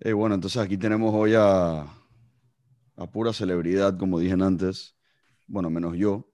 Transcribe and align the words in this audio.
Eh, 0.00 0.12
bueno, 0.12 0.34
entonces 0.34 0.60
aquí 0.60 0.76
tenemos 0.76 1.14
hoy 1.14 1.32
a, 1.36 1.86
pura 3.12 3.32
celebridad, 3.32 3.96
como 3.98 4.18
dije 4.18 4.34
antes. 4.34 4.94
Bueno, 5.46 5.70
menos 5.70 5.96
yo. 5.96 6.28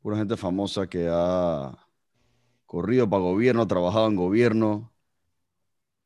Pura 0.00 0.16
gente 0.16 0.36
famosa 0.36 0.88
que 0.88 1.08
ha 1.10 1.86
corrido 2.66 3.08
para 3.08 3.22
gobierno, 3.22 3.66
trabajado 3.66 4.08
en 4.08 4.16
gobierno, 4.16 4.92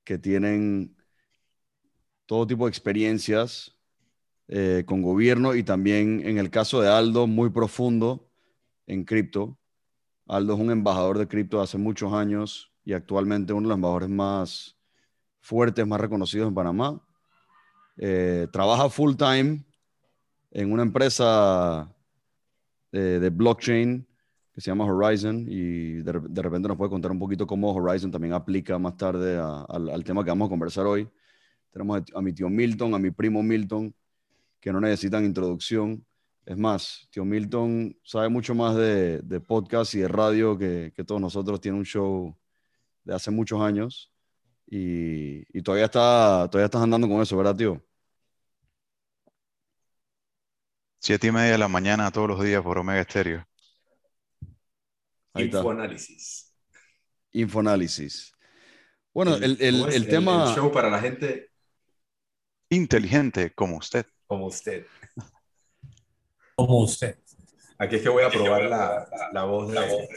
que 0.05 0.19
tienen 0.19 0.97
todo 2.27 2.47
tipo 2.47 2.67
de 2.67 2.71
experiencias 2.71 3.77
eh, 4.49 4.85
con 4.87 5.03
gobierno 5.03 5.55
y 5.55 5.63
también 5.63 6.21
en 6.27 6.39
el 6.39 6.51
caso 6.51 6.81
de 6.83 6.89
Aldo, 6.91 7.27
muy 7.27 7.51
profundo 7.51 8.31
en 8.87 9.05
cripto. 9.05 9.59
Aldo 10.27 10.55
es 10.55 10.61
un 10.61 10.71
embajador 10.71 11.19
de 11.19 11.29
cripto 11.29 11.63
hace 11.63 11.79
muchos 11.79 12.13
años 12.13 12.73
y 12.85 12.93
actualmente 12.93 13.53
uno 13.55 13.63
de 13.63 13.69
los 13.69 13.77
embajadores 13.77 14.09
más 14.11 14.77
fuertes, 15.45 15.87
más 15.87 16.01
reconocidos 16.01 16.49
en 16.49 16.55
Panamá. 16.55 16.99
Eh, 17.99 18.49
trabaja 18.51 18.89
full 18.89 19.15
time 19.15 19.63
en 20.51 20.73
una 20.73 20.83
empresa 20.83 21.95
eh, 22.91 23.19
de 23.21 23.29
blockchain 23.29 24.07
que 24.55 24.61
se 24.61 24.71
llama 24.71 24.87
Horizon 24.87 25.45
y 25.47 25.95
de, 26.03 26.13
repente 26.13 26.69
nos 26.69 26.79
puede 26.79 26.91
contar 26.91 27.11
un 27.11 27.19
poquito 27.19 27.47
cómo 27.47 27.75
Horizon 27.75 28.11
también 28.11 28.33
aplica 28.33 28.79
más 28.79 28.97
tarde 28.97 29.37
al, 29.37 30.03
tema 30.03 30.25
que 30.25 30.31
vamos 30.31 30.47
a 30.47 30.51
conversar 30.51 30.87
hoy. 30.87 31.07
Tenemos 31.71 32.03
a 32.15 32.23
mi 32.23 32.33
tío 32.33 32.49
Milton, 32.49 32.95
a 32.95 32.99
mi 32.99 33.11
primo 33.11 33.43
Milton, 33.43 33.95
que 34.61 34.73
no 34.73 34.81
necesitan 34.81 35.27
introducción. 35.27 36.07
Es 36.47 36.57
más, 36.57 37.07
tío 37.11 37.25
Milton 37.25 37.95
sabe 38.03 38.31
mucho 38.31 38.55
más 38.55 38.77
de, 38.77 39.43
podcast 39.47 39.95
y 39.95 39.99
de 39.99 40.09
radio 40.09 40.57
que, 40.57 40.93
todos 41.07 41.21
nosotros. 41.21 41.61
Tiene 41.61 41.77
un 41.77 41.85
show 41.85 42.35
de 43.03 43.15
hace 43.15 43.31
muchos 43.31 43.61
años 43.61 44.14
y, 44.67 45.63
todavía, 45.63 45.87
está, 45.87 46.49
todavía 46.51 46.67
estás 46.67 46.83
andando 46.83 47.09
con 47.09 47.23
eso, 47.23 47.37
¿verdad, 47.37 47.57
tío? 47.57 47.83
Siete 50.99 51.27
y 51.27 51.33
media 51.33 51.53
de 51.53 51.59
la 51.59 51.69
mañana 51.69 52.11
todos 52.11 52.29
los 52.29 52.43
días 52.43 52.63
por 52.63 52.79
Omega 52.79 53.01
Estéreo. 53.01 53.47
Infoanálisis. 55.35 56.53
Infoanálisis. 57.33 58.33
Bueno, 59.13 59.37
el, 59.37 59.61
el, 59.61 60.09
tema... 60.09 60.49
El 60.49 60.57
show 60.57 60.73
para 60.73 60.89
la 60.89 61.01
gente... 61.01 61.51
Inteligente 62.71 63.53
como 63.53 63.77
usted. 63.77 64.07
Como 64.27 64.47
usted. 64.47 64.87
Como 66.57 66.81
usted. 66.81 67.19
Aquí 67.79 67.97
es 67.97 68.03
que 68.03 68.09
voy 68.09 68.25
a 68.25 68.31
probar 68.31 68.63
la, 68.65 69.09
la, 69.33 69.45
voz 69.45 69.71
de... 69.71 70.09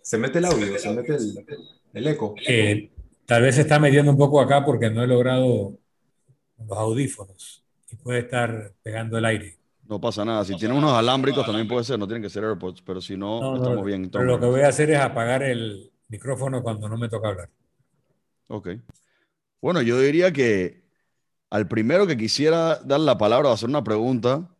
Se 0.00 0.16
mete 0.16 0.38
el 0.38 0.46
audio, 0.46 0.78
se 0.78 0.90
mete 0.90 1.16
el, 1.16 1.44
el 1.92 2.08
eco. 2.08 2.34
Eh, 2.46 2.93
tal 3.26 3.42
vez 3.42 3.54
se 3.54 3.62
está 3.62 3.78
metiendo 3.78 4.10
un 4.10 4.18
poco 4.18 4.40
acá 4.40 4.64
porque 4.64 4.90
no 4.90 5.02
he 5.02 5.06
logrado 5.06 5.78
los 6.58 6.78
audífonos 6.78 7.64
y 7.90 7.96
puede 7.96 8.20
estar 8.20 8.72
pegando 8.82 9.18
el 9.18 9.24
aire. 9.24 9.58
No 9.86 10.00
pasa 10.00 10.24
nada. 10.24 10.44
Si 10.44 10.56
tiene 10.56 10.74
unos 10.74 10.92
alámbricos 10.92 11.44
también 11.44 11.68
puede 11.68 11.84
ser, 11.84 11.98
no 11.98 12.06
tienen 12.06 12.22
que 12.22 12.30
ser 12.30 12.44
AirPods, 12.44 12.82
pero 12.82 13.00
si 13.00 13.16
no, 13.16 13.56
estamos 13.56 13.84
bien. 13.84 14.08
Pero 14.10 14.24
lo 14.24 14.40
que 14.40 14.46
voy 14.46 14.62
a 14.62 14.68
hacer 14.68 14.90
es 14.90 14.98
apagar 14.98 15.42
el 15.42 15.92
micrófono 16.08 16.62
cuando 16.62 16.88
no 16.88 16.96
me 16.96 17.08
toca 17.08 17.28
hablar. 17.28 17.50
Ok. 18.48 18.70
Bueno, 19.60 19.82
yo 19.82 19.98
diría 19.98 20.32
que 20.32 20.84
al 21.50 21.68
primero 21.68 22.06
que 22.06 22.16
quisiera 22.16 22.76
dar 22.76 23.00
la 23.00 23.18
palabra 23.18 23.50
o 23.50 23.52
hacer 23.52 23.68
una 23.68 23.84
pregunta, 23.84 24.50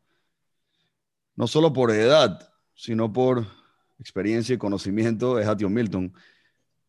no 1.36 1.46
solo 1.46 1.72
por 1.72 1.90
edad, 1.90 2.52
sino 2.74 3.12
por 3.12 3.46
experiencia 3.98 4.54
y 4.54 4.58
conocimiento, 4.58 5.38
es 5.38 5.46
a 5.46 5.56
Tío 5.56 5.68
Milton. 5.68 6.14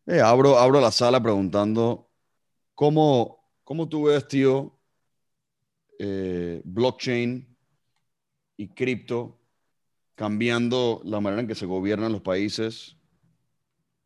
Eh, 0.06 0.20
abro, 0.20 0.58
abro 0.58 0.80
la 0.80 0.92
sala 0.92 1.20
preguntando, 1.20 2.08
¿cómo, 2.74 3.44
cómo 3.64 3.88
tú 3.88 4.04
ves, 4.04 4.28
tío, 4.28 4.78
eh, 5.98 6.60
blockchain 6.64 7.56
y 8.56 8.68
cripto 8.68 9.40
cambiando 10.14 11.02
la 11.04 11.20
manera 11.20 11.42
en 11.42 11.48
que 11.48 11.54
se 11.54 11.66
gobiernan 11.66 12.12
los 12.12 12.22
países, 12.22 12.96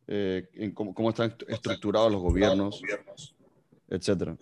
eh, 0.08 0.48
en 0.54 0.72
cómo, 0.72 1.10
están 1.10 1.36
estructurados 1.46 2.10
los 2.10 2.20
gobiernos, 2.20 2.82
etcétera. 3.88 4.36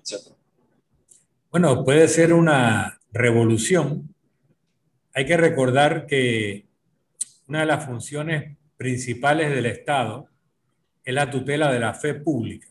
Bueno, 1.51 1.85
puede 1.85 2.09
ser 2.09 2.33
una 2.33 3.01
revolución. 3.13 4.15
Hay 5.13 5.27
que 5.27 5.37
recordar 5.37 6.07
que 6.07 6.67
una 7.47 7.61
de 7.61 7.67
las 7.67 7.85
funciones 7.85 8.57
principales 8.77 9.51
del 9.51 9.67
Estado 9.67 10.29
es 11.09 11.15
la 11.15 11.31
tutela 11.31 11.73
de 11.73 11.81
la 11.81 11.95
fe 11.95 12.17
pública. 12.17 12.69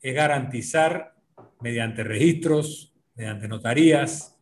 Es 0.00 0.14
garantizar 0.14 1.16
mediante 1.58 2.04
registros, 2.04 2.94
mediante 3.16 3.48
notarías, 3.48 4.38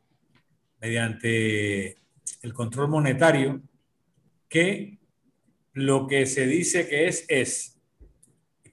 mediante 0.79 1.97
el 2.43 2.53
control 2.53 2.91
monetario 2.91 3.63
que 4.47 4.99
lo 5.73 6.07
que 6.07 6.27
se 6.27 6.47
dice 6.47 6.87
que 6.87 7.09
es 7.09 7.25
es 7.29 7.81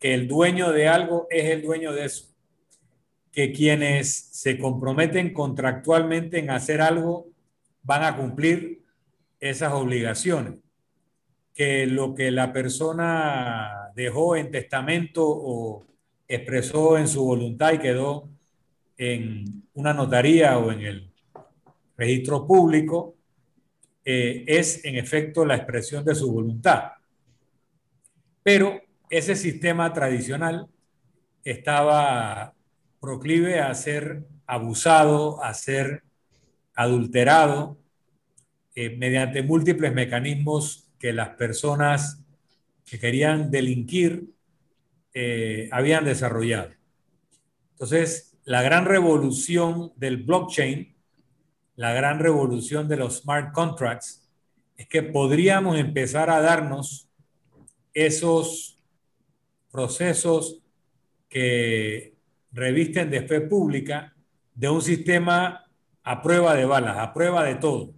que 0.02 0.14
el 0.14 0.28
dueño 0.28 0.74
de 0.74 0.90
algo 0.90 1.28
es 1.30 1.46
el 1.46 1.62
dueño 1.62 1.94
de 1.94 2.04
eso, 2.04 2.28
que 3.32 3.54
quienes 3.54 4.14
se 4.14 4.58
comprometen 4.58 5.32
contractualmente 5.32 6.40
en 6.40 6.50
hacer 6.50 6.82
algo 6.82 7.30
van 7.84 8.04
a 8.04 8.18
cumplir 8.18 8.84
esas 9.40 9.72
obligaciones, 9.72 10.56
que 11.54 11.86
lo 11.86 12.16
que 12.16 12.32
la 12.32 12.52
persona 12.52 13.79
dejó 13.96 14.36
en 14.36 14.52
testamento 14.52 15.26
o 15.26 15.86
expresó 16.28 16.98
en 16.98 17.08
su 17.08 17.24
voluntad 17.24 17.74
y 17.74 17.80
quedó 17.80 18.30
en 18.98 19.64
una 19.74 19.94
notaría 19.94 20.58
o 20.58 20.72
en 20.72 20.82
el 20.82 21.14
registro 21.98 22.46
público 22.46 23.16
eh, 24.06 24.44
es 24.48 24.84
en 24.86 24.96
efecto 24.96 25.46
la 25.46 25.56
expresión 25.56 26.04
de 26.06 26.16
su 26.16 26.32
voluntad. 26.32 26.92
Pero 28.44 28.82
ese 29.10 29.36
sistema 29.36 29.92
tradicional 29.94 30.68
estaba 31.44 32.54
proclive 33.00 33.60
a 33.60 33.74
ser 33.74 34.26
abusado, 34.46 35.44
a 35.44 35.54
ser 35.54 36.04
adulterado 36.76 37.78
eh, 38.76 38.96
mediante 38.98 39.44
múltiples 39.44 39.94
mecanismos 39.94 40.90
que 41.00 41.14
las 41.14 41.30
personas 41.30 42.24
que 42.90 43.00
querían 43.00 43.52
delinquir 43.52 44.30
eh, 45.14 45.70
habían 45.72 46.06
desarrollado. 46.06 46.72
Entonces, 47.72 48.38
la 48.46 48.62
gran 48.62 48.86
revolución 48.86 49.94
del 49.96 50.18
blockchain 50.18 50.96
la 51.80 51.94
gran 51.94 52.20
revolución 52.20 52.90
de 52.90 52.98
los 52.98 53.22
smart 53.22 53.54
contracts 53.54 54.30
es 54.76 54.86
que 54.90 55.02
podríamos 55.02 55.80
empezar 55.80 56.30
a 56.30 56.42
darnos 56.42 57.10
esos 57.94 58.84
procesos 59.72 60.62
que 61.30 62.18
revisten 62.52 63.10
de 63.10 63.22
fe 63.22 63.40
pública 63.40 64.14
de 64.56 64.68
un 64.68 64.82
sistema 64.82 65.72
a 66.04 66.22
prueba 66.22 66.54
de 66.54 66.66
balas, 66.66 66.98
a 66.98 67.14
prueba 67.14 67.46
de 67.46 67.56
todo, 67.56 67.94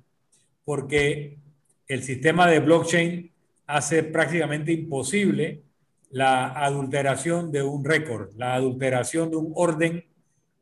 porque 0.64 1.40
el 1.88 2.04
sistema 2.04 2.46
de 2.46 2.60
blockchain 2.60 3.31
hace 3.72 4.04
prácticamente 4.04 4.74
imposible 4.74 5.64
la 6.10 6.48
adulteración 6.52 7.52
de 7.52 7.64
un 7.64 7.86
récord, 7.86 8.32
la 8.36 8.54
adulteración 8.56 9.32
de 9.32 9.38
un 9.38 9.54
orden 9.56 10.06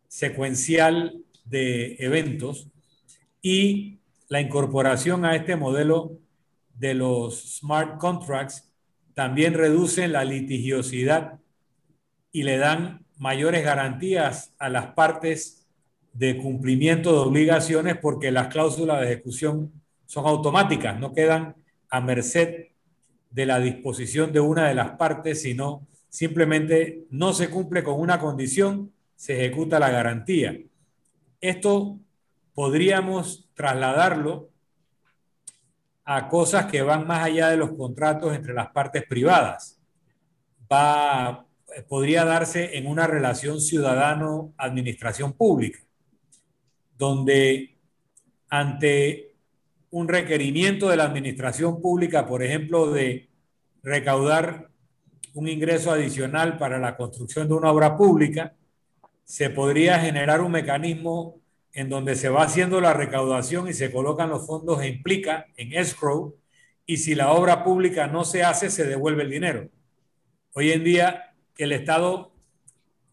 secuencial 0.08 1.24
de 1.46 1.96
eventos 2.00 2.68
y 3.42 4.00
la 4.28 4.42
incorporación 4.42 5.25
a 5.25 5.36
este 5.36 5.56
modelo 5.56 6.19
de 6.75 6.94
los 6.94 7.58
smart 7.58 7.98
contracts 7.98 8.72
también 9.16 9.56
reduce 9.56 10.08
la 10.08 10.24
litigiosidad 10.24 11.40
y 12.31 12.44
le 12.44 12.57
dan 12.57 13.06
mayores 13.18 13.63
garantías 13.63 14.54
a 14.60 14.69
las 14.69 14.94
partes 14.94 15.68
de 16.13 16.38
cumplimiento 16.38 17.12
de 17.12 17.19
obligaciones 17.19 17.98
porque 17.98 18.31
las 18.31 18.50
cláusulas 18.50 19.01
de 19.01 19.07
ejecución 19.07 19.74
son 20.06 20.28
automáticas, 20.28 21.00
no 21.00 21.12
quedan 21.12 21.56
a 21.89 22.01
merced 22.01 22.69
de 23.30 23.46
la 23.46 23.60
disposición 23.60 24.31
de 24.31 24.40
una 24.40 24.68
de 24.68 24.76
las 24.76 24.92
partes, 24.92 25.42
sino 25.42 25.88
simplemente 26.10 27.06
no 27.10 27.34
se 27.34 27.50
cumple 27.50 27.84
con 27.84 28.00
una 28.00 28.20
condición, 28.20 28.92
se 29.16 29.36
ejecuta 29.36 29.80
la 29.80 29.92
garantía. 29.92 30.58
Esto 31.42 32.00
podríamos 32.54 33.50
trasladarlo 33.54 34.50
a 36.06 36.28
cosas 36.28 36.66
que 36.66 36.81
van 36.81 37.06
más 37.06 37.24
allá 37.24 37.50
de 37.50 37.58
los 37.58 37.74
contratos 37.74 38.36
entre 38.36 38.54
las 38.54 38.72
partes 38.72 39.04
privadas. 39.08 39.80
Va, 40.72 41.46
podría 41.88 42.26
darse 42.26 42.78
en 42.78 42.88
una 42.88 43.06
relación 43.06 43.62
ciudadano-administración 43.62 45.34
pública, 45.34 45.80
donde 46.98 47.78
ante 48.50 49.29
un 49.91 50.07
requerimiento 50.07 50.89
de 50.89 50.97
la 50.97 51.06
administración 51.06 51.81
pública, 51.81 52.25
por 52.25 52.44
ejemplo, 52.44 52.91
de 52.91 53.30
recaudar 53.81 54.69
un 55.33 55.47
ingreso 55.47 55.91
adicional 55.91 56.57
para 56.57 56.80
la 56.80 56.97
construcción 56.97 57.47
de 57.47 57.53
una 57.53 57.71
obra 57.71 57.97
pública, 57.97 58.56
se 59.24 59.50
podría 59.50 60.00
generar 60.00 60.41
un 60.41 60.51
mecanismo 60.51 61.39
en 61.74 61.89
donde 61.89 62.15
se 62.15 62.30
va 62.30 62.44
haciendo 62.44 62.81
la 62.81 62.94
recaudación 62.94 63.68
y 63.68 63.74
se 63.74 63.91
colocan 63.91 64.30
los 64.30 64.45
fondos 64.45 64.81
en 64.83 65.01
plica, 65.03 65.45
en 65.56 65.74
escrow, 65.74 66.35
y 66.85 66.97
si 66.97 67.13
la 67.13 67.31
obra 67.31 67.63
pública 67.63 68.07
no 68.07 68.25
se 68.25 68.44
hace, 68.44 68.71
se 68.71 68.85
devuelve 68.85 69.24
el 69.24 69.30
dinero. 69.30 69.69
Hoy 70.53 70.71
en 70.71 70.83
día 70.83 71.35
el 71.57 71.71
Estado 71.71 72.33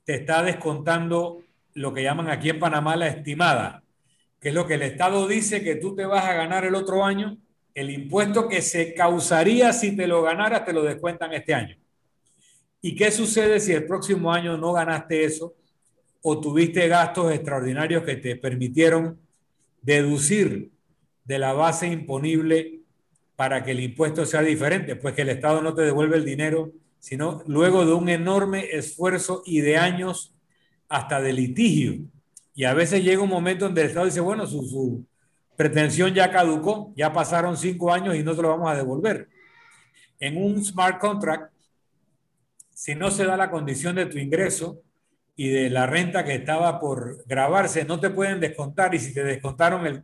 te 0.04 0.14
está 0.14 0.42
descontando 0.42 1.42
lo 1.74 1.92
que 1.92 2.02
llaman 2.02 2.30
aquí 2.30 2.48
en 2.48 2.58
Panamá 2.58 2.96
la 2.96 3.08
estimada, 3.08 3.82
que 4.40 4.50
es 4.50 4.54
lo 4.54 4.66
que 4.66 4.74
el 4.74 4.82
Estado 4.82 5.26
dice 5.26 5.62
que 5.62 5.76
tú 5.76 5.94
te 5.94 6.04
vas 6.04 6.24
a 6.24 6.34
ganar 6.34 6.64
el 6.64 6.74
otro 6.74 7.04
año, 7.04 7.38
el 7.74 7.90
impuesto 7.90 8.48
que 8.48 8.62
se 8.62 8.94
causaría 8.94 9.72
si 9.72 9.94
te 9.96 10.06
lo 10.06 10.22
ganaras, 10.22 10.64
te 10.64 10.72
lo 10.72 10.82
descuentan 10.82 11.32
este 11.34 11.54
año. 11.54 11.76
¿Y 12.80 12.94
qué 12.94 13.10
sucede 13.10 13.60
si 13.60 13.72
el 13.72 13.84
próximo 13.84 14.32
año 14.32 14.56
no 14.56 14.72
ganaste 14.72 15.24
eso 15.24 15.54
o 16.22 16.40
tuviste 16.40 16.88
gastos 16.88 17.32
extraordinarios 17.32 18.02
que 18.02 18.16
te 18.16 18.36
permitieron 18.36 19.18
deducir 19.82 20.70
de 21.24 21.38
la 21.38 21.52
base 21.52 21.88
imponible 21.88 22.80
para 23.34 23.62
que 23.64 23.72
el 23.72 23.80
impuesto 23.80 24.24
sea 24.24 24.42
diferente? 24.42 24.96
Pues 24.96 25.14
que 25.14 25.22
el 25.22 25.30
Estado 25.30 25.60
no 25.60 25.74
te 25.74 25.82
devuelve 25.82 26.16
el 26.16 26.24
dinero, 26.24 26.72
sino 26.98 27.42
luego 27.46 27.84
de 27.84 27.92
un 27.92 28.08
enorme 28.08 28.68
esfuerzo 28.72 29.42
y 29.44 29.60
de 29.60 29.76
años 29.76 30.34
hasta 30.88 31.20
de 31.20 31.32
litigio. 31.32 31.98
Y 32.56 32.64
a 32.64 32.72
veces 32.72 33.04
llega 33.04 33.22
un 33.22 33.28
momento 33.28 33.66
donde 33.66 33.82
el 33.82 33.88
Estado 33.88 34.06
dice, 34.06 34.20
bueno, 34.20 34.46
su, 34.46 35.06
pretensión 35.56 36.14
ya 36.14 36.30
caducó, 36.30 36.90
ya 36.96 37.12
pasaron 37.12 37.54
cinco 37.56 37.92
años 37.92 38.16
y 38.16 38.22
no 38.22 38.34
se 38.34 38.40
lo 38.40 38.48
vamos 38.48 38.70
a 38.70 38.74
devolver. 38.74 39.28
En 40.18 40.42
un 40.42 40.64
smart 40.64 40.98
contract, 40.98 41.52
si 42.72 42.94
no 42.94 43.10
se 43.10 43.26
da 43.26 43.36
la 43.36 43.50
condición 43.50 43.96
de 43.96 44.06
tu 44.06 44.16
ingreso 44.16 44.80
y 45.36 45.48
de 45.50 45.68
la 45.68 45.86
renta 45.86 46.24
que 46.24 46.34
estaba 46.34 46.80
por 46.80 47.26
grabarse, 47.26 47.84
no 47.84 48.00
te 48.00 48.08
pueden 48.08 48.40
descontar 48.40 48.94
y 48.94 49.00
si 49.00 49.12
te 49.12 49.22
descontaron 49.22 49.86
el, 49.86 50.02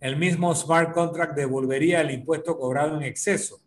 el 0.00 0.16
mismo 0.16 0.54
smart 0.54 0.92
contract 0.92 1.34
devolvería 1.34 2.00
el 2.00 2.12
impuesto 2.12 2.56
cobrado 2.56 2.96
en 2.96 3.02
exceso. 3.02 3.60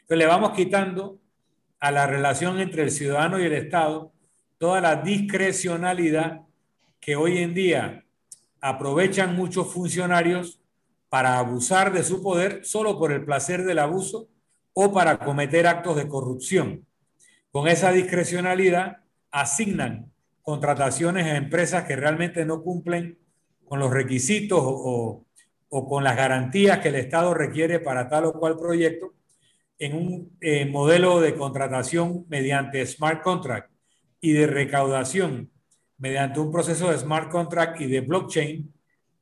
Entonces 0.00 0.18
le 0.18 0.26
vamos 0.26 0.50
quitando 0.50 1.20
a 1.78 1.92
la 1.92 2.08
relación 2.08 2.58
entre 2.58 2.82
el 2.82 2.90
ciudadano 2.90 3.38
y 3.38 3.44
el 3.44 3.52
Estado 3.52 4.12
toda 4.58 4.80
la 4.80 4.96
discrecionalidad 4.96 6.47
que 7.00 7.16
hoy 7.16 7.38
en 7.38 7.54
día 7.54 8.04
aprovechan 8.60 9.36
muchos 9.36 9.72
funcionarios 9.72 10.60
para 11.08 11.38
abusar 11.38 11.92
de 11.92 12.02
su 12.02 12.22
poder 12.22 12.64
solo 12.64 12.98
por 12.98 13.12
el 13.12 13.24
placer 13.24 13.64
del 13.64 13.78
abuso 13.78 14.28
o 14.72 14.92
para 14.92 15.18
cometer 15.18 15.66
actos 15.66 15.96
de 15.96 16.08
corrupción. 16.08 16.86
Con 17.50 17.68
esa 17.68 17.92
discrecionalidad 17.92 18.98
asignan 19.30 20.12
contrataciones 20.42 21.26
a 21.26 21.36
empresas 21.36 21.84
que 21.84 21.96
realmente 21.96 22.44
no 22.44 22.62
cumplen 22.62 23.18
con 23.64 23.78
los 23.78 23.90
requisitos 23.90 24.60
o, 24.62 25.26
o 25.68 25.88
con 25.88 26.04
las 26.04 26.16
garantías 26.16 26.78
que 26.78 26.88
el 26.88 26.96
Estado 26.96 27.34
requiere 27.34 27.80
para 27.80 28.08
tal 28.08 28.26
o 28.26 28.32
cual 28.32 28.56
proyecto 28.56 29.14
en 29.78 29.94
un 29.94 30.36
eh, 30.40 30.66
modelo 30.66 31.20
de 31.20 31.34
contratación 31.34 32.26
mediante 32.28 32.84
smart 32.86 33.22
contract 33.22 33.70
y 34.20 34.32
de 34.32 34.46
recaudación 34.46 35.50
mediante 35.98 36.40
un 36.40 36.50
proceso 36.50 36.90
de 36.90 36.98
smart 36.98 37.30
contract 37.30 37.80
y 37.80 37.86
de 37.86 38.00
blockchain, 38.00 38.72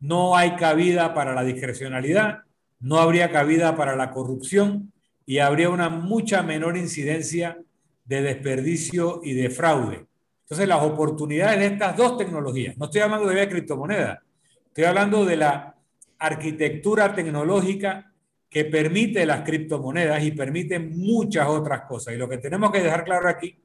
no 0.01 0.37
hay 0.37 0.57
cabida 0.57 1.15
para 1.15 1.35
la 1.35 1.43
discrecionalidad, 1.43 2.41
no 2.81 2.99
habría 2.99 3.31
cabida 3.31 3.75
para 3.77 3.97
la 3.97 4.11
corrupción 4.11 4.93
y 5.25 5.39
habría 5.39 5.71
una 5.71 5.89
mucha 5.89 6.43
menor 6.43 6.77
incidencia 6.77 7.59
de 8.05 8.23
desperdicio 8.23 9.21
y 9.25 9.35
de 9.35 9.51
fraude. 9.51 10.07
Entonces, 10.43 10.69
las 10.69 10.83
oportunidades 10.83 11.59
de 11.59 11.67
estas 11.67 11.97
dos 11.97 12.17
tecnologías, 12.17 12.77
no 12.79 12.85
estoy 12.85 13.01
hablando 13.01 13.27
de 13.27 13.49
criptomoneda, 13.49 14.23
estoy 14.67 14.85
hablando 14.85 15.25
de 15.25 15.37
la 15.37 15.75
arquitectura 16.19 17.15
tecnológica 17.15 18.13
que 18.49 18.65
permite 18.65 19.27
las 19.27 19.43
criptomonedas 19.43 20.23
y 20.23 20.31
permite 20.31 20.79
muchas 20.79 21.49
otras 21.49 21.83
cosas. 21.83 22.15
Y 22.15 22.17
lo 22.17 22.29
que 22.29 22.39
tenemos 22.39 22.71
que 22.71 22.83
dejar 22.83 23.05
claro 23.05 23.29
aquí 23.29 23.59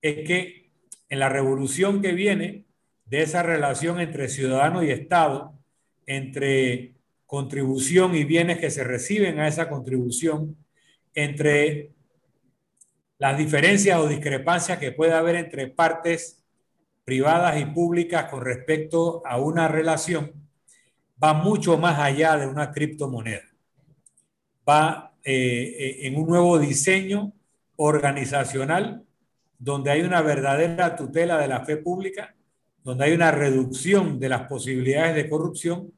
es 0.00 0.26
que 0.26 0.61
en 1.12 1.18
la 1.18 1.28
revolución 1.28 2.00
que 2.00 2.12
viene 2.12 2.64
de 3.04 3.20
esa 3.20 3.42
relación 3.42 4.00
entre 4.00 4.30
ciudadano 4.30 4.82
y 4.82 4.90
Estado, 4.90 5.52
entre 6.06 6.94
contribución 7.26 8.14
y 8.14 8.24
bienes 8.24 8.58
que 8.58 8.70
se 8.70 8.82
reciben 8.82 9.38
a 9.38 9.46
esa 9.46 9.68
contribución, 9.68 10.56
entre 11.12 11.90
las 13.18 13.36
diferencias 13.36 13.98
o 13.98 14.08
discrepancias 14.08 14.78
que 14.78 14.90
puede 14.90 15.12
haber 15.12 15.36
entre 15.36 15.66
partes 15.66 16.42
privadas 17.04 17.60
y 17.60 17.66
públicas 17.66 18.30
con 18.30 18.42
respecto 18.42 19.20
a 19.26 19.36
una 19.36 19.68
relación, 19.68 20.32
va 21.22 21.34
mucho 21.34 21.76
más 21.76 21.98
allá 21.98 22.38
de 22.38 22.46
una 22.46 22.72
criptomoneda. 22.72 23.50
Va 24.66 25.12
eh, 25.22 25.76
eh, 25.78 26.06
en 26.06 26.16
un 26.16 26.26
nuevo 26.26 26.58
diseño 26.58 27.34
organizacional 27.76 29.04
donde 29.62 29.92
hay 29.92 30.02
una 30.02 30.22
verdadera 30.22 30.96
tutela 30.96 31.38
de 31.38 31.46
la 31.46 31.64
fe 31.64 31.76
pública, 31.76 32.34
donde 32.82 33.04
hay 33.04 33.12
una 33.12 33.30
reducción 33.30 34.18
de 34.18 34.28
las 34.28 34.48
posibilidades 34.48 35.14
de 35.14 35.28
corrupción 35.28 35.92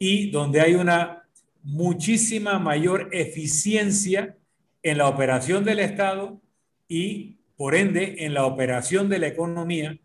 y 0.00 0.32
donde 0.32 0.60
hay 0.60 0.74
una 0.74 1.22
muchísima 1.62 2.58
mayor 2.58 3.10
eficiencia 3.12 4.36
en 4.82 4.98
la 4.98 5.06
operación 5.06 5.62
del 5.64 5.78
Estado 5.78 6.40
y, 6.88 7.38
por 7.56 7.76
ende, 7.76 8.16
en 8.24 8.34
la 8.34 8.46
operación 8.46 9.08
de 9.08 9.20
la 9.20 9.28
economía 9.28 9.96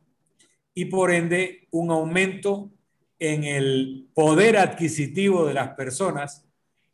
y, 0.75 0.85
por 0.85 1.09
ende, 1.09 1.67
un 1.71 1.89
aumento 1.89 2.69
en 3.17 3.43
el 3.43 4.07
poder 4.13 4.55
adquisitivo 4.55 5.47
de 5.47 5.55
las 5.55 5.69
personas 5.69 6.45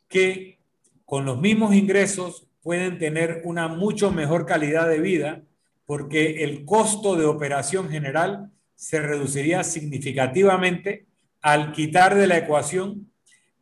que 0.08 0.60
con 1.04 1.26
los 1.26 1.38
mismos 1.38 1.74
ingresos 1.74 2.48
pueden 2.62 2.98
tener 2.98 3.42
una 3.44 3.68
mucho 3.68 4.10
mejor 4.10 4.46
calidad 4.46 4.88
de 4.88 5.00
vida 5.00 5.42
porque 5.86 6.44
el 6.44 6.64
costo 6.64 7.16
de 7.16 7.24
operación 7.24 7.88
general 7.88 8.50
se 8.74 9.00
reduciría 9.00 9.64
significativamente 9.64 11.06
al 11.40 11.72
quitar 11.72 12.14
de 12.16 12.26
la 12.26 12.38
ecuación 12.38 13.10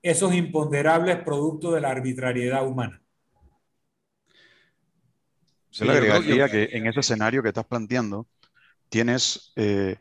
esos 0.03 0.35
imponderables 0.35 1.19
productos 1.19 1.75
de 1.75 1.81
la 1.81 1.91
arbitrariedad 1.91 2.67
humana. 2.67 3.00
Se 5.71 5.85
le 5.85 5.93
agregaría 5.93 6.49
que 6.49 6.69
en 6.73 6.87
ese 6.87 7.00
escenario 7.00 7.43
que 7.43 7.49
estás 7.49 7.67
planteando, 7.67 8.26
tienes 8.88 9.53
eh, 9.56 9.97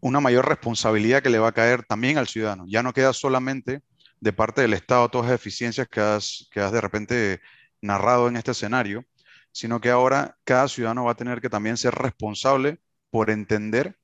una 0.00 0.20
mayor 0.20 0.48
responsabilidad 0.48 1.22
que 1.22 1.30
le 1.30 1.38
va 1.38 1.48
a 1.48 1.52
caer 1.52 1.84
también 1.84 2.18
al 2.18 2.28
ciudadano. 2.28 2.64
Ya 2.66 2.82
no 2.82 2.92
queda 2.92 3.12
solamente 3.12 3.82
de 4.20 4.32
parte 4.32 4.62
del 4.62 4.74
Estado 4.74 5.08
todas 5.08 5.28
las 5.28 5.38
eficiencias 5.38 5.86
que 5.88 6.00
has, 6.00 6.48
que 6.50 6.60
has 6.60 6.72
de 6.72 6.80
repente 6.80 7.40
narrado 7.80 8.28
en 8.28 8.36
este 8.36 8.52
escenario, 8.52 9.04
sino 9.52 9.80
que 9.80 9.90
ahora 9.90 10.36
cada 10.44 10.68
ciudadano 10.68 11.04
va 11.04 11.12
a 11.12 11.16
tener 11.16 11.40
que 11.40 11.50
también 11.50 11.76
ser 11.76 11.94
responsable 11.94 12.78
por 13.10 13.30
entender 13.30 13.98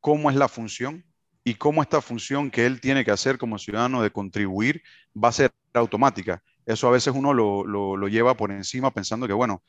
cómo 0.00 0.30
es 0.30 0.36
la 0.36 0.48
función 0.48 1.04
y 1.44 1.54
cómo 1.54 1.82
esta 1.82 2.00
función 2.00 2.50
que 2.50 2.66
él 2.66 2.80
tiene 2.80 3.04
que 3.04 3.10
hacer 3.10 3.38
como 3.38 3.58
ciudadano 3.58 4.02
de 4.02 4.10
contribuir 4.10 4.82
va 5.16 5.28
a 5.28 5.32
ser 5.32 5.52
automática. 5.74 6.42
Eso 6.64 6.88
a 6.88 6.90
veces 6.90 7.14
uno 7.14 7.32
lo, 7.32 8.08
lleva 8.08 8.36
por 8.36 8.50
encima 8.50 8.92
pensando 8.92 9.26
que, 9.28 9.32
bueno, 9.32 9.62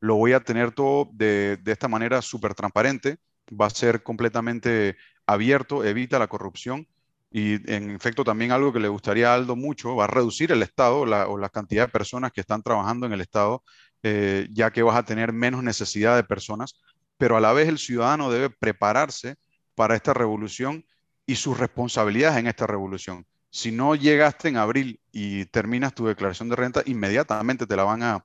lo 0.00 0.14
voy 0.16 0.32
a 0.32 0.40
tener 0.40 0.72
todo 0.72 1.08
de, 1.12 1.56
de 1.56 1.72
esta 1.72 1.88
manera 1.88 2.22
súper 2.22 2.54
transparente, 2.54 3.18
va 3.50 3.66
a 3.66 3.70
ser 3.70 4.02
completamente 4.02 4.96
abierto, 5.26 5.84
evita 5.84 6.18
la 6.18 6.28
corrupción 6.28 6.86
y 7.30 7.54
en 7.72 7.90
efecto 7.90 8.22
también 8.22 8.52
algo 8.52 8.72
que 8.72 8.78
le 8.78 8.86
gustaría 8.86 9.32
a 9.32 9.34
Aldo 9.34 9.56
mucho, 9.56 9.96
va 9.96 10.04
a 10.04 10.06
reducir 10.06 10.52
el 10.52 10.62
Estado 10.62 11.00
o 11.00 11.38
la 11.38 11.48
cantidad 11.48 11.86
de 11.86 11.92
personas 11.92 12.30
que 12.30 12.42
están 12.42 12.62
trabajando 12.62 13.06
en 13.06 13.12
el 13.12 13.20
Estado 13.20 13.64
eh, 14.06 14.48
ya 14.52 14.70
que 14.70 14.82
vas 14.82 14.96
a 14.96 15.04
tener 15.04 15.32
menos 15.32 15.62
necesidad 15.62 16.14
de 16.14 16.24
personas, 16.24 16.74
pero 17.16 17.38
a 17.38 17.40
la 17.40 17.54
vez 17.54 17.68
el 17.68 17.78
ciudadano 17.78 18.30
debe 18.30 18.50
prepararse 18.50 19.36
para 19.74 19.96
esta 19.96 20.12
revolución 20.12 20.84
y 21.24 21.36
sus 21.36 21.58
responsabilidades 21.58 22.38
en 22.38 22.46
esta 22.46 22.66
revolución. 22.66 23.26
Si 23.48 23.72
no 23.72 23.94
llegaste 23.94 24.48
en 24.48 24.58
abril 24.58 25.00
y 25.10 25.46
terminas 25.46 25.94
tu 25.94 26.06
declaración 26.06 26.50
de 26.50 26.56
renta, 26.56 26.82
inmediatamente 26.84 27.66
te 27.66 27.76
la 27.76 27.84
van 27.84 28.02
a, 28.02 28.24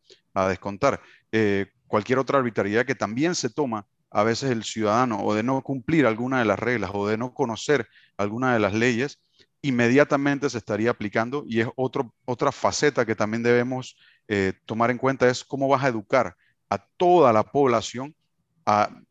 descontar. 0.49 1.01
Eh, 1.31 1.67
cualquier 1.87 2.19
otra 2.19 2.39
arbitrariedad 2.39 2.85
que 2.85 2.95
también 2.95 3.33
se 3.35 3.49
toma 3.49 3.85
a 4.09 4.23
veces 4.23 4.51
el 4.51 4.63
ciudadano 4.63 5.21
o 5.21 5.33
de 5.33 5.43
no 5.43 5.61
cumplir 5.61 6.05
alguna 6.05 6.39
de 6.39 6.45
las 6.45 6.59
reglas 6.59 6.91
o 6.93 7.07
de 7.07 7.17
no 7.17 7.33
conocer 7.33 7.87
alguna 8.17 8.53
de 8.53 8.59
las 8.59 8.73
leyes, 8.73 9.19
inmediatamente 9.61 10.49
se 10.49 10.57
estaría 10.57 10.91
aplicando 10.91 11.45
y 11.47 11.61
es 11.61 11.67
otro, 11.75 12.13
otra 12.25 12.51
faceta 12.51 13.05
que 13.05 13.15
también 13.15 13.43
debemos 13.43 13.95
eh, 14.31 14.53
tomar 14.65 14.91
en 14.91 14.99
cuenta 14.99 15.27
es 15.27 15.43
cómo 15.43 15.67
vas 15.67 15.83
a 15.83 15.87
educar 15.87 16.37
a 16.69 16.77
toda 16.77 17.33
la 17.33 17.43
población 17.43 18.15
a 18.63 19.01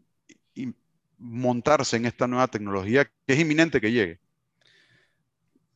montarse 1.19 1.97
en 1.97 2.07
esta 2.07 2.29
nueva 2.29 2.47
tecnología 2.47 3.05
que 3.05 3.33
es 3.33 3.41
inminente 3.41 3.81
que 3.81 3.91
llegue. 3.91 4.21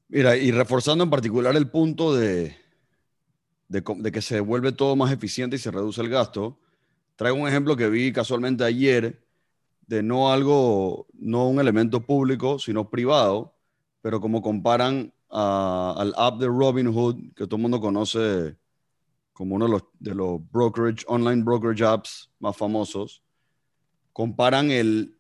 Mira, 0.07 0.37
y 0.37 0.53
reforzando 0.53 1.03
en 1.03 1.11
particular 1.11 1.57
el 1.57 1.69
punto 1.69 2.15
de, 2.15 2.57
de, 3.67 4.13
que 4.13 4.23
se 4.23 4.39
vuelve 4.39 4.71
todo 4.71 4.95
más 4.95 5.11
eficiente 5.11 5.57
y 5.57 5.59
se 5.59 5.73
reduce 5.73 6.01
el 6.01 6.09
gasto, 6.09 6.61
traigo 7.17 7.37
un 7.37 7.49
ejemplo 7.49 7.77
que 7.77 7.89
vi 7.89 8.13
casualmente 8.13 8.63
ayer 8.63 9.27
de 9.89 10.05
no 10.05 10.31
algo, 10.33 11.09
no 11.15 11.49
un 11.49 11.59
elemento 11.59 12.07
público, 12.07 12.61
sino 12.61 12.89
privado, 12.89 13.57
pero 14.03 14.21
como 14.21 14.41
comparan 14.41 15.13
al 15.29 16.15
app 16.17 16.39
de 16.39 16.47
Robinhood, 16.47 17.35
que 17.35 17.47
todo 17.47 17.57
el 17.57 17.63
mundo 17.63 17.81
conoce 17.81 18.57
como 19.43 19.57
uno 19.57 19.65
de 19.65 19.73
los, 19.73 19.83
de 19.99 20.15
los 20.15 20.41
brokerage, 20.53 21.05
online 21.09 21.43
brokerage 21.43 21.83
apps 21.83 22.31
más 22.39 22.57
famosos, 22.57 23.25
comparan 24.13 24.71
el, 24.71 25.17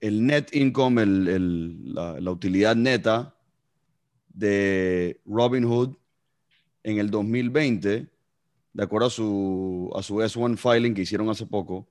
el 0.00 0.24
net 0.24 0.48
income, 0.54 1.02
el, 1.02 1.92
la, 1.92 2.18
la, 2.22 2.30
utilidad 2.30 2.74
neta 2.74 3.36
de 4.30 5.20
Robinhood 5.26 5.94
en 6.84 6.96
el 6.96 7.10
2020, 7.10 8.08
de 8.72 8.82
acuerdo 8.82 9.08
a 9.08 9.10
su, 9.10 9.92
a 9.94 10.02
su 10.02 10.14
S1 10.22 10.56
filing 10.56 10.94
que 10.94 11.02
hicieron 11.02 11.28
hace 11.28 11.44
poco, 11.44 11.86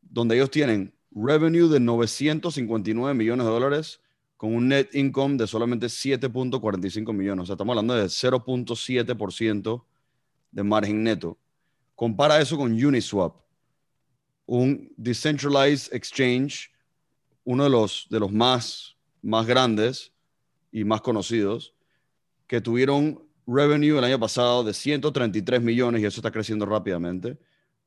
donde 0.00 0.36
ellos 0.36 0.52
tienen 0.52 0.94
revenue 1.10 1.68
de 1.68 1.80
959 1.80 3.14
millones 3.14 3.44
de 3.44 3.52
dólares 3.52 4.00
con 4.36 4.54
un 4.54 4.68
net 4.68 4.94
income 4.94 5.38
de 5.38 5.48
solamente 5.48 5.86
7.45 5.86 7.12
millones. 7.12 7.42
O 7.42 7.46
sea, 7.46 7.54
estamos 7.54 7.72
hablando 7.72 7.96
de 7.96 8.04
0.7% 8.04 9.82
de 10.54 10.62
margen 10.62 11.02
neto. 11.02 11.36
Compara 11.96 12.40
eso 12.40 12.56
con 12.56 12.72
Uniswap, 12.72 13.34
un 14.46 14.92
decentralized 14.96 15.92
exchange, 15.92 16.70
uno 17.44 17.64
de 17.64 17.70
los, 17.70 18.06
de 18.08 18.20
los 18.20 18.32
más, 18.32 18.96
más 19.20 19.46
grandes 19.46 20.12
y 20.70 20.84
más 20.84 21.00
conocidos, 21.00 21.74
que 22.46 22.60
tuvieron 22.60 23.20
revenue 23.46 23.98
el 23.98 24.04
año 24.04 24.18
pasado 24.18 24.64
de 24.64 24.72
133 24.72 25.60
millones 25.60 26.02
y 26.02 26.06
eso 26.06 26.20
está 26.20 26.30
creciendo 26.30 26.66
rápidamente, 26.66 27.36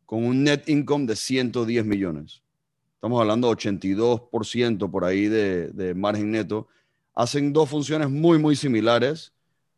con 0.06 0.24
un 0.24 0.44
net 0.44 0.68
income 0.68 1.06
de 1.06 1.16
110 1.16 1.86
millones. 1.86 2.42
Estamos 2.96 3.22
hablando 3.22 3.48
de 3.48 3.56
82% 3.56 4.92
por 4.92 5.06
ahí 5.06 5.28
de, 5.28 5.70
de 5.70 5.94
margen 5.94 6.32
neto. 6.32 6.68
Hacen 7.14 7.54
dos 7.54 7.70
funciones 7.70 8.10
muy, 8.10 8.40
muy 8.40 8.56
similares. 8.56 9.34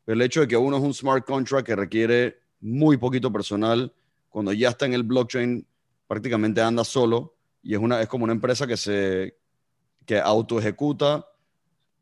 El 0.08 0.22
hecho 0.22 0.41
de 0.41 0.48
que 0.48 0.58
uno 0.58 0.77
es 0.77 0.84
un 0.84 0.93
smart 0.93 1.25
contract 1.25 1.65
que 1.65 1.75
requiere 1.75 2.38
muy 2.61 2.97
poquito 2.97 3.31
personal, 3.31 3.93
cuando 4.29 4.53
ya 4.53 4.69
está 4.69 4.85
en 4.85 4.93
el 4.93 5.03
blockchain 5.03 5.65
prácticamente 6.07 6.61
anda 6.61 6.83
solo 6.83 7.35
y 7.61 7.73
es, 7.73 7.79
una, 7.79 8.01
es 8.01 8.07
como 8.07 8.23
una 8.23 8.33
empresa 8.33 8.67
que 8.67 8.77
se 8.77 9.37
que 10.05 10.19
auto 10.19 10.57
ejecuta 10.57 11.27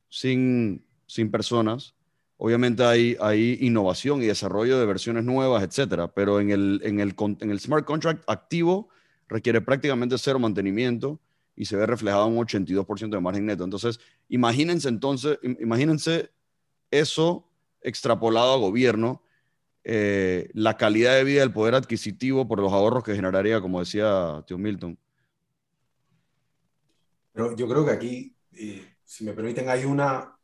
sin, 0.10 0.86
sin 1.08 1.30
personas. 1.30 1.94
Obviamente 2.38 2.84
hay, 2.84 3.18
hay 3.20 3.58
innovación 3.60 4.22
y 4.22 4.28
desarrollo 4.28 4.80
de 4.80 4.86
versiones 4.86 5.26
nuevas, 5.26 5.64
etcétera, 5.64 6.14
pero 6.14 6.40
en 6.40 6.52
el, 6.52 6.80
en, 6.84 7.00
el, 7.02 7.16
en 7.42 7.52
el 7.52 7.60
smart 7.60 7.86
contract 7.86 8.24
activo 8.28 8.88
requiere 9.28 9.60
prácticamente 9.60 10.18
cero 10.18 10.40
mantenimiento 10.40 11.20
y 11.56 11.66
se 11.66 11.76
ve 11.76 11.86
reflejado 11.86 12.28
un 12.28 12.38
82% 12.38 13.10
de 13.10 13.20
margen 13.20 13.46
neto. 13.46 13.64
Entonces, 13.64 14.00
imagínense 14.30 14.88
entonces, 14.88 15.40
imagínense 15.60 16.30
eso 16.92 17.50
extrapolado 17.82 18.54
a 18.54 18.58
gobierno 18.58 19.22
eh, 19.90 20.50
la 20.54 20.76
calidad 20.76 21.16
de 21.16 21.24
vida, 21.24 21.44
el 21.44 21.54
poder 21.54 21.74
adquisitivo 21.74 22.46
por 22.46 22.60
los 22.60 22.74
ahorros 22.74 23.06
que 23.06 23.16
generaría, 23.16 23.62
como 23.62 23.80
decía 23.80 24.44
Tío 24.46 24.58
Milton. 24.58 25.00
Pero 27.32 27.56
yo 27.56 27.70
creo 27.70 27.86
que 27.86 27.92
aquí, 27.92 28.36
eh, 28.52 28.96
si 29.06 29.24
me 29.24 29.32
permiten, 29.32 29.70
hay 29.70 29.86
una, 29.86 30.38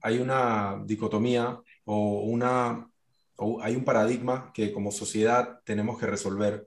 hay 0.00 0.18
una 0.18 0.82
dicotomía 0.86 1.60
o, 1.84 2.22
una, 2.22 2.88
o 3.36 3.60
hay 3.60 3.76
un 3.76 3.84
paradigma 3.84 4.50
que 4.54 4.72
como 4.72 4.92
sociedad 4.92 5.60
tenemos 5.64 5.98
que 5.98 6.06
resolver 6.06 6.66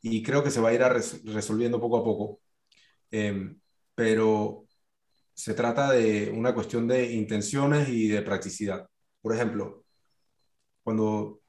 y 0.00 0.22
creo 0.22 0.42
que 0.42 0.50
se 0.50 0.62
va 0.62 0.70
a 0.70 0.72
ir 0.72 0.80
resolviendo 0.80 1.78
poco 1.78 1.98
a 1.98 2.04
poco. 2.04 2.40
Em, 3.10 3.60
pero 3.94 4.66
se 5.34 5.52
trata 5.52 5.90
de 5.92 6.30
una 6.30 6.54
cuestión 6.54 6.88
de 6.88 7.12
intenciones 7.12 7.90
y 7.90 8.08
de 8.08 8.22
practicidad. 8.22 8.88
Por 9.20 9.34
ejemplo, 9.34 9.84
cuando, 10.88 11.42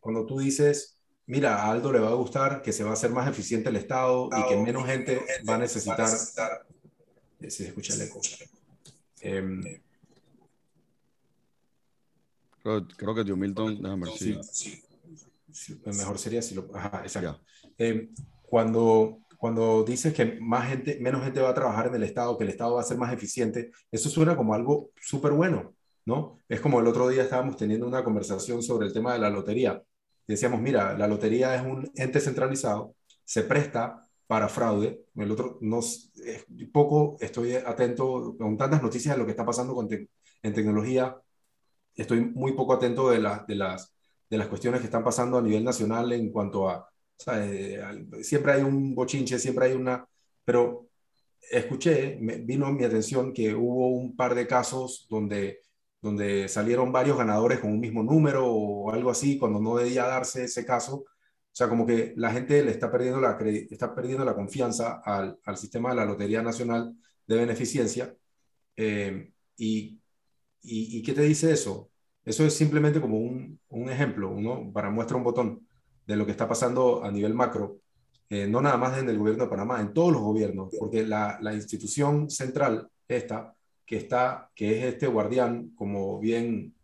cuando 0.00 0.26
tú 0.26 0.40
dices, 0.40 0.98
mira, 1.26 1.62
a 1.62 1.70
Aldo 1.70 1.92
le 1.92 2.00
va 2.00 2.08
a 2.08 2.14
gustar 2.14 2.60
que 2.60 2.72
se 2.72 2.82
va 2.82 2.90
a 2.90 2.94
hacer 2.94 3.12
más 3.12 3.28
eficiente 3.28 3.68
el 3.68 3.76
Estado 3.76 4.28
y 4.36 4.48
que 4.48 4.56
menos 4.56 4.84
gente 4.84 5.22
va 5.48 5.54
a 5.54 5.58
necesitar... 5.58 6.08
Eh, 7.40 7.50
se 7.52 7.68
escucha 7.68 7.94
el 7.94 8.00
eco. 8.00 8.20
Em, 9.20 9.62
creo, 12.96 13.14
que 13.14 13.24
Tío 13.24 13.36
Milton, 13.36 13.80
déjame 13.80 14.06
ver 14.06 14.40
si... 14.50 14.80
mejor 15.84 16.18
sería 16.18 16.42
si 16.42 16.56
lo... 16.56 16.68
Ajá, 16.74 17.02
exacto. 17.04 17.40
Em, 17.76 18.12
cuando, 18.42 19.20
cuando 19.36 19.84
dices 19.84 20.12
que 20.12 20.36
más 20.40 20.68
gente, 20.68 20.98
menos 20.98 21.22
gente 21.22 21.40
va 21.40 21.50
a 21.50 21.54
trabajar 21.54 21.86
en 21.86 21.94
el 21.94 22.02
Estado, 22.02 22.36
que 22.36 22.42
el 22.42 22.50
Estado 22.50 22.74
va 22.74 22.80
a 22.80 22.84
ser 22.84 22.98
más 22.98 23.12
eficiente, 23.12 23.70
eso 23.92 24.08
suena 24.08 24.36
como 24.36 24.52
algo 24.52 24.90
súper 25.00 25.30
bueno. 25.30 25.77
¿No? 26.08 26.38
Es 26.48 26.60
como 26.60 26.80
el 26.80 26.86
otro 26.86 27.06
día 27.06 27.22
estábamos 27.22 27.58
teniendo 27.58 27.86
una 27.86 28.02
conversación 28.02 28.62
sobre 28.62 28.86
el 28.86 28.94
tema 28.94 29.12
de 29.12 29.18
la 29.18 29.28
lotería. 29.28 29.82
Decíamos, 30.26 30.58
mira, 30.58 30.96
la 30.96 31.06
lotería 31.06 31.54
es 31.54 31.62
un 31.62 31.90
ente 31.94 32.18
centralizado, 32.20 32.94
se 33.24 33.42
presta 33.42 34.08
para 34.26 34.48
fraude. 34.48 35.04
El 35.14 35.30
otro, 35.30 35.58
no, 35.60 35.80
poco 36.72 37.18
estoy 37.20 37.54
atento 37.56 38.34
con 38.38 38.56
tantas 38.56 38.82
noticias 38.82 39.14
de 39.14 39.18
lo 39.18 39.26
que 39.26 39.32
está 39.32 39.44
pasando 39.44 39.74
con 39.74 39.86
en 39.90 40.54
tecnología. 40.54 41.14
Estoy 41.94 42.22
muy 42.22 42.52
poco 42.52 42.72
atento 42.72 43.10
de, 43.10 43.18
de, 43.46 43.54
las, 43.54 43.94
de 44.30 44.38
las 44.38 44.48
cuestiones 44.48 44.80
que 44.80 44.86
están 44.86 45.04
pasando 45.04 45.36
a 45.36 45.42
nivel 45.42 45.62
nacional 45.62 46.10
en 46.12 46.30
cuanto 46.32 46.70
a, 46.70 46.88
siempre 48.22 48.52
hay 48.52 48.62
un 48.62 48.94
bochinche, 48.94 49.38
siempre 49.38 49.66
hay 49.66 49.72
una, 49.72 50.06
pero 50.42 50.88
escuché, 51.50 52.16
me, 52.18 52.36
vino 52.36 52.72
mi 52.72 52.84
atención 52.84 53.34
que 53.34 53.54
hubo 53.54 53.88
un 53.88 54.16
par 54.16 54.34
de 54.34 54.46
casos 54.46 55.06
donde 55.10 55.60
donde 56.00 56.48
salieron 56.48 56.92
varios 56.92 57.18
ganadores 57.18 57.58
con 57.58 57.72
un 57.72 57.80
mismo 57.80 58.02
número 58.02 58.46
o 58.46 58.90
algo 58.92 59.10
así, 59.10 59.38
cuando 59.38 59.60
no 59.60 59.76
debía 59.76 60.06
darse 60.06 60.44
ese 60.44 60.64
caso. 60.64 60.96
O 60.96 61.06
sea, 61.58 61.68
como 61.68 61.86
que 61.86 62.14
la 62.16 62.30
gente 62.30 62.62
le 62.64 62.70
está 62.70 62.90
perdiendo 62.90 63.20
la, 63.20 63.36
está 63.70 63.94
perdiendo 63.94 64.24
la 64.24 64.34
confianza 64.34 65.00
al, 65.04 65.38
al 65.44 65.56
sistema 65.56 65.90
de 65.90 65.96
la 65.96 66.04
Lotería 66.04 66.42
Nacional 66.42 66.94
de 67.26 67.36
Beneficencia. 67.36 68.14
Eh, 68.76 69.32
y, 69.56 70.00
y, 70.62 71.02
qué 71.02 71.12
te 71.12 71.22
dice 71.22 71.52
eso? 71.52 71.90
Eso 72.24 72.44
es 72.44 72.54
simplemente 72.54 73.00
como 73.00 73.18
un, 73.18 73.58
un, 73.68 73.90
ejemplo, 73.90 74.30
uno 74.30 74.70
para 74.72 74.90
muestra 74.90 75.16
un 75.16 75.24
botón 75.24 75.66
de 76.06 76.16
lo 76.16 76.24
que 76.24 76.32
está 76.32 76.46
pasando 76.48 77.02
a 77.04 77.10
nivel 77.10 77.34
macro, 77.34 77.80
eh, 78.30 78.46
no 78.46 78.60
nada 78.60 78.76
más 78.76 78.98
en 78.98 79.08
el 79.08 79.18
gobierno 79.18 79.44
de 79.44 79.50
Panamá, 79.50 79.80
en 79.80 79.92
todos 79.92 80.12
los 80.12 80.22
gobiernos, 80.22 80.70
porque 80.78 81.04
la, 81.04 81.38
la 81.40 81.54
institución 81.54 82.30
central, 82.30 82.88
esta, 83.08 83.54
que 83.88 83.96
está, 83.96 84.50
que 84.54 84.78
es 84.78 84.84
este 84.84 85.06
guardián, 85.06 85.70
como 85.74 86.20
bien 86.20 86.74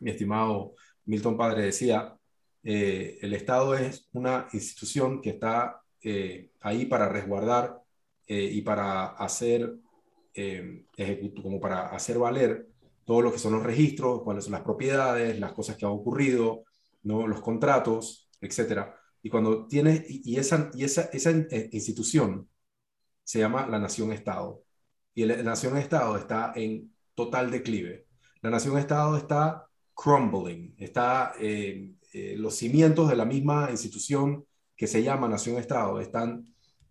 mi 0.00 0.10
estimado 0.10 0.74
Milton 1.04 1.36
Padre 1.36 1.62
decía, 1.62 2.18
eh, 2.64 3.18
el 3.22 3.34
Estado 3.34 3.76
es 3.76 4.08
una 4.12 4.48
institución 4.52 5.22
que 5.22 5.30
está 5.30 5.80
eh, 6.02 6.50
ahí 6.60 6.86
para 6.86 7.08
resguardar 7.08 7.80
eh, 8.26 8.50
y 8.52 8.62
para 8.62 9.06
hacer, 9.10 9.76
como 11.40 11.60
para 11.60 11.90
hacer 11.90 12.18
valer 12.18 12.66
todo 13.04 13.22
lo 13.22 13.30
que 13.30 13.38
son 13.38 13.52
los 13.52 13.62
registros, 13.62 14.22
cuáles 14.22 14.42
son 14.44 14.54
las 14.54 14.62
propiedades, 14.62 15.38
las 15.38 15.52
cosas 15.52 15.76
que 15.76 15.86
han 15.86 15.92
ocurrido, 15.92 16.64
¿no? 17.04 17.28
los 17.28 17.40
contratos, 17.42 18.28
etc. 18.40 18.88
Y 19.22 19.30
cuando 19.30 19.68
tienes, 19.68 20.02
y 20.08 20.36
esa, 20.36 20.68
y 20.74 20.82
esa, 20.82 21.02
esa 21.12 21.30
institución 21.70 22.48
se 23.22 23.38
llama 23.38 23.68
la 23.68 23.78
nación-estado 23.78 24.64
y 25.14 25.24
la 25.24 25.42
nación-estado 25.42 26.16
está 26.16 26.52
en 26.56 26.92
total 27.14 27.50
declive. 27.50 28.06
La 28.42 28.50
nación-estado 28.50 29.16
está 29.16 29.66
crumbling, 29.94 30.74
está 30.76 31.32
eh, 31.40 31.92
eh, 32.12 32.34
los 32.36 32.56
cimientos 32.56 33.08
de 33.08 33.16
la 33.16 33.24
misma 33.24 33.68
institución 33.70 34.44
que 34.76 34.86
se 34.86 35.02
llama 35.02 35.28
nación-estado 35.28 36.00
están, 36.00 36.44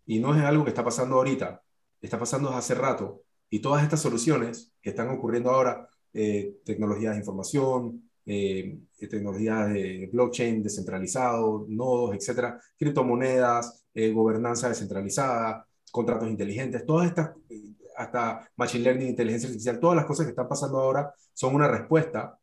y 0.06 0.20
no 0.20 0.36
es 0.36 0.42
algo 0.42 0.64
que 0.64 0.70
está 0.70 0.84
pasando 0.84 1.18
ahorita, 1.18 1.62
está 2.02 2.18
pasando 2.18 2.50
hace 2.52 2.76
rato, 2.76 3.24
y 3.50 3.60
todas 3.60 3.84
estas 3.84 4.02
soluciones 4.02 4.74
que 4.82 4.92
están 4.92 5.10
ocurriendo 5.10 5.52
ahora, 5.52 5.88
eh, 6.14 6.56
tecnologías 6.66 7.14
de 7.14 7.20
información, 7.20 8.10
tecnologías 8.26 9.74
de 9.74 10.10
blockchain 10.14 10.64
descentralizado, 10.64 11.66
nodos, 11.68 12.16
etcétera, 12.16 12.58
criptomonedas, 12.78 13.84
gobernanza 14.14 14.70
descentralizada, 14.70 15.68
contratos 15.92 16.30
inteligentes, 16.30 16.86
todas 16.86 17.08
estas 17.10 17.32
hasta 17.96 18.50
Machine 18.56 18.84
Learning, 18.84 19.10
inteligencia 19.10 19.48
artificial, 19.48 19.80
todas 19.80 19.96
las 19.96 20.06
cosas 20.06 20.26
que 20.26 20.32
están 20.32 20.48
pasando 20.48 20.80
ahora 20.80 21.14
son 21.34 21.56
una 21.56 21.68
respuesta 21.68 22.38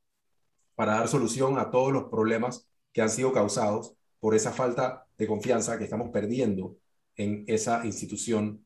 para 0.74 0.94
dar 0.94 1.08
solución 1.08 1.58
a 1.58 1.70
todos 1.70 1.92
los 1.92 2.04
problemas 2.04 2.68
que 2.92 3.02
han 3.02 3.10
sido 3.10 3.32
causados 3.32 3.94
por 4.18 4.34
esa 4.34 4.52
falta 4.52 5.06
de 5.16 5.26
confianza 5.26 5.78
que 5.78 5.84
estamos 5.84 6.10
perdiendo 6.10 6.76
en 7.16 7.44
esa 7.46 7.84
institución 7.84 8.64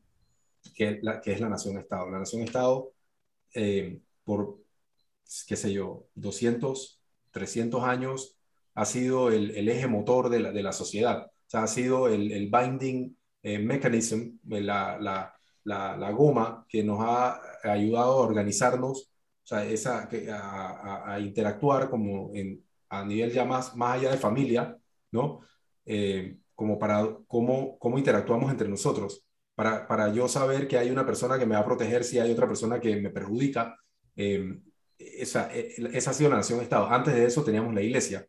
que, 0.75 0.99
la, 1.01 1.21
que 1.21 1.33
es 1.33 1.41
la 1.41 1.49
Nación-Estado. 1.49 2.09
La 2.09 2.19
Nación-Estado, 2.19 2.93
eh, 3.53 3.99
por, 4.23 4.59
qué 5.47 5.55
sé 5.55 5.73
yo, 5.73 6.07
200, 6.15 7.01
300 7.31 7.83
años, 7.83 8.37
ha 8.73 8.85
sido 8.85 9.29
el, 9.29 9.51
el 9.51 9.69
eje 9.69 9.87
motor 9.87 10.29
de 10.29 10.39
la, 10.39 10.51
de 10.51 10.63
la, 10.63 10.73
sociedad. 10.73 11.25
O 11.25 11.49
sea, 11.49 11.63
ha 11.63 11.67
sido 11.67 12.07
el, 12.07 12.31
el 12.31 12.49
binding 12.49 13.17
eh, 13.43 13.59
mechanism, 13.59 14.37
la, 14.47 14.97
la 14.99 15.34
la, 15.65 16.11
goma 16.11 16.65
que 16.69 16.83
nos 16.83 16.99
ha 17.01 17.41
ayudado 17.63 18.13
a 18.13 18.27
organizarnos, 18.27 19.11
o 19.43 19.47
sea, 19.47 19.65
esa, 19.65 20.09
a, 20.31 21.13
a, 21.13 21.19
interactuar 21.19 21.89
como 21.89 22.31
en, 22.33 22.63
a 22.89 23.05
nivel 23.05 23.31
ya 23.31 23.45
más, 23.45 23.75
más 23.75 23.97
allá 23.97 24.11
de 24.11 24.17
familia, 24.17 24.77
¿no? 25.11 25.41
Eh, 25.85 26.37
como 26.55 26.79
para 26.79 27.17
cómo, 27.27 27.77
cómo 27.79 27.97
interactuamos 27.97 28.49
entre 28.51 28.69
nosotros, 28.69 29.23
para, 29.55 29.87
para 29.87 30.11
yo 30.11 30.27
saber 30.27 30.67
que 30.67 30.77
hay 30.77 30.89
una 30.89 31.05
persona 31.05 31.37
que 31.37 31.45
me 31.45 31.55
va 31.55 31.61
a 31.61 31.65
proteger 31.65 32.03
si 32.03 32.19
hay 32.19 32.31
otra 32.31 32.47
persona 32.47 32.79
que 32.79 32.95
me 32.97 33.09
perjudica. 33.09 33.77
Eh, 34.15 34.59
esa, 34.97 35.53
eh, 35.55 35.75
esa 35.93 36.11
ha 36.11 36.13
sido 36.13 36.29
la 36.29 36.37
nación-estado. 36.37 36.87
Antes 36.87 37.13
de 37.15 37.25
eso 37.25 37.43
teníamos 37.43 37.73
la 37.73 37.81
iglesia. 37.81 38.27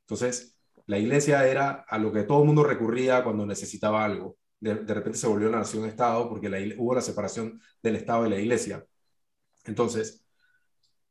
Entonces, 0.00 0.56
la 0.86 0.98
iglesia 0.98 1.46
era 1.46 1.84
a 1.88 1.98
lo 1.98 2.12
que 2.12 2.22
todo 2.22 2.40
el 2.40 2.46
mundo 2.46 2.64
recurría 2.64 3.24
cuando 3.24 3.46
necesitaba 3.46 4.04
algo. 4.04 4.36
De, 4.60 4.74
repente 4.74 5.18
se 5.18 5.26
volvió 5.26 5.50
la 5.50 5.58
nación-estado 5.58 6.28
porque 6.28 6.74
hubo 6.78 6.94
la 6.94 7.02
separación 7.02 7.60
del 7.82 7.96
Estado 7.96 8.26
y 8.26 8.30
la 8.30 8.38
iglesia. 8.38 8.84
Entonces, 9.64 10.24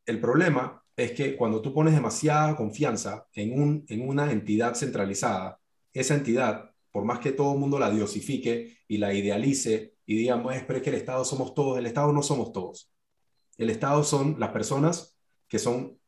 el 0.06 0.20
problema 0.20 0.84
es 0.96 1.12
que 1.12 1.36
cuando 1.36 1.62
tú 1.62 1.74
pones 1.74 1.94
demasiada 1.94 2.56
confianza 2.56 3.28
en, 3.34 3.60
un, 3.62 3.86
en 3.88 4.08
una 4.08 4.32
entidad 4.32 4.76
centralizada, 4.76 5.60
esa 5.94 6.16
entidad, 6.16 6.72
por 6.92 7.06
más 7.06 7.20
que 7.20 7.32
todo 7.32 7.54
el 7.54 7.60
mundo 7.60 7.80
la 7.80 7.92
diosifique 7.92 8.80
y 8.88 8.98
la 8.98 9.14
idealice 9.14 9.96
y 10.06 10.16
digamos, 10.18 10.56
es 10.56 10.64
que 10.64 10.90
el 10.90 10.96
Estado 10.96 11.26
somos 11.26 11.54
todos, 11.54 11.78
el 11.78 11.86
Estado 11.86 12.12
no 12.14 12.22
somos 12.22 12.52
todos. 12.52 12.92
El 13.58 13.70
Estado 13.70 14.04
son 14.04 14.40
las 14.40 14.52
personas 14.52 15.18
que 15.48 15.60
son 15.60 16.00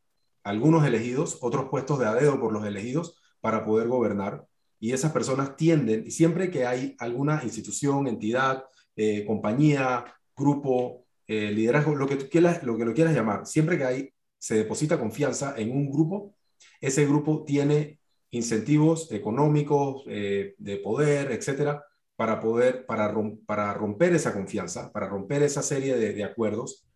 algunos 0.44 0.86
elegidos, 0.86 1.40
otros 1.42 1.70
puestos 1.70 2.00
de 2.00 2.06
a 2.06 2.14
dedo 2.14 2.40
por 2.40 2.54
los 2.54 2.66
elegidos 2.66 3.20
para 3.42 3.66
poder 3.66 3.88
gobernar. 3.88 4.48
Y 4.80 4.94
esas 4.94 5.12
personas 5.12 5.56
tienden, 5.56 6.04
y 6.06 6.12
siempre 6.12 6.52
que 6.52 6.66
hay 6.66 6.96
alguna 7.00 7.42
institución, 7.44 8.08
entidad, 8.08 8.64
eh, 8.96 9.26
compañía, 9.26 10.06
grupo, 10.36 11.06
eh, 11.28 11.52
liderazgo, 11.52 11.96
lo 11.96 12.08
que, 12.08 12.18
quieras, 12.30 12.64
lo 12.64 12.78
que 12.78 12.86
lo 12.86 12.94
quieras 12.94 13.16
llamar, 13.16 13.46
siempre 13.46 13.78
que 13.78 13.84
hay, 13.84 14.14
se 14.38 14.56
deposita 14.56 15.00
confianza 15.00 15.56
en 15.58 15.72
un 15.72 15.90
grupo, 15.90 16.36
ese 16.80 17.06
grupo 17.06 17.44
tiene 17.44 18.00
incentivos 18.32 19.12
económicos, 19.12 20.04
eh, 20.08 20.56
de 20.58 20.78
poder, 20.78 21.32
etcétera, 21.32 21.84
para 22.16 22.40
poder, 22.40 22.86
para, 22.86 23.14
para 23.46 23.74
romper 23.74 24.14
esa 24.14 24.34
confianza, 24.34 24.92
para 24.92 25.08
romper 25.08 25.44
esa 25.44 25.62
serie 25.62 25.96
de 25.96 26.24
acuerdos. 26.24 26.88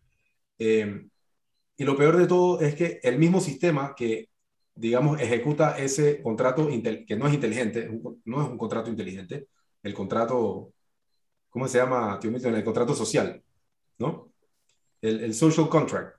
Y 0.58 1.84
lo 1.84 1.96
peor 1.96 2.16
de 2.16 2.26
todo 2.26 2.60
es 2.60 2.74
que 2.74 3.00
el 3.02 3.18
mismo 3.18 3.40
sistema 3.40 3.94
que, 3.96 4.28
digamos, 4.82 5.20
ejecuta 5.20 5.78
ese 5.78 6.20
contrato 6.20 6.66
que 7.06 7.16
no 7.16 7.28
es 7.28 7.34
inteligente, 7.34 7.88
no 8.24 8.42
es 8.42 8.48
un 8.48 8.58
contrato 8.58 8.90
inteligente, 8.90 9.46
el 9.80 9.94
contrato, 9.94 10.72
¿cómo 11.48 11.68
se 11.68 11.78
llama, 11.78 12.18
tío 12.18 12.32
Milton? 12.32 12.56
El 12.56 12.64
contrato 12.64 12.92
social, 12.92 13.40
¿no? 13.98 14.32
El, 15.00 15.32
social 15.34 15.68
contract. 15.68 16.18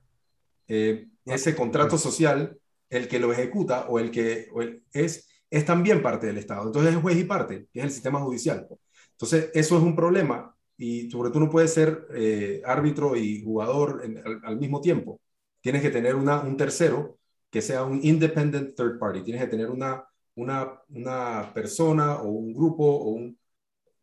Eh, 0.66 1.08
ese 1.26 1.54
contrato 1.54 1.98
social, 1.98 2.58
el 2.88 3.06
que 3.06 3.18
lo 3.18 3.34
ejecuta 3.34 3.86
o 3.90 3.98
el 3.98 4.10
que 4.10 4.48
es, 4.94 5.28
es 5.50 5.64
también 5.66 6.02
parte 6.02 6.26
del 6.26 6.38
Estado. 6.38 6.66
Entonces 6.66 6.94
es 6.94 7.02
juez 7.02 7.18
y 7.18 7.24
parte, 7.24 7.66
que 7.70 7.80
es 7.80 7.84
el 7.84 7.90
sistema 7.90 8.20
judicial. 8.20 8.66
Entonces, 9.10 9.50
eso 9.52 9.76
es 9.76 9.82
un 9.82 9.94
problema 9.94 10.56
y 10.78 11.10
sobre 11.10 11.28
todo 11.28 11.40
no 11.40 11.50
puedes 11.50 11.74
ser 11.74 12.06
eh, 12.14 12.62
árbitro 12.64 13.14
y 13.14 13.44
jugador 13.44 14.02
al, 14.42 14.58
mismo 14.58 14.80
tiempo. 14.80 15.20
Tienes 15.60 15.82
que 15.82 15.90
tener 15.90 16.14
una, 16.14 16.40
un 16.40 16.56
tercero 16.56 17.18
que 17.54 17.62
sea 17.62 17.84
un 17.84 18.00
independent 18.02 18.74
third 18.74 18.98
party. 18.98 19.22
Tienes 19.22 19.40
que 19.44 19.48
tener 19.48 19.70
una, 19.70 20.04
una, 20.34 20.72
una 20.88 21.52
persona 21.54 22.16
o 22.16 22.28
un 22.28 22.52
grupo 22.52 22.84
o 22.84 23.10
un... 23.10 23.38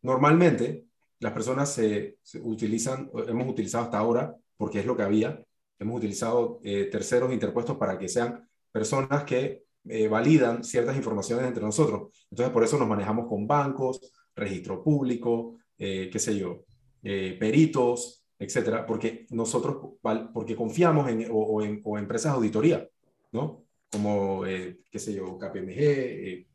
Normalmente 0.00 0.86
las 1.18 1.34
personas 1.34 1.70
se, 1.70 2.16
utilizan, 2.40 3.10
hemos 3.28 3.46
utilizado 3.46 3.84
hasta 3.84 3.98
ahora, 3.98 4.34
porque 4.56 4.78
es 4.78 4.86
lo 4.86 4.96
que 4.96 5.02
había, 5.02 5.44
hemos 5.78 5.98
utilizado 5.98 6.60
eh, 6.64 6.88
terceros 6.90 7.30
interpuestos 7.30 7.76
para 7.76 7.98
que 7.98 8.08
sean 8.08 8.48
personas 8.72 9.24
que 9.24 9.64
eh, 9.86 10.08
validan 10.08 10.64
ciertas 10.64 10.96
informaciones 10.96 11.44
entre 11.44 11.62
nosotros. 11.62 12.26
Entonces, 12.30 12.54
por 12.54 12.64
eso 12.64 12.78
nos 12.78 12.88
manejamos 12.88 13.26
con 13.28 13.46
bancos, 13.46 14.00
registro 14.34 14.82
público, 14.82 15.58
eh, 15.76 16.08
qué 16.10 16.18
sé 16.18 16.38
yo, 16.38 16.64
eh, 17.02 17.36
peritos, 17.38 18.24
etcétera, 18.38 18.86
porque 18.86 19.26
nosotros, 19.28 19.98
porque 20.32 20.56
confiamos 20.56 21.10
en, 21.10 21.28
o, 21.30 21.60
en, 21.62 21.82
empresas 21.98 22.32
de 22.32 22.36
auditoría, 22.36 22.88
¿no? 23.32 23.64
Como, 23.90 24.46
eh, 24.46 24.80
qué 24.90 24.98
sé 24.98 25.14
yo, 25.14 25.36
KPMG, 25.38 26.46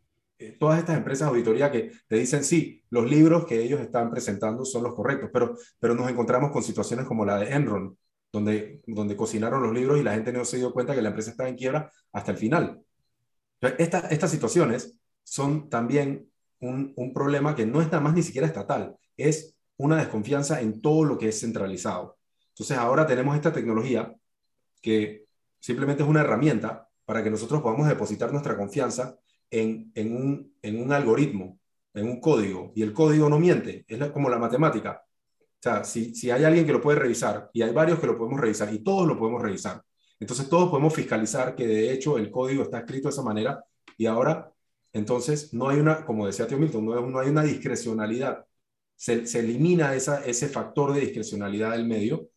todas 0.59 0.79
estas 0.79 0.97
empresas 0.97 1.27
de 1.27 1.31
auditoría 1.31 1.71
que 1.71 1.91
te 2.07 2.15
dicen, 2.15 2.43
sí, 2.43 2.83
los 2.89 3.09
libros 3.09 3.45
que 3.45 3.61
ellos 3.61 3.81
están 3.81 4.11
presentando 4.11 4.65
son 4.65 4.83
los 4.83 4.93
correctos, 4.93 5.29
pero, 5.33 5.57
pero 5.79 5.95
nos 5.95 6.09
encontramos 6.09 6.51
con 6.51 6.63
situaciones 6.63 7.05
como 7.05 7.25
la 7.25 7.39
de 7.39 7.53
Enron, 7.53 7.97
donde, 8.31 8.81
donde 8.85 9.15
cocinaron 9.15 9.63
los 9.63 9.73
libros 9.73 9.99
y 9.99 10.03
la 10.03 10.13
gente 10.13 10.31
no 10.31 10.45
se 10.45 10.57
dio 10.57 10.71
cuenta 10.73 10.93
que 10.93 11.01
la 11.01 11.09
empresa 11.09 11.31
estaba 11.31 11.49
en 11.49 11.55
quiebra 11.55 11.91
hasta 12.11 12.31
el 12.31 12.37
final. 12.37 12.81
estas 13.61 14.31
situaciones 14.31 14.99
son 15.23 15.69
también 15.69 16.29
un, 16.59 16.93
un, 16.95 17.13
problema 17.13 17.55
que 17.55 17.65
no 17.65 17.81
es 17.81 17.87
nada 17.87 18.01
más 18.01 18.13
ni 18.13 18.23
siquiera 18.23 18.47
estatal, 18.47 18.95
es 19.15 19.55
una 19.77 19.97
desconfianza 19.97 20.61
en 20.61 20.81
todo 20.81 21.03
lo 21.03 21.17
que 21.17 21.29
es 21.29 21.39
centralizado. 21.39 22.17
Entonces 22.49 22.77
ahora 22.77 23.05
tenemos 23.05 23.35
esta 23.35 23.53
tecnología 23.53 24.13
que 24.81 25.26
simplemente 25.59 26.03
es 26.03 26.09
una 26.09 26.21
herramienta 26.21 26.87
para 27.05 27.23
que 27.23 27.29
nosotros 27.29 27.61
podamos 27.61 27.87
depositar 27.87 28.31
nuestra 28.31 28.57
confianza 28.57 29.17
en, 29.49 29.91
en, 29.95 30.15
un, 30.15 30.55
en 30.61 30.81
un 30.81 30.91
algoritmo, 30.91 31.59
en 31.93 32.07
un 32.07 32.19
código, 32.19 32.71
y 32.75 32.83
el 32.83 32.93
código 32.93 33.29
no 33.29 33.39
miente, 33.39 33.85
es 33.87 34.11
como 34.11 34.29
la 34.29 34.37
matemática. 34.37 35.03
O 35.05 35.59
sea, 35.59 35.83
si, 35.83 36.13
si 36.13 36.29
hay 36.29 36.43
alguien 36.43 36.65
que 36.65 36.73
lo 36.73 36.81
puede 36.81 36.99
revisar, 36.99 37.49
y 37.53 37.61
hay 37.61 37.73
varios 37.73 37.99
que 37.99 38.07
lo 38.07 38.17
podemos 38.17 38.39
revisar, 38.39 38.73
y 38.73 38.79
todos 38.79 39.07
lo 39.07 39.17
podemos 39.17 39.41
revisar, 39.41 39.81
entonces 40.19 40.49
todos 40.49 40.69
podemos 40.69 40.93
fiscalizar 40.93 41.55
que 41.55 41.65
de 41.67 41.91
hecho 41.91 42.17
el 42.17 42.31
código 42.31 42.63
está 42.63 42.79
escrito 42.79 43.07
de 43.07 43.13
esa 43.13 43.23
manera, 43.23 43.63
y 43.97 44.05
ahora, 44.05 44.51
entonces, 44.93 45.53
no 45.53 45.69
hay 45.69 45.79
una, 45.79 46.05
como 46.05 46.25
decía 46.27 46.47
Tío 46.47 46.57
Milton, 46.57 46.85
no, 46.85 47.01
no 47.07 47.19
hay 47.19 47.29
una 47.29 47.43
discrecionalidad. 47.43 48.45
Se, 48.95 49.23
elimina 49.39 49.95
esa, 49.95 50.25
ese 50.25 50.47
factor 50.49 50.93
de 50.93 51.01
discrecionalidad 51.01 51.71
del 51.71 51.85
medio 51.85 52.29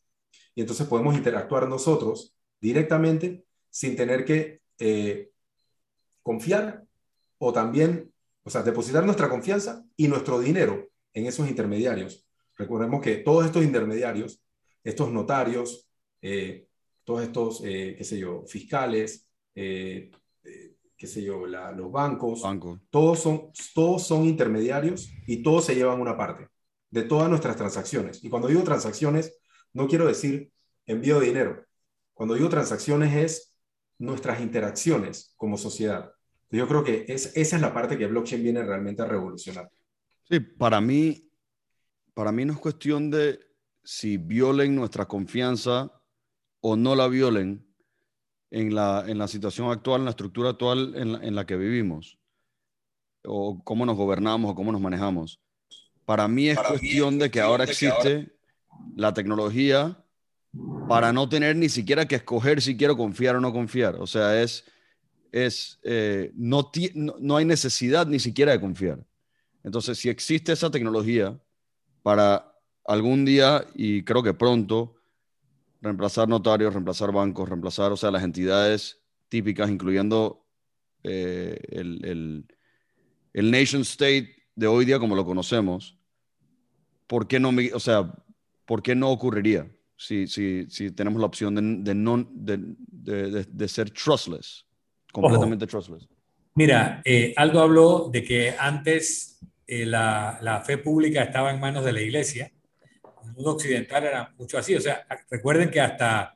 y 0.55 0.61
entonces 0.61 0.87
podemos 0.87 1.17
interactuar 1.17 1.69
nosotros 1.69 2.35
directamente 2.61 3.45
sin 3.71 3.97
tener 3.97 4.25
que 4.25 4.61
eh, 4.79 5.31
confiar 6.23 6.85
o 7.39 7.53
también, 7.53 8.13
o 8.43 8.51
sea, 8.51 8.63
depositar 8.63 9.05
nuestra 9.05 9.29
confianza 9.29 9.85
y 9.97 10.09
nuestro 10.09 10.41
dinero 10.41 10.91
en 11.15 11.27
esos 11.27 11.49
intermediarios. 11.49 12.27
Recordemos 12.57 13.01
que 13.01 13.17
todos 13.17 13.47
estos 13.47 13.65
intermediarios, 13.65 14.43
estos 14.85 15.11
notarios, 15.11 15.89
eh, 16.21 16.67
todos 17.05 17.23
estos, 17.23 17.63
eh, 17.65 17.95
qué 17.97 18.05
sé 18.05 18.19
yo, 18.19 18.45
fiscales, 18.47 19.27
qué 19.55 21.07
sé 21.07 21.23
yo, 21.23 21.47
los 21.47 21.91
bancos, 21.91 22.43
Todos, 22.91 23.21
son, 23.21 23.51
todos 23.75 24.07
son 24.07 24.27
intermediarios 24.27 25.11
y 25.27 25.43
todos 25.43 25.65
se 25.65 25.75
llevan 25.75 26.01
una 26.01 26.17
parte 26.17 26.49
de 26.91 27.03
todas 27.03 27.29
nuestras 27.29 27.57
transacciones. 27.57 28.23
Y 28.23 28.29
cuando 28.29 28.49
digo 28.49 28.63
transacciones, 28.63 29.39
no 29.73 29.89
quiero 29.89 30.07
decir 30.07 30.53
envío 30.87 31.21
de 31.21 31.27
dinero. 31.27 31.65
Cuando 32.21 32.35
digo 32.35 32.51
transacciones 32.51 33.15
es 33.15 33.57
nuestras 33.99 34.43
interacciones 34.43 35.33
como 35.39 35.57
sociedad. 35.57 36.13
Yo 36.51 36.69
creo 36.69 36.85
que 36.85 37.07
es, 37.09 37.35
esa 37.35 37.57
es 37.57 37.63
la 37.63 37.73
parte 37.73 37.97
que 37.97 38.09
blockchain 38.09 38.43
viene 38.43 38.63
realmente 38.63 39.01
a 39.01 39.07
revolucionar. 39.07 39.71
Sí, 40.29 40.39
para 40.39 40.83
mí, 40.83 41.33
para 42.13 42.31
mí 42.31 42.45
no 42.45 42.53
es 42.53 42.59
cuestión 42.59 43.11
de 43.11 43.41
si 43.83 44.19
violen 44.19 44.77
nuestra 44.77 45.09
confianza 45.09 45.91
o 46.61 46.77
no 46.77 46.95
la 46.95 47.09
violen 47.09 47.67
en 48.51 48.75
la, 48.75 49.03
en 49.09 49.17
la 49.17 49.27
situación 49.27 49.71
actual, 49.71 50.03
en 50.03 50.05
la 50.05 50.11
estructura 50.11 50.51
actual 50.51 50.93
en 50.97 51.13
la, 51.13 51.25
en 51.25 51.35
la 51.35 51.47
que 51.47 51.57
vivimos, 51.57 52.19
o 53.25 53.65
cómo 53.65 53.87
nos 53.87 53.97
gobernamos 53.97 54.51
o 54.51 54.55
cómo 54.55 54.73
nos 54.73 54.81
manejamos 54.83 55.41
para 56.11 56.27
mí 56.27 56.49
es 56.49 56.59
cuestión 56.59 57.21
de 57.21 57.31
que 57.31 57.41
ahora 57.41 57.63
existe 57.63 58.33
la 58.97 59.15
tecnología 59.15 60.00
para 60.89 61.13
no 61.13 61.29
tener 61.29 61.57
ni 61.57 61.69
siquiera 61.69 62.07
que 62.07 62.17
escoger 62.17 62.61
si 62.61 62.77
quiero 62.77 62.97
confiar 62.97 63.37
o 63.37 63.41
no 63.41 63.53
confiar. 63.53 63.97
O 63.97 64.07
sea, 64.07 64.43
es, 64.43 64.65
es 65.31 65.79
eh, 65.85 66.33
no, 66.35 66.71
no, 66.95 67.37
hay 67.37 67.45
necesidad 67.45 68.07
ni 68.07 68.19
siquiera 68.19 68.53
de 68.53 68.61
confiar. 68.61 68.99
Entonces, 69.63 69.99
si 69.99 70.09
existe 70.09 70.53
esa 70.53 70.71
tecnología 70.71 71.39
para 72.03 72.53
algún 72.85 73.25
día, 73.25 73.65
y 73.75 74.03
creo 74.03 74.23
que 74.23 74.35
pronto, 74.35 74.97
reemplazar 75.81 76.29
notarios, 76.29 76.73
reemplazar 76.73 77.13
bancos, 77.13 77.49
reemplazar, 77.49 77.93
o 77.93 77.97
sea, 77.97 78.11
las 78.11 78.25
entidades 78.25 79.01
típicas, 79.29 79.71
incluyendo 79.71 80.45
eh, 81.05 81.59
el, 81.69 82.05
el, 82.05 82.47
el 83.33 83.51
nation 83.51 83.83
state 83.83 84.35
de 84.57 84.67
hoy 84.67 84.85
día 84.85 84.99
como 84.99 85.15
lo 85.15 85.25
conocemos, 85.25 85.97
¿por 87.07 87.29
qué 87.29 87.39
no, 87.39 87.53
o 87.75 87.81
sea, 87.81 88.13
¿por 88.67 88.83
qué 88.83 88.95
no 88.95 89.11
ocurriría 89.11 89.71
si, 90.01 90.27
si, 90.27 90.65
si 90.71 90.91
tenemos 90.93 91.21
la 91.21 91.27
opción 91.27 91.55
de, 91.55 91.93
de, 91.93 92.75
de, 92.91 93.45
de, 93.45 93.69
ser 93.69 93.91
trustless, 93.91 94.65
completamente 95.13 95.67
trustless? 95.67 96.09
Mira, 96.55 97.03
eh, 97.05 97.35
Aldo 97.37 97.61
habló 97.61 98.09
de 98.11 98.25
que 98.25 98.55
antes 98.59 99.39
eh, 99.67 99.85
la, 99.85 100.39
la, 100.41 100.63
fe 100.63 100.79
pública 100.79 101.23
estaba 101.23 101.51
en 101.51 101.61
manos 101.61 101.85
de 101.85 101.93
la 101.93 102.01
iglesia, 102.01 102.51
el 103.27 103.33
mundo 103.33 103.51
occidental 103.51 104.05
era 104.05 104.35
mucho 104.39 104.57
así. 104.57 104.75
O 104.75 104.81
sea, 104.81 105.07
recuerden 105.31 105.71
que 105.71 105.83
hasta 105.83 106.35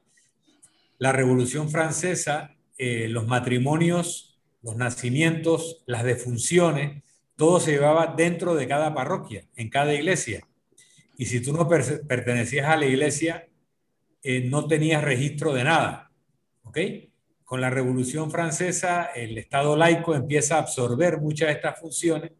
la 0.98 1.12
Revolución 1.12 1.70
Francesa, 1.70 2.54
eh, 2.76 3.08
los 3.08 3.26
matrimonios, 3.26 4.38
los 4.62 4.76
nacimientos, 4.76 5.82
las 5.86 6.04
defunciones, 6.04 7.02
todo 7.34 7.60
se 7.60 7.72
llevaba 7.72 8.14
dentro 8.14 8.54
de 8.54 8.68
cada 8.68 8.94
parroquia, 8.94 9.46
en 9.56 9.70
cada 9.70 9.94
iglesia. 9.94 10.46
Y 11.16 11.26
si 11.26 11.40
tú 11.40 11.54
no 11.54 11.66
pertenecías 11.66 12.66
a 12.66 12.76
la 12.76 12.84
iglesia, 12.84 13.48
eh, 14.24 14.40
no 14.40 14.66
tenías 14.66 15.04
registro 15.04 15.52
de 15.52 15.64
nada. 15.64 16.10
¿Ok? 16.62 16.78
Con 17.44 17.60
la 17.60 17.70
Revolución 17.70 18.30
Francesa, 18.30 19.10
el 19.14 19.36
Estado 19.38 19.76
laico 19.76 20.14
empieza 20.14 20.56
a 20.56 20.60
absorber 20.60 21.20
muchas 21.20 21.48
de 21.48 21.54
estas 21.54 21.78
funciones, 21.78 22.32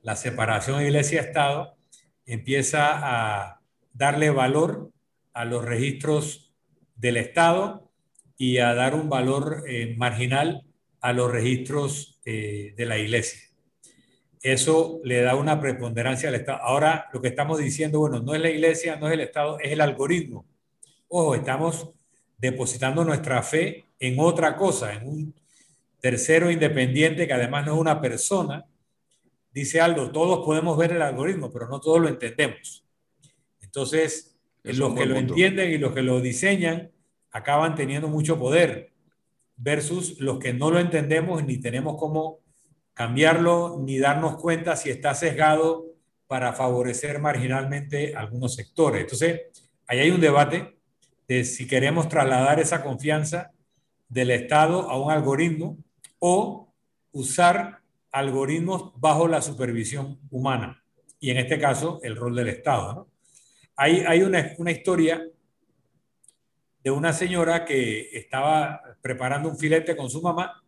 la 0.00 0.16
separación 0.16 0.80
iglesia-Estado 0.82 1.76
empieza 2.24 2.90
a 2.92 3.60
darle 3.92 4.30
valor 4.30 4.92
a 5.32 5.44
los 5.44 5.64
registros 5.64 6.54
del 6.94 7.16
Estado 7.16 7.90
y 8.36 8.58
a 8.58 8.74
dar 8.74 8.94
un 8.94 9.08
valor 9.08 9.64
eh, 9.66 9.94
marginal 9.96 10.62
a 11.00 11.12
los 11.12 11.30
registros 11.30 12.20
eh, 12.24 12.74
de 12.76 12.86
la 12.86 12.98
iglesia. 12.98 13.40
Eso 14.40 15.00
le 15.04 15.22
da 15.22 15.34
una 15.36 15.60
preponderancia 15.60 16.28
al 16.28 16.34
Estado. 16.34 16.58
Ahora 16.62 17.08
lo 17.12 17.20
que 17.20 17.28
estamos 17.28 17.58
diciendo, 17.58 17.98
bueno, 17.98 18.20
no 18.20 18.34
es 18.34 18.40
la 18.40 18.50
iglesia, 18.50 18.96
no 18.96 19.08
es 19.08 19.14
el 19.14 19.20
Estado, 19.20 19.58
es 19.58 19.72
el 19.72 19.80
algoritmo. 19.80 20.46
Ojo, 21.16 21.36
estamos 21.36 21.90
depositando 22.38 23.04
nuestra 23.04 23.40
fe 23.40 23.84
en 24.00 24.18
otra 24.18 24.56
cosa, 24.56 24.94
en 24.94 25.06
un 25.06 25.34
tercero 26.00 26.50
independiente 26.50 27.28
que 27.28 27.32
además 27.32 27.64
no 27.64 27.74
es 27.74 27.80
una 27.80 28.00
persona. 28.00 28.64
Dice 29.52 29.80
algo, 29.80 30.10
todos 30.10 30.44
podemos 30.44 30.76
ver 30.76 30.90
el 30.90 31.02
algoritmo, 31.02 31.52
pero 31.52 31.68
no 31.68 31.78
todos 31.78 32.00
lo 32.00 32.08
entendemos. 32.08 32.84
Entonces, 33.60 34.36
los 34.64 34.92
que 34.96 35.06
lo 35.06 35.14
entienden 35.14 35.70
y 35.70 35.78
los 35.78 35.92
que 35.92 36.02
lo 36.02 36.20
diseñan 36.20 36.90
acaban 37.30 37.76
teniendo 37.76 38.08
mucho 38.08 38.36
poder 38.36 38.90
versus 39.54 40.18
los 40.18 40.40
que 40.40 40.52
no 40.52 40.72
lo 40.72 40.80
entendemos 40.80 41.44
ni 41.44 41.58
tenemos 41.58 41.94
cómo 41.96 42.40
cambiarlo 42.92 43.80
ni 43.80 44.00
darnos 44.00 44.34
cuenta 44.38 44.74
si 44.74 44.90
está 44.90 45.14
sesgado 45.14 45.86
para 46.26 46.54
favorecer 46.54 47.20
marginalmente 47.20 48.16
algunos 48.16 48.56
sectores. 48.56 49.02
Entonces, 49.02 49.42
ahí 49.86 50.00
hay 50.00 50.10
un 50.10 50.20
debate 50.20 50.73
de 51.28 51.44
si 51.44 51.66
queremos 51.66 52.08
trasladar 52.08 52.60
esa 52.60 52.82
confianza 52.82 53.52
del 54.08 54.30
Estado 54.30 54.90
a 54.90 55.00
un 55.00 55.10
algoritmo 55.10 55.78
o 56.18 56.72
usar 57.12 57.80
algoritmos 58.10 58.92
bajo 59.00 59.26
la 59.28 59.42
supervisión 59.42 60.18
humana. 60.30 60.82
Y 61.18 61.30
en 61.30 61.38
este 61.38 61.58
caso, 61.58 62.00
el 62.02 62.16
rol 62.16 62.36
del 62.36 62.48
Estado. 62.48 63.08
Hay, 63.76 64.04
hay 64.06 64.22
una, 64.22 64.52
una 64.58 64.70
historia 64.70 65.26
de 66.82 66.90
una 66.90 67.12
señora 67.12 67.64
que 67.64 68.10
estaba 68.12 68.82
preparando 69.00 69.48
un 69.48 69.58
filete 69.58 69.96
con 69.96 70.10
su 70.10 70.20
mamá 70.20 70.62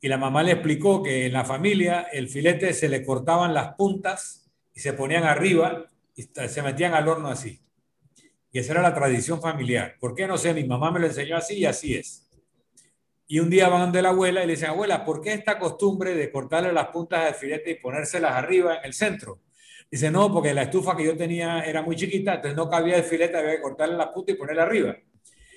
y 0.00 0.08
la 0.08 0.18
mamá 0.18 0.42
le 0.42 0.52
explicó 0.52 1.02
que 1.02 1.26
en 1.26 1.32
la 1.32 1.44
familia 1.44 2.02
el 2.12 2.28
filete 2.28 2.74
se 2.74 2.88
le 2.88 3.04
cortaban 3.04 3.54
las 3.54 3.74
puntas 3.74 4.50
y 4.74 4.80
se 4.80 4.92
ponían 4.92 5.24
arriba 5.24 5.86
y 6.14 6.22
se 6.22 6.62
metían 6.62 6.94
al 6.94 7.08
horno 7.08 7.28
así. 7.28 7.60
Y 8.56 8.60
esa 8.60 8.72
era 8.72 8.80
la 8.80 8.94
tradición 8.94 9.38
familiar. 9.38 9.96
¿Por 10.00 10.14
qué? 10.14 10.26
No 10.26 10.38
sé, 10.38 10.54
mi 10.54 10.64
mamá 10.64 10.90
me 10.90 10.98
lo 10.98 11.08
enseñó 11.08 11.36
así 11.36 11.58
y 11.58 11.66
así 11.66 11.94
es. 11.94 12.26
Y 13.26 13.38
un 13.38 13.50
día 13.50 13.68
van 13.68 13.92
de 13.92 14.00
la 14.00 14.08
abuela 14.08 14.42
y 14.42 14.46
le 14.46 14.54
dicen, 14.54 14.70
abuela, 14.70 15.04
¿por 15.04 15.20
qué 15.20 15.34
esta 15.34 15.58
costumbre 15.58 16.14
de 16.14 16.32
cortarle 16.32 16.72
las 16.72 16.88
puntas 16.88 17.26
del 17.26 17.34
filete 17.34 17.72
y 17.72 17.74
ponérselas 17.74 18.32
arriba 18.32 18.78
en 18.78 18.86
el 18.86 18.94
centro? 18.94 19.40
Dice, 19.90 20.10
no, 20.10 20.32
porque 20.32 20.54
la 20.54 20.62
estufa 20.62 20.96
que 20.96 21.04
yo 21.04 21.14
tenía 21.18 21.66
era 21.66 21.82
muy 21.82 21.96
chiquita, 21.96 22.36
entonces 22.36 22.56
no 22.56 22.70
cabía 22.70 22.96
el 22.96 23.04
filete, 23.04 23.36
había 23.36 23.56
que 23.56 23.60
cortarle 23.60 23.94
las 23.94 24.06
puntas 24.06 24.34
y 24.34 24.38
ponerla 24.38 24.62
arriba. 24.62 24.96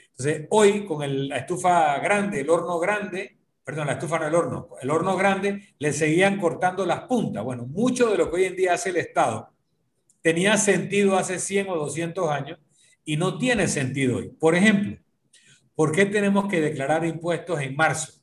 Entonces, 0.10 0.48
hoy 0.50 0.86
con 0.86 1.30
la 1.30 1.38
estufa 1.38 2.00
grande, 2.00 2.42
el 2.42 2.50
horno 2.50 2.80
grande, 2.80 3.38
perdón, 3.64 3.88
la 3.88 3.94
estufa 3.94 4.20
no 4.20 4.28
el 4.28 4.36
horno, 4.36 4.70
el 4.82 4.90
horno 4.90 5.16
grande, 5.16 5.74
le 5.80 5.94
seguían 5.94 6.38
cortando 6.38 6.86
las 6.86 7.04
puntas. 7.04 7.46
Bueno, 7.46 7.66
mucho 7.66 8.12
de 8.12 8.18
lo 8.18 8.30
que 8.30 8.36
hoy 8.36 8.44
en 8.44 8.58
día 8.58 8.74
hace 8.74 8.90
el 8.90 8.98
Estado 8.98 9.54
tenía 10.22 10.58
sentido 10.58 11.18
hace 11.18 11.40
100 11.40 11.70
o 11.70 11.78
200 11.78 12.30
años 12.30 12.60
y 13.10 13.18
no 13.18 13.40
tiene 13.40 13.68
sentido 13.68 14.18
hoy. 14.18 14.30
Por 14.30 14.54
ejemplo, 14.54 14.96
¿por 15.74 15.92
qué 15.92 16.06
tenemos 16.06 16.48
que 16.48 16.62
declarar 16.62 17.04
impuestos 17.04 17.60
en 17.60 17.76
marzo? 17.76 18.14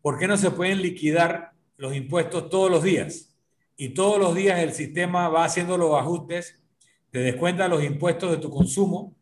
¿Por 0.00 0.16
qué 0.16 0.28
no 0.28 0.36
se 0.36 0.52
pueden 0.52 0.80
liquidar 0.80 1.50
los 1.76 1.96
impuestos 1.96 2.48
todos 2.50 2.70
los 2.70 2.84
días? 2.84 3.36
Y 3.76 3.88
todos 3.88 4.20
los 4.20 4.32
días 4.36 4.60
el 4.60 4.72
sistema 4.74 5.28
va 5.28 5.44
haciendo 5.44 5.76
los 5.76 5.98
ajustes, 5.98 6.62
te 7.10 7.18
descuenta 7.18 7.66
los 7.66 7.82
impuestos 7.82 8.30
de 8.30 8.36
tu 8.36 8.48
consumo 8.48 9.16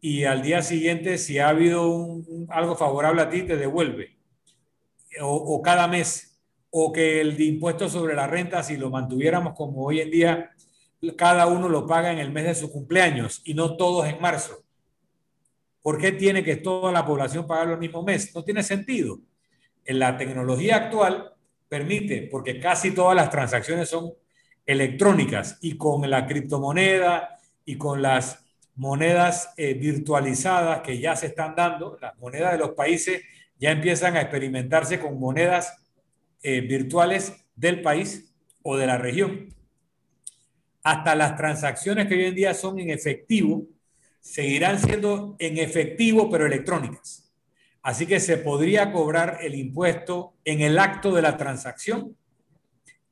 y 0.00 0.22
al 0.22 0.40
día 0.42 0.62
siguiente, 0.62 1.18
si 1.18 1.40
ha 1.40 1.48
habido 1.48 2.20
algo 2.50 2.76
favorable 2.76 3.22
a 3.22 3.28
ti, 3.28 3.42
te 3.42 3.56
devuelve. 3.56 4.20
O, 5.20 5.60
cada 5.62 5.88
mes. 5.88 6.38
O 6.70 6.92
que 6.92 7.20
el 7.20 7.40
impuesto 7.40 7.88
sobre 7.88 8.14
la 8.14 8.28
renta, 8.28 8.62
si 8.62 8.76
lo 8.76 8.88
mantuviéramos 8.88 9.54
como 9.56 9.82
hoy 9.82 10.00
en 10.00 10.12
día, 10.12 10.52
cada 11.16 11.46
uno 11.46 11.68
lo 11.68 11.86
paga 11.86 12.12
en 12.12 12.18
el 12.18 12.32
mes 12.32 12.44
de 12.44 12.54
su 12.54 12.70
cumpleaños 12.70 13.42
y 13.44 13.54
no 13.54 13.76
todos 13.76 14.06
en 14.06 14.20
marzo. 14.20 14.64
¿Por 15.82 15.98
qué 15.98 16.12
tiene 16.12 16.42
que 16.42 16.56
toda 16.56 16.92
la 16.92 17.06
población 17.06 17.46
pagarlo 17.46 17.74
el 17.74 17.80
mismo 17.80 18.02
mes? 18.02 18.34
No 18.34 18.44
tiene 18.44 18.62
sentido. 18.62 19.20
En 19.84 19.98
la 19.98 20.16
tecnología 20.16 20.76
actual 20.76 21.32
permite, 21.68 22.28
porque 22.30 22.60
casi 22.60 22.90
todas 22.90 23.16
las 23.16 23.30
transacciones 23.30 23.88
son 23.88 24.12
electrónicas 24.66 25.58
y 25.62 25.78
con 25.78 26.08
la 26.10 26.26
criptomoneda 26.26 27.38
y 27.64 27.78
con 27.78 28.02
las 28.02 28.44
monedas 28.74 29.52
eh, 29.56 29.74
virtualizadas 29.74 30.82
que 30.82 30.98
ya 30.98 31.16
se 31.16 31.26
están 31.26 31.54
dando, 31.54 31.98
las 32.00 32.16
monedas 32.18 32.52
de 32.52 32.58
los 32.58 32.70
países 32.70 33.22
ya 33.58 33.70
empiezan 33.70 34.16
a 34.16 34.20
experimentarse 34.20 35.00
con 35.00 35.18
monedas 35.18 35.76
eh, 36.42 36.60
virtuales 36.60 37.32
del 37.56 37.82
país 37.82 38.32
o 38.62 38.76
de 38.76 38.86
la 38.86 38.98
región. 38.98 39.54
Hasta 40.88 41.14
las 41.14 41.36
transacciones 41.36 42.06
que 42.06 42.14
hoy 42.14 42.24
en 42.24 42.34
día 42.34 42.54
son 42.54 42.78
en 42.78 42.88
efectivo, 42.88 43.66
seguirán 44.20 44.78
siendo 44.78 45.36
en 45.38 45.58
efectivo 45.58 46.30
pero 46.30 46.46
electrónicas. 46.46 47.30
Así 47.82 48.06
que 48.06 48.18
se 48.20 48.38
podría 48.38 48.90
cobrar 48.90 49.36
el 49.42 49.54
impuesto 49.54 50.32
en 50.46 50.62
el 50.62 50.78
acto 50.78 51.12
de 51.12 51.20
la 51.20 51.36
transacción 51.36 52.16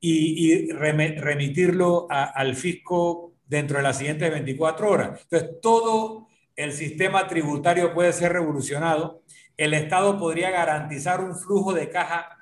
y, 0.01 0.73
remitirlo 0.73 2.07
al 2.09 2.57
fisco 2.57 3.35
dentro 3.47 3.77
de 3.77 3.83
las 3.83 3.99
siguientes 3.99 4.31
24 4.31 4.91
horas. 4.91 5.21
Entonces, 5.25 5.61
todo 5.61 6.29
el 6.57 6.73
sistema 6.73 7.29
tributario 7.29 7.93
puede 7.93 8.15
ser 8.15 8.33
revolucionado. 8.33 9.21
El 9.55 9.75
Estado 9.75 10.19
podría 10.19 10.51
garantizar 10.51 11.21
un 11.21 11.37
flujo 11.37 11.75
de 11.75 11.91
caja 11.91 12.39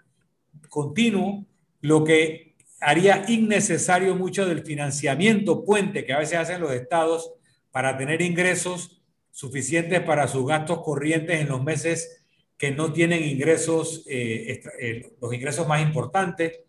continuo, 0.68 1.44
lo 1.80 2.04
que 2.04 2.53
haría 2.84 3.24
innecesario 3.28 4.14
mucho 4.14 4.46
del 4.46 4.62
financiamiento 4.62 5.64
puente 5.64 6.04
que 6.04 6.12
a 6.12 6.18
veces 6.18 6.38
hacen 6.38 6.60
los 6.60 6.72
estados 6.72 7.32
para 7.70 7.96
tener 7.96 8.20
ingresos 8.20 9.02
suficientes 9.30 10.00
para 10.00 10.28
sus 10.28 10.46
gastos 10.46 10.82
corrientes 10.82 11.40
en 11.40 11.48
los 11.48 11.62
meses 11.62 12.24
que 12.58 12.70
no 12.70 12.92
tienen 12.92 13.24
ingresos, 13.24 14.04
eh, 14.06 14.62
eh, 14.80 15.12
los 15.20 15.34
ingresos 15.34 15.66
más 15.66 15.82
importantes. 15.82 16.60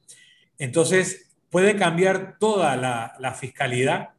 Entonces, 0.58 1.30
puede 1.50 1.76
cambiar 1.76 2.40
toda 2.40 2.76
la, 2.76 3.34
fiscalidad 3.34 4.10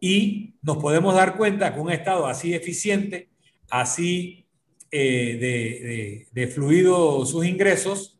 y 0.00 0.54
nos 0.62 0.78
podemos 0.78 1.14
dar 1.14 1.36
cuenta 1.36 1.74
que 1.74 1.80
un 1.80 1.92
Estado 1.92 2.26
así 2.26 2.54
eficiente, 2.54 3.28
así 3.68 4.46
eh, 4.90 6.26
de, 6.32 6.46
fluido 6.46 7.26
sus 7.26 7.44
ingresos, 7.44 8.18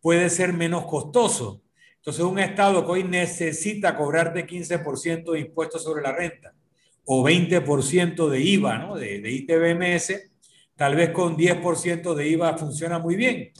puede 0.00 0.30
ser 0.30 0.52
menos 0.52 0.84
costoso. 0.84 1.63
Entonces, 2.04 2.22
un 2.22 2.38
Estado 2.38 2.84
que 2.84 2.92
hoy 2.92 3.04
necesita 3.04 3.96
cobrarte 3.96 4.46
15% 4.46 5.32
de 5.32 5.40
impuestos 5.40 5.82
sobre 5.84 6.02
la 6.02 6.12
renta 6.12 6.52
o 7.06 7.24
20% 7.24 8.28
de 8.28 8.40
IVA, 8.40 8.76
¿no? 8.76 8.96
de, 8.96 9.20
de 9.20 9.30
ITBMS, 9.30 10.30
tal 10.76 10.96
vez 10.96 11.12
con 11.12 11.34
10% 11.34 12.14
de 12.14 12.28
IVA 12.28 12.58
funciona 12.58 12.98
muy 12.98 13.16
bien. 13.16 13.52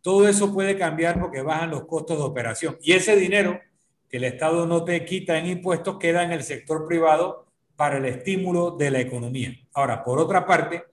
Todo 0.00 0.26
eso 0.26 0.54
puede 0.54 0.78
cambiar 0.78 1.20
porque 1.20 1.42
bajan 1.42 1.72
los 1.72 1.84
costos 1.84 2.16
de 2.16 2.24
operación. 2.24 2.78
Y 2.80 2.92
ese 2.92 3.14
dinero 3.14 3.60
que 4.08 4.16
el 4.16 4.24
Estado 4.24 4.64
no 4.64 4.82
te 4.82 5.04
quita 5.04 5.36
en 5.36 5.46
impuestos 5.46 5.98
queda 5.98 6.22
en 6.22 6.32
el 6.32 6.42
sector 6.42 6.86
privado 6.88 7.44
para 7.76 7.98
el 7.98 8.06
estímulo 8.06 8.70
de 8.70 8.90
la 8.90 9.00
economía. 9.00 9.54
Ahora, 9.74 10.02
por 10.02 10.18
otra 10.18 10.46
parte, 10.46 10.84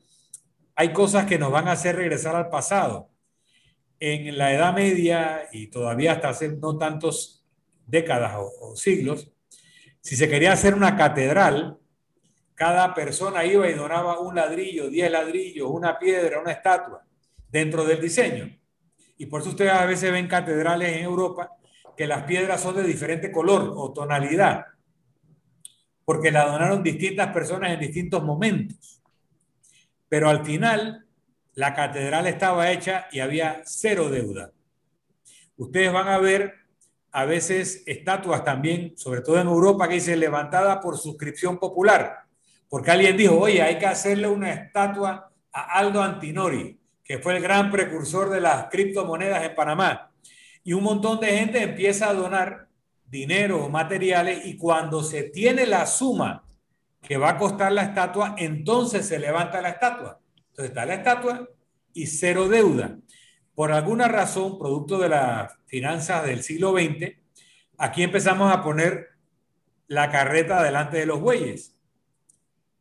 hay 0.76 0.92
cosas 0.92 1.28
que 1.28 1.40
nos 1.40 1.50
van 1.50 1.70
a 1.70 1.72
hacer 1.72 1.96
regresar 1.96 2.36
al 2.36 2.50
pasado. 2.50 3.08
En 4.00 4.38
la 4.38 4.54
Edad 4.54 4.74
Media 4.74 5.48
y 5.52 5.68
todavía 5.68 6.14
hasta 6.14 6.30
hace 6.30 6.50
no 6.50 6.78
tantos 6.78 7.46
décadas 7.86 8.36
o, 8.38 8.76
siglos, 8.76 9.32
si 10.02 10.16
se 10.16 10.30
quería 10.30 10.54
hacer 10.54 10.76
una 10.76 10.96
catedral, 10.96 11.80
cada 12.54 12.94
persona 12.94 13.46
iba 13.46 13.70
y 13.70 13.74
donaba 13.74 14.20
un 14.20 14.36
ladrillo, 14.36 14.90
diez 14.90 15.12
ladrillos, 15.12 15.70
una 15.70 15.98
piedra, 15.98 16.40
una 16.40 16.52
estatua 16.52 17.04
dentro 17.50 17.86
del 17.86 18.02
diseño. 18.02 18.58
Y 19.18 19.26
por 19.26 19.42
eso 19.42 19.50
ustedes 19.50 19.72
a 19.72 19.86
veces 19.86 20.12
ven 20.12 20.28
catedrales 20.28 20.96
en 20.98 21.04
Europa 21.04 21.52
que 21.96 22.06
las 22.06 22.24
piedras 22.24 22.62
son 22.62 22.76
de 22.76 22.84
diferente 22.84 23.32
color 23.32 23.74
o 23.76 23.92
tonalidad. 23.92 24.66
porque 26.06 26.32
la 26.32 26.46
donaron 26.46 26.84
distintas 26.84 27.34
personas 27.34 27.72
en 27.72 27.82
distintos 27.82 28.24
momentos. 28.24 29.02
Pero 30.08 30.30
al 30.30 30.46
final, 30.46 31.07
la 31.58 31.74
catedral 31.74 32.28
estaba 32.28 32.72
hecha 32.72 33.08
y 33.12 33.20
había 33.20 33.64
cero 33.66 34.10
deuda. 34.10 34.52
Ustedes 35.56 35.92
van 35.92 36.08
a 36.08 36.20
ver 36.20 36.54
a 37.12 37.26
veces 37.26 37.82
estatuas 37.88 38.44
también, 38.44 38.96
sobre 38.96 39.22
todo 39.22 39.42
en 39.42 39.48
Europa, 39.48 39.88
que 39.88 39.96
dice 39.96 40.16
levantada 40.16 40.80
por 40.80 41.00
suscripción 41.00 41.58
popular, 41.58 42.26
porque 42.70 42.92
alguien 42.92 43.18
dijo, 43.18 43.40
oye, 43.40 43.64
hay 43.64 43.80
que 43.80 43.88
hacerle 43.88 44.28
una 44.28 44.54
estatua 44.54 45.32
a 45.52 45.80
Aldo 45.80 46.04
Antinori, 46.04 46.80
que 47.04 47.18
fue 47.18 47.36
el 47.36 47.42
gran 47.42 47.72
precursor 47.72 48.30
de 48.30 48.40
las 48.40 48.70
criptomonedas 48.70 49.44
en 49.44 49.56
Panamá. 49.56 50.12
Y 50.64 50.74
un 50.74 50.84
montón 50.84 51.20
de 51.20 51.40
gente 51.40 51.64
empieza 51.64 52.08
a 52.08 52.14
donar 52.14 52.68
dinero 53.04 53.66
o 53.66 53.70
materiales 53.70 54.46
y 54.46 54.58
cuando 54.58 55.02
se 55.02 55.24
tiene 55.24 55.66
la 55.66 55.88
suma 55.88 56.44
que 57.02 57.18
va 57.18 57.32
a 57.32 57.38
costar 57.40 57.72
la 57.72 57.82
estatua, 57.82 58.36
entonces 58.38 59.08
se 59.08 59.18
levanta 59.18 59.60
la 59.60 59.70
estatua. 59.70 60.20
Entonces 60.58 60.72
está 60.72 60.86
la 60.86 60.96
estatua 60.96 61.50
y 61.94 62.08
cero 62.08 62.48
deuda 62.48 62.98
por 63.58 63.72
alguna 63.72 64.08
razón, 64.08 64.60
producto 64.60 65.00
de 65.00 65.10
las 65.10 65.52
finanzas 65.66 66.24
del 66.28 66.44
siglo 66.44 66.74
XX, 66.74 67.14
aquí 67.80 68.04
empezamos 68.04 68.54
a 68.54 68.62
poner 68.62 69.08
la 69.88 70.12
carreta 70.12 70.62
delante 70.62 70.98
de 70.98 71.08
los 71.08 71.20
bueyes. 71.20 71.76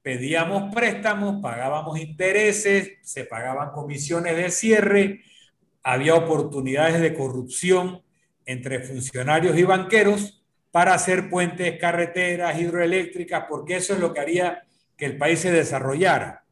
Pedíamos 0.02 0.74
préstamos, 0.74 1.40
pagábamos 1.40 1.98
intereses, 1.98 2.98
se 3.00 3.24
pagaban 3.24 3.70
comisiones 3.70 4.36
de 4.36 4.50
cierre, 4.50 5.22
había 5.82 6.14
oportunidades 6.14 7.00
de 7.00 7.14
corrupción 7.14 8.02
entre 8.44 8.80
funcionarios 8.80 9.56
y 9.56 9.62
banqueros 9.62 10.44
para 10.70 10.92
hacer 10.92 11.30
puentes, 11.30 11.80
carreteras, 11.80 12.60
hidroeléctricas, 12.60 13.46
porque 13.48 13.76
eso 13.76 13.94
es 13.94 14.00
lo 14.00 14.12
que 14.12 14.20
haría 14.20 14.66
que 14.94 15.06
el 15.06 15.16
país 15.16 15.40
se 15.40 15.52
desarrollara. 15.52 16.44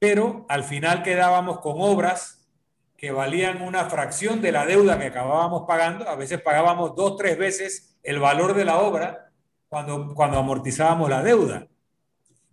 Pero 0.00 0.46
al 0.48 0.64
final 0.64 1.02
quedábamos 1.02 1.60
con 1.60 1.74
obras 1.76 2.48
que 2.96 3.12
valían 3.12 3.62
una 3.62 3.84
fracción 3.84 4.40
de 4.40 4.50
la 4.50 4.66
deuda 4.66 4.98
que 4.98 5.06
acabábamos 5.06 5.64
pagando. 5.68 6.08
A 6.08 6.16
veces 6.16 6.40
pagábamos 6.40 6.96
dos, 6.96 7.16
tres 7.16 7.38
veces 7.38 7.96
el 8.02 8.18
valor 8.18 8.54
de 8.54 8.64
la 8.64 8.78
obra 8.78 9.30
cuando, 9.68 10.14
cuando 10.14 10.38
amortizábamos 10.38 11.10
la 11.10 11.22
deuda. 11.22 11.68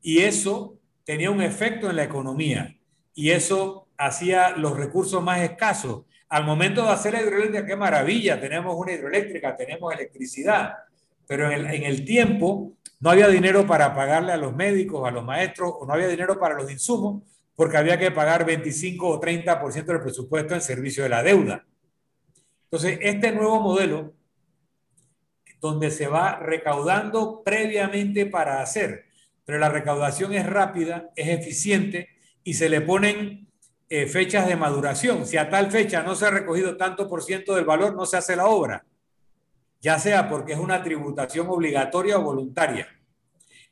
Y 0.01 0.19
eso 0.19 0.77
tenía 1.05 1.31
un 1.31 1.41
efecto 1.41 1.89
en 1.89 1.95
la 1.95 2.03
economía 2.03 2.77
y 3.13 3.31
eso 3.31 3.87
hacía 3.97 4.49
los 4.51 4.75
recursos 4.75 5.23
más 5.23 5.39
escasos. 5.39 6.03
Al 6.27 6.43
momento 6.43 6.83
de 6.83 6.89
hacer 6.89 7.13
la 7.13 7.21
hidroeléctrica, 7.21 7.65
qué 7.65 7.75
maravilla, 7.77 8.41
tenemos 8.41 8.75
una 8.77 8.91
hidroeléctrica, 8.91 9.55
tenemos 9.55 9.93
electricidad, 9.93 10.73
pero 11.25 11.47
en 11.47 11.53
el, 11.53 11.65
en 11.73 11.83
el 11.83 12.03
tiempo 12.03 12.73
no 12.99 13.09
había 13.09 13.29
dinero 13.29 13.65
para 13.65 13.95
pagarle 13.95 14.33
a 14.33 14.37
los 14.37 14.53
médicos, 14.53 15.07
a 15.07 15.11
los 15.11 15.23
maestros, 15.23 15.73
o 15.79 15.85
no 15.85 15.93
había 15.93 16.07
dinero 16.07 16.37
para 16.37 16.55
los 16.55 16.69
insumos, 16.69 17.23
porque 17.57 17.77
había 17.77 17.97
que 17.97 18.11
pagar 18.11 18.45
25 18.45 19.09
o 19.09 19.19
30% 19.19 19.85
del 19.85 19.99
presupuesto 19.99 20.53
en 20.53 20.61
servicio 20.61 21.01
de 21.01 21.09
la 21.09 21.23
deuda. 21.23 21.65
Entonces, 22.65 22.99
este 23.01 23.31
nuevo 23.31 23.59
modelo, 23.59 24.13
donde 25.59 25.89
se 25.89 26.05
va 26.05 26.37
recaudando 26.37 27.41
previamente 27.43 28.27
para 28.27 28.61
hacer, 28.61 29.05
pero 29.43 29.57
la 29.57 29.69
recaudación 29.69 30.35
es 30.35 30.45
rápida, 30.45 31.09
es 31.15 31.29
eficiente 31.29 32.09
y 32.43 32.53
se 32.53 32.69
le 32.69 32.81
ponen 32.81 33.47
eh, 33.89 34.05
fechas 34.05 34.47
de 34.47 34.55
maduración. 34.55 35.25
Si 35.25 35.37
a 35.37 35.49
tal 35.49 35.71
fecha 35.71 36.03
no 36.03 36.13
se 36.13 36.27
ha 36.27 36.29
recogido 36.29 36.77
tanto 36.77 37.09
por 37.09 37.23
ciento 37.23 37.55
del 37.55 37.65
valor, 37.65 37.95
no 37.95 38.05
se 38.05 38.17
hace 38.17 38.35
la 38.35 38.45
obra, 38.45 38.85
ya 39.81 39.97
sea 39.97 40.29
porque 40.29 40.53
es 40.53 40.59
una 40.59 40.83
tributación 40.83 41.47
obligatoria 41.49 42.19
o 42.19 42.21
voluntaria. 42.21 42.87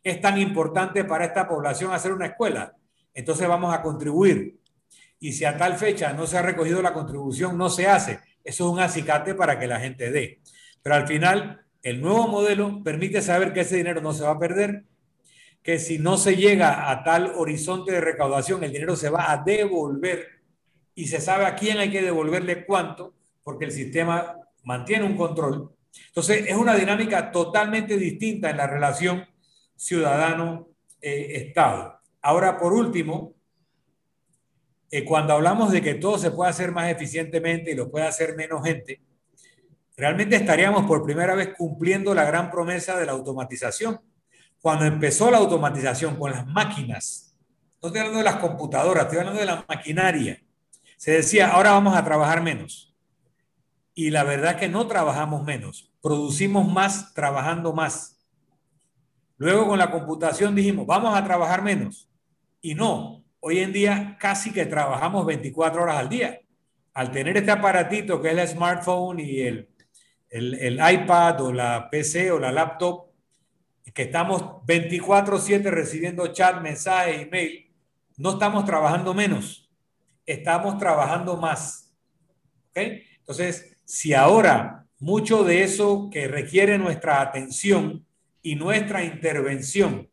Es 0.01 0.19
tan 0.21 0.39
importante 0.41 1.03
para 1.03 1.25
esta 1.25 1.47
población 1.47 1.93
hacer 1.93 2.13
una 2.13 2.25
escuela 2.25 2.75
entonces 3.15 3.47
vamos 3.47 3.73
a 3.73 3.81
contribuir. 3.81 4.59
Y 5.19 5.33
si 5.33 5.45
a 5.45 5.57
tal 5.57 5.77
fecha 5.77 6.13
no 6.13 6.27
se 6.27 6.37
ha 6.37 6.43
recogido 6.43 6.83
la 6.83 6.93
contribución, 6.93 7.57
no 7.57 7.69
se 7.69 7.87
hace. 7.87 8.19
Eso 8.43 8.67
es 8.67 8.71
un 8.71 8.79
acicate 8.79 9.33
para 9.33 9.57
que 9.57 9.65
la 9.65 9.79
gente 9.79 10.11
dé. 10.11 10.41
Pero 10.83 10.95
al 10.95 11.07
final, 11.07 11.65
el 11.81 12.01
nuevo 12.01 12.27
modelo 12.27 12.83
permite 12.83 13.23
saber 13.23 13.53
que 13.53 13.61
ese 13.61 13.77
dinero 13.77 14.01
no 14.01 14.13
se 14.13 14.23
va 14.23 14.31
a 14.31 14.39
perder, 14.39 14.83
que 15.63 15.79
si 15.79 15.97
no 15.97 16.17
se 16.17 16.35
llega 16.35 16.91
a 16.91 17.03
tal 17.03 17.31
horizonte 17.35 17.91
de 17.91 18.01
recaudación, 18.01 18.63
el 18.63 18.71
dinero 18.71 18.95
se 18.95 19.09
va 19.09 19.31
a 19.31 19.37
devolver 19.37 20.27
y 20.93 21.07
se 21.07 21.19
sabe 21.19 21.45
a 21.45 21.55
quién 21.55 21.79
hay 21.79 21.89
que 21.89 22.03
devolverle 22.03 22.65
cuánto, 22.65 23.15
porque 23.43 23.65
el 23.65 23.71
sistema 23.71 24.37
mantiene 24.63 25.05
un 25.05 25.17
control. 25.17 25.71
Entonces, 26.07 26.45
es 26.47 26.55
una 26.55 26.75
dinámica 26.75 27.31
totalmente 27.31 27.97
distinta 27.97 28.51
en 28.51 28.57
la 28.57 28.67
relación 28.67 29.25
ciudadano-estado. 29.75 31.94
Ahora, 32.27 32.57
por 32.57 32.73
último, 32.73 33.35
eh, 34.89 35.05
cuando 35.05 35.33
hablamos 35.33 35.71
de 35.71 35.79
que 35.79 35.93
todo 35.93 36.17
se 36.17 36.31
puede 36.31 36.49
hacer 36.49 36.71
más 36.71 36.89
eficientemente 36.89 37.69
y 37.69 37.75
lo 37.75 37.91
puede 37.91 38.07
hacer 38.07 38.35
menos 38.35 38.63
gente, 38.63 38.99
realmente 39.95 40.35
estaríamos 40.35 40.87
por 40.87 41.03
primera 41.03 41.35
vez 41.35 41.49
cumpliendo 41.55 42.15
la 42.15 42.23
gran 42.23 42.49
promesa 42.49 42.97
de 42.97 43.05
la 43.05 43.11
automatización. 43.11 44.01
Cuando 44.59 44.85
empezó 44.85 45.29
la 45.29 45.37
automatización 45.37 46.15
con 46.15 46.31
las 46.31 46.47
máquinas, 46.47 47.37
no 47.79 47.89
estoy 47.89 47.99
hablando 47.99 48.17
de 48.17 48.25
las 48.25 48.37
computadoras, 48.37 49.03
estoy 49.03 49.19
hablando 49.19 49.41
de 49.41 49.45
la 49.45 49.63
maquinaria, 49.69 50.41
se 50.97 51.11
decía, 51.11 51.51
ahora 51.51 51.73
vamos 51.73 51.95
a 51.95 52.03
trabajar 52.03 52.41
menos. 52.41 52.91
Y 53.93 54.09
la 54.09 54.23
verdad 54.23 54.57
que 54.57 54.67
no 54.67 54.87
trabajamos 54.87 55.43
menos, 55.43 55.93
producimos 56.01 56.67
más 56.67 57.13
trabajando 57.13 57.71
más. 57.71 58.19
Luego 59.37 59.67
con 59.67 59.77
la 59.77 59.91
computación 59.91 60.55
dijimos, 60.55 60.87
vamos 60.87 61.15
a 61.15 61.23
trabajar 61.23 61.61
menos. 61.61 62.09
Y 62.65 62.73
no, 62.73 63.23
hoy 63.41 63.59
en 63.59 63.71
día 63.71 64.17
casi 64.19 64.51
que 64.51 64.65
trabajamos 64.65 65.23
24 65.27 65.83
horas 65.83 65.97
al 65.97 66.09
día. 66.09 66.41
Al 66.95 67.11
tener 67.11 67.37
este 67.37 67.51
aparatito 67.51 68.19
que 68.19 68.31
es 68.31 68.37
el 68.39 68.47
smartphone 68.47 69.19
y 69.19 69.41
el, 69.41 69.69
el, 70.31 70.73
iPad 70.73 71.41
o 71.41 71.53
la 71.53 71.87
PC 71.91 72.31
o 72.31 72.39
la 72.39 72.51
laptop, 72.51 73.11
que 73.93 74.01
estamos 74.01 74.41
24/7 74.65 75.61
recibiendo 75.69 76.25
chat, 76.33 76.59
mensajes, 76.59 77.21
email, 77.21 77.71
no 78.17 78.31
estamos 78.31 78.65
trabajando 78.65 79.13
menos, 79.13 79.69
estamos 80.25 80.79
trabajando 80.79 81.37
más. 81.37 81.93
Entonces, 82.73 83.77
si 83.85 84.15
ahora 84.15 84.87
mucho 84.97 85.43
de 85.43 85.61
eso 85.61 86.09
que 86.11 86.27
requiere 86.27 86.79
nuestra 86.79 87.21
atención 87.21 88.07
y 88.41 88.55
nuestra 88.55 89.03
intervención 89.03 90.09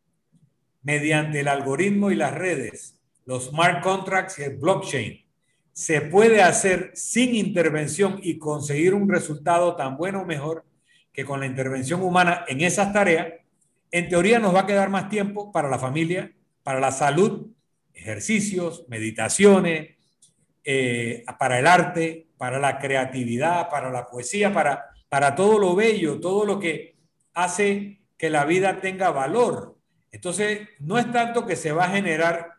mediante 0.82 1.40
el 1.40 1.48
algoritmo 1.48 2.10
y 2.10 2.16
las 2.16 2.34
redes, 2.34 2.94
los 3.24 3.48
smart 3.48 3.82
contracts 3.82 4.38
y 4.38 4.42
el 4.42 4.56
blockchain, 4.56 5.24
se 5.72 6.02
puede 6.02 6.42
hacer 6.42 6.90
sin 6.94 7.34
intervención 7.34 8.20
y 8.22 8.38
conseguir 8.38 8.94
un 8.94 9.08
resultado 9.08 9.74
tan 9.74 9.96
bueno 9.96 10.22
o 10.22 10.26
mejor 10.26 10.64
que 11.12 11.24
con 11.24 11.40
la 11.40 11.46
intervención 11.46 12.02
humana 12.02 12.44
en 12.48 12.60
esas 12.60 12.92
tareas, 12.92 13.28
en 13.90 14.08
teoría 14.08 14.38
nos 14.38 14.54
va 14.54 14.60
a 14.60 14.66
quedar 14.66 14.90
más 14.90 15.08
tiempo 15.08 15.52
para 15.52 15.68
la 15.68 15.78
familia, 15.78 16.32
para 16.62 16.80
la 16.80 16.92
salud, 16.92 17.48
ejercicios, 17.92 18.84
meditaciones, 18.88 19.96
eh, 20.64 21.24
para 21.38 21.58
el 21.58 21.66
arte, 21.66 22.28
para 22.36 22.58
la 22.58 22.78
creatividad, 22.78 23.68
para 23.68 23.90
la 23.90 24.06
poesía, 24.06 24.52
para, 24.52 24.86
para 25.08 25.34
todo 25.34 25.58
lo 25.58 25.74
bello, 25.74 26.20
todo 26.20 26.44
lo 26.44 26.58
que 26.58 26.96
hace 27.34 28.00
que 28.16 28.30
la 28.30 28.44
vida 28.44 28.80
tenga 28.80 29.10
valor. 29.10 29.76
Entonces, 30.12 30.68
no 30.78 30.98
es 30.98 31.10
tanto 31.10 31.46
que 31.46 31.56
se 31.56 31.72
va 31.72 31.86
a 31.86 31.90
generar 31.90 32.52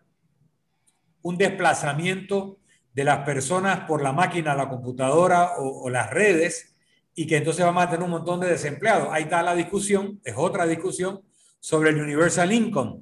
un 1.21 1.37
desplazamiento 1.37 2.57
de 2.93 3.03
las 3.03 3.19
personas 3.19 3.81
por 3.81 4.01
la 4.01 4.11
máquina, 4.11 4.55
la 4.55 4.69
computadora 4.69 5.53
o, 5.57 5.89
las 5.89 6.09
redes 6.09 6.75
y 7.15 7.27
que 7.27 7.37
entonces 7.37 7.63
vamos 7.63 7.83
a 7.83 7.89
tener 7.89 8.03
un 8.03 8.11
montón 8.11 8.39
de 8.39 8.49
desempleados. 8.49 9.09
Ahí 9.11 9.23
está 9.23 9.41
la 9.43 9.55
discusión, 9.55 10.19
es 10.23 10.33
otra 10.35 10.65
discusión 10.65 11.21
sobre 11.59 11.91
el 11.91 12.01
Universal 12.01 12.51
Income 12.51 13.01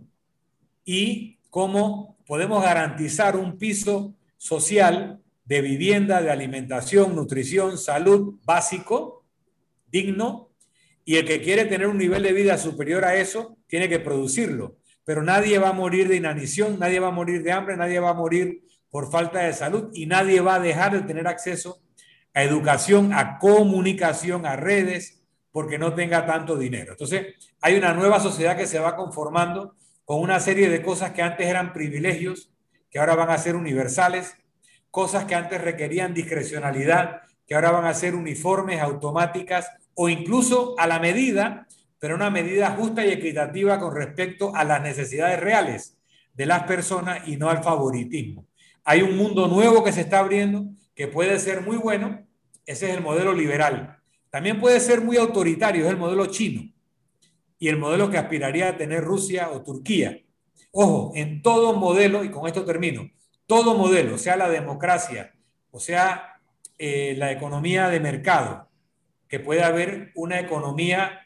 y 0.85 1.39
cómo 1.49 2.17
podemos 2.25 2.63
garantizar 2.63 3.35
un 3.35 3.57
piso 3.57 4.13
social 4.37 5.21
de 5.45 5.61
vivienda, 5.61 6.21
de 6.21 6.31
alimentación, 6.31 7.15
nutrición, 7.15 7.77
salud 7.77 8.35
básico, 8.43 9.25
digno, 9.87 10.50
y 11.11 11.17
el 11.17 11.25
que 11.25 11.41
quiere 11.41 11.65
tener 11.65 11.87
un 11.87 11.97
nivel 11.97 12.23
de 12.23 12.31
vida 12.31 12.57
superior 12.57 13.03
a 13.03 13.15
eso, 13.15 13.57
tiene 13.67 13.89
que 13.89 13.99
producirlo. 13.99 14.77
Pero 15.03 15.21
nadie 15.23 15.59
va 15.59 15.67
a 15.67 15.73
morir 15.73 16.07
de 16.07 16.15
inanición, 16.15 16.79
nadie 16.79 17.01
va 17.01 17.09
a 17.09 17.11
morir 17.11 17.43
de 17.43 17.51
hambre, 17.51 17.75
nadie 17.75 17.99
va 17.99 18.11
a 18.11 18.13
morir 18.13 18.63
por 18.89 19.11
falta 19.11 19.39
de 19.39 19.51
salud 19.51 19.89
y 19.93 20.05
nadie 20.05 20.39
va 20.39 20.55
a 20.55 20.59
dejar 20.61 20.93
de 20.93 21.01
tener 21.01 21.27
acceso 21.27 21.81
a 22.33 22.43
educación, 22.43 23.11
a 23.11 23.39
comunicación, 23.39 24.45
a 24.45 24.55
redes, 24.55 25.21
porque 25.51 25.77
no 25.77 25.93
tenga 25.95 26.25
tanto 26.25 26.55
dinero. 26.55 26.93
Entonces, 26.93 27.35
hay 27.59 27.75
una 27.75 27.91
nueva 27.91 28.21
sociedad 28.21 28.55
que 28.55 28.65
se 28.65 28.79
va 28.79 28.95
conformando 28.95 29.75
con 30.05 30.21
una 30.21 30.39
serie 30.39 30.69
de 30.69 30.81
cosas 30.81 31.11
que 31.11 31.23
antes 31.23 31.45
eran 31.45 31.73
privilegios, 31.73 32.53
que 32.89 32.99
ahora 32.99 33.15
van 33.15 33.31
a 33.31 33.37
ser 33.37 33.57
universales, 33.57 34.37
cosas 34.89 35.25
que 35.25 35.35
antes 35.35 35.59
requerían 35.59 36.13
discrecionalidad, 36.13 37.23
que 37.45 37.55
ahora 37.55 37.71
van 37.71 37.83
a 37.87 37.93
ser 37.93 38.15
uniformes, 38.15 38.79
automáticas 38.79 39.69
o 39.95 40.09
incluso 40.09 40.75
a 40.77 40.87
la 40.87 40.99
medida 40.99 41.67
pero 42.01 42.15
una 42.15 42.31
medida 42.31 42.71
justa 42.71 43.05
y 43.05 43.11
equitativa 43.11 43.77
con 43.79 43.95
respecto 43.95 44.55
a 44.55 44.63
las 44.63 44.81
necesidades 44.81 45.39
reales 45.39 45.99
de 46.33 46.47
las 46.47 46.63
personas 46.63 47.27
y 47.27 47.37
no 47.37 47.47
al 47.47 47.63
favoritismo. 47.63 48.47
Hay 48.83 49.03
un 49.03 49.15
mundo 49.15 49.47
nuevo 49.47 49.83
que 49.83 49.91
se 49.91 50.01
está 50.01 50.17
abriendo 50.17 50.65
que 50.95 51.07
puede 51.07 51.37
ser 51.37 51.61
muy 51.61 51.77
bueno, 51.77 52.25
ese 52.65 52.89
es 52.89 52.97
el 52.97 53.03
modelo 53.03 53.33
liberal. 53.33 53.99
También 54.31 54.59
puede 54.59 54.79
ser 54.79 55.01
muy 55.01 55.17
autoritario, 55.17 55.85
es 55.85 55.91
el 55.91 55.97
modelo 55.97 56.25
chino 56.25 56.73
y 57.59 57.67
el 57.67 57.77
modelo 57.77 58.09
que 58.09 58.17
aspiraría 58.17 58.69
a 58.69 58.77
tener 58.77 59.03
Rusia 59.03 59.51
o 59.51 59.61
Turquía. 59.61 60.19
Ojo, 60.71 61.11
en 61.13 61.43
todo 61.43 61.73
modelo, 61.73 62.23
y 62.23 62.31
con 62.31 62.47
esto 62.47 62.65
termino, 62.65 63.11
todo 63.45 63.77
modelo, 63.77 64.17
sea 64.17 64.35
la 64.37 64.49
democracia 64.49 65.35
o 65.69 65.79
sea 65.79 66.39
eh, 66.79 67.13
la 67.15 67.31
economía 67.31 67.89
de 67.89 67.99
mercado, 67.99 68.70
que 69.31 69.39
puede 69.39 69.63
haber 69.63 70.11
una 70.15 70.41
economía 70.41 71.21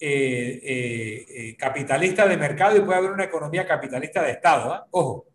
eh, 0.00 0.60
eh, 0.64 1.56
capitalista 1.58 2.26
de 2.26 2.38
mercado 2.38 2.76
y 2.76 2.80
puede 2.80 2.98
haber 2.98 3.12
una 3.12 3.24
economía 3.24 3.66
capitalista 3.66 4.22
de 4.22 4.32
Estado. 4.32 4.72
¿ah? 4.72 4.86
Ojo, 4.90 5.26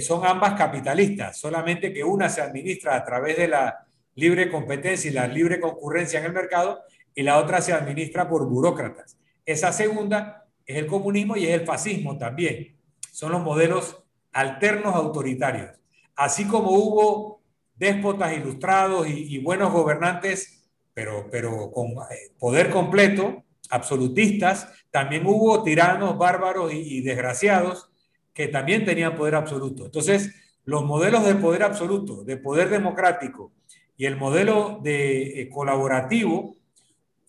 son 0.00 0.26
ambas 0.26 0.54
capitalistas, 0.54 1.38
solamente 1.38 1.92
que 1.92 2.02
una 2.02 2.28
se 2.28 2.40
administra 2.40 2.96
a 2.96 3.04
través 3.04 3.36
de 3.36 3.46
la 3.46 3.86
libre 4.14 4.50
competencia 4.50 5.10
y 5.10 5.14
la 5.14 5.28
libre 5.28 5.60
concurrencia 5.60 6.18
en 6.18 6.26
el 6.26 6.32
mercado 6.32 6.80
y 7.14 7.22
la 7.22 7.38
otra 7.38 7.60
se 7.60 7.72
administra 7.72 8.28
por 8.28 8.48
burócratas. 8.48 9.16
Esa 9.44 9.72
segunda 9.72 10.46
es 10.66 10.76
el 10.76 10.86
comunismo 10.86 11.36
y 11.36 11.46
es 11.46 11.52
el 11.52 11.66
fascismo 11.66 12.18
también. 12.18 12.76
Son 13.12 13.30
los 13.30 13.42
modelos 13.42 14.02
alternos 14.32 14.94
autoritarios. 14.94 15.70
Así 16.16 16.46
como 16.46 16.70
hubo 16.70 17.40
déspotas 17.80 18.32
ilustrados 18.34 19.08
y, 19.08 19.38
buenos 19.38 19.72
gobernantes, 19.72 20.59
pero, 20.94 21.28
pero 21.30 21.70
con 21.70 21.90
eh, 21.90 22.32
poder 22.38 22.70
completo, 22.70 23.44
absolutistas, 23.70 24.68
también 24.90 25.26
hubo 25.26 25.62
tiranos, 25.62 26.18
bárbaros 26.18 26.72
y, 26.72 27.00
desgraciados 27.02 27.90
que 28.34 28.48
también 28.48 28.84
tenían 28.84 29.16
poder 29.16 29.34
absoluto. 29.34 29.86
Entonces, 29.86 30.34
los 30.64 30.84
modelos 30.84 31.24
de 31.24 31.34
poder 31.36 31.62
absoluto, 31.62 32.24
de 32.24 32.36
poder 32.36 32.68
democrático 32.68 33.52
y 33.96 34.06
el 34.06 34.16
modelo 34.16 34.80
de 34.82 35.42
eh, 35.42 35.48
colaborativo 35.48 36.56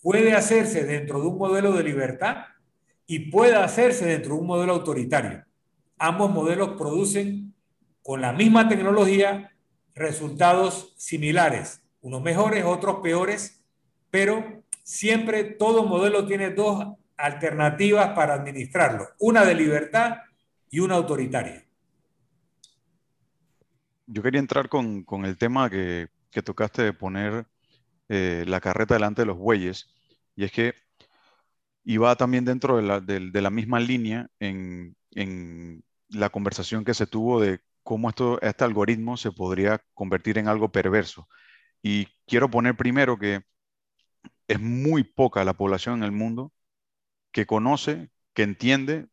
puede 0.02 0.34
hacerse 0.34 0.86
dentro 0.86 1.21
de 1.21 1.28
un 1.28 1.38
modelo 1.38 1.74
de 1.74 1.84
libertad 1.84 2.45
y 3.06 3.32
puede 3.32 3.56
hacerse 3.56 4.06
dentro 4.06 4.36
de 4.36 4.41
un 4.41 4.47
modelo 4.47 4.74
autoritario. 4.74 5.45
Ambos 5.97 6.32
modelos 6.32 6.71
producen 6.78 7.54
con 8.02 8.21
la 8.21 8.34
misma 8.34 8.67
tecnología 8.67 9.52
resultados 9.93 10.93
similares, 10.97 11.80
unos 12.01 12.21
mejores, 12.21 12.65
otros 12.65 12.97
peores, 13.01 13.63
pero 14.09 14.63
siempre 14.83 15.43
todo 15.43 15.85
modelo 15.85 16.25
tiene 16.25 16.51
dos 16.51 16.95
alternativas 17.17 18.09
para 18.09 18.33
administrarlo, 18.33 19.09
una 19.19 19.45
de 19.45 19.55
libertad 19.55 20.17
y 20.69 20.79
una 20.79 20.95
autoritaria. 20.95 21.65
Yo 24.07 24.23
quería 24.23 24.39
entrar 24.39 24.67
con, 24.67 25.05
el 25.23 25.37
tema 25.37 25.69
que, 25.69 26.09
tocaste 26.43 26.81
de 26.81 26.93
poner 26.93 27.45
eh, 28.09 28.43
la 28.47 28.59
carreta 28.59 28.95
delante 28.95 29.21
de 29.21 29.27
los 29.27 29.37
bueyes, 29.37 29.87
y 30.35 30.43
es 30.43 30.51
que 30.51 30.73
iba 31.83 32.15
también 32.15 32.45
dentro 32.45 32.77
de 32.77 32.83
la, 32.83 32.99
de 32.99 33.41
la 33.41 33.49
misma 33.49 33.79
línea 33.79 34.27
en, 34.39 34.95
en, 35.11 35.83
la 36.09 36.29
conversación 36.29 36.83
que 36.83 36.93
se 36.93 37.07
tuvo 37.07 37.39
de 37.39 37.61
cómo 37.83 38.09
esto, 38.09 38.41
este 38.41 38.63
algoritmo 38.63 39.17
se 39.17 39.31
podría 39.31 39.81
convertir 39.93 40.37
en 40.37 40.47
algo 40.47 40.71
perverso. 40.71 41.27
Y 41.81 42.07
quiero 42.27 42.49
poner 42.49 42.75
primero 42.75 43.17
que 43.17 43.43
es 44.47 44.59
muy 44.59 45.03
poca 45.03 45.43
la 45.43 45.53
población 45.53 45.99
en 45.99 46.03
el 46.03 46.11
mundo 46.11 46.51
que 47.31 47.45
conoce, 47.45 48.11
que 48.33 48.43
entiende 48.43 49.07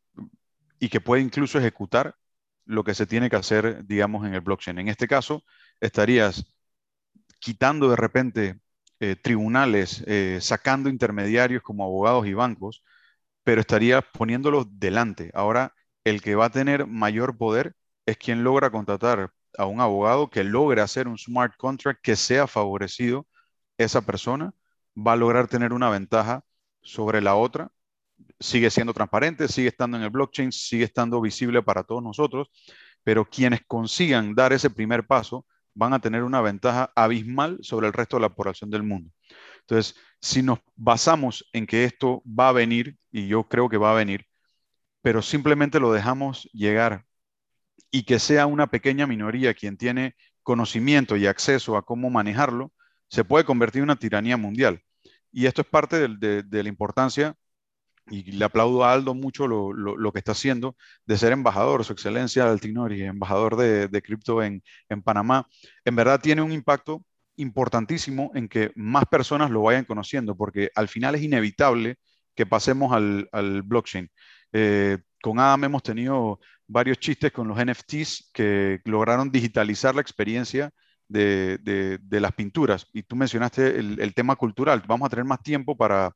y 0.81 0.89
que 0.89 1.01
puede 1.01 1.23
incluso 1.23 1.59
ejecutar 1.59 2.17
lo 2.65 2.85
que 2.85 2.95
se 2.95 3.07
tiene 3.07 3.31
que 3.31 3.37
hacer, 3.37 3.87
digamos, 3.87 4.27
en 4.27 4.35
el 4.35 4.41
blockchain. 4.43 4.79
En 4.79 4.89
este 4.89 5.09
caso, 5.09 5.45
estarías 5.81 6.45
quitando 7.41 7.91
de 7.91 7.97
repente 7.97 8.61
eh, 9.01 9.17
tribunales, 9.17 10.05
eh, 10.07 10.39
sacando 10.41 10.89
intermediarios 10.91 11.63
como 11.63 11.85
abogados 11.85 12.27
y 12.27 12.35
bancos, 12.35 12.83
pero 13.45 13.61
estarías 13.61 14.05
poniéndolos 14.13 14.67
delante. 14.79 15.31
Ahora, 15.35 15.75
el 16.05 16.23
que 16.23 16.35
va 16.35 16.47
a 16.47 16.51
tener 16.51 16.87
mayor 16.87 17.39
poder 17.39 17.77
es 18.07 18.19
quien 18.19 18.45
logra 18.45 18.71
contratar 18.71 19.33
a 19.59 19.67
un 19.67 19.81
abogado 19.81 20.31
que 20.31 20.45
logre 20.45 20.81
hacer 20.81 21.09
un 21.09 21.19
smart 21.19 21.55
contract 21.57 22.01
que 22.03 22.17
sea 22.17 22.47
favorecido 22.47 23.27
esa 23.77 24.01
persona, 24.01 24.55
va 24.97 25.13
a 25.13 25.17
lograr 25.17 25.49
tener 25.49 25.73
una 25.73 25.91
ventaja 25.91 26.43
sobre 26.81 27.21
la 27.21 27.35
otra. 27.35 27.71
Sigue 28.41 28.71
siendo 28.71 28.95
transparente, 28.95 29.49
sigue 29.49 29.69
estando 29.69 29.97
en 29.97 30.05
el 30.05 30.11
blockchain, 30.11 30.53
sigue 30.53 30.85
estando 30.85 31.21
visible 31.21 31.63
para 31.63 31.83
todos 31.83 32.03
nosotros, 32.03 32.49
pero 33.03 33.25
quienes 33.25 33.61
consigan 33.67 34.35
dar 34.35 34.53
ese 34.53 34.71
primer 34.71 35.07
paso 35.07 35.45
van 35.75 35.93
a 35.93 36.01
tener 36.01 36.23
una 36.23 36.41
ventaja 36.41 36.93
abismal 36.95 37.59
sobre 37.63 37.89
el 37.89 37.93
resto 37.93 38.17
de 38.17 38.23
la 38.23 38.35
población 38.35 38.71
del 38.71 38.85
mundo. 38.85 39.11
Entonces, 39.61 39.97
si 40.21 40.43
nos 40.43 40.61
basamos 40.77 41.49
en 41.53 41.67
que 41.67 41.85
esto 41.85 42.23
va 42.27 42.49
a 42.51 42.53
venir, 42.53 42.97
y 43.11 43.27
yo 43.27 43.49
creo 43.49 43.69
que 43.69 43.77
va 43.77 43.91
a 43.91 43.95
venir, 43.95 44.27
pero 45.03 45.21
simplemente 45.21 45.81
lo 45.81 45.93
dejamos 45.93 46.49
llegar 46.53 47.08
y 47.91 48.05
que 48.05 48.19
sea 48.19 48.47
una 48.47 48.69
pequeña 48.69 49.07
minoría 49.07 49.55
quien 49.55 49.77
tiene 49.77 50.15
conocimiento 50.43 51.17
y 51.17 51.27
acceso 51.27 51.77
a 51.77 51.85
cómo 51.85 52.11
manejarlo, 52.11 52.73
se 53.09 53.25
puede 53.25 53.45
convertir 53.45 53.81
en 53.81 53.85
una 53.85 53.97
tiranía 53.97 54.37
mundial. 54.37 54.83
Y 55.33 55.47
esto 55.47 55.63
es 55.63 55.69
parte 55.69 56.09
de, 56.09 56.63
la 56.63 56.69
importancia, 56.69 57.35
y 58.11 58.33
le 58.33 58.45
aplaudo 58.45 58.85
a 58.85 58.93
Aldo 58.93 59.15
mucho 59.15 59.47
lo, 59.47 60.13
que 60.13 60.19
está 60.19 60.33
haciendo, 60.33 60.77
de 61.07 61.19
ser 61.19 61.33
embajador, 61.33 61.85
su 61.85 61.93
excelencia 61.93 62.51
Altinori, 62.51 63.03
embajador 63.03 63.57
de, 63.57 63.89
de 63.89 64.03
cripto 64.03 64.43
en, 64.43 64.63
Panamá. 65.05 65.47
En 65.85 65.97
verdad 65.97 66.21
tiene 66.21 66.43
un 66.43 66.53
impacto 66.53 67.05
importantísimo 67.37 68.33
en 68.35 68.49
que 68.49 68.73
más 68.75 69.05
personas 69.07 69.51
lo 69.51 69.63
vayan 69.63 69.85
conociendo, 69.85 70.37
porque 70.37 70.71
al 70.75 70.89
final 70.89 71.15
es 71.15 71.23
inevitable 71.23 71.97
que 72.35 72.47
pasemos 72.47 72.93
al, 72.93 73.29
al 73.33 73.63
blockchain. 73.63 74.11
Eh, 74.53 74.99
con 75.23 75.39
Adam 75.39 75.65
hemos 75.65 75.83
tenido 75.83 76.41
varios 76.67 76.99
chistes 76.99 77.33
con 77.33 77.49
los 77.49 77.59
NFTs 77.59 78.31
que 78.33 78.81
lograron 78.85 79.31
digitalizar 79.31 79.95
la 79.95 80.03
experiencia 80.03 80.71
de, 81.09 81.99
las 82.11 82.33
pinturas. 82.33 82.87
Y 82.93 83.03
tú 83.03 83.17
mencionaste 83.17 83.79
el, 83.79 84.15
tema 84.15 84.37
cultural. 84.37 84.83
Vamos 84.87 85.07
a 85.07 85.11
tener 85.11 85.25
más 85.25 85.43
tiempo 85.43 85.77
para, 85.77 86.15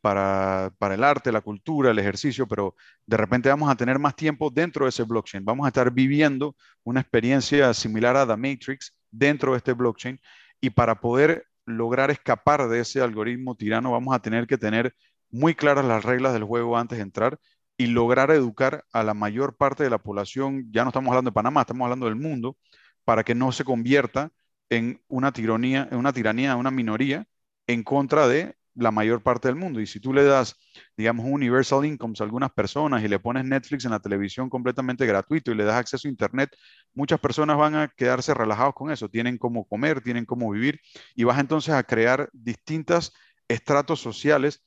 para, 0.00 0.72
el 0.94 1.04
arte, 1.04 1.30
la 1.30 1.42
cultura, 1.42 1.90
el 1.90 1.98
ejercicio, 1.98 2.48
pero 2.48 2.74
de 3.06 3.16
repente 3.16 3.50
vamos 3.50 3.70
a 3.70 3.76
tener 3.76 3.98
más 3.98 4.16
tiempo 4.16 4.50
dentro 4.50 4.86
de 4.86 4.88
ese 4.88 5.04
blockchain. 5.04 5.44
Vamos 5.44 5.66
a 5.66 5.68
estar 5.68 5.90
viviendo 5.92 6.56
una 6.84 7.00
experiencia 7.00 7.72
similar 7.74 8.16
a 8.16 8.26
The 8.26 8.36
Matrix 8.36 8.96
dentro 9.10 9.52
de 9.52 9.58
este 9.58 9.74
blockchain. 9.74 10.18
Y 10.60 10.70
para 10.70 11.00
poder 11.00 11.46
lograr 11.66 12.10
escapar 12.10 12.68
de 12.68 12.80
ese 12.80 13.00
algoritmo 13.02 13.54
tirano, 13.54 13.92
vamos 13.92 14.14
a 14.14 14.20
tener 14.20 14.46
que 14.46 14.58
tener 14.58 14.94
muy 15.30 15.54
claras 15.54 15.84
las 15.84 16.04
reglas 16.04 16.32
del 16.32 16.44
juego 16.44 16.76
antes 16.76 16.98
de 16.98 17.02
entrar 17.02 17.38
y 17.82 17.86
lograr 17.88 18.30
educar 18.30 18.84
a 18.92 19.02
la 19.02 19.12
mayor 19.12 19.56
parte 19.56 19.82
de 19.82 19.90
la 19.90 19.98
población, 19.98 20.70
ya 20.70 20.84
no 20.84 20.90
estamos 20.90 21.08
hablando 21.08 21.30
de 21.30 21.34
Panamá, 21.34 21.62
estamos 21.62 21.84
hablando 21.84 22.06
del 22.06 22.14
mundo, 22.14 22.56
para 23.04 23.24
que 23.24 23.34
no 23.34 23.50
se 23.50 23.64
convierta 23.64 24.30
en 24.70 25.02
una 25.08 25.32
tiranía, 25.32 25.88
en 25.90 25.98
una 25.98 26.12
tiranía, 26.12 26.54
una 26.54 26.70
minoría 26.70 27.26
en 27.66 27.82
contra 27.82 28.28
de 28.28 28.54
la 28.76 28.92
mayor 28.92 29.24
parte 29.24 29.48
del 29.48 29.56
mundo. 29.56 29.80
Y 29.80 29.88
si 29.88 29.98
tú 29.98 30.12
le 30.12 30.22
das, 30.22 30.54
digamos, 30.96 31.26
un 31.26 31.32
universal 31.32 31.84
income 31.84 32.14
a 32.20 32.22
algunas 32.22 32.52
personas 32.52 33.02
y 33.02 33.08
le 33.08 33.18
pones 33.18 33.44
Netflix 33.44 33.84
en 33.84 33.90
la 33.90 33.98
televisión 33.98 34.48
completamente 34.48 35.04
gratuito 35.04 35.50
y 35.50 35.56
le 35.56 35.64
das 35.64 35.74
acceso 35.74 36.06
a 36.06 36.10
Internet, 36.12 36.54
muchas 36.94 37.18
personas 37.18 37.56
van 37.56 37.74
a 37.74 37.88
quedarse 37.88 38.32
relajados 38.32 38.74
con 38.74 38.92
eso. 38.92 39.08
Tienen 39.08 39.38
cómo 39.38 39.66
comer, 39.66 40.02
tienen 40.02 40.24
cómo 40.24 40.52
vivir 40.52 40.80
y 41.16 41.24
vas 41.24 41.40
entonces 41.40 41.74
a 41.74 41.82
crear 41.82 42.30
distintos 42.32 43.12
estratos 43.48 44.00
sociales 44.00 44.64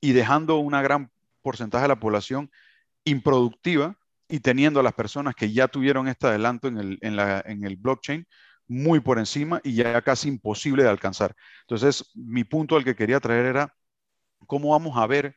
y 0.00 0.12
dejando 0.12 0.58
una 0.58 0.80
gran 0.80 1.10
porcentaje 1.42 1.82
de 1.82 1.88
la 1.88 2.00
población 2.00 2.50
improductiva 3.04 3.96
y 4.28 4.40
teniendo 4.40 4.80
a 4.80 4.82
las 4.82 4.94
personas 4.94 5.34
que 5.34 5.52
ya 5.52 5.68
tuvieron 5.68 6.08
este 6.08 6.28
adelanto 6.28 6.68
en 6.68 6.78
el, 6.78 6.98
en, 7.02 7.64
el 7.64 7.76
blockchain 7.76 8.26
muy 8.68 9.00
por 9.00 9.18
encima 9.18 9.60
y 9.64 9.74
ya 9.74 10.00
casi 10.02 10.28
imposible 10.28 10.84
de 10.84 10.88
alcanzar. 10.88 11.34
Entonces, 11.62 12.10
mi 12.14 12.44
punto 12.44 12.76
al 12.76 12.84
que 12.84 12.94
quería 12.94 13.18
traer 13.18 13.46
era 13.46 13.74
cómo 14.46 14.70
vamos 14.70 14.96
a 14.96 15.06
ver 15.06 15.36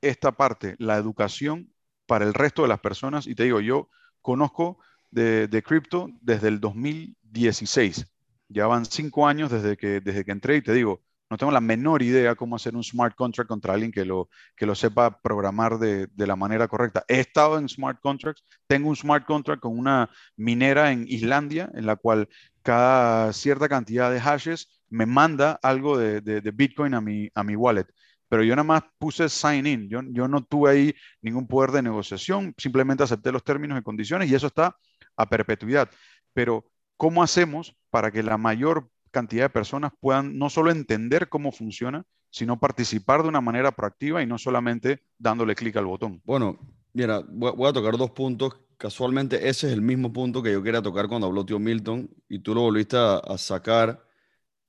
esta 0.00 0.32
parte, 0.32 0.74
la 0.78 0.96
educación 0.96 1.72
para 2.06 2.24
el 2.24 2.34
resto 2.34 2.62
de 2.62 2.68
las 2.68 2.80
personas. 2.80 3.28
Y 3.28 3.36
te 3.36 3.44
digo, 3.44 3.60
yo 3.60 3.88
conozco 4.20 4.78
de, 5.12 5.46
de 5.46 5.62
cripto 5.62 6.08
desde 6.20 6.48
el 6.48 6.60
2016. 6.60 8.06
Ya 8.48 8.66
van 8.66 8.84
cinco 8.84 9.28
años 9.28 9.52
desde 9.52 9.76
que, 9.76 10.00
desde 10.00 10.24
que 10.24 10.32
entré 10.32 10.56
y 10.56 10.62
te 10.62 10.72
digo, 10.72 11.02
no 11.32 11.38
tengo 11.38 11.50
la 11.50 11.62
menor 11.62 12.02
idea 12.02 12.34
cómo 12.34 12.56
hacer 12.56 12.76
un 12.76 12.84
smart 12.84 13.14
contract 13.16 13.48
contra 13.48 13.72
alguien 13.72 13.90
que 13.90 14.04
lo, 14.04 14.28
que 14.54 14.66
lo 14.66 14.74
sepa 14.74 15.18
programar 15.22 15.78
de, 15.78 16.08
la 16.14 16.36
manera 16.36 16.68
correcta. 16.68 17.06
He 17.08 17.20
estado 17.20 17.56
en 17.56 17.70
smart 17.70 18.00
contracts, 18.02 18.44
tengo 18.66 18.90
un 18.90 18.96
smart 18.96 19.24
contract 19.24 19.62
con 19.62 19.78
una 19.78 20.10
minera 20.36 20.92
en 20.92 21.06
Islandia, 21.08 21.70
en 21.72 21.86
la 21.86 21.96
cual 21.96 22.28
cada 22.60 23.32
cierta 23.32 23.66
cantidad 23.66 24.10
de 24.12 24.20
hashes 24.20 24.82
me 24.90 25.06
manda 25.06 25.58
algo 25.62 25.96
de, 25.96 26.20
de, 26.20 26.50
Bitcoin 26.50 26.92
a 26.92 27.00
mi, 27.00 27.30
a 27.34 27.42
mi 27.42 27.56
wallet. 27.56 27.86
pero 28.28 28.44
yo 28.44 28.54
nada 28.54 28.64
más 28.64 28.82
puse 28.98 29.30
sign 29.30 29.66
in, 29.66 29.88
yo, 29.88 30.02
yo 30.10 30.28
no 30.28 30.44
tuve 30.44 30.70
ahí 30.70 30.94
ningún 31.22 31.46
poder 31.46 31.70
de 31.70 31.80
negociación, 31.80 32.52
simplemente 32.58 33.04
acepté 33.04 33.32
los 33.32 33.42
términos 33.42 33.80
y 33.80 33.82
condiciones 33.82 34.30
y 34.30 34.34
eso 34.34 34.48
está 34.48 34.76
a 35.16 35.26
perpetuidad. 35.30 35.88
Pero, 36.34 36.66
¿cómo 36.98 37.22
hacemos 37.22 37.74
para 37.88 38.10
que 38.10 38.22
la 38.22 38.36
mayor 38.36 38.91
cantidad 39.12 39.44
de 39.44 39.50
personas 39.50 39.92
puedan 40.00 40.36
no 40.36 40.50
solo 40.50 40.72
entender 40.72 41.28
cómo 41.28 41.52
funciona, 41.52 42.04
sino 42.30 42.58
participar 42.58 43.22
de 43.22 43.28
una 43.28 43.40
manera 43.40 43.70
proactiva 43.70 44.22
y 44.22 44.26
no 44.26 44.38
solamente 44.38 45.02
dándole 45.18 45.54
clic 45.54 45.76
al 45.76 45.86
botón? 45.86 46.20
Bueno, 46.24 46.58
mira, 46.92 47.22
voy 47.28 47.68
a 47.68 47.72
tocar 47.72 47.96
dos 47.96 48.10
puntos. 48.10 48.56
Casualmente 48.76 49.48
ese 49.48 49.68
es 49.68 49.72
el 49.72 49.82
mismo 49.82 50.12
punto 50.12 50.42
que 50.42 50.50
yo 50.50 50.62
quería 50.62 50.82
tocar 50.82 51.06
cuando 51.06 51.28
habló 51.28 51.46
tío 51.46 51.60
Milton 51.60 52.10
y 52.28 52.40
tú 52.40 52.52
lo 52.52 52.62
volviste 52.62 52.96
a, 52.96 53.38
sacar 53.38 54.04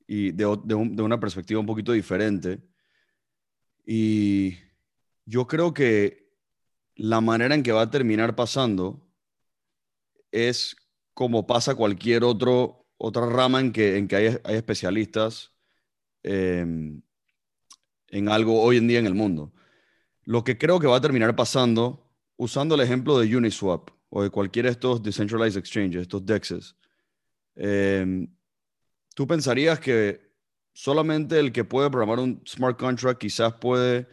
y 0.06 0.32
de, 0.32 0.46
de, 0.66 0.90
de 0.92 1.02
una 1.02 1.20
perspectiva 1.20 1.60
un 1.60 1.66
poquito 1.66 1.94
diferente 1.94 2.62
y 3.86 4.58
yo 5.26 5.48
creo 5.48 5.74
que 5.74 6.30
la 6.96 7.22
manera 7.22 7.56
en 7.56 7.64
que 7.64 7.72
va 7.72 7.82
a 7.82 7.92
terminar 7.92 8.36
pasando 8.36 9.10
es 10.32 10.76
como 11.14 11.46
pasa 11.46 11.76
cualquier 11.76 12.24
otro, 12.24 12.83
otra 12.98 13.26
rama 13.26 13.60
en 13.60 13.72
que, 13.72 13.98
en 13.98 14.08
que 14.08 14.16
hay, 14.16 14.38
hay 14.44 14.56
especialistas 14.56 15.54
em, 16.24 17.02
en 18.10 18.30
algo 18.30 18.62
hoy 18.62 18.78
en 18.78 18.88
día 18.88 19.00
en 19.00 19.08
el 19.08 19.16
mundo. 19.16 19.54
Lo 20.24 20.44
que 20.44 20.58
creo 20.58 20.80
que 20.80 20.88
va 20.88 20.98
a 20.98 21.02
terminar 21.02 21.36
pasando, 21.36 22.10
usando 22.38 22.76
el 22.76 22.82
ejemplo 22.82 23.20
de 23.20 23.36
Uniswap 23.36 23.90
o 24.10 24.24
de 24.24 24.30
cualquiera 24.30 24.68
de 24.68 24.74
estos 24.74 25.02
decentralized 25.02 25.58
exchanges, 25.60 26.04
estos 26.04 26.26
DEXs, 26.26 26.76
em, 27.56 28.28
tú 29.16 29.28
pensarías 29.28 29.80
que 29.80 30.22
solamente 30.74 31.40
el 31.40 31.52
que 31.52 31.64
puede 31.64 31.90
programar 31.90 32.20
un 32.20 32.42
smart 32.48 32.78
contract 32.80 33.20
quizás 33.20 33.54
puede 33.54 34.08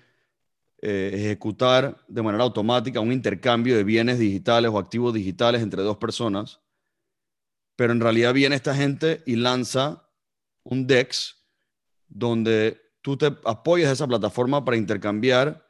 eh, 0.82 1.10
ejecutar 1.14 2.02
de 2.08 2.22
manera 2.22 2.44
automática 2.44 3.00
un 3.00 3.12
intercambio 3.12 3.76
de 3.76 3.84
bienes 3.84 4.18
digitales 4.18 4.70
o 4.72 4.78
activos 4.78 5.12
digitales 5.12 5.62
entre 5.62 5.82
dos 5.82 5.98
personas, 5.98 6.60
pero 7.80 7.94
en 7.94 8.00
realidad 8.00 8.34
viene 8.34 8.56
esta 8.56 8.74
gente 8.74 9.22
y 9.24 9.36
lanza 9.36 10.06
un 10.64 10.86
DEX 10.86 11.46
donde 12.08 12.78
tú 13.00 13.16
te 13.16 13.34
apoyas 13.46 13.88
a 13.88 13.92
esa 13.92 14.06
plataforma 14.06 14.62
para 14.66 14.76
intercambiar 14.76 15.66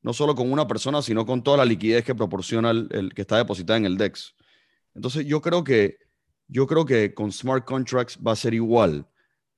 no 0.00 0.12
solo 0.12 0.34
con 0.34 0.50
una 0.50 0.66
persona, 0.66 1.02
sino 1.02 1.24
con 1.24 1.44
toda 1.44 1.58
la 1.58 1.64
liquidez 1.64 2.04
que 2.04 2.16
proporciona 2.16 2.72
el, 2.72 3.12
que 3.14 3.22
está 3.22 3.36
depositada 3.36 3.76
en 3.76 3.84
el 3.84 3.96
DEX. 3.96 4.34
Entonces 4.92 5.24
yo 5.24 5.40
creo 5.40 5.62
que 5.62 5.98
yo 6.48 6.66
creo 6.66 6.84
que 6.84 7.14
con 7.14 7.30
smart 7.30 7.64
contracts 7.64 8.18
va 8.18 8.32
a 8.32 8.36
ser 8.36 8.54
igual 8.54 9.06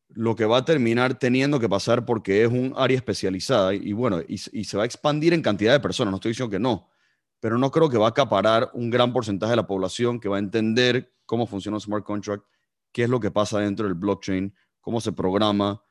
lo 0.09 0.37
que 0.37 0.45
va 0.45 0.59
a 0.59 0.65
terminar 0.67 1.19
teniendo 1.19 1.59
que 1.59 1.71
pasar 1.71 2.05
porque 2.05 2.43
es 2.45 2.51
un 2.51 2.75
área 2.77 2.99
especializada 2.99 3.73
y, 3.73 3.95
bueno, 3.95 4.21
y, 4.29 4.37
se 4.37 4.77
va 4.77 4.83
a 4.83 4.87
expandir 4.87 5.33
en 5.33 5.41
cantidad 5.41 5.73
de 5.73 5.81
personas, 5.81 6.11
no 6.11 6.17
estoy 6.17 6.33
diciendo 6.33 6.51
que 6.51 6.61
no, 6.61 6.91
pero 7.41 7.57
no 7.57 7.71
creo 7.71 7.89
que 7.89 7.97
va 7.97 8.09
a 8.09 8.11
acaparar 8.11 8.71
un 8.75 8.91
gran 8.91 9.11
porcentaje 9.11 9.53
de 9.53 9.57
la 9.57 9.67
población 9.67 10.21
que 10.21 10.29
va 10.29 10.37
a 10.37 10.41
entender 10.41 11.14
cómo 11.27 11.47
funciona 11.47 11.77
un 11.77 11.81
smart 11.81 12.05
contract, 12.05 12.45
qué 12.93 13.05
es 13.05 13.11
lo 13.11 13.21
que 13.21 13.31
pasa 13.31 13.61
dentro 13.61 13.87
del 13.87 13.95
blockchain, 13.95 14.55
cómo 14.81 15.01
se 15.01 15.13
programa, 15.13 15.83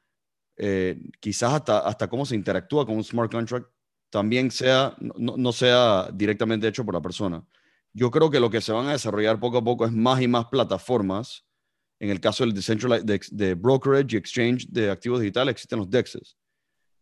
eh, 0.55 1.01
quizás 1.19 1.53
hasta, 1.53 1.79
hasta 1.79 2.09
cómo 2.09 2.25
se 2.25 2.35
interactúa 2.35 2.85
con 2.85 2.95
un 2.95 3.03
smart 3.03 3.31
contract, 3.31 3.67
también 4.09 4.51
sea, 4.51 4.95
no, 4.99 5.35
no 5.37 5.51
sea 5.51 6.09
directamente 6.13 6.67
hecho 6.67 6.85
por 6.85 6.93
la 6.93 7.01
persona. 7.01 7.45
Yo 7.93 8.11
creo 8.11 8.29
que 8.29 8.39
lo 8.39 8.49
que 8.49 8.61
se 8.61 8.71
van 8.71 8.87
a 8.87 8.91
desarrollar 8.91 9.39
poco 9.39 9.57
a 9.57 9.63
poco 9.63 9.85
es 9.85 9.91
más 9.91 10.21
y 10.21 10.27
más 10.27 10.45
plataformas 10.45 11.45
en 12.03 12.09
el 12.09 12.19
caso 12.19 12.43
del 12.43 12.53
decentralized, 12.53 13.05
de, 13.31 13.53
brokerage 13.53 14.13
y 14.13 14.17
exchange 14.17 14.67
de 14.67 14.89
activos 14.89 15.21
digitales 15.21 15.53
existen 15.53 15.79
los 15.79 15.89
DEXs. 15.89 16.35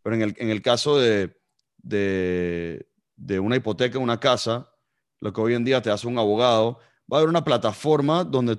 Pero 0.04 0.16
en 0.16 0.22
el, 0.22 0.36
en 0.38 0.52
el 0.52 0.62
caso 0.62 1.00
de, 1.00 1.36
de, 1.78 2.88
de, 3.16 3.40
una 3.40 3.56
hipoteca, 3.56 3.98
una 3.98 4.20
casa, 4.20 4.72
lo 5.20 5.34
que 5.34 5.42
hoy 5.42 5.56
en 5.56 5.64
día 5.64 5.82
te 5.82 5.90
hace 5.90 6.06
un 6.06 6.20
abogado, 6.20 6.78
va 7.12 7.18
a 7.18 7.20
haber 7.20 7.30
una 7.30 7.44
plataforma 7.44 8.24
donde 8.24 8.58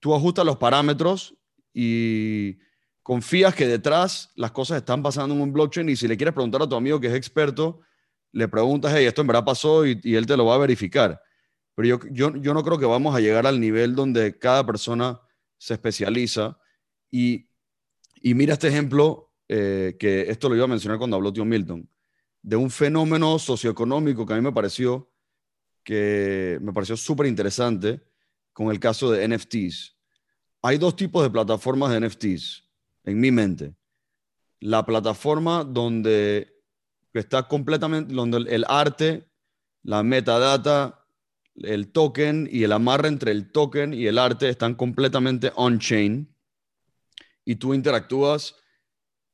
tú 0.00 0.14
ajustas 0.14 0.44
los 0.46 0.56
parámetros 0.56 1.34
y 1.72 2.58
confías 3.02 3.54
que 3.54 3.66
detrás 3.66 4.30
las 4.34 4.50
cosas 4.50 4.78
están 4.78 5.02
pasando 5.02 5.34
en 5.34 5.40
un 5.40 5.52
blockchain 5.52 5.88
y 5.88 5.96
si 5.96 6.08
le 6.08 6.16
quieres 6.16 6.34
preguntar 6.34 6.62
a 6.62 6.68
tu 6.68 6.74
amigo 6.74 7.00
que 7.00 7.08
es 7.08 7.14
experto, 7.14 7.80
le 8.32 8.48
preguntas, 8.48 8.92
hey, 8.94 9.06
esto 9.06 9.20
en 9.20 9.26
verdad 9.26 9.44
pasó 9.44 9.86
y, 9.86 10.00
y 10.02 10.14
él 10.14 10.26
te 10.26 10.36
lo 10.36 10.46
va 10.46 10.54
a 10.54 10.58
verificar. 10.58 11.20
Pero 11.76 11.88
yo, 11.88 12.00
yo, 12.10 12.36
yo 12.36 12.54
no 12.54 12.64
creo 12.64 12.78
que 12.78 12.86
vamos 12.86 13.14
a 13.14 13.20
llegar 13.20 13.46
al 13.46 13.60
nivel 13.60 13.94
donde 13.94 14.38
cada 14.38 14.64
persona 14.64 15.20
se 15.58 15.74
especializa. 15.74 16.58
Y, 17.10 17.48
mira 18.22 18.54
este 18.54 18.68
ejemplo, 18.68 19.32
eh, 19.46 19.96
que 19.98 20.22
esto 20.22 20.48
lo 20.48 20.56
iba 20.56 20.64
a 20.64 20.68
mencionar 20.68 20.98
cuando 20.98 21.16
habló 21.16 21.32
tío 21.32 21.44
Milton, 21.44 21.88
de 22.42 22.56
un 22.56 22.70
fenómeno 22.70 23.38
socioeconómico 23.38 24.24
que 24.24 24.32
a 24.32 24.36
mí 24.36 24.42
me 24.42 24.52
pareció 24.52 25.12
que 25.86 26.58
me 26.60 26.72
pareció 26.72 26.96
súper 26.96 27.26
interesante 27.26 28.00
con 28.52 28.72
el 28.72 28.80
caso 28.80 29.08
de 29.08 29.26
NFTs. 29.28 29.96
Hay 30.62 30.78
dos 30.78 30.96
tipos 30.96 31.22
de 31.22 31.30
plataformas 31.30 31.92
de 31.92 32.00
NFTs 32.00 32.64
en 33.04 33.20
mi 33.20 33.30
mente. 33.30 33.72
La 34.58 34.84
plataforma 34.84 35.62
donde 35.62 36.52
está 37.14 37.46
completamente, 37.46 38.12
donde 38.12 38.38
el 38.52 38.64
arte, 38.68 39.28
la 39.84 40.02
metadata, 40.02 41.06
el 41.54 41.92
token 41.92 42.48
y 42.50 42.64
el 42.64 42.72
amarre 42.72 43.06
entre 43.06 43.30
el 43.30 43.52
token 43.52 43.94
y 43.94 44.06
el 44.06 44.18
arte 44.18 44.48
están 44.48 44.74
completamente 44.74 45.52
on-chain 45.54 46.34
y 47.44 47.56
tú 47.56 47.74
interactúas 47.74 48.56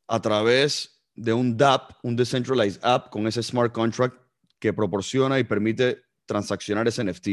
a 0.06 0.20
través 0.20 1.02
de 1.14 1.32
un 1.32 1.56
DApp, 1.56 1.92
un 2.02 2.14
Decentralized 2.14 2.84
App, 2.84 3.08
con 3.08 3.26
ese 3.26 3.42
smart 3.42 3.72
contract 3.72 4.20
que 4.58 4.74
proporciona 4.74 5.38
y 5.38 5.44
permite 5.44 6.02
transaccionar 6.32 6.88
ese 6.88 7.04
NFT, 7.04 7.28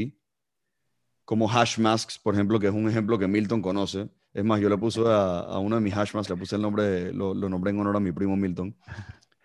como 1.24 1.48
Hashmasks, 1.48 2.20
por 2.20 2.34
ejemplo, 2.34 2.60
que 2.60 2.68
es 2.68 2.74
un 2.74 2.90
ejemplo 2.90 3.18
que 3.18 3.28
Milton 3.28 3.62
conoce. 3.62 4.10
Es 4.34 4.44
más, 4.44 4.60
yo 4.60 4.68
le 4.68 4.78
puse 4.78 5.00
a, 5.06 5.58
uno 5.60 5.76
de 5.78 5.82
mis 5.82 5.94
Hashmasks, 5.94 6.30
le 6.30 6.36
puse 6.36 6.56
el 6.58 6.62
nombre, 6.62 7.14
lo, 7.14 7.34
nombré 7.34 7.72
en 7.72 7.80
honor 7.80 7.96
a 7.96 8.00
mi 8.00 8.12
primo 8.12 8.36
Milton. 8.36 8.76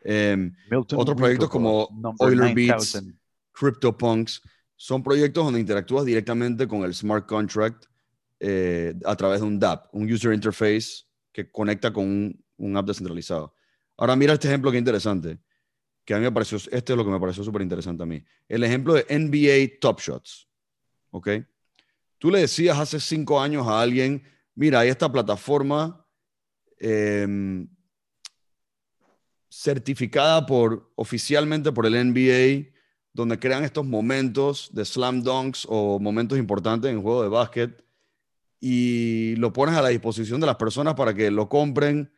Em, 0.02 0.52
otros 0.70 1.16
proyectos 1.16 1.48
como 1.48 1.88
Euler 2.20 2.54
Beats, 2.54 3.02
CryptoPunks, 3.52 4.42
son 4.76 5.02
proyectos 5.02 5.44
donde 5.44 5.60
interactúas 5.60 6.04
directamente 6.04 6.66
con 6.66 6.82
el 6.82 6.92
smart 6.92 7.26
contract 7.26 7.86
eh, 8.40 8.94
a 9.04 9.16
través 9.16 9.40
de 9.40 9.46
un 9.46 9.58
DApp, 9.58 9.86
un 9.94 10.12
user 10.12 10.34
interface 10.34 11.04
que 11.32 11.50
conecta 11.50 11.92
con 11.92 12.36
un, 12.58 12.76
app 12.76 12.86
descentralizado. 12.86 13.54
Ahora 13.96 14.16
mira 14.16 14.34
este 14.34 14.48
ejemplo 14.48 14.70
que 14.72 14.78
interesante, 14.78 15.38
que 16.04 16.14
a 16.14 16.18
mí 16.18 16.24
me 16.24 16.32
pareció, 16.32 16.58
este 16.58 16.92
es 16.92 16.96
lo 16.96 17.04
que 17.04 17.10
me 17.10 17.20
pareció 17.20 17.42
súper 17.42 17.62
interesante 17.62 18.02
a 18.02 18.06
mí. 18.06 18.22
El 18.48 18.62
ejemplo 18.62 18.94
de 18.94 19.06
NBA 19.08 19.80
Top 19.80 20.00
Shots, 20.00 20.48
¿ok? 21.10 21.28
Tú 22.18 22.30
le 22.30 22.40
decías 22.40 22.78
hace 22.78 23.00
cinco 23.00 23.40
años 23.40 23.66
a 23.66 23.80
alguien, 23.80 24.22
mira, 24.54 24.80
hay 24.80 24.90
esta 24.90 25.10
plataforma 25.10 26.06
em, 26.78 27.68
certificada 29.48 30.44
por, 30.44 30.92
oficialmente 30.96 31.72
por 31.72 31.86
el 31.86 31.94
NBA 31.94 32.74
donde 33.12 33.38
crean 33.38 33.62
estos 33.62 33.86
momentos 33.86 34.70
de 34.72 34.84
slam 34.84 35.22
dunks 35.22 35.66
o 35.70 36.00
momentos 36.00 36.36
importantes 36.36 36.90
en 36.90 37.00
juego 37.00 37.22
de 37.22 37.28
básquet 37.28 37.84
y 38.60 39.36
lo 39.36 39.52
pones 39.52 39.76
a 39.76 39.82
la 39.82 39.90
disposición 39.90 40.40
de 40.40 40.46
las 40.46 40.56
personas 40.56 40.94
para 40.94 41.14
que 41.14 41.30
lo 41.30 41.48
compren 41.48 42.12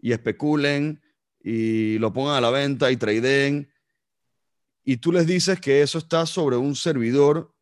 y 0.00 0.12
especulen 0.12 1.00
y 1.42 1.98
lo 1.98 2.12
pongan 2.12 2.36
a 2.36 2.40
la 2.40 2.50
venta 2.50 2.90
y 2.90 2.96
tradeen. 2.96 3.72
Y 4.84 4.98
tú 4.98 5.12
les 5.12 5.26
dices 5.26 5.60
que 5.60 5.82
eso 5.82 5.98
está 5.98 6.26
sobre 6.26 6.56
un 6.56 6.74
servidor 6.74 7.54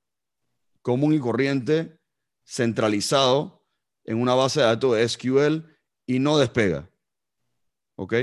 común 0.83 1.15
y 1.15 1.19
corriente, 1.19 1.99
centralizado 2.45 3.65
en 4.05 4.21
una 4.21 4.35
base 4.35 4.61
de 4.61 4.67
datos 4.67 4.97
de 4.97 5.09
SQL 5.09 5.65
y 6.07 6.19
no 6.19 6.39
despega. 6.39 6.91
¿Ok? 7.97 8.15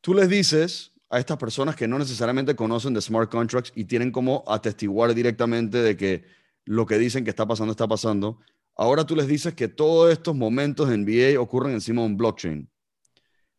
Tú 0.00 0.14
les 0.14 0.28
dices 0.28 0.92
a 1.08 1.18
estas 1.18 1.36
personas 1.36 1.76
que 1.76 1.86
no 1.86 1.98
necesariamente 1.98 2.56
conocen 2.56 2.94
de 2.94 3.00
smart 3.00 3.30
contracts 3.30 3.72
y 3.76 3.84
tienen 3.84 4.10
como 4.10 4.42
atestiguar 4.48 5.14
directamente 5.14 5.78
de 5.78 5.96
que 5.96 6.24
lo 6.64 6.86
que 6.86 6.98
dicen 6.98 7.22
que 7.22 7.30
está 7.30 7.46
pasando 7.46 7.70
está 7.70 7.86
pasando. 7.86 8.40
Ahora 8.74 9.04
tú 9.04 9.14
les 9.14 9.28
dices 9.28 9.54
que 9.54 9.68
todos 9.68 10.10
estos 10.10 10.34
momentos 10.34 10.88
de 10.88 10.96
NBA 10.96 11.40
ocurren 11.40 11.74
encima 11.74 12.00
de 12.00 12.06
un 12.08 12.16
blockchain. 12.16 12.71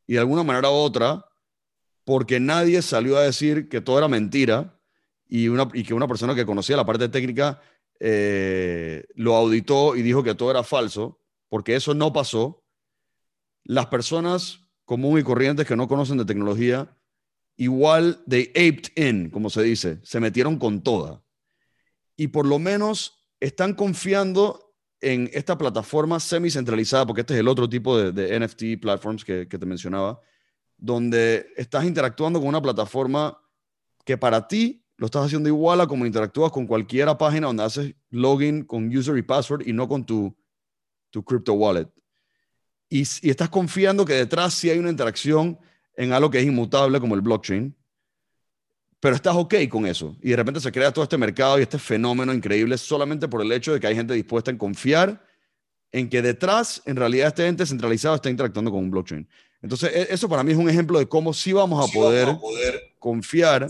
Y 0.08 0.14
de 0.14 0.20
alguna 0.20 0.44
manera 0.44 0.70
u 0.70 0.74
otra, 0.74 1.26
porque 2.04 2.40
nadie 2.40 2.82
salió 2.82 3.18
a 3.18 3.24
decir 3.24 3.70
que 3.70 3.82
todo 3.82 3.98
era 3.98 4.08
mentira 4.08 4.80
y, 5.28 5.48
una, 5.48 5.70
y 5.74 5.84
que 5.84 5.94
una 5.94 6.08
persona 6.08 6.36
que 6.36 6.46
conocía 6.46 6.78
la 6.78 6.86
parte 6.86 7.10
técnica 7.10 7.62
eh, 8.00 9.06
lo 9.16 9.36
auditó 9.36 9.96
y 9.96 10.02
dijo 10.02 10.24
que 10.24 10.36
todo 10.36 10.52
era 10.52 10.64
falso, 10.64 11.22
porque 11.50 11.76
eso 11.76 11.94
no 11.94 12.12
pasó, 12.12 12.64
las 13.64 13.88
personas 13.88 14.60
comunes 14.86 15.22
y 15.22 15.26
corrientes 15.26 15.66
que 15.66 15.76
no 15.76 15.88
conocen 15.88 16.18
de 16.18 16.26
tecnología 16.26 16.98
igual 17.56 18.22
de 18.26 18.52
aped 18.56 18.92
in, 18.96 19.30
como 19.30 19.50
se 19.50 19.64
dice, 19.64 20.00
se 20.04 20.20
metieron 20.20 20.58
con 20.58 20.82
toda. 20.82 21.24
Y 22.16 22.28
por 22.28 22.46
lo 22.46 22.60
menos 22.60 23.24
están 23.40 23.74
confiando 23.74 24.63
en 25.04 25.30
esta 25.34 25.58
plataforma 25.58 26.20
semi-centralizada, 26.20 27.06
porque 27.06 27.22
este 27.22 27.34
es 27.34 27.42
el 27.42 27.48
otro 27.48 27.68
tipo 27.68 27.98
de, 27.98 28.40
NFT 28.40 28.82
platforms 28.82 29.26
que, 29.26 29.46
te 29.46 29.66
mencionaba, 29.66 30.20
donde 30.78 31.48
estás 31.58 31.84
interactuando 31.86 32.40
con 32.40 32.48
una 32.48 32.62
plataforma 32.62 33.38
que 34.06 34.18
para 34.18 34.48
ti 34.48 34.84
lo 34.98 35.08
estás 35.08 35.26
haciendo 35.26 35.50
igual 35.50 35.82
a 35.82 35.88
como 35.88 36.06
interactúas 36.06 36.52
con 36.52 36.66
cualquier 36.66 37.16
página 37.18 37.48
donde 37.48 37.64
haces 37.64 37.96
login 38.10 38.64
con 38.64 38.96
user 38.96 39.18
y 39.18 39.22
password 39.22 39.68
y 39.68 39.74
no 39.74 39.88
con 39.88 40.06
tu, 40.06 40.36
tu 41.10 41.24
crypto 41.24 41.54
wallet. 41.54 41.88
Y, 42.90 43.02
y 43.22 43.30
estás 43.30 43.50
confiando 43.50 44.06
que 44.06 44.14
detrás 44.14 44.54
sí 44.54 44.70
hay 44.70 44.80
una 44.80 44.90
interacción 44.90 45.60
en 45.96 46.14
algo 46.14 46.30
que 46.30 46.40
es 46.40 46.46
inmutable 46.46 47.00
como 47.00 47.16
el 47.16 47.22
blockchain, 47.22 47.76
pero 49.04 49.18
estás 49.18 49.36
ok 49.36 49.56
con 49.68 49.86
eso. 49.86 50.16
Y 50.22 50.30
de 50.30 50.38
repente 50.38 50.62
se 50.62 50.72
crea 50.72 50.90
todo 50.90 51.04
este 51.04 51.18
mercado 51.18 51.60
y 51.60 51.64
este 51.64 51.78
fenómeno 51.78 52.34
increíble 52.34 52.78
solamente 52.78 53.28
por 53.28 53.42
el 53.42 53.52
hecho 53.52 53.74
de 53.74 53.80
que 53.82 53.88
hay 53.88 53.96
gente 53.96 54.14
dispuesta 54.14 54.50
en 54.50 54.58
confiar 54.58 55.22
en 55.92 56.10
que 56.10 56.22
detrás, 56.22 56.82
en 56.86 56.96
realidad, 56.96 57.28
este 57.28 57.46
ente 57.46 57.66
centralizado 57.66 58.16
está 58.16 58.30
interactuando 58.30 58.72
con 58.72 58.80
un 58.80 58.90
blockchain. 58.90 59.28
Entonces, 59.62 59.92
e, 59.94 60.08
eso 60.14 60.30
para 60.30 60.42
mí 60.42 60.54
es 60.54 60.58
un 60.58 60.70
ejemplo 60.70 61.00
de 61.00 61.10
cómo 61.10 61.34
sí 61.34 61.52
vamos 61.52 61.86
a, 61.86 61.92
poder, 61.92 62.30
confiar, 62.98 63.68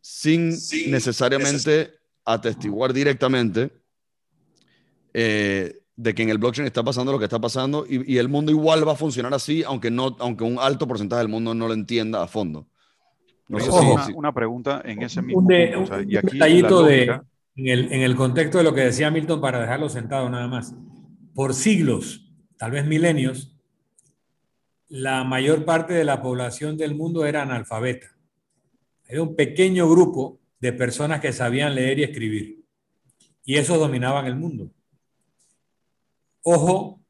sin, 0.00 0.56
necesariamente 0.86 1.92
atestiguar 2.24 2.92
directamente 2.92 3.68
eh, 5.12 5.76
de 5.96 6.14
que 6.14 6.22
en 6.22 6.28
el 6.28 6.38
blockchain 6.38 6.66
está 6.66 6.84
pasando 6.84 7.10
lo 7.10 7.18
que 7.18 7.24
está 7.24 7.40
pasando 7.40 7.84
y, 7.84 8.16
el 8.16 8.28
mundo 8.28 8.52
igual 8.52 8.86
va 8.86 8.92
a 8.92 8.96
funcionar 8.96 9.34
así, 9.34 9.64
aunque, 9.64 9.90
no, 9.90 10.16
aunque 10.20 10.44
un 10.44 10.56
alto 10.60 10.86
porcentaje 10.86 11.18
del 11.18 11.28
mundo 11.28 11.52
no 11.52 11.66
lo 11.66 11.74
entienda 11.74 12.22
a 12.22 12.28
fondo. 12.28 12.68
No 13.48 13.58
sé 13.60 13.70
si, 14.06 14.12
una, 14.12 14.32
pregunta 14.32 14.82
en 14.84 15.02
ese 15.02 15.22
mismo 15.22 15.40
un, 15.40 15.52
y 16.06 16.16
aquí 16.16 16.38
detallito 16.38 16.82
de, 16.82 17.04
en, 17.04 17.66
el, 17.66 17.92
en 17.92 18.02
el 18.02 18.14
contexto 18.14 18.58
de 18.58 18.64
lo 18.64 18.74
que 18.74 18.82
decía 18.82 19.10
Milton 19.10 19.40
para 19.40 19.60
dejarlo 19.60 19.88
sentado 19.88 20.28
nada 20.28 20.46
más. 20.48 20.74
Por 21.34 21.54
siglos, 21.54 22.30
tal 22.58 22.72
vez 22.72 22.86
milenios, 22.86 23.56
la 24.88 25.24
mayor 25.24 25.64
parte 25.64 25.94
de 25.94 26.04
la 26.04 26.20
población 26.20 26.76
del 26.76 26.94
mundo 26.94 27.24
era 27.24 27.42
analfabeta. 27.42 28.08
Era 29.06 29.22
un 29.22 29.34
pequeño 29.34 29.88
grupo 29.88 30.38
de 30.60 30.72
personas 30.72 31.20
que 31.20 31.32
sabían 31.32 31.74
leer 31.74 31.98
y 31.98 32.04
escribir. 32.04 32.64
Y 33.44 33.56
eso 33.56 33.78
dominaban 33.78 34.26
el 34.26 34.36
mundo. 34.36 34.70
Ojo 36.42 37.00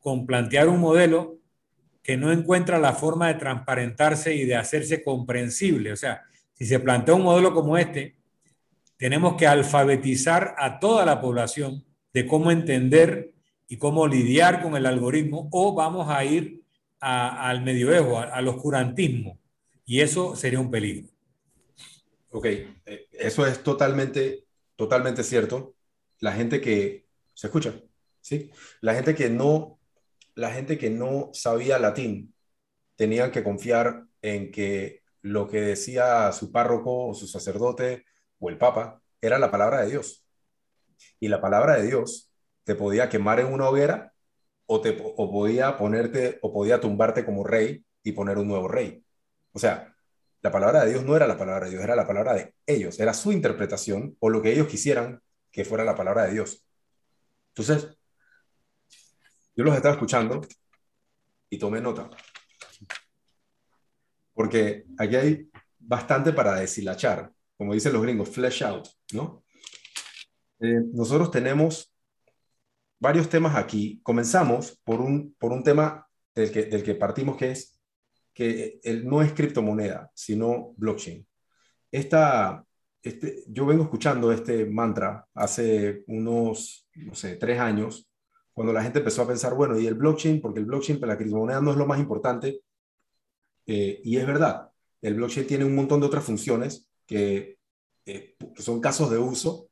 con 0.00 0.26
plantear 0.26 0.68
un 0.68 0.80
modelo 0.80 1.38
que 2.04 2.18
no 2.18 2.30
encuentra 2.30 2.78
la 2.78 2.92
forma 2.92 3.28
de 3.28 3.34
transparentarse 3.34 4.34
y 4.34 4.44
de 4.44 4.56
hacerse 4.56 5.02
comprensible. 5.02 5.90
O 5.90 5.96
sea, 5.96 6.22
si 6.52 6.66
se 6.66 6.78
plantea 6.78 7.14
un 7.14 7.22
modelo 7.22 7.54
como 7.54 7.78
este, 7.78 8.18
tenemos 8.98 9.36
que 9.36 9.46
alfabetizar 9.46 10.54
a 10.58 10.78
toda 10.78 11.06
la 11.06 11.22
población 11.22 11.82
de 12.12 12.26
cómo 12.26 12.50
entender 12.50 13.32
y 13.68 13.78
cómo 13.78 14.06
lidiar 14.06 14.62
con 14.62 14.76
el 14.76 14.84
algoritmo 14.84 15.48
o 15.50 15.74
vamos 15.74 16.10
a 16.10 16.22
ir 16.26 16.62
al 17.00 17.62
medioevo, 17.62 18.18
al 18.18 18.48
oscurantismo. 18.48 19.40
Y 19.86 20.00
eso 20.00 20.36
sería 20.36 20.60
un 20.60 20.70
peligro. 20.70 21.08
Ok, 22.30 22.46
eh, 22.46 23.08
eso 23.12 23.46
es 23.46 23.62
totalmente, 23.62 24.44
totalmente 24.76 25.22
cierto. 25.22 25.74
La 26.20 26.32
gente 26.32 26.60
que, 26.60 27.06
¿se 27.32 27.46
escucha? 27.46 27.74
¿Sí? 28.20 28.50
La 28.82 28.94
gente 28.94 29.14
que 29.14 29.30
no 29.30 29.78
la 30.34 30.50
gente 30.52 30.78
que 30.78 30.90
no 30.90 31.30
sabía 31.32 31.78
latín 31.78 32.34
tenían 32.96 33.30
que 33.30 33.44
confiar 33.44 34.04
en 34.22 34.50
que 34.50 35.02
lo 35.22 35.48
que 35.48 35.60
decía 35.60 36.30
su 36.32 36.52
párroco 36.52 37.08
o 37.08 37.14
su 37.14 37.26
sacerdote 37.26 38.04
o 38.38 38.50
el 38.50 38.58
papa 38.58 39.02
era 39.20 39.38
la 39.38 39.50
palabra 39.50 39.82
de 39.82 39.90
Dios. 39.90 40.26
Y 41.20 41.28
la 41.28 41.40
palabra 41.40 41.76
de 41.76 41.86
Dios 41.86 42.30
te 42.64 42.74
podía 42.74 43.08
quemar 43.08 43.40
en 43.40 43.52
una 43.52 43.68
hoguera 43.68 44.12
o, 44.66 44.80
te, 44.80 44.96
o 45.00 45.30
podía 45.30 45.76
ponerte 45.76 46.38
o 46.42 46.52
podía 46.52 46.80
tumbarte 46.80 47.24
como 47.24 47.44
rey 47.44 47.84
y 48.02 48.12
poner 48.12 48.38
un 48.38 48.48
nuevo 48.48 48.68
rey. 48.68 49.04
O 49.52 49.58
sea, 49.58 49.94
la 50.42 50.50
palabra 50.52 50.84
de 50.84 50.90
Dios 50.92 51.04
no 51.04 51.16
era 51.16 51.26
la 51.26 51.38
palabra 51.38 51.66
de 51.66 51.72
Dios, 51.72 51.82
era 51.82 51.96
la 51.96 52.06
palabra 52.06 52.34
de 52.34 52.54
ellos, 52.66 53.00
era 53.00 53.14
su 53.14 53.32
interpretación 53.32 54.16
o 54.20 54.28
lo 54.28 54.42
que 54.42 54.52
ellos 54.52 54.68
quisieran 54.68 55.22
que 55.50 55.64
fuera 55.64 55.84
la 55.84 55.94
palabra 55.94 56.26
de 56.26 56.32
Dios. 56.32 56.66
Entonces, 57.54 57.96
yo 59.56 59.64
los 59.64 59.74
estaba 59.74 59.94
escuchando 59.94 60.40
y 61.48 61.58
tomé 61.58 61.80
nota. 61.80 62.10
Porque 64.32 64.84
aquí 64.98 65.16
hay 65.16 65.50
bastante 65.78 66.32
para 66.32 66.56
deshilachar, 66.56 67.32
como 67.56 67.74
dicen 67.74 67.92
los 67.92 68.02
gringos, 68.02 68.28
flesh 68.28 68.64
out, 68.64 68.88
¿no? 69.12 69.44
Eh, 70.60 70.80
nosotros 70.92 71.30
tenemos 71.30 71.92
varios 72.98 73.28
temas 73.28 73.54
aquí. 73.54 74.00
Comenzamos 74.02 74.80
por 74.82 75.00
un, 75.00 75.34
por 75.38 75.52
un 75.52 75.62
tema 75.62 76.08
del 76.34 76.50
que, 76.50 76.64
del 76.64 76.82
que 76.82 76.94
partimos, 76.94 77.36
que 77.36 77.52
es 77.52 77.78
que 78.32 78.80
el, 78.82 79.06
no 79.06 79.22
es 79.22 79.32
criptomoneda, 79.32 80.10
sino 80.14 80.74
blockchain. 80.76 81.26
Esta, 81.90 82.64
este, 83.00 83.44
yo 83.46 83.64
vengo 83.64 83.84
escuchando 83.84 84.32
este 84.32 84.66
mantra 84.66 85.24
hace 85.34 86.02
unos, 86.08 86.88
no 86.96 87.14
sé, 87.14 87.36
tres 87.36 87.60
años, 87.60 88.10
cuando 88.54 88.72
la 88.72 88.82
gente 88.82 89.00
empezó 89.00 89.22
a 89.22 89.26
pensar, 89.26 89.54
bueno, 89.54 89.78
y 89.78 89.86
el 89.86 89.94
blockchain, 89.94 90.40
porque 90.40 90.60
el 90.60 90.66
blockchain 90.66 91.00
para 91.00 91.12
la 91.12 91.18
criptomoneda 91.18 91.60
no 91.60 91.72
es 91.72 91.76
lo 91.76 91.86
más 91.86 91.98
importante, 91.98 92.60
eh, 93.66 94.00
y 94.02 94.16
es 94.16 94.26
verdad, 94.26 94.70
el 95.02 95.14
blockchain 95.14 95.46
tiene 95.46 95.64
un 95.64 95.74
montón 95.74 96.00
de 96.00 96.06
otras 96.06 96.24
funciones 96.24 96.88
que, 97.04 97.58
eh, 98.06 98.36
que 98.54 98.62
son 98.62 98.80
casos 98.80 99.10
de 99.10 99.18
uso 99.18 99.68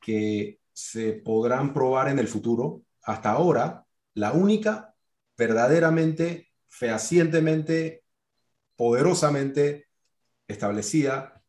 que 0.00 0.58
se 0.72 1.12
podrán 1.12 1.72
probar 1.72 2.08
en 2.08 2.18
el 2.18 2.26
futuro. 2.26 2.82
Hasta 3.02 3.30
ahora, 3.30 3.86
la 4.14 4.32
única 4.32 4.94
verdaderamente, 5.36 6.50
fehacientemente, 6.68 8.02
poderosamente 8.76 9.86
establecida 10.48 11.42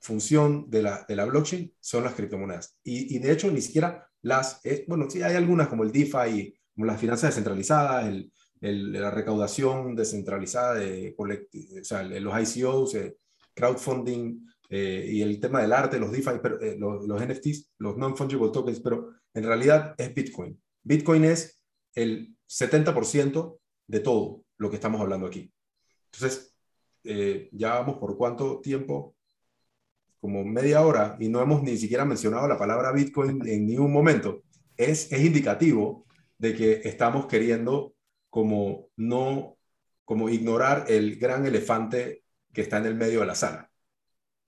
función 0.00 0.68
de 0.70 0.82
la, 0.82 1.04
de 1.06 1.14
la 1.14 1.26
blockchain 1.26 1.72
son 1.78 2.04
las 2.04 2.14
criptomonedas. 2.14 2.76
Y, 2.82 3.14
y 3.14 3.18
de 3.20 3.32
hecho, 3.32 3.50
ni 3.50 3.60
siquiera 3.60 4.09
las, 4.22 4.64
eh, 4.64 4.84
bueno, 4.88 5.08
sí 5.08 5.22
hay 5.22 5.36
algunas 5.36 5.68
como 5.68 5.84
el 5.84 5.92
DeFi, 5.92 6.54
como 6.74 6.86
las 6.86 7.00
finanzas 7.00 7.30
descentralizadas, 7.30 8.06
el, 8.08 8.32
la 8.92 9.10
recaudación 9.10 9.96
descentralizada 9.96 10.74
de 10.74 11.14
los 12.20 12.56
ICOs, 12.56 12.94
eh, 12.94 13.16
crowdfunding 13.54 14.46
eh, 14.68 15.08
y 15.10 15.22
el 15.22 15.40
tema 15.40 15.62
del 15.62 15.72
arte, 15.72 15.98
los 15.98 16.12
DeFi, 16.12 16.32
los, 16.78 17.06
los, 17.06 17.22
NFTs, 17.22 17.72
los 17.78 17.96
non-fungible 17.96 18.50
tokens, 18.52 18.80
pero 18.80 19.14
en 19.32 19.44
realidad 19.44 19.94
es 19.96 20.14
Bitcoin. 20.14 20.60
Bitcoin 20.82 21.24
es 21.24 21.58
el 21.94 22.36
70% 22.46 23.58
de 23.86 24.00
todo 24.00 24.44
lo 24.58 24.68
que 24.68 24.76
estamos 24.76 25.00
hablando 25.00 25.26
aquí. 25.26 25.50
Entonces, 26.12 26.54
ya 27.52 27.74
vamos 27.74 27.96
por 27.96 28.16
cuánto 28.16 28.60
tiempo, 28.60 29.16
como 30.20 30.44
media 30.44 30.82
hora 30.82 31.16
y 31.18 31.28
no 31.28 31.40
hemos 31.40 31.62
ni 31.62 31.76
siquiera 31.76 32.04
mencionado 32.04 32.46
la 32.46 32.58
palabra 32.58 32.92
Bitcoin 32.92 33.40
en 33.46 33.66
ningún 33.66 33.92
momento, 33.92 34.42
es, 34.76 35.10
es 35.12 35.20
indicativo 35.20 36.06
de 36.38 36.54
que 36.54 36.80
estamos 36.84 37.26
queriendo 37.26 37.94
como 38.28 38.88
no, 38.96 39.58
como 40.04 40.28
ignorar 40.28 40.86
el 40.88 41.16
gran 41.16 41.46
elefante 41.46 42.22
que 42.52 42.62
está 42.62 42.78
en 42.78 42.86
el 42.86 42.94
medio 42.94 43.20
de 43.20 43.26
la 43.26 43.34
sala. 43.34 43.70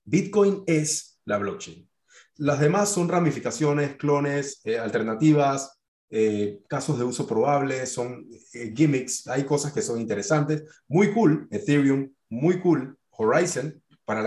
Bitcoin 0.05 0.65
es 0.67 1.21
la 1.25 1.39
blockchain. 1.39 1.89
Las 2.37 2.61
demás 2.61 2.89
son 2.89 3.09
ramificaciones, 3.09 3.97
clones, 3.97 4.61
eh, 4.65 4.79
alternativas, 4.79 5.79
eh, 6.11 6.61
casos 6.69 6.99
de 6.99 7.05
uso 7.05 7.27
probable, 7.27 7.87
son 7.87 8.27
eh, 8.53 8.73
gimmicks, 8.75 9.27
hay 9.29 9.45
cosas 9.45 9.73
que 9.73 9.83
son 9.83 10.01
interesantes, 10.01 10.65
muy 10.89 11.13
cool, 11.13 11.49
Ethereum, 11.51 12.13
muy 12.29 12.61
cool, 12.61 12.99
Horizon, 13.11 13.82
para 14.05 14.23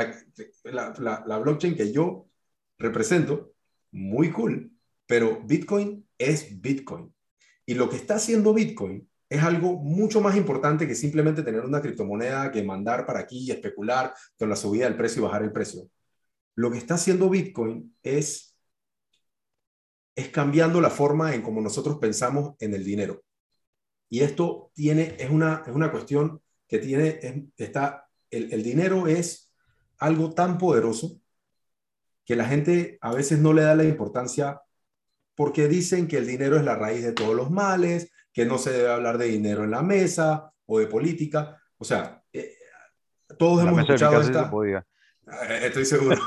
la, 0.64 1.24
la, 1.26 1.38
blockchain 1.40 1.76
que 1.76 1.92
yo 1.92 2.28
represento, 2.78 3.54
muy 3.92 4.32
cool, 4.32 4.72
pero 5.06 5.42
Bitcoin 5.44 6.08
es 6.18 6.62
Bitcoin. 6.62 7.14
Y 7.66 7.74
lo 7.74 7.90
que 7.90 7.96
está 7.96 8.16
haciendo 8.16 8.54
Bitcoin 8.54 9.10
es 9.30 9.44
algo 9.44 9.78
mucho 9.78 10.22
más 10.22 10.36
importante 10.36 10.88
que 10.88 10.96
simplemente 10.96 11.44
tener 11.44 11.62
una 11.62 11.82
criptomoneda 11.82 12.52
que 12.52 12.64
mandar 12.64 13.06
para 13.06 13.20
aquí 13.20 13.40
y 13.40 13.52
especular 13.52 14.14
con 14.38 14.50
la 14.50 14.56
subida 14.56 14.86
del 14.86 14.98
precio 14.98 15.22
y 15.22 15.26
bajar 15.26 15.44
el 15.44 15.52
precio. 15.52 15.90
Lo 16.56 16.72
que 16.72 16.78
está 16.78 16.94
haciendo 16.94 17.30
Bitcoin 17.30 17.96
es, 18.04 18.56
es 20.16 20.30
cambiando 20.30 20.80
la 20.80 20.90
forma 20.90 21.34
en 21.34 21.42
cómo 21.42 21.60
nosotros 21.60 21.98
pensamos 21.98 22.56
en 22.60 22.74
el 22.74 22.84
dinero. 22.84 23.24
Y 24.10 24.22
esto 24.22 24.72
tiene, 24.74 25.16
es, 25.20 25.30
una, 25.30 25.64
es 25.66 25.74
una 25.74 25.92
cuestión 25.92 26.42
que 26.68 26.80
tiene, 26.80 27.50
está, 27.58 28.08
el, 28.30 28.54
el 28.54 28.64
dinero 28.64 29.08
es 29.08 29.45
algo 30.00 30.34
tan 30.34 30.58
poderoso 30.58 31.20
que 32.26 32.36
la 32.36 32.46
gente 32.46 32.98
a 33.02 33.14
veces 33.14 33.40
no 33.40 33.54
le 33.54 33.62
da 33.62 33.76
la 33.76 33.84
importancia 33.84 34.62
porque 35.36 35.68
dicen 35.68 36.08
que 36.08 36.18
el 36.18 36.28
dinero 36.28 36.58
es 36.58 36.64
la 36.64 36.76
raíz 36.76 37.04
de 37.04 37.14
todos 37.14 37.36
los 37.36 37.52
males, 37.52 38.12
que 38.34 38.46
no 38.46 38.58
se 38.58 38.72
debe 38.72 38.92
hablar 38.92 39.18
de 39.18 39.28
dinero 39.28 39.64
en 39.64 39.72
la 39.72 39.82
mesa 39.82 40.52
o 40.66 40.80
de 40.80 40.88
política. 40.88 41.62
O 41.78 41.84
sea, 41.84 42.24
eh, 42.32 42.56
todos 43.38 43.64
hemos 43.64 43.80
escuchado 43.82 44.22
esta... 44.22 44.52
Eh, 45.50 45.60
estoy 45.64 45.86
seguro. 45.86 46.18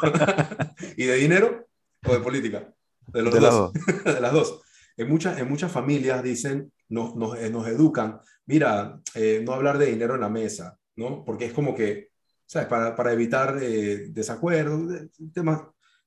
¿Y 0.96 1.04
de 1.04 1.16
dinero 1.16 1.66
o 2.04 2.12
de 2.12 2.20
política? 2.20 2.72
De, 3.06 3.22
los 3.22 3.34
dos. 3.38 3.72
de 4.04 4.20
las 4.20 4.32
dos. 4.32 4.60
En 4.96 5.08
muchas, 5.08 5.38
en 5.38 5.48
muchas 5.48 5.70
familias 5.70 6.22
dicen 6.22 6.72
nos, 6.88 7.14
nos, 7.14 7.38
eh, 7.38 7.50
nos 7.50 7.66
educan, 7.68 8.20
mira, 8.46 9.00
eh, 9.14 9.42
no 9.44 9.52
hablar 9.52 9.78
de 9.78 9.86
dinero 9.86 10.14
en 10.14 10.22
la 10.22 10.28
mesa, 10.28 10.78
¿no? 10.96 11.24
Porque 11.24 11.46
es 11.46 11.52
como 11.52 11.74
que, 11.74 12.07
¿sabes? 12.48 12.66
Para, 12.66 12.96
para 12.96 13.12
evitar 13.12 13.58
eh, 13.62 14.08
desacuerdos, 14.08 15.10
temas. 15.32 15.62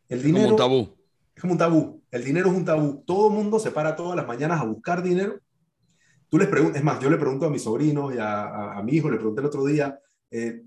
El 0.10 0.24
dinero. 0.24 0.46
Es 0.46 0.52
como 0.52 0.56
un 0.56 0.58
tabú. 0.58 0.98
Es 1.36 1.42
como 1.42 1.54
un 1.54 1.60
tabú. 1.60 2.04
El 2.10 2.24
dinero 2.24 2.50
es 2.50 2.58
un 2.58 2.66
tabú. 2.66 3.04
Todo 3.06 3.28
el 3.28 3.36
mundo 3.36 3.60
se 3.60 3.72
para 3.72 3.96
todas 3.96 4.16
las 4.16 4.28
mañanas 4.28 4.60
a 4.60 4.66
buscar 4.66 5.04
dinero. 5.04 5.40
Tú 6.28 6.38
les 6.38 6.48
preguntas, 6.48 6.80
es 6.80 6.84
más, 6.84 7.00
yo 7.00 7.10
le 7.10 7.18
pregunto 7.18 7.46
a 7.46 7.50
mis 7.50 7.62
sobrinos 7.62 8.14
y 8.16 8.18
a, 8.18 8.74
a, 8.74 8.84
mi 8.84 8.94
hijo, 8.94 9.10
le 9.10 9.18
pregunté 9.18 9.42
el 9.42 9.48
otro 9.48 9.66
día, 9.66 10.00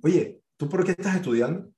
oye, 0.03 0.43
¿tú 0.59 0.68
por 0.68 0.85
qué 0.85 0.91
estás 0.93 1.16
estudiando? 1.16 1.70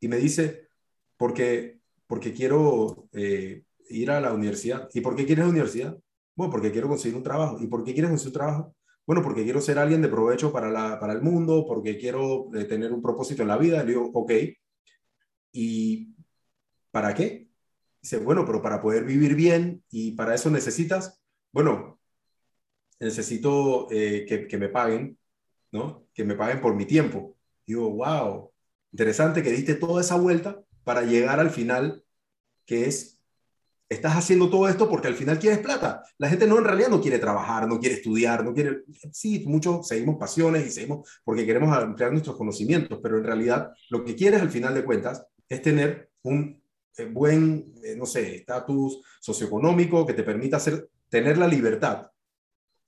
Y 0.00 0.08
me 0.08 0.18
dice, 0.18 0.68
porque, 1.16 1.80
porque 2.06 2.34
quiero 2.34 3.08
ir 3.12 4.10
a 4.10 4.20
la 4.20 4.32
universidad. 4.32 4.88
¿Y 4.92 5.00
por 5.00 5.16
qué 5.16 5.24
quieres 5.24 5.46
la 5.46 5.50
universidad? 5.50 5.98
Bueno, 6.36 6.50
porque 6.50 6.70
quiero 6.70 6.88
conseguir 6.88 7.16
un 7.16 7.22
trabajo. 7.22 7.58
¿Y 7.60 7.66
por 7.66 7.82
qué 7.84 7.92
quieres 7.92 8.10
conseguir 8.10 8.28
un 8.28 8.38
trabajo? 8.38 8.74
Bueno, 9.06 9.22
porque 9.22 9.44
quiero 9.44 9.60
ser 9.60 9.78
alguien 9.78 10.00
de 10.02 10.08
provecho 10.08 10.52
para, 10.52 10.70
la, 10.70 10.98
para 11.00 11.12
el 11.12 11.22
mundo, 11.22 11.64
porque 11.66 11.98
quiero 11.98 12.50
eh, 12.54 12.64
tener 12.64 12.92
un 12.92 13.02
propósito 13.02 13.42
en 13.42 13.48
la 13.48 13.58
vida. 13.58 13.82
Le 13.82 13.90
digo, 13.90 14.10
ok. 14.14 14.32
¿Y 15.52 16.14
para 16.90 17.14
qué? 17.14 17.48
Dice, 18.00 18.18
bueno, 18.18 18.44
pero 18.44 18.62
para 18.62 18.80
poder 18.80 19.04
vivir 19.04 19.34
bien 19.34 19.84
y 19.90 20.12
para 20.12 20.34
eso 20.34 20.50
necesitas, 20.50 21.20
bueno, 21.52 22.00
necesito 23.00 23.88
eh, 23.90 24.24
que, 24.28 24.46
que, 24.46 24.58
me 24.58 24.68
paguen, 24.68 25.18
¿no? 25.72 26.06
Que 26.14 26.24
me 26.24 26.34
paguen 26.34 26.60
por 26.60 26.74
mi 26.74 26.86
tiempo. 26.86 27.36
Digo, 27.66 27.90
wow, 27.90 28.52
interesante 28.92 29.42
que 29.42 29.50
diste 29.50 29.74
toda 29.74 30.00
esa 30.00 30.16
vuelta 30.16 30.62
para 30.84 31.02
llegar 31.02 31.40
al 31.40 31.50
final, 31.50 32.04
que 32.66 32.86
es 32.86 33.21
estás 33.92 34.16
haciendo 34.16 34.48
todo 34.50 34.68
esto 34.68 34.88
porque 34.88 35.08
al 35.08 35.14
final 35.14 35.38
quieres 35.38 35.58
plata. 35.60 36.02
La 36.18 36.28
gente 36.28 36.46
no 36.46 36.58
en 36.58 36.64
realidad 36.64 36.88
no 36.88 37.00
quiere 37.00 37.18
trabajar, 37.18 37.68
no 37.68 37.78
quiere 37.78 37.96
estudiar, 37.96 38.44
no 38.44 38.52
quiere... 38.54 38.82
Sí, 39.12 39.44
muchos 39.46 39.86
seguimos 39.86 40.16
pasiones 40.16 40.66
y 40.66 40.70
seguimos 40.70 41.08
porque 41.24 41.46
queremos 41.46 41.76
ampliar 41.76 42.10
nuestros 42.10 42.36
conocimientos, 42.36 42.98
pero 43.02 43.18
en 43.18 43.24
realidad 43.24 43.72
lo 43.90 44.04
que 44.04 44.16
quieres 44.16 44.40
al 44.40 44.50
final 44.50 44.74
de 44.74 44.84
cuentas 44.84 45.24
es 45.48 45.62
tener 45.62 46.10
un 46.22 46.62
eh, 46.96 47.04
buen, 47.04 47.72
eh, 47.82 47.94
no 47.96 48.06
sé, 48.06 48.36
estatus 48.36 49.00
socioeconómico 49.20 50.06
que 50.06 50.14
te 50.14 50.22
permita 50.22 50.58
tener 51.08 51.38
la 51.38 51.46
libertad 51.46 52.08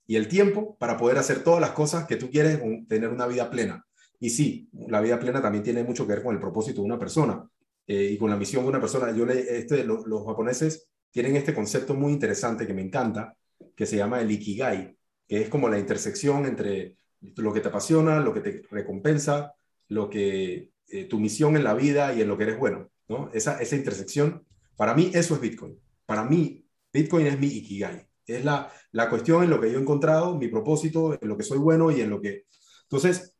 y 0.07 0.15
el 0.15 0.27
tiempo 0.27 0.75
para 0.77 0.97
poder 0.97 1.17
hacer 1.17 1.43
todas 1.43 1.61
las 1.61 1.71
cosas 1.71 2.05
que 2.05 2.15
tú 2.15 2.29
quieres, 2.29 2.59
tener 2.87 3.09
una 3.09 3.27
vida 3.27 3.49
plena. 3.49 3.85
Y 4.19 4.29
sí, 4.29 4.69
la 4.87 5.01
vida 5.01 5.19
plena 5.19 5.41
también 5.41 5.63
tiene 5.63 5.83
mucho 5.83 6.05
que 6.05 6.13
ver 6.13 6.23
con 6.23 6.33
el 6.33 6.41
propósito 6.41 6.81
de 6.81 6.85
una 6.85 6.99
persona. 6.99 7.47
Eh, 7.87 8.11
y 8.13 8.17
con 8.17 8.31
la 8.31 8.35
misión 8.35 8.63
de 8.63 8.69
una 8.69 8.79
persona. 8.79 9.11
Yo 9.15 9.25
le, 9.25 9.57
este, 9.57 9.83
los 9.83 10.25
japoneses 10.25 10.89
tienen 11.11 11.35
este 11.35 11.53
concepto 11.53 11.93
muy 11.93 12.13
interesante 12.13 12.67
que 12.67 12.73
me 12.73 12.81
encanta, 12.81 13.35
que 13.75 13.85
se 13.85 13.97
llama 13.97 14.21
el 14.21 14.31
ikigai, 14.31 14.97
que 15.27 15.41
es 15.41 15.49
como 15.49 15.69
la 15.69 15.79
intersección 15.79 16.45
entre 16.45 16.97
lo 17.37 17.53
que 17.53 17.61
te 17.61 17.69
apasiona, 17.69 18.19
lo 18.19 18.33
que 18.33 18.41
te 18.41 18.61
recompensa, 18.69 19.53
lo 19.87 20.09
que 20.09 20.71
eh, 20.89 21.05
tu 21.05 21.19
misión 21.19 21.55
en 21.55 21.63
la 21.63 21.73
vida 21.73 22.13
y 22.13 22.21
en 22.21 22.27
lo 22.27 22.37
que 22.37 22.43
eres 22.43 22.59
bueno, 22.59 22.89
¿no? 23.07 23.29
Esa, 23.33 23.59
esa 23.61 23.75
intersección, 23.75 24.45
para 24.75 24.93
mí 24.93 25.11
eso 25.13 25.35
es 25.35 25.41
Bitcoin. 25.41 25.79
Para 26.05 26.23
mí, 26.23 26.65
Bitcoin 26.93 27.27
es 27.27 27.39
mi 27.39 27.47
ikigai. 27.47 28.07
Es 28.27 28.43
la, 28.43 28.71
la 28.91 29.09
cuestión 29.09 29.43
en 29.43 29.49
lo 29.49 29.59
que 29.59 29.71
yo 29.71 29.77
he 29.77 29.81
encontrado, 29.81 30.37
mi 30.37 30.47
propósito, 30.47 31.17
en 31.19 31.27
lo 31.27 31.37
que 31.37 31.43
soy 31.43 31.57
bueno 31.57 31.91
y 31.91 32.01
en 32.01 32.09
lo 32.09 32.21
que... 32.21 32.45
Entonces, 32.83 33.35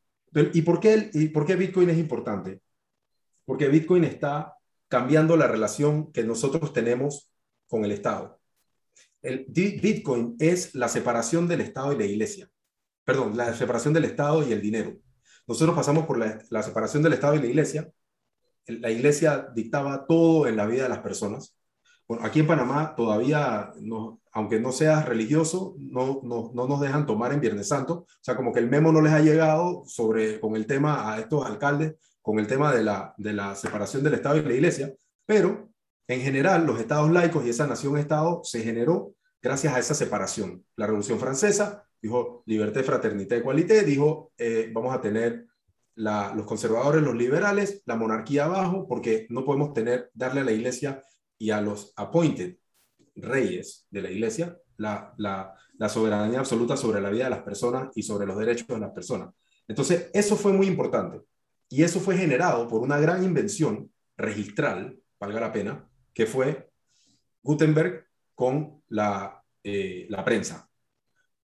¿y 0.53 0.61
por 0.61 0.79
qué, 0.79 1.09
y 1.13 1.29
por 1.29 1.45
qué 1.45 1.55
Bitcoin 1.55 1.89
es 1.89 1.97
importante? 1.97 2.61
Porque 3.45 3.67
Bitcoin 3.67 4.03
está 4.03 4.55
cambiando 4.87 5.37
la 5.37 5.47
relación 5.47 6.11
que 6.11 6.23
nosotros 6.23 6.73
tenemos 6.73 7.31
con 7.67 7.85
el 7.85 7.91
Estado. 7.91 8.39
El 9.21 9.45
Bitcoin 9.47 10.35
es 10.39 10.75
la 10.75 10.87
separación 10.87 11.47
del 11.47 11.61
Estado 11.61 11.93
y 11.93 11.97
la 11.97 12.05
iglesia. 12.05 12.47
Perdón, 13.03 13.35
la 13.35 13.53
separación 13.55 13.93
del 13.93 14.05
Estado 14.05 14.47
y 14.47 14.51
el 14.51 14.61
dinero. 14.61 14.95
Nosotros 15.47 15.75
pasamos 15.75 16.05
por 16.05 16.17
la, 16.17 16.63
separación 16.63 17.01
del 17.03 17.13
Estado 17.13 17.35
y 17.35 17.39
la 17.39 17.47
iglesia. 17.47 17.89
La 18.67 18.91
iglesia 18.91 19.47
dictaba 19.53 20.05
todo 20.07 20.47
en 20.47 20.55
la 20.55 20.65
vida 20.65 20.83
de 20.83 20.89
las 20.89 20.99
personas. 20.99 21.55
Bueno, 22.07 22.23
aquí 22.23 22.39
en 22.39 22.47
Panamá 22.47 22.93
todavía, 22.95 23.71
aunque 24.31 24.59
no 24.59 24.71
seas 24.71 25.05
religioso, 25.05 25.75
no, 25.79 26.21
no, 26.23 26.51
no, 26.53 26.67
nos 26.67 26.79
dejan 26.81 27.07
tomar 27.07 27.33
en 27.33 27.41
Viernes 27.41 27.67
Santo. 27.67 27.93
O 27.93 28.07
sea, 28.21 28.35
como 28.35 28.53
que 28.53 28.59
el 28.59 28.69
memo 28.69 28.91
no 28.91 29.01
les 29.01 29.13
ha 29.13 29.21
llegado 29.21 29.83
sobre, 29.87 30.39
con 30.39 30.55
el 30.55 30.67
tema 30.67 31.11
a 31.11 31.19
estos 31.19 31.45
alcaldes, 31.45 31.95
con 32.21 32.37
el 32.37 32.45
tema 32.45 32.73
de 32.73 32.83
la 33.33 33.55
separación 33.55 34.03
del 34.03 34.15
Estado 34.15 34.37
y 34.37 34.43
la 34.43 34.53
iglesia. 34.53 34.93
Pero 35.25 35.74
en 36.07 36.21
general, 36.21 36.65
los 36.65 36.79
estados 36.79 37.11
laicos 37.11 37.45
y 37.45 37.49
esa 37.49 37.67
nación-estado 37.67 38.41
se 38.43 38.61
generó 38.61 39.15
gracias 39.41 39.73
a 39.73 39.79
esa 39.79 39.93
separación. 39.93 40.65
La 40.75 40.85
Revolución 40.85 41.19
Francesa 41.19 41.83
dijo 42.01 42.43
liberté, 42.45 42.83
fraternité, 42.83 43.37
égalité, 43.37 43.83
dijo 43.83 44.31
eh, 44.37 44.69
vamos 44.73 44.93
a 44.93 45.01
tener 45.01 45.47
los 45.95 46.45
conservadores, 46.45 47.01
los 47.01 47.15
liberales, 47.15 47.81
la 47.85 47.95
monarquía 47.95 48.45
abajo, 48.45 48.85
porque 48.87 49.27
no 49.29 49.45
podemos 49.45 49.73
tener, 49.73 50.11
darle 50.13 50.41
a 50.41 50.43
la 50.43 50.51
iglesia 50.51 51.01
y 51.37 51.51
a 51.51 51.61
los 51.61 51.93
appointed 51.95 52.57
reyes 53.15 53.87
de 53.89 54.01
la 54.01 54.11
iglesia 54.11 54.57
la, 54.75 55.13
la 55.77 55.89
soberanía 55.89 56.39
absoluta 56.39 56.75
sobre 56.75 57.01
la 57.01 57.09
vida 57.09 57.25
de 57.25 57.29
las 57.29 57.43
personas 57.43 57.89
y 57.95 58.03
sobre 58.03 58.25
los 58.25 58.37
derechos 58.37 58.67
de 58.67 58.79
las 58.79 58.91
personas. 58.91 59.33
Entonces, 59.67 60.09
eso 60.13 60.35
fue 60.35 60.53
muy 60.53 60.67
importante. 60.67 61.21
Y 61.69 61.83
eso 61.83 61.99
fue 61.99 62.17
generado 62.17 62.67
por 62.67 62.81
una 62.81 62.99
gran 62.99 63.23
invención 63.23 63.91
registral, 64.17 64.99
valga 65.19 65.39
la 65.39 65.51
pena, 65.51 65.89
que 66.15 66.25
fue 66.25 66.71
Gutenberg 67.43 68.07
con 68.33 68.81
la, 68.87 69.43
eh, 69.63 70.07
la 70.09 70.25
prensa. 70.25 70.67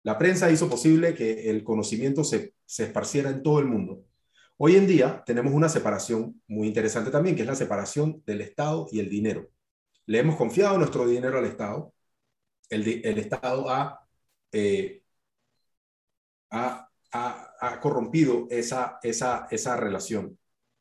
La 0.04 0.18
prensa 0.18 0.52
hizo 0.52 0.70
posible 0.70 1.16
que 1.16 1.50
el 1.50 1.64
conocimiento 1.64 2.24
se, 2.24 2.54
se 2.66 2.84
esparciera 2.84 3.30
en 3.30 3.42
todo 3.42 3.60
el 3.60 3.66
mundo. 3.66 4.04
Hoy 4.58 4.76
en 4.76 4.86
día 4.86 5.24
tenemos 5.26 5.54
una 5.54 5.70
separación 5.70 6.42
muy 6.48 6.68
interesante 6.68 7.12
también, 7.12 7.36
que 7.36 7.44
es 7.44 7.48
la 7.48 7.56
separación 7.56 8.22
del 8.26 8.42
Estado 8.42 8.88
y 8.92 9.00
el 9.00 9.10
dinero. 9.10 9.50
Le 10.06 10.20
hemos 10.20 10.36
confiado 10.36 10.78
nuestro 10.78 11.08
dinero 11.08 11.38
al 11.40 11.46
Estado. 11.46 11.94
El, 12.70 13.06
el 13.06 13.18
Estado 13.20 13.70
ha, 13.70 14.06
eh, 14.52 15.04
ha, 16.52 16.90
ha, 17.12 17.54
ha, 17.60 17.80
corrompido 17.80 18.48
esa, 18.50 19.00
esa, 19.04 19.48
esa 19.50 19.78
relación. 19.78 20.38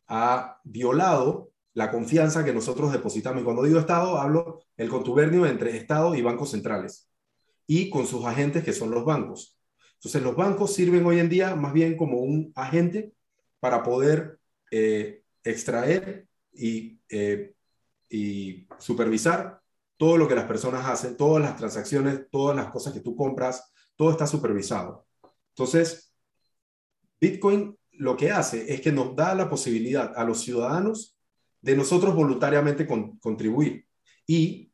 Ha 0.08 0.60
violado 0.64 1.52
la 1.76 1.90
confianza 1.90 2.42
que 2.42 2.54
nosotros 2.54 2.90
depositamos. 2.90 3.42
Y 3.42 3.44
cuando 3.44 3.62
digo 3.62 3.78
Estado, 3.78 4.16
hablo 4.16 4.60
el 4.78 4.88
contubernio 4.88 5.44
entre 5.44 5.76
Estado 5.76 6.14
y 6.14 6.22
bancos 6.22 6.52
centrales 6.52 7.10
y 7.66 7.90
con 7.90 8.06
sus 8.06 8.24
agentes 8.24 8.64
que 8.64 8.72
son 8.72 8.90
los 8.90 9.04
bancos. 9.04 9.58
Entonces 9.96 10.22
los 10.22 10.34
bancos 10.34 10.72
sirven 10.72 11.04
hoy 11.04 11.18
en 11.18 11.28
día 11.28 11.54
más 11.54 11.74
bien 11.74 11.98
como 11.98 12.20
un 12.20 12.50
agente 12.54 13.12
para 13.60 13.82
poder 13.82 14.38
eh, 14.70 15.22
extraer 15.44 16.26
y, 16.50 16.98
eh, 17.10 17.52
y 18.08 18.66
supervisar 18.78 19.60
todo 19.98 20.16
lo 20.16 20.26
que 20.26 20.34
las 20.34 20.46
personas 20.46 20.86
hacen, 20.86 21.14
todas 21.14 21.42
las 21.42 21.58
transacciones, 21.58 22.30
todas 22.30 22.56
las 22.56 22.70
cosas 22.70 22.94
que 22.94 23.00
tú 23.00 23.14
compras, 23.14 23.70
todo 23.96 24.10
está 24.12 24.26
supervisado. 24.26 25.06
Entonces, 25.50 26.10
Bitcoin 27.20 27.76
lo 27.92 28.16
que 28.16 28.30
hace 28.30 28.72
es 28.72 28.80
que 28.80 28.92
nos 28.92 29.14
da 29.14 29.34
la 29.34 29.50
posibilidad 29.50 30.14
a 30.16 30.24
los 30.24 30.40
ciudadanos 30.40 31.15
de 31.66 31.74
nosotros 31.74 32.14
voluntariamente 32.14 32.86
contribuir 32.86 33.86
y 34.24 34.70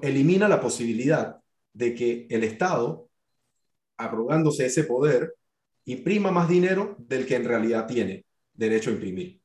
elimina 0.00 0.46
la 0.46 0.60
posibilidad 0.60 1.40
de 1.72 1.92
que 1.92 2.28
el 2.30 2.44
Estado, 2.44 3.08
arrogándose 3.96 4.64
ese 4.66 4.84
poder, 4.84 5.34
imprima 5.86 6.30
más 6.30 6.48
dinero 6.48 6.94
del 7.00 7.26
que 7.26 7.34
en 7.34 7.46
realidad 7.46 7.88
tiene 7.88 8.26
derecho 8.54 8.90
a 8.90 8.92
imprimir. 8.92 9.40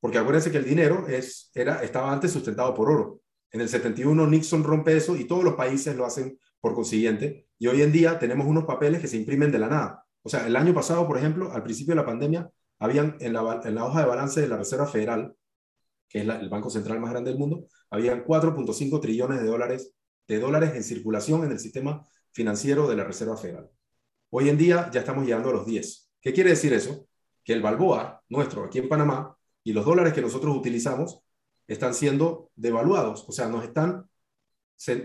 Porque 0.00 0.16
acuérdense 0.16 0.50
que 0.50 0.56
el 0.56 0.64
dinero 0.64 1.06
es, 1.08 1.50
era, 1.54 1.82
estaba 1.82 2.10
antes 2.10 2.32
sustentado 2.32 2.72
por 2.74 2.88
oro. 2.88 3.20
En 3.50 3.60
el 3.60 3.68
71 3.68 4.26
Nixon 4.26 4.64
rompe 4.64 4.96
eso 4.96 5.16
y 5.16 5.26
todos 5.26 5.44
los 5.44 5.56
países 5.56 5.94
lo 5.94 6.06
hacen 6.06 6.38
por 6.58 6.74
consiguiente. 6.74 7.48
Y 7.58 7.66
hoy 7.66 7.82
en 7.82 7.92
día 7.92 8.18
tenemos 8.18 8.46
unos 8.46 8.64
papeles 8.64 9.02
que 9.02 9.08
se 9.08 9.18
imprimen 9.18 9.52
de 9.52 9.58
la 9.58 9.68
nada. 9.68 10.06
O 10.22 10.30
sea, 10.30 10.46
el 10.46 10.56
año 10.56 10.72
pasado, 10.72 11.06
por 11.06 11.18
ejemplo, 11.18 11.52
al 11.52 11.62
principio 11.62 11.92
de 11.92 12.00
la 12.00 12.06
pandemia, 12.06 12.50
habían 12.78 13.18
en 13.20 13.34
la, 13.34 13.60
en 13.62 13.74
la 13.74 13.84
hoja 13.84 14.00
de 14.00 14.06
balance 14.06 14.40
de 14.40 14.48
la 14.48 14.56
Reserva 14.56 14.86
Federal 14.86 15.34
que 16.08 16.20
es 16.20 16.28
el 16.28 16.48
banco 16.48 16.70
central 16.70 17.00
más 17.00 17.10
grande 17.10 17.30
del 17.30 17.38
mundo, 17.38 17.66
habían 17.90 18.24
4.5 18.24 19.00
trillones 19.00 19.40
de 19.40 19.46
dólares, 19.46 19.94
de 20.28 20.38
dólares 20.38 20.72
en 20.74 20.84
circulación 20.84 21.44
en 21.44 21.52
el 21.52 21.58
sistema 21.58 22.06
financiero 22.32 22.88
de 22.88 22.96
la 22.96 23.04
Reserva 23.04 23.36
Federal. 23.36 23.70
Hoy 24.30 24.48
en 24.48 24.58
día 24.58 24.90
ya 24.92 25.00
estamos 25.00 25.24
llegando 25.24 25.50
a 25.50 25.52
los 25.52 25.66
10. 25.66 26.10
¿Qué 26.20 26.32
quiere 26.32 26.50
decir 26.50 26.72
eso? 26.72 27.06
Que 27.44 27.52
el 27.52 27.62
balboa 27.62 28.22
nuestro 28.28 28.64
aquí 28.64 28.78
en 28.78 28.88
Panamá 28.88 29.36
y 29.62 29.72
los 29.72 29.84
dólares 29.84 30.12
que 30.12 30.22
nosotros 30.22 30.56
utilizamos 30.56 31.20
están 31.66 31.94
siendo 31.94 32.50
devaluados, 32.56 33.24
o 33.28 33.32
sea, 33.32 33.48
nos 33.48 33.64
están, 33.64 34.08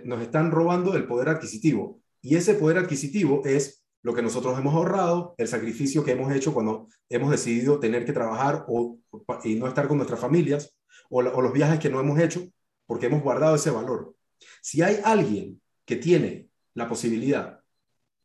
nos 0.03 0.21
están 0.21 0.51
robando 0.51 0.95
el 0.95 1.07
poder 1.07 1.29
adquisitivo. 1.29 2.01
Y 2.21 2.35
ese 2.35 2.55
poder 2.55 2.77
adquisitivo 2.77 3.41
es 3.45 3.85
lo 4.01 4.13
que 4.13 4.21
nosotros 4.21 4.57
hemos 4.57 4.73
ahorrado, 4.73 5.35
el 5.37 5.47
sacrificio 5.47 6.03
que 6.03 6.11
hemos 6.11 6.33
hecho 6.33 6.53
cuando 6.53 6.87
hemos 7.09 7.31
decidido 7.31 7.79
tener 7.79 8.05
que 8.05 8.13
trabajar 8.13 8.65
o, 8.67 8.97
y 9.43 9.55
no 9.55 9.67
estar 9.67 9.87
con 9.87 9.97
nuestras 9.97 10.19
familias, 10.19 10.77
o, 11.09 11.21
los 11.21 11.53
viajes 11.53 11.79
que 11.79 11.89
no 11.89 11.99
hemos 11.99 12.19
hecho 12.19 12.47
porque 12.85 13.07
hemos 13.07 13.21
guardado 13.21 13.55
ese 13.55 13.71
valor. 13.71 14.15
Si 14.61 14.81
hay 14.81 14.99
alguien 15.03 15.61
que 15.85 15.95
tiene 15.95 16.49
la 16.73 16.87
posibilidad 16.87 17.59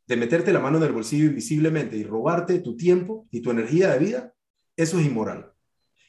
de 0.06 0.16
meterte 0.16 0.52
la 0.52 0.60
mano 0.60 0.78
en 0.78 0.84
el 0.84 0.92
bolsillo 0.92 1.26
invisiblemente 1.26 1.96
y 1.96 2.04
robarte 2.04 2.58
tu 2.60 2.76
tiempo 2.76 3.26
y 3.30 3.40
tu 3.40 3.50
energía 3.50 3.90
de 3.92 3.98
vida, 3.98 4.34
eso 4.76 4.98
es 4.98 5.06
inmoral. 5.06 5.52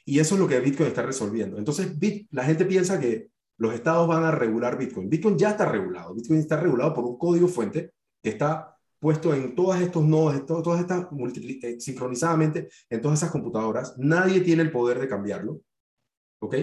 Y 0.04 0.20
eso 0.20 0.34
es 0.34 0.40
lo 0.40 0.46
que 0.46 0.60
Bitcoin 0.60 0.88
está 0.88 1.02
resolviendo. 1.02 1.58
Entonces, 1.58 1.96
la 2.30 2.44
gente 2.44 2.64
piensa 2.64 3.00
que 3.00 3.30
los 3.58 3.74
estados 3.74 4.06
van 4.06 4.24
a 4.24 4.30
regular 4.30 4.78
Bitcoin. 4.78 5.08
Bitcoin 5.08 5.38
ya 5.38 5.50
está 5.50 5.66
regulado. 5.66 6.14
Bitcoin 6.14 6.38
está 6.38 6.58
regulado 6.58 6.94
por 6.94 7.04
un 7.04 7.18
código 7.18 7.48
fuente 7.48 7.92
que 8.22 8.30
está 8.30 8.76
puesto 8.98 9.34
en 9.34 9.54
todos 9.54 9.80
estos 9.80 10.04
nodos, 10.04 10.46
todas 10.46 10.80
estas 10.80 11.06
eh, 11.12 11.76
sincronizadamente 11.80 12.68
en 12.88 13.00
todas 13.00 13.18
esas 13.18 13.30
computadoras. 13.30 13.94
Nadie 13.98 14.40
tiene 14.40 14.62
el 14.62 14.70
poder 14.70 14.98
de 14.98 15.08
cambiarlo. 15.08 15.60
¿Ok? 16.40 16.56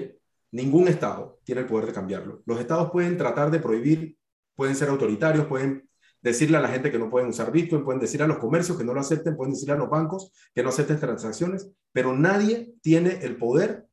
Ningún 0.52 0.88
estado 0.88 1.40
tiene 1.44 1.62
el 1.62 1.68
poder 1.68 1.88
de 1.88 1.94
cambiarlo. 1.94 2.42
Los 2.46 2.60
estados 2.60 2.92
pueden 2.92 3.18
tratar 3.18 3.50
de 3.52 3.60
prohibir, 3.60 4.18
pueden 4.56 4.76
ser 4.76 4.90
autoritarios, 4.90 5.48
pueden 5.48 5.90
decirle 6.22 6.58
a 6.58 6.62
la 6.62 6.70
gente 6.70 6.92
que 6.92 7.00
no 7.00 7.10
pueden 7.10 7.30
usar 7.30 7.52
Bitcoin, 7.52 7.84
pueden 7.84 8.00
decir 8.00 8.24
a 8.24 8.28
los 8.28 8.38
comercios 8.38 8.78
que 8.78 8.84
no 8.84 8.94
lo 8.94 9.02
acepten, 9.02 9.36
pueden 9.36 9.54
decirle 9.54 9.74
a 9.74 9.78
los 9.78 9.90
bancos 9.90 10.32
que 10.54 10.64
no 10.64 10.70
acepten 10.70 11.00
transacciones, 11.00 11.70
pero 11.92 12.16
nadie 12.16 12.74
tiene 12.82 13.20
el 13.24 13.36
poder 13.36 13.88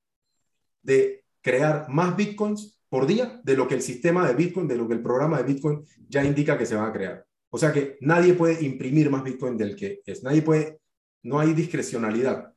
de 0.82 1.24
crear 1.42 1.86
más 1.88 2.16
Bitcoins 2.16 2.80
por 2.88 3.06
día 3.06 3.40
de 3.42 3.56
lo 3.56 3.66
que 3.66 3.74
el 3.74 3.82
sistema 3.82 4.26
de 4.26 4.34
Bitcoin, 4.34 4.68
de 4.68 4.76
lo 4.76 4.86
que 4.86 4.94
el 4.94 5.02
programa 5.02 5.38
de 5.38 5.44
Bitcoin 5.44 5.84
ya 6.08 6.24
indica 6.24 6.56
que 6.56 6.66
se 6.66 6.76
va 6.76 6.86
a 6.86 6.92
crear. 6.92 7.26
O 7.50 7.58
sea 7.58 7.72
que 7.72 7.96
nadie 8.00 8.34
puede 8.34 8.64
imprimir 8.64 9.10
más 9.10 9.24
Bitcoin 9.24 9.56
del 9.56 9.74
que 9.74 10.00
es. 10.06 10.22
Nadie 10.22 10.42
puede, 10.42 10.80
no 11.22 11.40
hay 11.40 11.52
discrecionalidad. 11.52 12.52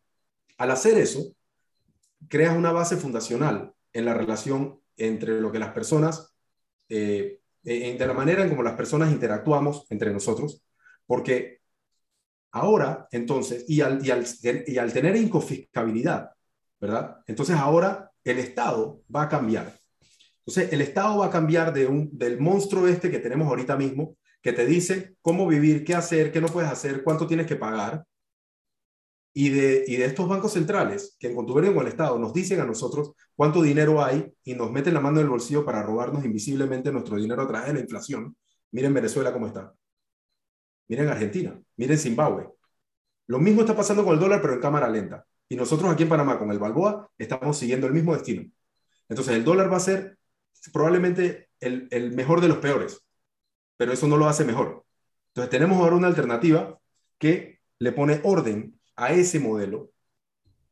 Al 0.57 0.71
hacer 0.71 0.97
eso, 0.97 1.35
creas 2.29 2.57
una 2.57 2.71
base 2.71 2.97
fundacional 2.97 3.73
en 3.91 4.05
la 4.05 4.13
relación 4.13 4.79
entre 4.97 5.39
lo 5.39 5.51
que 5.51 5.59
las 5.59 5.71
personas 5.71 6.35
eh, 6.89 7.39
de 7.63 8.05
la 8.05 8.13
manera 8.13 8.43
en 8.43 8.49
como 8.49 8.63
las 8.63 8.75
personas 8.75 9.11
interactuamos 9.11 9.85
entre 9.89 10.11
nosotros, 10.11 10.63
porque 11.05 11.61
ahora, 12.51 13.07
entonces, 13.11 13.65
y 13.67 13.81
al, 13.81 14.05
y 14.05 14.11
al, 14.11 14.25
y 14.67 14.77
al 14.77 14.91
tener 14.91 15.15
inconfiscabilidad, 15.15 16.31
¿verdad? 16.79 17.17
Entonces 17.25 17.55
ahora 17.55 18.11
el 18.23 18.39
Estado 18.39 19.01
va 19.13 19.23
a 19.23 19.29
cambiar. 19.29 19.79
Entonces 20.39 20.73
el 20.73 20.81
Estado 20.81 21.19
va 21.19 21.27
a 21.27 21.31
cambiar 21.31 21.73
de 21.73 21.87
un, 21.87 22.09
del 22.17 22.39
monstruo 22.39 22.87
este 22.87 23.09
que 23.09 23.19
tenemos 23.19 23.47
ahorita 23.47 23.77
mismo, 23.77 24.17
que 24.41 24.51
te 24.51 24.65
dice 24.65 25.15
cómo 25.21 25.47
vivir, 25.47 25.85
qué 25.85 25.95
hacer, 25.95 26.31
qué 26.31 26.41
no 26.41 26.47
puedes 26.47 26.69
hacer, 26.69 27.01
cuánto 27.03 27.25
tienes 27.27 27.47
que 27.47 27.55
pagar, 27.55 28.05
y 29.33 29.49
de, 29.49 29.83
y 29.87 29.95
de 29.97 30.05
estos 30.05 30.27
bancos 30.27 30.53
centrales 30.53 31.15
que 31.19 31.27
en 31.27 31.35
contubernio 31.35 31.73
con 31.73 31.83
el 31.83 31.89
Estado 31.89 32.19
nos 32.19 32.33
dicen 32.33 32.59
a 32.61 32.65
nosotros 32.65 33.13
cuánto 33.35 33.61
dinero 33.63 34.03
hay 34.03 34.31
y 34.43 34.53
nos 34.53 34.71
meten 34.71 34.93
la 34.93 34.99
mano 34.99 35.19
en 35.19 35.25
el 35.25 35.29
bolsillo 35.29 35.65
para 35.65 35.81
robarnos 35.81 36.23
invisiblemente 36.23 36.91
nuestro 36.91 37.17
dinero 37.17 37.41
a 37.41 37.47
través 37.47 37.67
de 37.67 37.73
la 37.73 37.79
inflación. 37.79 38.35
Miren 38.71 38.93
Venezuela 38.93 39.33
cómo 39.33 39.47
está. 39.47 39.73
Miren 40.87 41.09
Argentina. 41.09 41.59
Miren 41.77 41.97
Zimbabue. 41.97 42.47
Lo 43.27 43.39
mismo 43.39 43.61
está 43.61 43.75
pasando 43.75 44.03
con 44.03 44.13
el 44.13 44.19
dólar, 44.19 44.41
pero 44.41 44.53
en 44.53 44.59
cámara 44.59 44.87
lenta. 44.87 45.25
Y 45.49 45.55
nosotros 45.55 45.91
aquí 45.91 46.03
en 46.03 46.09
Panamá, 46.09 46.37
con 46.37 46.51
el 46.51 46.59
Balboa, 46.59 47.09
estamos 47.17 47.57
siguiendo 47.57 47.87
el 47.87 47.93
mismo 47.93 48.13
destino. 48.13 48.49
Entonces, 49.09 49.35
el 49.35 49.43
dólar 49.43 49.71
va 49.71 49.77
a 49.77 49.81
ser 49.81 50.17
probablemente 50.71 51.49
el, 51.59 51.87
el 51.91 52.11
mejor 52.13 52.41
de 52.41 52.47
los 52.47 52.57
peores, 52.57 53.05
pero 53.77 53.91
eso 53.93 54.07
no 54.07 54.17
lo 54.17 54.27
hace 54.27 54.45
mejor. 54.45 54.85
Entonces, 55.29 55.49
tenemos 55.49 55.77
ahora 55.77 55.95
una 55.95 56.07
alternativa 56.07 56.79
que 57.17 57.59
le 57.79 57.91
pone 57.91 58.21
orden 58.23 58.79
a 58.95 59.13
ese 59.13 59.39
modelo. 59.39 59.91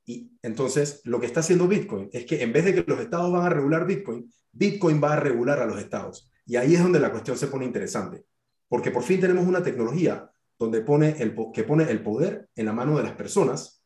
Y 0.06 0.32
entonces 0.42 1.02
lo 1.06 1.20
que 1.20 1.26
está 1.26 1.42
haciendo 1.42 1.68
Bitcoin 1.68 2.10
es 2.12 2.26
que 2.26 2.42
en 2.42 2.54
vez 2.54 2.66
de 2.66 2.74
que 2.74 2.84
los 2.88 3.00
estados 3.00 3.32
van 3.32 3.46
a 3.46 3.50
regular 3.50 3.86
Bitcoin, 3.86 4.32
Bitcoin 4.52 5.02
va 5.02 5.14
a 5.14 5.20
regular 5.20 5.60
a 5.60 5.66
los 5.66 5.80
estados. 5.80 6.30
Y 6.46 6.56
ahí 6.56 6.76
es 6.76 6.84
donde 6.84 7.00
la 7.00 7.12
cuestión 7.12 7.38
se 7.38 7.48
pone 7.48 7.66
interesante, 7.66 8.26
porque 8.68 8.92
por 8.92 9.04
fin 9.04 9.22
tenemos 9.22 9.46
una 9.46 9.64
tecnología 9.64 10.30
donde 10.58 10.82
pone 10.82 11.16
el, 11.20 11.36
que 11.54 11.64
pone 11.64 11.90
el 11.90 12.04
poder 12.04 12.50
en 12.56 12.66
la 12.66 12.74
mano 12.74 12.98
de 12.98 13.04
las 13.04 13.14
personas. 13.14 13.84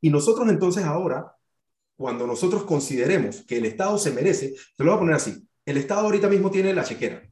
Y 0.00 0.10
nosotros 0.10 0.48
entonces 0.48 0.84
ahora, 0.84 1.32
cuando 1.96 2.26
nosotros 2.26 2.64
consideremos 2.64 3.44
que 3.46 3.58
el 3.58 3.66
Estado 3.66 3.96
se 3.98 4.12
merece, 4.12 4.54
te 4.76 4.84
lo 4.84 4.90
voy 4.90 4.96
a 4.96 5.00
poner 5.00 5.14
así, 5.14 5.48
el 5.64 5.76
Estado 5.76 6.02
ahorita 6.02 6.28
mismo 6.28 6.50
tiene 6.50 6.74
la 6.74 6.84
chequera 6.84 7.22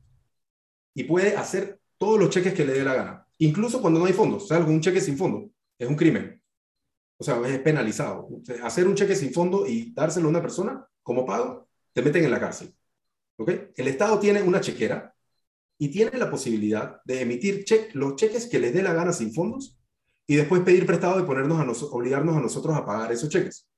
y 0.94 1.04
puede 1.04 1.36
hacer 1.36 1.80
todos 1.98 2.18
los 2.18 2.30
cheques 2.30 2.54
que 2.54 2.64
le 2.64 2.72
dé 2.72 2.84
la 2.84 2.94
gana, 2.94 3.26
incluso 3.38 3.80
cuando 3.80 4.00
no 4.00 4.06
hay 4.06 4.12
fondos, 4.12 4.44
o 4.44 4.46
sea, 4.46 4.56
algún 4.56 4.80
cheque 4.80 5.00
sin 5.00 5.18
fondo 5.18 5.50
es 5.78 5.88
un 5.88 5.96
crimen. 5.96 6.40
O 7.16 7.24
sea, 7.24 7.40
es 7.46 7.58
penalizado. 7.60 8.28
hacer 8.62 8.86
un 8.86 8.94
cheque 8.94 9.14
sin 9.14 9.32
fondo 9.32 9.66
y 9.66 9.92
dárselo 9.92 10.26
a 10.26 10.30
una 10.30 10.42
persona 10.42 10.86
como 11.02 11.24
pago, 11.24 11.68
te 11.92 12.02
meten 12.02 12.24
en 12.24 12.30
la 12.30 12.40
cárcel. 12.40 12.74
¿Ok? 13.36 13.50
El 13.76 13.88
Estado 13.88 14.18
tiene 14.18 14.42
una 14.42 14.60
chequera 14.60 15.14
y 15.78 15.88
tiene 15.88 16.18
la 16.18 16.30
posibilidad 16.30 17.00
de 17.04 17.22
emitir 17.22 17.64
los 17.94 18.16
cheques 18.16 18.46
que 18.46 18.58
les 18.58 18.72
dé 18.72 18.82
la 18.82 18.94
gana 18.94 19.12
sin 19.12 19.32
fondos 19.32 19.78
y 20.26 20.36
después 20.36 20.62
pedir 20.62 20.86
prestado 20.86 21.20
y 21.20 21.24
ponernos 21.24 21.82
a 21.82 21.86
obligarnos 21.86 22.36
a 22.36 22.40
nosotros 22.40 22.76
a 22.76 22.84
pagar 22.84 23.12
esos 23.12 23.28
cheques. 23.28 23.68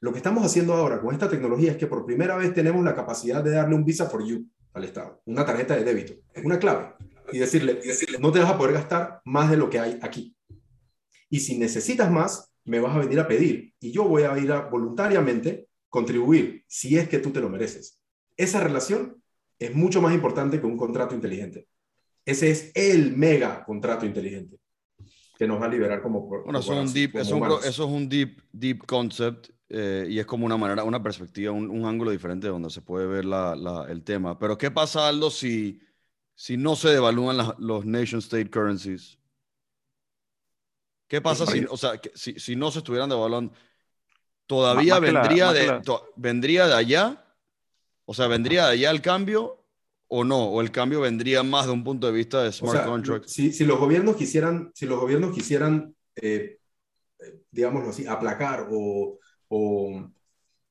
Lo 0.00 0.12
que 0.12 0.18
estamos 0.18 0.44
haciendo 0.44 0.74
ahora 0.74 1.00
con 1.00 1.14
esta 1.14 1.30
tecnología 1.30 1.72
es 1.72 1.76
que 1.78 1.86
por 1.86 2.04
primera 2.04 2.36
vez 2.36 2.52
tenemos 2.52 2.84
la 2.84 2.94
capacidad 2.94 3.42
de 3.42 3.52
darle 3.52 3.74
un 3.74 3.84
Visa 3.84 4.06
for 4.06 4.24
You 4.24 4.46
al 4.74 4.84
Estado, 4.84 5.22
una 5.24 5.46
tarjeta 5.46 5.76
de 5.76 5.84
débito, 5.84 6.14
una 6.42 6.58
clave, 6.58 6.94
y 7.32 7.38
decirle, 7.38 7.80
y 7.82 7.88
decirle, 7.88 8.18
no 8.18 8.30
te 8.30 8.40
vas 8.40 8.50
a 8.50 8.58
poder 8.58 8.74
gastar 8.74 9.22
más 9.24 9.50
de 9.50 9.56
lo 9.56 9.70
que 9.70 9.78
hay 9.78 9.98
aquí. 10.02 10.33
Y 11.34 11.40
si 11.40 11.58
necesitas 11.58 12.12
más, 12.12 12.54
me 12.64 12.78
vas 12.78 12.94
a 12.94 13.00
venir 13.00 13.18
a 13.18 13.26
pedir 13.26 13.74
y 13.80 13.90
yo 13.90 14.04
voy 14.04 14.22
a 14.22 14.38
ir 14.38 14.52
a 14.52 14.68
voluntariamente 14.68 15.66
contribuir 15.88 16.62
si 16.68 16.96
es 16.96 17.08
que 17.08 17.18
tú 17.18 17.32
te 17.32 17.40
lo 17.40 17.48
mereces. 17.48 17.98
Esa 18.36 18.60
relación 18.60 19.20
es 19.58 19.74
mucho 19.74 20.00
más 20.00 20.14
importante 20.14 20.60
que 20.60 20.66
un 20.66 20.76
contrato 20.76 21.12
inteligente. 21.12 21.66
Ese 22.24 22.52
es 22.52 22.70
el 22.76 23.16
mega 23.16 23.64
contrato 23.64 24.06
inteligente 24.06 24.58
que 25.36 25.48
nos 25.48 25.60
va 25.60 25.66
a 25.66 25.70
liberar 25.70 26.02
como 26.02 26.20
Bueno, 26.24 26.60
eso, 26.60 26.72
es 26.72 26.88
un 26.88 26.94
deep, 26.94 27.16
eso, 27.16 27.64
es 27.64 27.78
un 27.80 28.08
deep, 28.08 28.40
deep 28.52 28.86
concept 28.86 29.48
eh, 29.68 30.06
y 30.08 30.20
es 30.20 30.26
como 30.26 30.46
una 30.46 30.56
manera, 30.56 30.84
una 30.84 31.02
perspectiva, 31.02 31.50
un, 31.50 31.84
ángulo 31.84 32.12
diferente 32.12 32.46
donde 32.46 32.70
se 32.70 32.80
puede 32.80 33.08
ver 33.08 33.24
la, 33.24 33.86
el 33.88 34.04
tema. 34.04 34.38
Pero 34.38 34.56
¿qué 34.56 34.70
pasa, 34.70 35.08
Aldo, 35.08 35.32
si, 35.32 35.80
si 36.36 36.56
no 36.56 36.76
se 36.76 36.90
devalúan 36.90 37.38
los 37.58 37.84
nation 37.84 38.20
state 38.20 38.50
currencies? 38.52 39.18
¿Qué 41.14 41.20
pasa 41.20 41.46
si, 41.46 41.64
o 41.70 41.76
sea, 41.76 41.92
si, 42.12 42.40
si, 42.40 42.56
no 42.56 42.72
se 42.72 42.78
estuvieran 42.78 43.08
devaluando? 43.08 43.52
¿Todavía 44.48 44.98
vendría, 44.98 45.52
de, 45.52 45.80
vendría 46.16 46.66
de 46.66 46.74
allá? 46.74 47.24
O 48.04 48.14
sea, 48.14 48.26
¿vendría 48.26 48.66
de 48.66 48.72
allá 48.72 48.90
el 48.90 49.00
cambio 49.00 49.64
o 50.08 50.24
no? 50.24 50.46
¿O 50.46 50.60
el 50.60 50.72
cambio 50.72 51.02
vendría 51.02 51.44
más 51.44 51.66
de 51.66 51.72
un 51.72 51.84
punto 51.84 52.08
de 52.08 52.14
vista 52.14 52.42
de 52.42 52.50
smart 52.50 52.84
contracts? 52.84 53.30
Si, 53.30 53.52
si, 53.52 53.64
los 53.64 53.78
gobiernos 53.78 54.16
quisieran, 54.16 54.72
si 54.74 54.86
los 54.86 54.98
gobiernos 54.98 55.32
quisieran 55.32 55.94
eh, 56.16 56.58
digámoslo 57.52 57.90
así, 57.90 58.08
aplacar 58.08 58.66
o, 58.72 59.20
o, 59.46 60.10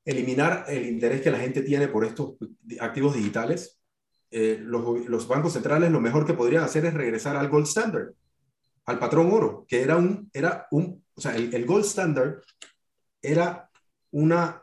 eliminar 0.04 0.66
el 0.68 0.84
interés 0.84 1.22
que 1.22 1.30
la 1.30 1.38
gente 1.38 1.62
tiene 1.62 1.88
por 1.88 2.04
estos 2.04 2.34
activos 2.80 3.14
digitales, 3.14 3.80
eh, 4.30 4.58
los, 4.60 5.08
los 5.08 5.26
bancos 5.26 5.54
centrales 5.54 5.90
lo 5.90 6.02
mejor 6.02 6.26
que 6.26 6.34
podrían 6.34 6.64
hacer 6.64 6.84
es 6.84 6.92
regresar 6.92 7.34
al 7.34 7.48
gold 7.48 7.66
standard 7.66 8.12
al 8.86 8.98
patrón 8.98 9.32
oro, 9.32 9.64
que 9.68 9.82
era 9.82 9.96
un, 9.96 10.30
era 10.32 10.66
un, 10.70 11.04
o 11.14 11.20
sea, 11.20 11.36
el, 11.36 11.64
gold 11.66 11.84
standard 11.84 12.42
era 13.22 13.70
una, 14.10 14.62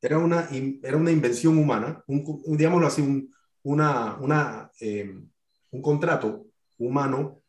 era 0.00 0.18
una, 0.18 0.48
era 0.82 0.96
una 0.96 1.10
invención 1.10 1.58
humana, 1.58 2.02
un, 2.06 2.42
digámoslo 2.56 2.86
así, 2.86 3.02
un, 3.02 3.32
una, 3.62 4.16
una, 4.16 4.70
em, 4.80 5.28
un 5.70 5.82
contrato 5.82 6.46
humano 6.78 7.42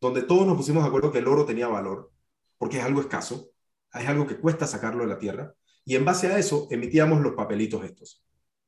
donde 0.00 0.22
todos 0.22 0.46
nos 0.46 0.56
pusimos 0.56 0.82
de 0.82 0.88
acuerdo 0.88 1.12
que 1.12 1.18
el 1.18 1.28
oro 1.28 1.44
tenía 1.44 1.68
valor, 1.68 2.10
porque 2.56 2.78
es 2.78 2.84
algo 2.84 3.00
escaso, 3.00 3.50
es 3.92 4.08
algo 4.08 4.26
que 4.26 4.38
cuesta 4.38 4.66
sacarlo 4.66 5.02
de 5.02 5.10
la 5.10 5.18
tierra, 5.18 5.54
y 5.84 5.96
en 5.96 6.04
base 6.04 6.28
a 6.28 6.38
eso 6.38 6.68
emitíamos 6.70 7.20
los 7.20 7.34
papelitos 7.34 7.84
estos. 7.84 8.22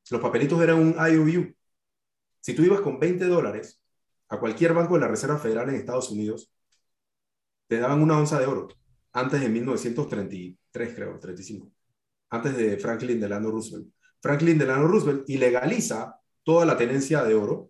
Los 0.09 0.21
papelitos 0.21 0.61
eran 0.61 0.79
un 0.79 0.95
IOU. 0.95 1.53
Si 2.41 2.53
tú 2.53 2.63
ibas 2.63 2.81
con 2.81 2.99
20 2.99 3.25
dólares 3.25 3.82
a 4.33 4.39
cualquier 4.39 4.73
banco 4.73 4.95
de 4.95 5.01
la 5.01 5.07
Reserva 5.07 5.37
Federal 5.37 5.69
en 5.69 5.75
Estados 5.75 6.09
Unidos, 6.09 6.51
te 7.67 7.77
daban 7.77 8.01
una 8.01 8.17
onza 8.17 8.39
de 8.39 8.47
oro, 8.47 8.67
antes 9.11 9.39
de 9.39 9.47
1933, 9.47 10.95
creo, 10.95 11.19
35, 11.19 11.71
antes 12.31 12.57
de 12.57 12.77
Franklin 12.77 13.19
Delano 13.19 13.51
Roosevelt. 13.51 13.87
Franklin 14.19 14.57
Delano 14.57 14.87
Roosevelt 14.87 15.29
ilegaliza 15.29 16.19
toda 16.41 16.65
la 16.65 16.75
tenencia 16.75 17.23
de 17.23 17.35
oro 17.35 17.69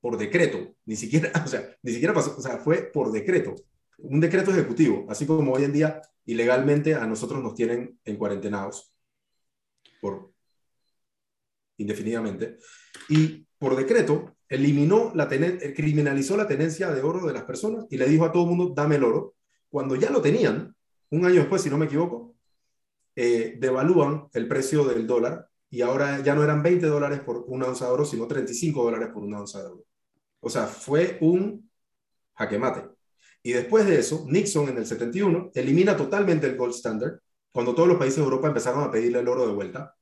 por 0.00 0.16
decreto, 0.16 0.76
ni 0.84 0.94
siquiera, 0.94 1.32
o 1.44 1.48
sea, 1.48 1.76
ni 1.82 1.92
siquiera 1.92 2.14
pasó, 2.14 2.36
o 2.38 2.40
sea, 2.40 2.58
fue 2.58 2.82
por 2.82 3.10
decreto, 3.10 3.56
un 3.98 4.20
decreto 4.20 4.52
ejecutivo, 4.52 5.06
así 5.10 5.26
como 5.26 5.52
hoy 5.52 5.64
en 5.64 5.72
día 5.72 6.00
ilegalmente 6.24 6.94
a 6.94 7.04
nosotros 7.04 7.42
nos 7.42 7.56
tienen 7.56 7.98
en 8.04 8.16
cuarentenados 8.16 8.94
por 10.00 10.32
indefinidamente. 11.78 12.58
Y 13.08 13.44
por 13.58 13.74
decreto, 13.74 14.36
eliminó 14.50 15.12
la 15.14 15.28
eh, 15.30 15.72
criminalizó 15.74 16.36
la 16.36 16.46
tenencia 16.46 16.90
de 16.90 17.00
oro 17.00 17.26
de 17.26 17.32
las 17.32 17.44
personas 17.44 17.86
y 17.88 17.96
le 17.96 18.06
dijo 18.06 18.24
a 18.24 18.32
todo 18.32 18.46
mundo, 18.46 18.72
dame 18.74 18.96
el 18.96 19.04
oro. 19.04 19.36
Cuando 19.70 19.94
ya 19.94 20.10
lo 20.10 20.20
tenían, 20.20 20.74
un 21.10 21.24
año 21.24 21.36
después, 21.36 21.62
si 21.62 21.70
no 21.70 21.78
me 21.78 21.86
equivoco, 21.86 22.34
eh, 23.14 23.56
devalúan 23.58 24.28
el 24.34 24.48
precio 24.48 24.84
del 24.84 25.06
dólar 25.06 25.48
y 25.70 25.82
ahora 25.82 26.20
ya 26.20 26.34
no 26.34 26.42
eran 26.42 26.62
20 26.62 26.86
dólares 26.86 27.20
por 27.20 27.44
una 27.46 27.66
onza 27.66 27.86
de 27.86 27.92
oro, 27.92 28.04
sino 28.04 28.26
35 28.26 28.82
dólares 28.82 29.10
por 29.14 29.22
una 29.22 29.40
onza 29.40 29.60
de 29.60 29.68
oro. 29.68 29.84
O 30.40 30.50
sea, 30.50 30.66
fue 30.66 31.16
un 31.20 31.70
jaque 32.34 32.58
mate. 32.58 32.88
Y 33.42 33.52
después 33.52 33.86
de 33.86 34.00
eso, 34.00 34.24
Nixon 34.28 34.68
en 34.68 34.78
el 34.78 34.86
71 34.86 35.52
elimina 35.54 35.96
totalmente 35.96 36.48
el 36.48 36.56
gold 36.56 36.74
standard 36.74 37.20
cuando 37.52 37.74
todos 37.74 37.88
los 37.88 37.98
países 37.98 38.16
de 38.16 38.24
Europa 38.24 38.48
empezaron 38.48 38.82
a 38.82 38.90
pedirle 38.90 39.20
el 39.20 39.28
oro 39.28 39.46
de 39.46 39.52
vuelta. 39.52 39.94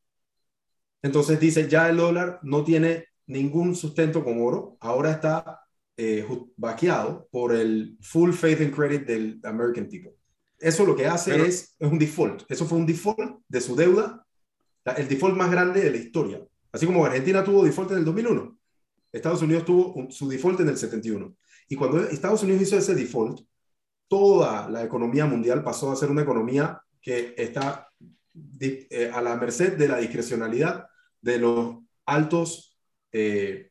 Entonces 1.03 1.39
dice, 1.39 1.69
ya 1.69 1.89
el 1.89 1.99
dólar 1.99 2.41
no 2.43 2.65
tiene 2.65 3.08
ningún 3.29 3.77
sustento 3.77 4.25
con 4.25 4.41
oro, 4.41 4.77
ahora 4.81 5.13
está 5.13 5.61
eh, 5.97 6.27
vaqueado 6.57 7.29
por 7.31 7.55
el 7.55 7.97
full 8.01 8.33
faith 8.33 8.61
and 8.61 8.75
credit 8.75 9.07
del 9.07 9.41
American 9.45 9.89
people. 9.89 10.13
Eso 10.59 10.85
lo 10.85 10.97
que 10.97 11.07
hace 11.07 11.41
es, 11.47 11.77
es 11.79 11.91
un 11.91 11.99
default. 11.99 12.43
Eso 12.49 12.67
fue 12.67 12.79
un 12.79 12.87
default 12.87 13.41
de 13.47 13.61
su 13.61 13.77
deuda, 13.77 14.27
el 14.97 15.07
default 15.07 15.37
más 15.37 15.51
grande 15.51 15.81
de 15.81 15.91
la 15.91 15.97
historia. 15.97 16.43
Así 16.73 16.85
como 16.85 17.05
Argentina 17.05 17.45
tuvo 17.45 17.65
default 17.65 17.93
en 17.93 17.99
el 17.99 18.05
2001, 18.05 18.59
Estados 19.13 19.43
Unidos 19.43 19.65
tuvo 19.65 20.11
su 20.11 20.29
default 20.29 20.61
en 20.61 20.69
el 20.69 20.77
71. 20.77 21.35
Y 21.69 21.77
cuando 21.77 22.01
Estados 22.01 22.43
Unidos 22.43 22.63
hizo 22.63 22.79
ese 22.79 22.95
default, 22.95 23.41
toda 24.09 24.69
la 24.69 24.83
economía 24.83 25.27
mundial 25.27 25.63
pasó 25.63 25.93
a 25.93 25.97
ser 25.97 26.11
una 26.11 26.23
economía 26.23 26.81
que 27.01 27.35
está 27.37 27.89
eh, 28.61 29.11
a 29.13 29.21
la 29.21 29.37
merced 29.37 29.77
de 29.77 29.89
la 29.89 29.99
discrecionalidad 29.99 30.87
de 31.21 31.39
los 31.39 31.77
altos 32.07 32.68
eh, 33.13 33.71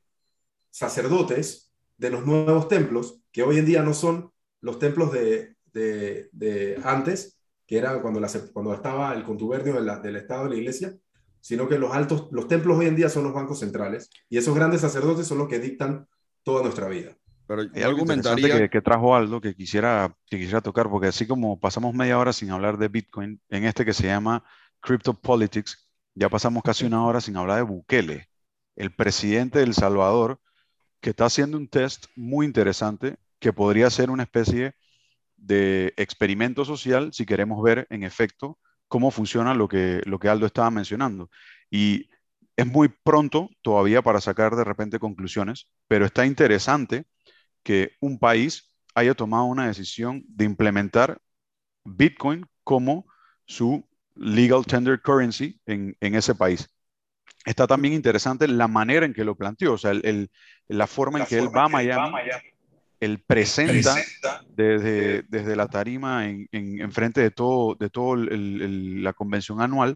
sacerdotes 0.69 1.73
de 1.97 2.09
los 2.09 2.25
nuevos 2.25 2.67
templos, 2.67 3.21
que 3.31 3.43
hoy 3.43 3.57
en 3.57 3.65
día 3.65 3.83
no 3.83 3.93
son 3.93 4.31
los 4.61 4.79
templos 4.79 5.11
de, 5.11 5.55
de, 5.73 6.79
antes, 6.83 7.39
que 7.65 7.77
era 7.77 8.01
cuando, 8.01 8.19
la, 8.19 8.29
cuando 8.53 8.73
estaba 8.73 9.13
el 9.13 9.23
contubernio 9.23 9.81
del 9.81 10.15
Estado 10.15 10.45
de 10.45 10.49
la 10.51 10.55
Iglesia, 10.55 10.95
sino 11.39 11.67
que 11.67 11.77
los 11.77 11.91
altos, 11.93 12.27
los 12.31 12.47
templos 12.47 12.77
hoy 12.77 12.88
en 12.88 12.95
día 12.95 13.09
son 13.09 13.23
los 13.23 13.33
bancos 13.33 13.59
centrales, 13.59 14.09
y 14.29 14.38
esos 14.38 14.55
grandes 14.55 14.81
sacerdotes 14.81 15.27
son 15.27 15.38
los 15.38 15.47
que 15.47 15.59
dictan 15.59 16.07
toda 16.43 16.63
nuestra 16.63 16.88
vida. 16.88 17.15
Pero 17.47 17.63
yo 17.63 17.88
argumentaría 17.88 18.57
que, 18.57 18.69
que, 18.69 18.81
trajo 18.81 19.15
algo 19.15 19.39
que 19.39 19.55
quisiera, 19.55 20.13
que 20.25 20.38
quisiera 20.38 20.61
tocar, 20.61 20.89
porque 20.89 21.07
así 21.07 21.25
como 21.25 21.59
pasamos 21.59 21.93
media 21.93 22.19
hora 22.19 22.33
sin 22.33 22.51
hablar 22.51 22.77
de 22.77 22.89
Bitcoin, 22.89 23.41
en 23.49 23.63
este 23.63 23.85
que 23.85 23.93
se 23.93 24.07
llama 24.07 24.43
Crypto 24.81 25.13
Politics, 25.13 25.89
ya 26.13 26.29
pasamos 26.29 26.63
casi 26.63 26.85
una 26.85 27.05
hora 27.05 27.21
sin 27.21 27.38
hablar 27.38 27.57
de 27.57 27.63
Bukele, 27.63 28.29
el 28.78 28.95
presidente 28.95 29.59
de 29.59 29.65
El 29.65 29.73
Salvador, 29.73 30.39
que 31.01 31.09
está 31.09 31.25
haciendo 31.25 31.57
un 31.57 31.67
test 31.67 32.05
muy 32.15 32.45
interesante 32.45 33.17
que 33.39 33.51
podría 33.51 33.89
ser 33.89 34.09
una 34.09 34.23
especie 34.23 34.73
de 35.36 35.93
experimento 35.97 36.65
social 36.65 37.11
si 37.13 37.25
queremos 37.25 37.61
ver 37.61 37.86
en 37.89 38.03
efecto 38.03 38.57
cómo 38.88 39.11
funciona 39.11 39.53
lo 39.53 39.67
que, 39.67 40.01
lo 40.05 40.19
que 40.19 40.30
Aldo 40.30 40.45
estaba 40.45 40.71
mencionando. 40.71 41.30
Y 41.69 42.09
es 42.55 42.65
muy 42.65 42.89
pronto 43.03 43.49
todavía 43.61 44.01
para 44.01 44.21
sacar 44.21 44.55
de 44.55 44.63
repente 44.63 44.99
conclusiones, 44.99 45.69
pero 45.88 46.05
está 46.05 46.25
interesante 46.25 47.05
que 47.63 47.91
un 47.99 48.17
país 48.17 48.73
haya 48.95 49.13
tomado 49.13 49.45
una 49.45 49.67
decisión 49.67 50.23
de 50.28 50.45
implementar 50.45 51.21
Bitcoin 51.86 52.45
como 52.63 53.05
su 53.45 53.88
legal 54.15 54.65
tender 54.65 55.01
currency 55.01 55.61
en, 55.65 55.95
ese 55.99 56.34
país. 56.34 56.67
Está 57.48 57.66
también 57.66 57.93
interesante 57.93 58.48
la 58.48 58.68
manera 58.68 59.06
en 59.06 59.14
que 59.14 59.24
lo 59.24 59.36
planteó, 59.36 59.74
o 59.74 59.78
sea, 59.78 59.93
la 60.68 60.88
forma 60.88 61.20
en 61.20 61.26
que 61.26 61.38
él 61.38 61.48
va 61.56 61.64
a 61.64 61.70
Miami, 61.70 62.18
él 63.00 63.24
presenta, 63.26 63.95
desde, 64.50 65.22
desde, 65.24 65.56
la 65.56 65.68
tarima 65.68 66.28
en, 66.28 66.50
en, 66.52 66.91
frente 66.91 67.22
de 67.22 67.32
todo, 67.32 67.76
de 67.76 67.89
todo 67.89 68.18
la 68.18 69.14
convención 69.14 69.62
anual 69.62 69.95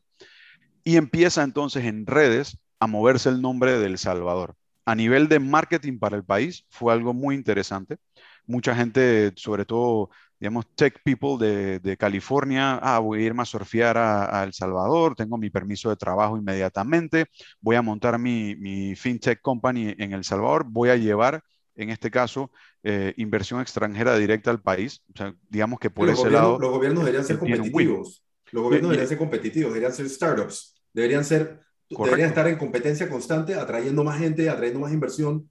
y 0.86 0.96
empieza 0.96 1.44
entonces 1.44 1.84
en 1.84 2.06
redes 2.06 2.58
a 2.80 2.88
moverse 2.88 3.28
el 3.28 3.42
nombre 3.42 3.78
de 3.78 3.86
El 3.86 3.98
Salvador 3.98 4.56
a 4.86 4.96
nivel 4.96 5.28
de 5.28 5.40
marketing 5.40 6.00
para 6.00 6.18
el 6.18 6.24
país 6.24 6.66
fue 6.70 6.94
algo 6.94 7.14
muy 7.14 7.36
interesante. 7.36 7.98
Mucha 8.46 8.76
gente, 8.76 9.32
sobre 9.36 9.66
todo, 9.66 10.10
digamos, 10.42 10.66
tech 10.74 11.00
people 11.04 11.38
de, 11.38 11.98
California, 11.98 12.80
ah, 12.82 12.98
voy 12.98 13.22
a 13.22 13.26
irme 13.28 13.44
a 13.44 13.46
surfear 13.46 13.96
a, 13.96 14.44
El 14.44 14.54
Salvador, 14.54 15.14
tengo 15.16 15.38
mi 15.38 15.52
permiso 15.52 15.92
de 15.92 15.96
trabajo 15.96 16.36
inmediatamente, 16.36 17.28
voy 17.60 17.76
a 17.76 17.84
montar 17.84 18.18
mi, 18.18 18.96
fintech 18.96 19.40
company 19.40 19.94
en 20.00 20.14
El 20.14 20.24
Salvador, 20.24 20.66
voy 20.68 20.90
a 20.90 20.96
llevar, 20.96 21.44
en 21.76 21.92
este 21.92 22.10
caso, 22.10 22.50
eh, 22.82 23.14
inversión 23.18 23.62
extranjera 23.62 24.18
directa 24.18 24.50
al 24.50 24.60
país. 24.60 25.04
O 25.14 25.18
sea, 25.18 25.36
digamos 25.48 25.80
que 25.80 25.92
por 25.92 26.10
ese 26.10 26.32
lado... 26.32 26.58
Los 26.60 26.72
gobiernos 26.72 27.06
deberían 27.06 27.24
ser 27.24 27.38
competitivos. 27.38 28.24
Los 28.52 28.64
gobiernos 28.64 28.90
deberían 28.90 29.10
ser 29.10 29.18
competitivos, 29.20 29.74
deberían 29.74 29.94
ser 29.94 30.10
startups, 30.10 30.76
deberían 30.92 31.24
ser 31.24 31.60
Deberían 31.98 32.30
estar 32.30 32.48
en 32.48 32.58
competencia 32.58 33.10
constante, 33.10 33.56
atrayendo 33.56 34.04
más 34.04 34.18
gente, 34.18 34.50
atrayendo 34.50 34.80
más 34.80 34.94
inversión. 34.94 35.50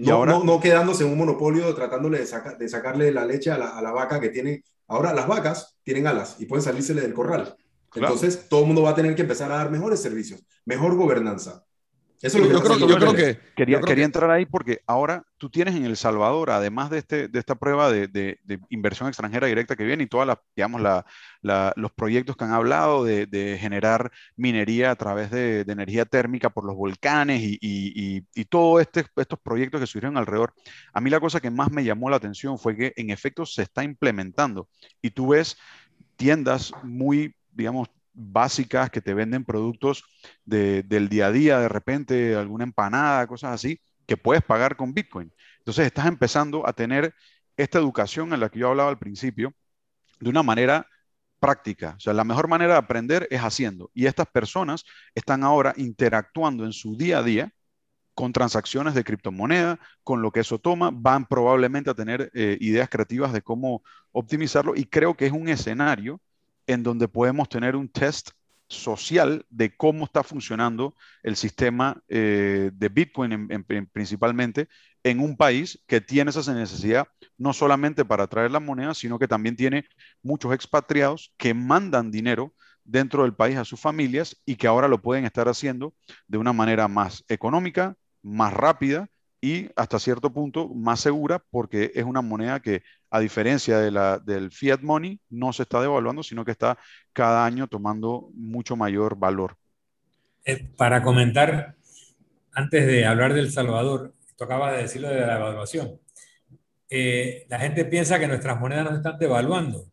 No, 0.00 0.06
y 0.06 0.10
ahora, 0.10 0.40
no, 0.42 0.60
quedándose 0.60 1.04
en 1.04 1.10
un 1.10 1.18
monopolio 1.18 1.74
tratándole 1.74 2.18
de, 2.18 2.26
de 2.58 2.68
sacarle 2.68 3.12
la 3.12 3.26
leche 3.26 3.50
a 3.50 3.58
la, 3.58 3.76
a 3.76 3.82
la, 3.82 3.92
vaca 3.92 4.18
que 4.18 4.30
tiene. 4.30 4.64
Ahora 4.86 5.12
las 5.12 5.28
vacas 5.28 5.76
tienen 5.82 6.06
alas 6.06 6.36
y 6.38 6.46
pueden 6.46 6.64
salírsele 6.64 7.02
del 7.02 7.12
corral. 7.12 7.54
Entonces 7.94 8.48
todo 8.48 8.60
el 8.60 8.66
mundo 8.66 8.82
va 8.82 8.90
a 8.90 8.94
tener 8.94 9.14
que 9.14 9.22
empezar 9.22 9.52
a 9.52 9.56
dar 9.56 9.70
mejores 9.70 10.00
servicios, 10.00 10.42
mejor 10.64 10.96
gobernanza. 10.96 11.64
Eso 12.22 12.36
es 12.36 12.42
lo 12.44 12.48
que 12.48 12.54
yo, 12.54 12.62
creo, 12.62 12.88
yo, 12.88 12.96
creo, 12.98 13.14
que 13.14 13.40
quería, 13.56 13.80
quería 13.80 14.04
entrar 14.04 14.30
ahí 14.30 14.44
porque 14.44 14.82
ahora 14.86 15.24
tú 15.38 15.48
tienes 15.48 15.74
en 15.74 15.86
El 15.86 15.96
Salvador, 15.96 16.50
además 16.50 16.90
de, 16.90 16.98
este, 16.98 17.28
de 17.28 17.38
esta 17.38 17.54
prueba 17.54 17.90
de, 17.90 18.08
de, 18.08 18.38
inversión 18.68 19.08
extranjera 19.08 19.46
directa 19.46 19.74
que 19.74 19.84
viene 19.84 20.04
y 20.04 20.06
todas 20.06 20.26
las, 20.26 20.36
digamos, 20.54 20.82
la, 20.82 21.72
los 21.76 21.92
proyectos 21.92 22.36
que 22.36 22.44
han 22.44 22.52
hablado 22.52 23.04
de, 23.04 23.56
generar 23.58 24.12
minería 24.36 24.90
a 24.90 24.96
través 24.96 25.30
de, 25.30 25.60
energía 25.60 26.04
térmica 26.04 26.50
por 26.50 26.66
los 26.66 26.76
volcanes 26.76 27.40
y, 27.42 27.58
y, 27.62 28.26
y 28.34 28.44
todos 28.44 28.82
este, 28.82 29.06
estos 29.16 29.38
proyectos 29.38 29.80
que 29.80 29.86
surgieron 29.86 30.18
alrededor. 30.18 30.52
A 30.92 31.00
mí 31.00 31.08
la 31.08 31.20
cosa 31.20 31.40
que 31.40 31.50
más 31.50 31.70
me 31.70 31.84
llamó 31.84 32.10
la 32.10 32.16
atención 32.16 32.58
fue 32.58 32.76
que 32.76 32.92
en 32.96 33.08
efecto 33.08 33.46
se 33.46 33.62
está 33.62 33.82
implementando 33.82 34.68
y 35.00 35.10
tú 35.10 35.28
ves 35.28 35.56
tiendas 36.16 36.72
muy, 36.82 37.34
digamos, 37.52 37.88
básicas 38.12 38.90
que 38.90 39.00
te 39.00 39.14
venden 39.14 39.44
productos 39.44 40.04
del 40.44 41.08
día 41.08 41.26
a 41.26 41.32
día, 41.32 41.58
de 41.58 41.68
repente 41.68 42.34
alguna 42.34 42.64
empanada, 42.64 43.26
cosas 43.26 43.52
así, 43.52 43.80
que 44.06 44.16
puedes 44.16 44.42
pagar 44.42 44.76
con 44.76 44.92
Bitcoin. 44.92 45.32
Entonces 45.58 45.86
estás 45.86 46.06
empezando 46.06 46.66
a 46.66 46.72
tener 46.72 47.14
esta 47.56 47.78
educación 47.78 48.32
en 48.32 48.40
la 48.40 48.48
que 48.48 48.58
yo 48.58 48.68
hablaba 48.68 48.90
al 48.90 48.98
principio 48.98 49.54
de 50.20 50.30
una 50.30 50.42
manera 50.42 50.86
práctica. 51.38 51.94
O 51.96 52.00
sea, 52.00 52.12
la 52.12 52.24
mejor 52.24 52.48
manera 52.48 52.74
de 52.74 52.78
aprender 52.78 53.26
es 53.30 53.40
haciendo. 53.40 53.90
Y 53.94 54.06
estas 54.06 54.26
personas 54.28 54.84
están 55.14 55.42
ahora 55.42 55.74
interactuando 55.76 56.64
en 56.64 56.72
su 56.72 56.96
día 56.96 57.18
a 57.18 57.22
día 57.22 57.52
con 58.14 58.32
transacciones 58.32 58.94
de 58.94 59.04
criptomoneda, 59.04 59.80
con 60.02 60.20
lo 60.22 60.30
que 60.30 60.40
eso 60.40 60.58
toma, 60.58 60.90
van 60.92 61.26
probablemente 61.26 61.90
a 61.90 61.94
tener 61.94 62.30
eh, 62.34 62.58
ideas 62.60 62.88
creativas 62.88 63.32
de 63.32 63.42
cómo 63.42 63.82
optimizarlo 64.12 64.74
y 64.76 64.84
creo 64.84 65.16
que 65.16 65.26
es 65.26 65.32
un 65.32 65.48
escenario 65.48 66.20
en 66.66 66.82
donde 66.82 67.08
podemos 67.08 67.48
tener 67.48 67.76
un 67.76 67.88
test 67.88 68.30
social 68.70 69.44
de 69.50 69.76
cómo 69.76 70.04
está 70.04 70.22
funcionando 70.22 70.94
el 71.24 71.34
sistema 71.36 72.00
eh, 72.08 72.70
de 72.72 72.88
Bitcoin 72.88 73.48
principalmente 73.92 74.68
en 75.02 75.18
un 75.18 75.36
país 75.36 75.82
que 75.86 76.00
tiene 76.00 76.30
esa 76.30 76.54
necesidad 76.54 77.08
no 77.36 77.52
solamente 77.52 78.04
para 78.04 78.28
traer 78.28 78.50
la 78.52 78.60
moneda, 78.60 78.94
sino 78.94 79.18
que 79.18 79.26
también 79.26 79.56
tiene 79.56 79.86
muchos 80.22 80.52
expatriados 80.54 81.32
que 81.36 81.52
mandan 81.52 82.10
dinero 82.10 82.54
dentro 82.84 83.22
del 83.22 83.34
país 83.34 83.56
a 83.56 83.64
sus 83.64 83.80
familias 83.80 84.36
y 84.46 84.56
que 84.56 84.66
ahora 84.66 84.88
lo 84.88 85.02
pueden 85.02 85.24
estar 85.24 85.48
haciendo 85.48 85.94
de 86.28 86.38
una 86.38 86.52
manera 86.52 86.86
más 86.86 87.24
económica, 87.28 87.96
más 88.22 88.52
rápida 88.52 89.08
y 89.40 89.68
hasta 89.74 89.98
cierto 89.98 90.32
punto 90.32 90.68
más 90.68 91.00
segura 91.00 91.42
porque 91.50 91.92
es 91.94 92.04
una 92.04 92.20
moneda 92.20 92.60
que 92.60 92.82
a 93.10 93.20
diferencia 93.20 93.78
de 93.78 93.90
la, 93.90 94.18
del 94.18 94.50
fiat 94.50 94.80
money 94.80 95.20
no 95.30 95.52
se 95.52 95.64
está 95.64 95.80
devaluando, 95.80 96.22
sino 96.22 96.44
que 96.44 96.52
está 96.52 96.78
cada 97.12 97.44
año 97.44 97.66
tomando 97.66 98.30
mucho 98.34 98.76
mayor 98.76 99.16
valor. 99.18 99.56
Eh, 100.44 100.70
para 100.76 101.02
comentar, 101.02 101.74
antes 102.52 102.86
de 102.86 103.04
hablar 103.04 103.34
del 103.34 103.50
Salvador, 103.50 104.14
tocaba 104.36 104.72
de 104.72 104.82
decirlo 104.82 105.08
de 105.08 105.20
la 105.20 105.34
devaluación. 105.34 106.00
Eh, 106.88 107.46
la 107.48 107.58
gente 107.58 107.84
piensa 107.84 108.18
que 108.18 108.26
nuestras 108.26 108.58
monedas 108.58 108.90
no 108.90 108.96
están 108.96 109.18
devaluando. 109.18 109.86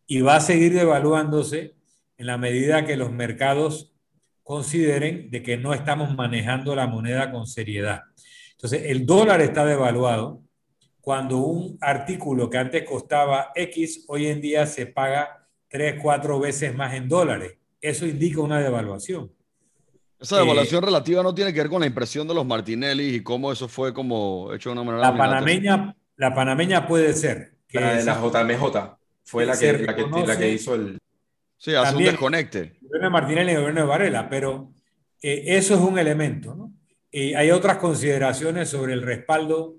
y 0.07 0.21
va 0.21 0.37
a 0.37 0.41
seguir 0.41 0.73
devaluándose 0.73 1.75
en 2.17 2.25
la 2.25 2.37
medida 2.37 2.85
que 2.85 2.95
los 2.95 3.11
mercados 3.11 3.93
consideren 4.43 5.29
de 5.29 5.43
que 5.43 5.57
no 5.57 5.73
estamos 5.73 6.15
manejando 6.15 6.73
la 6.73 6.87
moneda 6.87 7.33
con 7.33 7.47
seriedad. 7.47 8.03
Entonces, 8.53 8.83
el 8.85 9.05
dólar 9.05 9.41
está 9.41 9.65
devaluado 9.65 10.41
cuando 11.01 11.39
un 11.39 11.77
artículo 11.81 12.49
que 12.49 12.59
antes 12.59 12.85
costaba 12.85 13.51
X, 13.55 14.05
hoy 14.07 14.27
en 14.27 14.39
día 14.39 14.65
se 14.65 14.85
paga 14.85 15.49
3, 15.67 15.99
4 16.01 16.39
veces 16.39 16.73
más 16.73 16.93
en 16.93 17.09
dólares. 17.09 17.57
Eso 17.81 18.05
indica 18.05 18.39
una 18.39 18.61
devaluación. 18.61 19.35
Esa 20.19 20.37
devaluación 20.37 20.83
eh, 20.83 20.87
relativa 20.87 21.21
no 21.21 21.33
tiene 21.33 21.53
que 21.53 21.59
ver 21.59 21.69
con 21.69 21.81
la 21.81 21.87
impresión 21.87 22.27
de 22.27 22.33
los 22.33 22.45
Martinelli 22.45 23.15
y 23.15 23.21
cómo 23.21 23.51
eso 23.51 23.67
fue 23.67 23.93
como 23.93 24.51
hecho 24.53 24.69
de 24.69 24.73
una 24.73 24.83
manera. 24.83 25.11
La 25.11 25.17
panameña, 25.17 25.95
la 26.15 26.33
panameña 26.33 26.87
puede 26.87 27.13
ser. 27.13 27.53
Que 27.67 27.79
la 27.79 27.95
de 27.95 28.03
la 28.05 28.15
JMJ 28.15 28.97
fue 29.25 29.45
la 29.45 29.57
que, 29.57 29.73
la 29.73 30.37
que, 30.37 30.51
hizo 30.51 30.73
el. 30.73 30.97
Sí, 31.57 31.75
hace 31.75 31.95
un 31.95 32.03
desconecte. 32.03 32.59
El 32.59 32.87
gobierno 32.87 33.07
de 33.07 33.09
Martinelli 33.09 33.51
y 33.51 33.55
el 33.55 33.59
gobierno 33.59 33.81
de 33.81 33.87
Varela, 33.87 34.29
pero 34.29 34.71
eh, 35.21 35.43
eso 35.47 35.75
es 35.75 35.81
un 35.81 35.99
elemento. 35.99 36.55
¿no? 36.55 36.71
Y 37.11 37.33
hay 37.33 37.51
otras 37.51 37.77
consideraciones 37.77 38.69
sobre 38.69 38.93
el 38.93 39.01
respaldo 39.01 39.75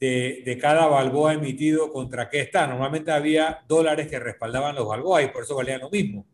de, 0.00 0.42
de, 0.44 0.58
cada 0.58 0.86
balboa 0.86 1.34
emitido 1.34 1.92
contra 1.92 2.28
qué 2.30 2.40
está. 2.40 2.66
Normalmente 2.66 3.12
había 3.12 3.60
dólares 3.68 4.08
que 4.08 4.18
respaldaban 4.18 4.74
los 4.74 4.88
balboas 4.88 5.24
y 5.24 5.28
por 5.28 5.44
eso 5.44 5.54
valían 5.54 5.80
lo 5.80 5.90
mismo, 5.90 6.26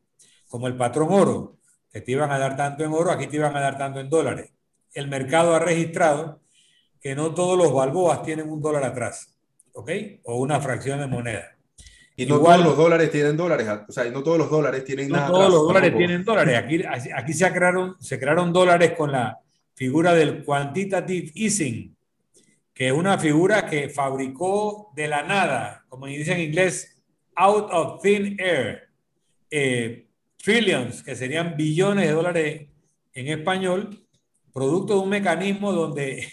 como 0.48 0.68
el 0.68 0.76
patrón 0.76 1.08
oro 1.10 1.59
que 1.93 2.01
te 2.01 2.12
iban 2.12 2.30
a 2.30 2.38
dar 2.38 2.57
tanto 2.57 2.84
en 2.84 2.93
oro, 2.93 3.11
aquí 3.11 3.26
te 3.26 3.36
iban 3.36 3.57
a 3.57 3.61
dar 3.61 3.76
tanto 3.76 4.01
en 4.01 4.09
dólares. 4.09 4.51
El 4.95 5.09
mercado 5.09 5.55
ha 5.55 5.59
registrado 5.59 6.41
que 7.01 7.14
no 7.14 7.34
todos 7.34 7.57
los 7.57 7.72
balboas 7.72 8.22
tienen 8.22 8.51
un 8.51 8.61
dólar 8.61 8.84
atrás, 8.84 9.36
¿ok? 9.72 9.91
O 10.24 10.36
una 10.36 10.61
fracción 10.61 11.01
de 11.01 11.07
moneda. 11.07 11.57
Y 12.16 12.26
no 12.26 12.38
todos 12.38 12.62
los 12.62 12.76
dólares 12.76 13.11
tienen 13.11 13.36
dólares, 13.36 13.66
o 13.88 13.93
sea, 13.93 14.05
no 14.11 14.22
todos 14.22 14.36
los 14.36 14.51
dólares 14.51 14.84
tienen 14.84 15.09
no 15.09 15.26
todos 15.26 15.51
los 15.51 15.62
dólares 15.62 15.97
tienen 15.97 16.22
dólares. 16.22 16.59
Aquí, 16.59 16.82
aquí 16.84 17.32
se, 17.32 17.51
crearon, 17.51 17.97
se 17.99 18.18
crearon 18.20 18.53
dólares 18.53 18.93
con 18.97 19.11
la 19.11 19.38
figura 19.74 20.12
del 20.12 20.45
quantitative 20.45 21.32
easing, 21.34 21.97
que 22.74 22.88
es 22.88 22.93
una 22.93 23.16
figura 23.16 23.64
que 23.64 23.88
fabricó 23.88 24.93
de 24.95 25.09
la 25.09 25.22
nada, 25.22 25.86
como 25.88 26.07
dice 26.07 26.32
en 26.32 26.41
inglés, 26.41 27.03
out 27.36 27.68
of 27.72 28.03
thin 28.03 28.36
air. 28.38 28.91
Eh, 29.51 30.09
trillions, 30.43 31.03
que 31.03 31.14
serían 31.16 31.57
billones 31.57 32.07
de 32.07 32.12
dólares 32.12 32.68
en 33.12 33.28
español, 33.28 34.07
producto 34.53 34.95
de 34.95 35.01
un 35.01 35.09
mecanismo 35.09 35.72
donde 35.72 36.26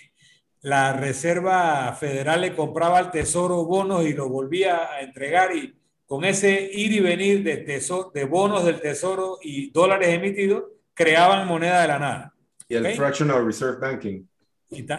la 0.62 0.94
Reserva 0.94 1.94
Federal 1.94 2.42
le 2.42 2.56
compraba 2.56 2.98
al 2.98 3.12
Tesoro 3.12 3.66
bonos 3.66 4.06
y 4.06 4.14
lo 4.14 4.30
volvía 4.30 4.92
a 4.92 5.02
entregar 5.02 5.56
y 5.56 5.74
con 6.06 6.24
ese 6.24 6.70
ir 6.74 6.94
y 6.94 7.00
venir 7.02 7.44
de, 7.44 7.58
tesoro, 7.58 8.12
de 8.14 8.24
bonos 8.24 8.66
del 8.66 8.80
Tesoro 8.80 9.40
y 9.42 9.72
dólares 9.72 10.08
emitidos, 10.10 10.64
creaban 10.94 11.46
moneda 11.48 11.82
de 11.82 11.88
la 11.90 12.00
nada. 12.00 12.34
Y 12.70 12.76
el 12.76 12.96
Fractional 12.96 13.46
Reserve 13.46 13.78
Banking. 13.80 14.26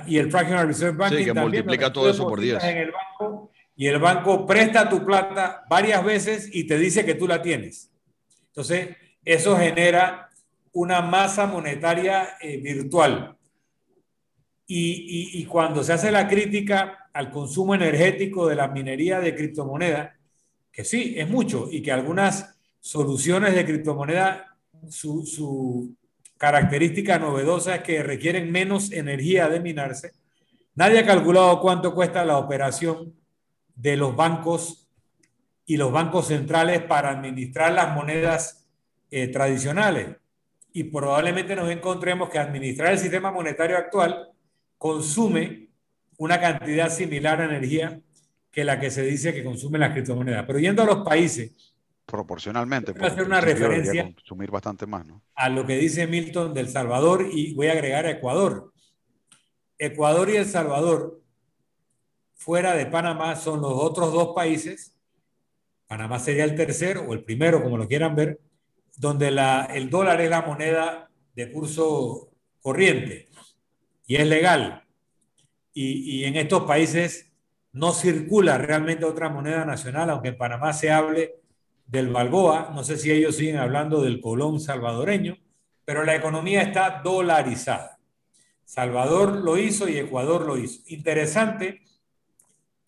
Y, 0.06 0.18
el 0.18 0.30
Fractional 0.30 0.66
Reserve 0.66 0.96
Banking. 0.96 1.18
Sí, 1.18 1.24
que 1.24 1.32
multiplica 1.32 1.92
todo 1.92 2.10
eso 2.10 2.28
por 2.28 2.40
10. 2.40 2.62
En 2.62 2.76
el 2.76 2.92
banco, 2.92 3.50
y 3.74 3.86
el 3.86 3.98
banco 3.98 4.46
presta 4.46 4.88
tu 4.88 5.04
plata 5.04 5.64
varias 5.68 6.04
veces 6.04 6.50
y 6.52 6.66
te 6.66 6.76
dice 6.78 7.06
que 7.06 7.14
tú 7.14 7.26
la 7.26 7.40
tienes. 7.40 7.90
Entonces, 8.48 8.96
eso 9.24 9.56
genera 9.56 10.28
una 10.72 11.00
masa 11.02 11.46
monetaria 11.46 12.36
eh, 12.40 12.56
virtual. 12.58 13.36
Y, 14.70 15.44
cuando 15.46 15.82
se 15.82 15.94
hace 15.94 16.12
la 16.12 16.28
crítica 16.28 17.08
al 17.14 17.30
consumo 17.30 17.74
energético 17.74 18.46
de 18.46 18.54
la 18.54 18.68
minería 18.68 19.18
de 19.18 19.34
criptomonedas, 19.34 20.14
que 20.70 20.84
sí, 20.84 21.14
es 21.16 21.28
mucho, 21.28 21.68
y 21.70 21.80
que 21.82 21.90
algunas 21.90 22.58
soluciones 22.80 23.54
de 23.54 23.64
criptomoneda, 23.64 24.58
su, 24.90 25.24
su 25.24 25.96
característica 26.36 27.18
novedosa 27.18 27.76
es 27.76 27.82
que 27.82 28.02
requieren 28.02 28.52
menos 28.52 28.92
energía 28.92 29.48
de 29.48 29.60
minarse. 29.60 30.12
Nadie 30.74 31.00
ha 31.00 31.06
calculado 31.06 31.60
cuánto 31.60 31.94
cuesta 31.94 32.24
la 32.24 32.38
operación 32.38 33.14
de 33.74 33.96
los 33.96 34.14
bancos 34.14 34.87
y 35.68 35.76
los 35.76 35.92
bancos 35.92 36.28
centrales 36.28 36.80
para 36.80 37.10
administrar 37.10 37.72
las 37.74 37.94
monedas 37.94 38.66
eh, 39.10 39.28
tradicionales. 39.28 40.16
Y 40.72 40.84
probablemente 40.84 41.54
nos 41.54 41.70
encontremos 41.70 42.30
que 42.30 42.38
administrar 42.38 42.92
el 42.92 42.98
sistema 42.98 43.30
monetario 43.30 43.76
actual 43.76 44.30
consume 44.78 45.68
una 46.16 46.40
cantidad 46.40 46.88
similar 46.88 47.42
a 47.42 47.44
energía 47.44 48.00
que 48.50 48.64
la 48.64 48.80
que 48.80 48.90
se 48.90 49.02
dice 49.02 49.34
que 49.34 49.44
consumen 49.44 49.82
las 49.82 49.92
criptomonedas. 49.92 50.46
Pero 50.46 50.58
yendo 50.58 50.84
a 50.84 50.86
los 50.86 51.04
países. 51.04 51.52
Proporcionalmente. 52.06 52.92
Voy 52.92 53.04
a 53.04 53.12
hacer 53.12 53.26
una 53.26 53.42
referencia 53.42 54.04
consumir 54.04 54.50
bastante 54.50 54.86
más, 54.86 55.06
¿no? 55.06 55.22
a 55.34 55.50
lo 55.50 55.66
que 55.66 55.76
dice 55.76 56.06
Milton 56.06 56.54
del 56.54 56.70
Salvador 56.70 57.28
y 57.30 57.52
voy 57.52 57.66
a 57.66 57.72
agregar 57.72 58.06
a 58.06 58.12
Ecuador. 58.12 58.72
Ecuador 59.76 60.30
y 60.30 60.36
El 60.36 60.46
Salvador, 60.46 61.20
fuera 62.36 62.72
de 62.72 62.86
Panamá, 62.86 63.36
son 63.36 63.60
los 63.60 63.72
otros 63.74 64.14
dos 64.14 64.32
países. 64.34 64.97
Panamá 65.88 66.18
sería 66.20 66.44
el 66.44 66.54
tercero 66.54 67.02
o 67.08 67.14
el 67.14 67.24
primero, 67.24 67.62
como 67.62 67.78
lo 67.78 67.88
quieran 67.88 68.14
ver, 68.14 68.38
donde 68.98 69.28
el 69.74 69.90
dólar 69.90 70.20
es 70.20 70.30
la 70.30 70.42
moneda 70.42 71.10
de 71.34 71.50
curso 71.50 72.30
corriente 72.60 73.28
y 74.06 74.16
es 74.16 74.26
legal. 74.26 74.84
Y, 75.72 76.20
y, 76.20 76.24
en 76.24 76.36
estos 76.36 76.64
países 76.64 77.32
no 77.72 77.92
circula 77.92 78.58
realmente 78.58 79.04
otra 79.04 79.28
moneda 79.30 79.64
nacional, 79.64 80.10
aunque 80.10 80.28
en 80.28 80.36
Panamá 80.36 80.72
se 80.72 80.90
hable 80.90 81.36
del 81.86 82.08
balboa, 82.08 82.70
no 82.74 82.84
sé 82.84 82.98
si 82.98 83.10
ellos 83.10 83.36
siguen 83.36 83.56
hablando 83.56 84.02
del 84.02 84.20
colón 84.20 84.60
salvadoreño, 84.60 85.38
pero 85.84 86.04
la 86.04 86.14
economía 86.14 86.60
está 86.62 87.00
dolarizada. 87.02 87.98
Salvador 88.64 89.36
lo 89.36 89.56
hizo 89.56 89.88
y 89.88 89.96
Ecuador 89.96 90.44
lo 90.44 90.58
hizo. 90.58 90.82
Interesante 90.88 91.80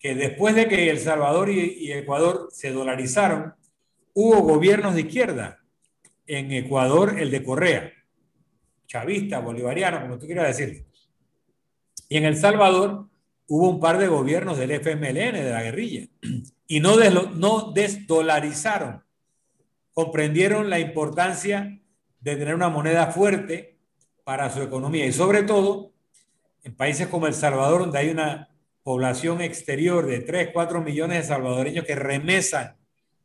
que 0.01 0.15
después 0.15 0.55
de 0.55 0.67
que 0.67 0.89
El 0.89 0.99
Salvador 0.99 1.49
y, 1.49 1.59
y 1.59 1.91
Ecuador 1.93 2.49
se 2.51 2.71
dolarizaron, 2.71 3.53
hubo 4.13 4.41
gobiernos 4.41 4.95
de 4.95 5.01
izquierda. 5.01 5.59
En 6.25 6.51
Ecuador 6.51 7.19
el 7.19 7.29
de 7.29 7.43
Correa, 7.43 7.91
chavista, 8.87 9.39
bolivariano, 9.39 10.01
como 10.01 10.17
tú 10.17 10.25
quieras 10.25 10.57
decir. 10.57 10.85
Y 12.09 12.17
en 12.17 12.25
El 12.25 12.35
Salvador 12.35 13.07
hubo 13.47 13.69
un 13.69 13.79
par 13.79 13.97
de 13.97 14.07
gobiernos 14.07 14.57
del 14.57 14.71
FMLN, 14.71 15.33
de 15.33 15.51
la 15.51 15.63
guerrilla, 15.63 16.07
y 16.67 16.79
no, 16.79 16.95
no 17.35 17.71
desdolarizaron, 17.73 19.03
comprendieron 19.93 20.69
la 20.69 20.79
importancia 20.79 21.79
de 22.19 22.35
tener 22.37 22.55
una 22.55 22.69
moneda 22.69 23.07
fuerte 23.07 23.77
para 24.23 24.49
su 24.49 24.61
economía. 24.61 25.05
Y 25.05 25.11
sobre 25.11 25.43
todo 25.43 25.91
en 26.63 26.75
países 26.75 27.07
como 27.07 27.27
El 27.27 27.33
Salvador, 27.33 27.81
donde 27.81 27.97
hay 27.97 28.09
una 28.09 28.50
población 28.83 29.41
exterior 29.41 30.05
de 30.05 30.19
3, 30.19 30.49
4 30.53 30.81
millones 30.81 31.17
de 31.17 31.23
salvadoreños 31.23 31.85
que 31.85 31.95
remesan 31.95 32.77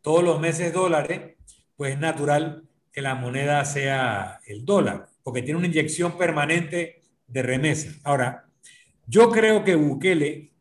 todos 0.02 0.22
los 0.22 0.40
meses 0.40 0.72
dólares, 0.72 1.36
pues 1.76 1.94
es 1.94 1.98
natural 1.98 2.64
que 2.92 3.02
la 3.02 3.14
moneda 3.14 3.64
sea 3.64 4.40
el 4.46 4.64
dólar, 4.64 5.08
porque 5.22 5.42
tiene 5.42 5.58
una 5.58 5.66
inyección 5.66 6.16
permanente 6.16 7.02
de 7.26 7.42
remesa. 7.42 7.90
Ahora, 8.04 8.46
yo 9.06 9.30
creo 9.30 9.64
que 9.64 9.74
Bukele, 9.74 10.52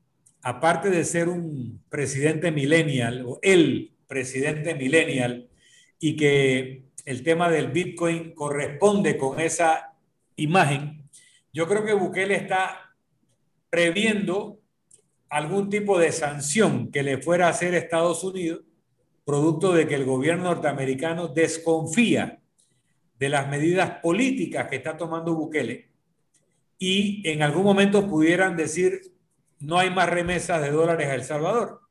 aparte 0.41 0.89
de 0.89 1.05
ser 1.05 1.29
un 1.29 1.83
presidente 1.89 2.51
millennial 2.51 3.23
o 3.25 3.39
el 3.41 3.93
presidente 4.07 4.75
millennial, 4.75 5.49
y 5.99 6.15
que 6.15 6.83
el 7.05 7.23
tema 7.23 7.49
del 7.49 7.71
Bitcoin 7.71 8.33
corresponde 8.33 9.17
con 9.17 9.39
esa 9.39 9.93
imagen, 10.35 11.09
yo 11.53 11.67
creo 11.67 11.85
que 11.85 11.93
Bukele 11.93 12.35
está 12.35 12.95
previendo 13.69 14.59
algún 15.29 15.69
tipo 15.69 15.97
de 15.97 16.11
sanción 16.11 16.91
que 16.91 17.03
le 17.03 17.17
fuera 17.17 17.47
a 17.47 17.51
hacer 17.51 17.73
Estados 17.73 18.23
Unidos 18.23 18.61
producto 19.25 19.73
de 19.73 19.87
que 19.87 19.95
el 19.95 20.05
gobierno 20.05 20.43
norteamericano 20.45 21.27
desconfía 21.27 22.39
de 23.17 23.29
las 23.29 23.49
medidas 23.49 23.99
políticas 24.01 24.67
que 24.67 24.75
está 24.75 24.95
tomando 24.95 25.33
Bukele 25.33 25.89
y 26.77 27.27
en 27.27 27.41
algún 27.41 27.63
momento 27.63 28.07
pudieran 28.07 28.55
decir 28.55 29.01
no 29.59 29.79
hay 29.79 29.89
más 29.89 30.09
remesas 30.09 30.61
de 30.61 30.69
dólares 30.69 31.07
a 31.07 31.15
El 31.15 31.23
Salvador. 31.23 31.81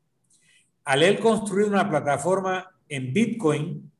Al 0.85 1.03
él 1.03 1.19
construir 1.19 1.67
una 1.67 1.89
plataforma 1.89 2.71
en 2.87 3.11
Bitcoin, 3.11 3.91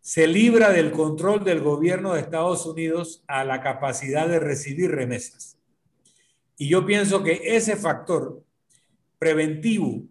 se 0.00 0.26
libra 0.26 0.70
del 0.70 0.90
control 0.90 1.44
del 1.44 1.62
gobierno 1.62 2.12
de 2.12 2.20
Estados 2.20 2.66
Unidos 2.66 3.24
a 3.26 3.44
la 3.44 3.62
capacidad 3.62 4.28
de 4.28 4.40
recibir 4.40 4.90
remesas. 4.90 5.56
Y 6.58 6.68
yo 6.68 6.84
pienso 6.84 7.22
que 7.22 7.40
ese 7.56 7.76
factor 7.76 8.42
preventivo 9.18 10.02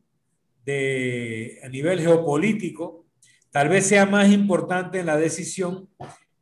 de, 0.65 1.59
a 1.63 1.69
nivel 1.69 2.01
geopolítico, 2.01 3.05
tal 3.51 3.69
vez 3.69 3.85
sea 3.85 4.05
más 4.05 4.31
importante 4.31 4.99
en 4.99 5.05
la 5.05 5.17
decisión 5.17 5.89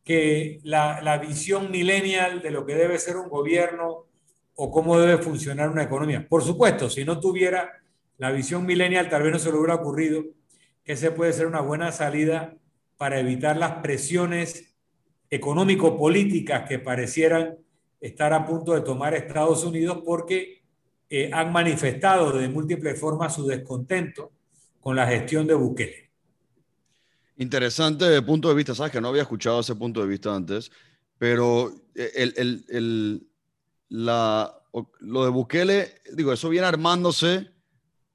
que 0.03 0.59
la, 0.64 1.01
la 1.01 1.18
visión 1.18 1.72
millennial 1.72 2.41
de 2.41 2.51
lo 2.51 2.66
que 2.66 2.76
debe 2.76 2.97
ser 2.99 3.18
un 3.18 3.30
gobierno 3.30 4.07
o 4.55 4.72
cómo 4.72 4.99
debe 4.99 5.22
funcionar 5.22 5.70
una 5.70 5.84
economía. 5.84 6.28
Por 6.28 6.43
supuesto, 6.43 6.89
si 6.89 7.05
no 7.05 7.20
tuviera 7.20 7.82
la 8.18 8.32
visión 8.32 8.66
millennial, 8.66 9.09
tal 9.09 9.24
vez 9.24 9.32
no 9.32 9.39
se 9.39 9.51
le 9.51 9.57
hubiera 9.57 9.76
ocurrido 9.76 10.24
que 10.84 10.93
ese 10.93 11.12
puede 11.12 11.34
ser 11.34 11.47
una 11.47 11.62
buena 11.62 11.91
salida 11.91 12.55
para 12.97 13.20
evitar 13.20 13.57
las 13.57 13.82
presiones 13.82 14.76
económico-políticas 15.30 16.68
que 16.68 16.78
parecieran 16.78 17.57
estar 17.99 18.34
a 18.34 18.45
punto 18.45 18.74
de 18.74 18.82
tomar 18.82 19.14
Estados 19.14 19.64
Unidos 19.64 20.03
porque 20.05 20.61
eh, 21.12 21.30
han 21.32 21.51
manifestado 21.51 22.32
de 22.32 22.49
múltiples 22.49 22.99
formas 22.99 23.36
su 23.36 23.45
descontento 23.45 24.32
con 24.80 24.95
la 24.95 25.05
gestión 25.05 25.45
de 25.45 25.53
Bukele. 25.53 26.09
Interesante 27.38 28.22
punto 28.24 28.49
de 28.49 28.55
vista, 28.55 28.74
sabes 28.74 28.91
que 28.91 29.01
no 29.01 29.09
había 29.09 29.24
escuchado 29.24 29.59
ese 29.59 29.76
punto 29.76 30.01
de 30.01 30.07
vista 30.07 30.34
antes, 30.34 30.72
pero 31.18 31.72
el, 31.93 32.34
el, 32.38 32.66
el, 32.70 33.28
la, 33.89 34.55
lo 34.99 35.24
de 35.24 35.30
Bukele, 35.30 36.01
digo, 36.14 36.34
eso 36.34 36.49
viene 36.49 36.66
armándose 36.66 37.51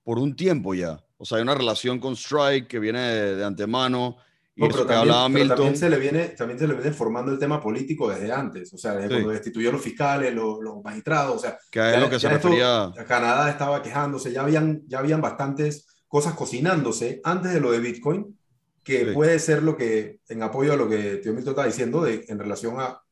por 0.03 0.19
un 0.19 0.35
tiempo 0.35 0.75
ya. 0.75 1.05
O 1.19 1.25
sea, 1.25 1.37
hay 1.37 1.43
una 1.43 1.55
relación 1.55 1.99
con 1.99 2.15
Strike 2.15 2.67
que 2.67 2.79
viene 2.79 3.01
de, 3.01 3.45
antemano. 3.45 4.17
Y 4.59 4.65
eso 4.65 4.73
que 4.73 4.79
también, 4.79 4.99
hablaba 5.01 5.29
Milton. 5.29 5.57
También 5.57 5.77
se, 5.77 5.91
le 5.91 5.99
viene, 5.99 6.29
también 6.29 6.59
se 6.59 6.67
le 6.67 6.75
viene 6.75 6.91
formando 6.91 7.31
el 7.31 7.39
tema 7.39 7.61
político 7.61 8.09
desde 8.09 8.33
antes, 8.33 8.73
o 8.73 8.79
sea, 8.79 8.95
desde 8.95 9.09
sí. 9.09 9.15
cuando 9.15 9.31
destituyó 9.31 9.69
a 9.69 9.73
los 9.73 9.83
fiscales, 9.83 10.35
los, 10.35 10.61
los 10.63 10.83
magistrados, 10.83 11.37
o 11.37 11.39
sea, 11.39 11.59
que 11.71 11.95
es 11.95 12.01
lo 12.01 12.09
que 12.09 12.19
se 12.19 12.29
refería. 12.31 12.87
Esto, 12.87 13.07
Canadá 13.07 13.51
estaba 13.51 13.83
quejándose, 13.83 14.33
ya 14.33 14.43
habían, 14.43 14.83
ya 14.87 15.01
habían 15.01 15.21
bastantes 15.21 15.87
cosas 16.09 16.33
cocinándose 16.33 17.21
antes 17.23 17.53
de 17.53 17.61
lo 17.61 17.71
de 17.71 17.81
Bitcoin, 17.81 18.35
que 18.83 19.05
sí. 19.05 19.11
puede 19.13 19.39
ser 19.41 19.63
lo 19.63 19.77
que, 19.77 20.21
en 20.27 20.43
apoyo 20.43 20.73
a 20.73 20.77
lo 20.77 20.89
que 20.89 21.17
Tío 21.17 21.35
Milton 21.35 21.53
está 21.53 21.67
diciendo, 21.67 22.03
de, 22.03 22.25
en 22.27 22.39
relación 22.39 22.81
a. 22.81 23.03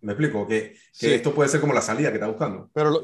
Me 0.00 0.12
explico, 0.12 0.46
que, 0.46 0.72
que 0.72 0.78
sí. 0.92 1.12
esto 1.12 1.34
puede 1.34 1.50
ser 1.50 1.60
como 1.60 1.74
la 1.74 1.82
salida 1.82 2.08
que 2.08 2.14
está 2.14 2.28
buscando. 2.28 2.70
Pero 2.72 2.90
lo, 2.90 3.02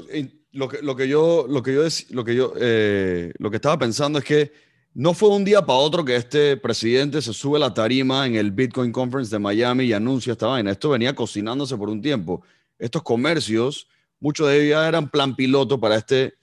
lo 0.52 0.68
que, 0.68 0.80
lo 0.80 0.96
que 0.96 1.08
yo, 1.08 1.46
lo 1.46 1.62
que 1.62 1.74
yo, 1.74 1.82
lo 2.10 2.24
que 2.24 2.34
yo, 2.34 2.54
eh, 2.56 3.32
lo 3.38 3.50
que 3.50 3.56
estaba 3.56 3.78
pensando 3.78 4.20
es 4.20 4.24
que 4.24 4.52
no 4.94 5.12
fue 5.12 5.28
un 5.30 5.44
día 5.44 5.60
para 5.66 5.78
otro 5.80 6.04
que 6.04 6.14
este 6.14 6.56
presidente 6.56 7.20
se 7.20 7.32
sube 7.32 7.56
a 7.56 7.60
la 7.60 7.74
tarima 7.74 8.26
en 8.26 8.36
el 8.36 8.52
Bitcoin 8.52 8.92
Conference 8.92 9.30
de 9.30 9.40
Miami 9.40 9.84
y 9.84 9.92
anuncia 9.92 10.32
esta 10.32 10.46
vaina. 10.46 10.70
Esto 10.70 10.90
venía 10.90 11.14
cocinándose 11.14 11.76
por 11.76 11.90
un 11.90 12.00
tiempo. 12.00 12.42
Estos 12.78 13.02
comercios, 13.02 13.88
muchos 14.20 14.48
de 14.48 14.56
ellos 14.56 14.70
ya 14.70 14.86
eran 14.88 15.10
plan 15.10 15.34
piloto 15.34 15.80
para 15.80 15.96
este, 15.96 16.34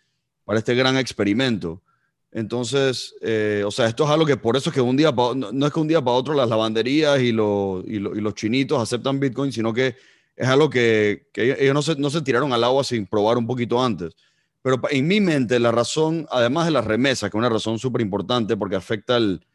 para 0.43 0.59
este 0.59 0.75
gran 0.75 0.97
experimento. 0.97 1.81
Entonces, 2.29 3.15
eh, 3.21 3.63
o 3.65 3.71
sea, 3.71 3.87
esto 3.87 4.03
es 4.03 4.09
algo 4.09 4.25
que 4.25 4.37
por 4.37 4.57
eso 4.57 4.69
es 4.69 4.73
que 4.73 4.81
un 4.81 4.97
día, 4.97 5.11
no, 5.11 5.33
no, 5.33 5.65
es 5.65 5.73
que 5.73 5.79
un 5.79 5.87
día 5.87 6.01
para 6.01 6.17
otro 6.17 6.33
las 6.33 6.49
lavanderías 6.49 7.21
y, 7.21 7.31
lo, 7.31 7.83
y 7.85 7.99
los 7.99 8.33
chinitos 8.35 8.81
aceptan 8.81 9.19
Bitcoin, 9.19 9.51
sino 9.51 9.73
que 9.73 9.95
es 10.35 10.47
algo 10.47 10.69
que, 10.69 11.27
que 11.33 11.55
ellos 11.59 11.73
no 11.73 11.81
se, 11.81 11.95
no 11.95 12.09
se, 12.09 12.21
tiraron 12.21 12.51
al 12.51 12.63
agua 12.63 12.83
sin 12.83 13.05
probar 13.05 13.37
un 13.37 13.47
poquito 13.47 13.81
antes. 13.81 14.13
Pero 14.61 14.79
en 14.89 15.07
mi 15.07 15.19
mente, 15.19 15.59
la 15.59 15.71
razón, 15.71 16.27
además 16.29 16.65
de 16.65 16.71
las 16.71 16.85
remesas, 16.85 17.29
que 17.29 17.37
es 17.37 17.39
una 17.39 17.49
razón 17.49 17.79
súper 17.79 18.01
importante 18.01 18.55
porque 18.55 18.75
afecta 18.75 19.17
el, 19.17 19.45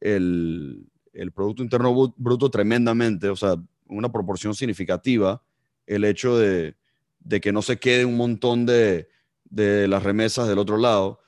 el, 0.00 0.86
el, 1.12 1.32
Producto 1.32 1.62
Interno 1.62 2.14
Bruto 2.16 2.50
tremendamente, 2.50 3.28
o 3.28 3.36
sea, 3.36 3.56
una 3.88 4.12
proporción 4.12 4.54
significativa, 4.54 5.42
el 5.86 6.04
hecho 6.04 6.38
de, 6.38 6.76
de 7.20 7.40
que 7.40 7.52
no 7.52 7.60
se 7.60 7.78
quede 7.78 8.04
un 8.04 8.16
montón 8.16 8.64
de, 8.64 9.08
de, 9.44 9.88
las 9.88 10.04
remesas 10.04 10.48
del 10.48 10.58
otro 10.58 10.76
lado. 10.76 11.20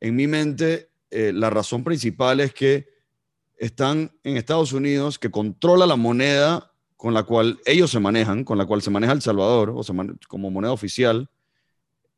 En 0.00 0.16
mi 0.16 0.26
mente, 0.26 0.90
eh, 1.10 1.32
la 1.34 1.50
razón 1.50 1.84
principal 1.84 2.40
es 2.40 2.54
que 2.54 2.88
están 3.58 4.10
en 4.24 4.38
Estados 4.38 4.72
Unidos, 4.72 5.18
que 5.18 5.30
controla 5.30 5.86
la 5.86 5.96
moneda 5.96 6.72
con 6.96 7.12
la 7.12 7.24
cual 7.24 7.60
ellos 7.66 7.90
se 7.90 8.00
manejan, 8.00 8.44
con 8.44 8.56
la 8.56 8.64
cual 8.64 8.80
se 8.80 8.90
maneja 8.90 9.12
El 9.12 9.22
Salvador, 9.22 9.72
o 9.74 9.82
sea, 9.82 9.94
como 10.28 10.50
moneda 10.50 10.72
oficial, 10.72 11.28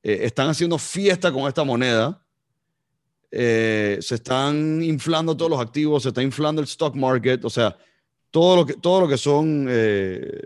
eh, 0.03 0.20
están 0.22 0.48
haciendo 0.48 0.78
fiesta 0.78 1.32
con 1.32 1.46
esta 1.46 1.64
moneda, 1.64 2.20
eh, 3.30 3.98
se 4.00 4.16
están 4.16 4.82
inflando 4.82 5.36
todos 5.36 5.50
los 5.50 5.61
activos, 5.61 6.03
se 6.03 6.11
está 6.11 6.22
inflando 6.22 6.61
el 6.61 6.66
stock 6.66 6.94
market, 6.94 7.44
o 7.44 7.50
sea, 7.50 7.76
todo 8.30 8.57
lo 8.57 8.66
que, 8.66 8.74
todo 8.74 9.03
lo 9.03 9.09
que 9.09 9.16
son, 9.16 9.66
eh, 9.70 10.42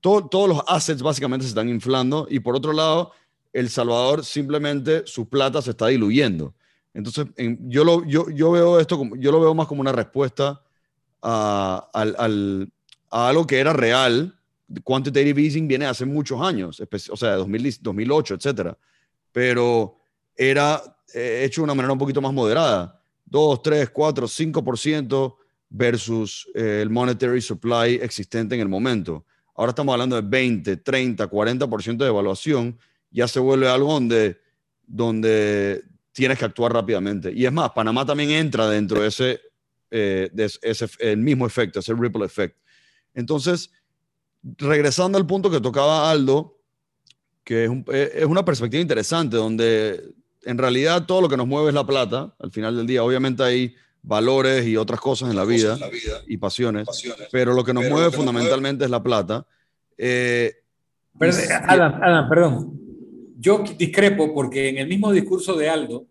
todo, 0.00 0.26
todos 0.28 0.48
los 0.48 0.62
assets 0.66 1.02
básicamente 1.02 1.44
se 1.44 1.50
están 1.50 1.68
inflando 1.68 2.26
y 2.28 2.40
por 2.40 2.56
otro 2.56 2.72
lado, 2.72 3.12
El 3.52 3.70
Salvador 3.70 4.24
simplemente 4.24 5.06
su 5.06 5.28
plata 5.28 5.62
se 5.62 5.70
está 5.70 5.86
diluyendo. 5.86 6.54
Entonces, 6.92 7.26
en, 7.36 7.70
yo, 7.70 7.84
lo, 7.84 8.04
yo, 8.04 8.28
yo 8.30 8.50
veo 8.50 8.80
esto, 8.80 9.02
yo 9.16 9.32
lo 9.32 9.40
veo 9.40 9.54
más 9.54 9.66
como 9.66 9.80
una 9.80 9.92
respuesta 9.92 10.62
a, 11.22 11.88
al, 11.92 12.72
a 13.10 13.28
algo 13.28 13.46
que 13.46 13.58
era 13.58 13.72
real, 13.72 14.35
quantitative 14.82 15.40
easing 15.40 15.68
viene 15.68 15.86
hace 15.86 16.04
muchos 16.04 16.40
años, 16.40 16.80
o 17.10 17.16
sea, 17.16 17.34
2000, 17.36 17.78
2008, 17.80 18.34
etcétera, 18.34 18.76
pero 19.32 19.98
era 20.34 20.82
eh, 21.14 21.42
hecho 21.44 21.60
de 21.60 21.64
una 21.64 21.74
manera 21.74 21.92
un 21.92 21.98
poquito 21.98 22.20
más 22.20 22.32
moderada, 22.32 23.00
2, 23.26 23.62
3, 23.62 23.90
4, 23.90 24.26
5% 24.26 25.36
versus 25.68 26.48
eh, 26.54 26.80
el 26.82 26.90
monetary 26.90 27.40
supply 27.40 27.94
existente 27.96 28.54
en 28.54 28.60
el 28.60 28.68
momento. 28.68 29.24
Ahora 29.54 29.70
estamos 29.70 29.92
hablando 29.92 30.16
de 30.16 30.22
20, 30.22 30.78
30, 30.78 31.28
40% 31.28 31.96
de 31.96 32.06
evaluación, 32.06 32.78
ya 33.10 33.26
se 33.26 33.40
vuelve 33.40 33.68
algo 33.68 33.92
donde, 33.92 34.38
donde 34.86 35.82
tienes 36.12 36.38
que 36.38 36.44
actuar 36.44 36.72
rápidamente. 36.72 37.32
Y 37.32 37.46
es 37.46 37.52
más, 37.52 37.70
Panamá 37.70 38.04
también 38.04 38.30
entra 38.30 38.68
dentro 38.68 39.00
de 39.00 39.08
ese, 39.08 39.40
eh, 39.90 41.14
mismo 41.16 41.46
efecto, 41.46 41.80
ese 41.80 41.94
ripple 41.94 42.26
effect. 42.26 42.56
Entonces, 43.14 43.70
regresando 44.58 45.18
al 45.18 45.26
punto 45.26 45.50
que 45.50 45.60
tocaba 45.60 46.10
Aldo, 46.10 46.58
que 47.44 47.64
es, 47.64 47.70
un, 47.70 47.84
eh, 47.92 48.12
es, 48.14 48.24
una 48.24 48.44
perspectiva 48.44 48.80
interesante, 48.80 49.36
donde 49.36 50.02
en 50.44 50.58
realidad 50.58 51.06
todo 51.06 51.20
lo 51.20 51.28
que 51.28 51.36
nos 51.36 51.46
mueve 51.46 51.68
es 51.68 51.74
la 51.74 51.86
plata, 51.86 52.34
al 52.38 52.50
final 52.52 52.76
del 52.76 52.86
día. 52.86 53.02
Obviamente 53.02 53.42
hay 53.42 53.74
valores 54.02 54.66
y 54.66 54.76
otras 54.76 55.00
cosas 55.00 55.30
en 55.30 55.36
la, 55.36 55.44
vida, 55.44 55.74
en 55.74 55.80
la 55.80 55.88
vida, 55.88 56.22
y 56.26 56.36
pasiones, 56.36 56.86
pasiones, 56.86 57.28
pero 57.32 57.54
lo 57.54 57.64
que 57.64 57.74
nos 57.74 57.88
mueve 57.88 58.10
que 58.10 58.16
fundamentalmente 58.16 58.62
nos 58.62 58.62
mueve... 58.62 58.84
es 58.84 58.90
la 58.90 59.02
plata. 59.02 59.46
Eh, 59.98 60.54
pero, 61.18 61.32
Adam, 61.66 62.00
Adam, 62.02 62.28
perdón. 62.28 62.80
Yo 63.38 63.64
discrepo 63.76 64.32
porque 64.32 64.68
en 64.68 64.78
el 64.78 64.88
mismo 64.88 65.12
discurso 65.12 65.54
de 65.54 65.68
Aldo, 65.68 66.06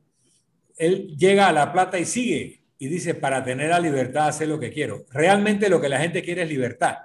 él 0.78 1.16
llega 1.18 1.48
a 1.48 1.54
la 1.54 1.72
plata 1.72 1.98
y 1.98 2.06
sigue 2.06 2.62
y 2.78 2.88
dice, 2.88 3.16
para 3.16 3.44
tener 3.44 3.70
la 3.70 3.80
libertad, 3.80 4.28
hacer 4.28 4.48
lo 4.48 4.60
que 4.60 4.72
quiero. 4.72 5.06
Realmente 5.12 5.70
lo 5.70 5.80
que 5.80 5.90
la 5.90 6.00
gente 6.00 6.22
quiere 6.22 6.44
es 6.44 6.50
libertad 6.50 6.96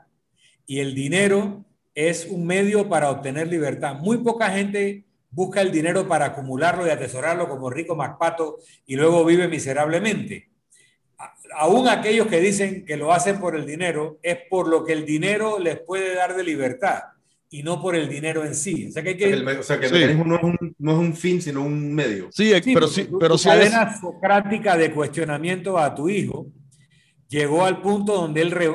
y 0.70 0.78
el 0.78 0.94
dinero 0.94 1.64
es 1.96 2.26
un 2.30 2.46
medio 2.46 2.88
para 2.88 3.10
obtener 3.10 3.48
libertad. 3.48 3.96
Muy 3.96 4.18
poca 4.18 4.50
gente 4.50 5.04
busca 5.28 5.62
el 5.62 5.72
dinero 5.72 6.06
para 6.06 6.26
acumularlo 6.26 6.86
y 6.86 6.90
atesorarlo 6.90 7.48
como 7.48 7.70
rico 7.70 7.96
Macpato 7.96 8.58
y 8.86 8.94
luego 8.94 9.24
vive 9.24 9.48
miserablemente. 9.48 10.48
Aún 11.56 11.88
aquellos 11.88 12.28
que 12.28 12.38
dicen 12.38 12.84
que 12.86 12.96
lo 12.96 13.12
hacen 13.12 13.40
por 13.40 13.56
el 13.56 13.66
dinero 13.66 14.20
es 14.22 14.38
por 14.48 14.68
lo 14.68 14.84
que 14.84 14.92
el 14.92 15.04
dinero 15.04 15.58
les 15.58 15.80
puede 15.80 16.14
dar 16.14 16.36
de 16.36 16.44
libertad 16.44 17.00
y 17.50 17.64
no 17.64 17.82
por 17.82 17.96
el 17.96 18.08
dinero 18.08 18.44
en 18.44 18.54
sí. 18.54 18.86
O 18.90 18.92
sea 18.92 19.02
que, 19.02 19.08
hay 19.08 19.16
que... 19.16 19.32
El, 19.32 19.48
o 19.48 19.62
sea, 19.64 19.80
que 19.80 19.86
el 19.86 19.92
sí. 19.92 19.98
mecanismo 19.98 20.24
no 20.24 20.36
es, 20.36 20.42
un, 20.44 20.76
no 20.78 20.92
es, 20.92 20.98
un, 20.98 21.14
fin, 21.16 21.42
sino 21.42 21.64
un 21.64 21.92
medio. 21.92 22.28
Sí, 22.30 22.52
sí 22.62 22.72
pero 22.72 22.86
sí. 22.86 23.08
Pero 23.18 23.36
si 23.36 23.48
cadena 23.48 23.90
es... 23.92 24.00
socrática 24.00 24.76
de 24.76 24.92
cuestionamiento 24.92 25.76
a 25.76 25.92
tu 25.96 26.08
hijo 26.08 26.46
llegó 27.28 27.64
al 27.64 27.82
punto 27.82 28.14
donde 28.14 28.42
él 28.42 28.52
re, 28.52 28.70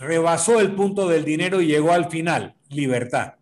rebasó 0.00 0.58
el 0.60 0.74
punto 0.74 1.08
del 1.08 1.24
dinero 1.24 1.60
y 1.60 1.66
llegó 1.66 1.92
al 1.92 2.10
final, 2.10 2.56
libertad. 2.70 3.34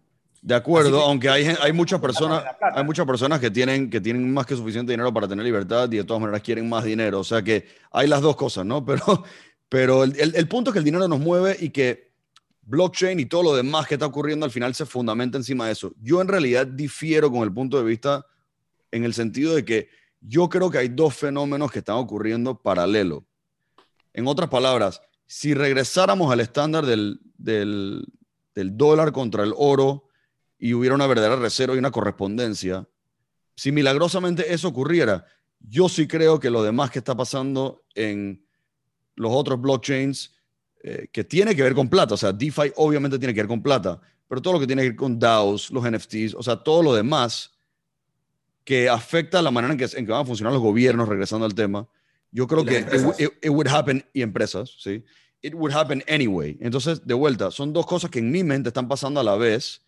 De 0.42 0.54
acuerdo, 0.54 0.98
que, 0.98 1.04
aunque 1.04 1.28
hay, 1.28 1.46
hay 1.60 1.72
muchas 1.72 2.00
personas, 2.00 2.44
hay 2.74 2.84
muchas 2.84 3.06
personas 3.06 3.38
que 3.38 3.50
tienen, 3.50 3.88
que 3.88 4.00
tienen 4.00 4.32
más 4.32 4.44
que 4.44 4.56
suficiente 4.56 4.92
dinero 4.92 5.14
para 5.14 5.28
tener 5.28 5.44
libertad 5.44 5.90
y 5.90 5.96
de 5.96 6.04
todas 6.04 6.20
maneras 6.20 6.42
quieren 6.42 6.68
más 6.68 6.84
dinero. 6.84 7.20
O 7.20 7.24
sea 7.24 7.42
que 7.42 7.66
hay 7.92 8.08
las 8.08 8.20
dos 8.20 8.36
cosas, 8.36 8.66
¿no? 8.66 8.84
Pero, 8.86 9.24
pero 9.68 10.02
el, 10.02 10.18
el, 10.18 10.34
el 10.34 10.48
punto 10.48 10.70
es 10.70 10.72
que 10.72 10.78
el 10.78 10.84
dinero 10.84 11.06
nos 11.06 11.20
mueve 11.20 11.54
y 11.60 11.68
que 11.68 12.12
blockchain 12.62 13.20
y 13.20 13.26
todo 13.26 13.42
lo 13.42 13.54
demás 13.54 13.86
que 13.86 13.94
está 13.94 14.06
ocurriendo 14.06 14.46
al 14.46 14.50
final 14.50 14.74
se 14.74 14.86
fundamenta 14.86 15.36
encima 15.36 15.66
de 15.66 15.72
eso. 15.72 15.92
Yo 16.00 16.22
en 16.22 16.28
realidad 16.28 16.66
difiero 16.66 17.30
con 17.30 17.42
el 17.42 17.52
punto 17.52 17.76
de 17.76 17.84
vista 17.84 18.24
en 18.90 19.04
el 19.04 19.12
sentido 19.12 19.54
de 19.54 19.66
que 19.66 19.90
yo 20.20 20.48
creo 20.48 20.70
que 20.70 20.78
hay 20.78 20.88
dos 20.88 21.14
fenómenos 21.14 21.70
que 21.70 21.80
están 21.80 21.96
ocurriendo 21.96 22.58
paralelo. 22.58 23.26
En 24.14 24.26
otras 24.26 24.48
palabras, 24.48 25.02
si 25.28 25.52
regresáramos 25.52 26.32
al 26.32 26.40
estándar 26.40 26.86
del, 26.86 27.20
del, 27.36 28.06
dólar 28.54 29.12
contra 29.12 29.44
el 29.44 29.52
oro 29.56 30.08
y 30.58 30.72
hubiera 30.72 30.94
una 30.94 31.06
verdadera 31.06 31.36
reserva 31.36 31.76
y 31.76 31.78
una 31.78 31.90
correspondencia, 31.90 32.88
si 33.54 33.70
milagrosamente 33.70 34.52
eso 34.52 34.68
ocurriera, 34.68 35.26
yo 35.60 35.88
sí 35.90 36.08
creo 36.08 36.40
que 36.40 36.50
lo 36.50 36.62
demás 36.62 36.90
que 36.90 36.98
está 36.98 37.14
pasando 37.14 37.84
en 37.94 38.42
los 39.16 39.30
otros 39.32 39.60
blockchains, 39.60 40.34
eh, 40.82 41.08
que 41.12 41.24
tiene 41.24 41.54
que 41.54 41.62
ver 41.62 41.74
con 41.74 41.90
plata, 41.90 42.14
o 42.14 42.16
sea, 42.16 42.32
DeFi 42.32 42.72
obviamente 42.76 43.18
tiene 43.18 43.34
que 43.34 43.42
ver 43.42 43.48
con 43.48 43.62
plata, 43.62 44.00
pero 44.28 44.40
todo 44.40 44.54
lo 44.54 44.60
que 44.60 44.66
tiene 44.66 44.82
que 44.82 44.88
ver 44.88 44.96
con 44.96 45.18
DAOs, 45.18 45.70
los 45.70 45.84
NFTs, 45.84 46.34
o 46.34 46.42
sea, 46.42 46.56
todo 46.56 46.82
lo 46.82 46.94
demás 46.94 47.52
que 48.64 48.88
afecta 48.88 49.42
la 49.42 49.50
manera 49.50 49.74
en 49.74 50.06
que 50.06 50.12
van 50.12 50.22
a 50.22 50.26
funcionar 50.26 50.54
los 50.54 50.62
gobiernos, 50.62 51.08
regresando 51.08 51.44
al 51.44 51.54
tema, 51.54 51.86
yo 52.30 52.46
creo 52.46 52.64
que 52.64 52.80
it, 52.80 52.86
it, 53.18 53.32
it, 53.42 53.50
would 53.50 53.68
happen 53.68 54.04
y 54.12 54.22
empresas, 54.22 54.76
¿sí? 54.78 55.04
it 55.42 55.54
would 55.54 55.72
happen 55.72 56.02
anyway. 56.08 56.56
Entonces, 56.60 57.06
de 57.06 57.14
vuelta, 57.14 57.50
son 57.50 57.72
dos 57.72 57.86
cosas 57.86 58.10
que 58.10 58.18
en 58.18 58.30
mi 58.30 58.42
mente 58.42 58.68
están 58.68 58.88
pasando 58.88 59.20
a 59.20 59.24
la 59.24 59.36
vez. 59.36 59.82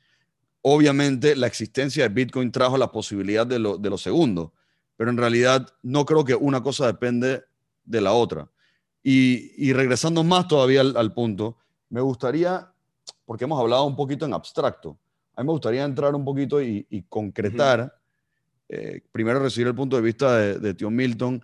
Obviamente, 0.62 1.34
la 1.36 1.46
existencia 1.46 2.04
de 2.04 2.14
Bitcoin 2.14 2.52
trajo 2.52 2.76
la 2.76 2.92
posibilidad 2.92 3.46
de 3.46 3.58
lo, 3.58 3.78
de 3.78 3.90
lo 3.90 3.98
segundo, 3.98 4.52
pero 4.96 5.10
en 5.10 5.16
realidad 5.16 5.66
no 5.82 6.04
creo 6.04 6.24
que 6.24 6.34
una 6.34 6.62
cosa 6.62 6.86
depende 6.86 7.44
de 7.84 8.00
la 8.00 8.12
otra. 8.12 8.48
Y, 9.02 9.72
regresando 9.72 10.22
más 10.22 10.46
todavía 10.46 10.82
al, 10.82 11.14
punto, 11.14 11.56
me 11.88 12.02
gustaría, 12.02 12.70
porque 13.24 13.44
hemos 13.44 13.58
hablado 13.58 13.86
un 13.86 13.96
poquito 13.96 14.26
en 14.26 14.34
abstracto, 14.34 14.98
a 15.34 15.42
mí 15.42 15.46
me 15.46 15.52
gustaría 15.52 15.84
entrar 15.84 16.14
un 16.14 16.24
poquito 16.24 16.60
y, 16.60 17.06
concretar, 17.08 17.96
eh, 18.68 19.00
primero 19.10 19.40
recibir 19.40 19.68
el 19.68 19.74
punto 19.74 19.96
de 19.96 20.02
vista 20.02 20.36
de, 20.36 20.58
de 20.58 20.74
Tío 20.74 20.90
Milton, 20.90 21.42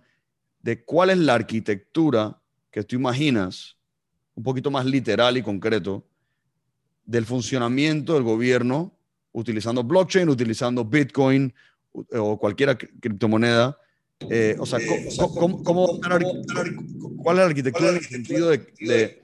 de 0.67 0.83
cuál 0.83 1.11
es 1.11 1.17
la 1.17 1.33
arquitectura 1.33 2.41
que 2.69 2.83
tú 2.83 2.97
imaginas 2.97 3.77
un 4.35 4.43
poquito 4.43 4.69
más 4.69 4.85
literal 4.85 5.37
y 5.37 5.41
concreto 5.41 6.05
del 7.05 7.25
funcionamiento 7.25 8.15
del 8.15 8.23
gobierno 8.23 8.93
utilizando 9.31 9.81
blockchain, 9.81 10.27
utilizando 10.27 10.83
Bitcoin 10.83 11.53
o 12.11 12.37
cualquier 12.37 12.77
criptomoneda. 12.77 13.79
Eh, 14.29 14.57
o 14.59 14.65
sea, 14.65 14.79
¿cómo, 15.63 16.01
¿cuál 17.23 17.37
es 17.37 17.39
la 17.39 17.45
arquitectura 17.45 17.91
en 17.91 17.95
el 17.95 18.03
sentido 18.03 18.49
de, 18.49 19.23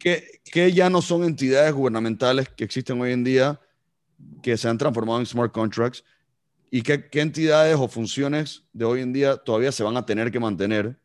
que, 0.00 0.72
ya 0.72 0.90
no 0.90 1.00
son 1.00 1.22
entidades 1.22 1.72
gubernamentales 1.72 2.48
que 2.48 2.64
existen 2.64 3.00
hoy 3.00 3.12
en 3.12 3.22
día 3.22 3.60
que 4.42 4.56
se 4.56 4.66
han 4.66 4.78
transformado 4.78 5.20
en 5.20 5.26
smart 5.26 5.52
contracts 5.52 6.02
y 6.74 6.82
qué, 6.82 7.08
qué 7.08 7.20
entidades 7.20 7.76
o 7.78 7.86
funciones 7.86 8.64
de 8.72 8.84
hoy 8.84 9.00
en 9.00 9.12
día 9.12 9.36
todavía 9.36 9.70
se 9.70 9.84
van 9.84 9.96
a 9.96 10.04
tener 10.04 10.32
que 10.32 10.40
mantener 10.40 10.98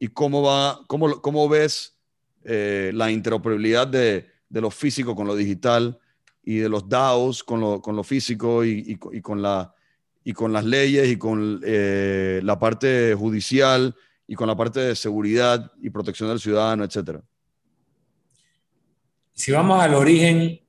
y 0.00 0.08
cómo, 0.08 0.42
va, 0.42 0.80
cómo, 0.88 1.22
cómo 1.22 1.48
ves 1.48 1.96
eh, 2.42 2.90
la 2.92 3.08
interoperabilidad 3.12 3.86
de, 3.86 4.28
de, 4.48 4.60
lo 4.60 4.68
físico 4.72 5.14
con 5.14 5.28
lo 5.28 5.36
digital 5.36 5.96
y 6.42 6.56
de 6.56 6.68
los 6.68 6.88
DAOs 6.88 7.44
con 7.44 7.60
lo, 7.60 7.80
con 7.80 7.94
lo 7.94 8.02
físico 8.02 8.64
y, 8.64 8.98
y, 9.12 9.20
con 9.20 9.40
la, 9.40 9.72
y 10.24 10.32
con 10.32 10.52
las 10.52 10.64
leyes 10.64 11.06
y 11.06 11.16
con 11.16 11.60
eh, 11.64 12.40
la 12.42 12.58
parte 12.58 13.14
judicial 13.14 13.94
y 14.26 14.34
con 14.34 14.48
la 14.48 14.56
parte 14.56 14.80
de 14.80 14.96
seguridad 14.96 15.70
y 15.80 15.90
protección 15.90 16.30
del 16.30 16.40
ciudadano, 16.40 16.82
etcétera. 16.82 17.22
Si 19.34 19.52
vamos 19.52 19.80
al 19.80 19.94
origen 19.94 20.62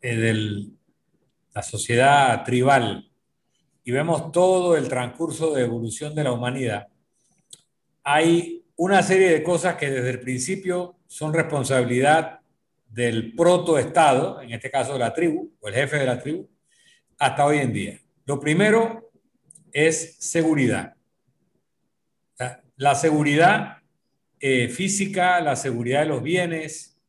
eh, 0.00 0.16
de 0.16 0.72
la 1.54 1.62
sociedad 1.62 2.42
tribal 2.42 3.07
y 3.88 3.90
vemos 3.90 4.32
todo 4.32 4.76
el 4.76 4.86
transcurso 4.86 5.54
de 5.54 5.62
evolución 5.62 6.14
de 6.14 6.22
la 6.22 6.32
humanidad, 6.32 6.88
hay 8.04 8.62
una 8.76 9.02
serie 9.02 9.30
de 9.30 9.42
cosas 9.42 9.76
que 9.76 9.90
desde 9.90 10.10
el 10.10 10.20
principio 10.20 10.98
son 11.06 11.32
responsabilidad 11.32 12.40
del 12.86 13.34
protoestado, 13.34 14.42
en 14.42 14.50
este 14.50 14.70
caso 14.70 14.92
de 14.92 14.98
la 14.98 15.14
tribu 15.14 15.54
o 15.58 15.68
el 15.68 15.74
jefe 15.74 15.96
de 15.96 16.04
la 16.04 16.20
tribu, 16.20 16.46
hasta 17.18 17.46
hoy 17.46 17.60
en 17.60 17.72
día. 17.72 17.98
Lo 18.26 18.38
primero 18.38 19.10
es 19.72 20.16
seguridad. 20.18 20.94
La 22.76 22.94
seguridad 22.94 23.78
eh, 24.38 24.68
física, 24.68 25.40
la 25.40 25.56
seguridad 25.56 26.00
de 26.00 26.08
los 26.08 26.22
bienes, 26.22 27.00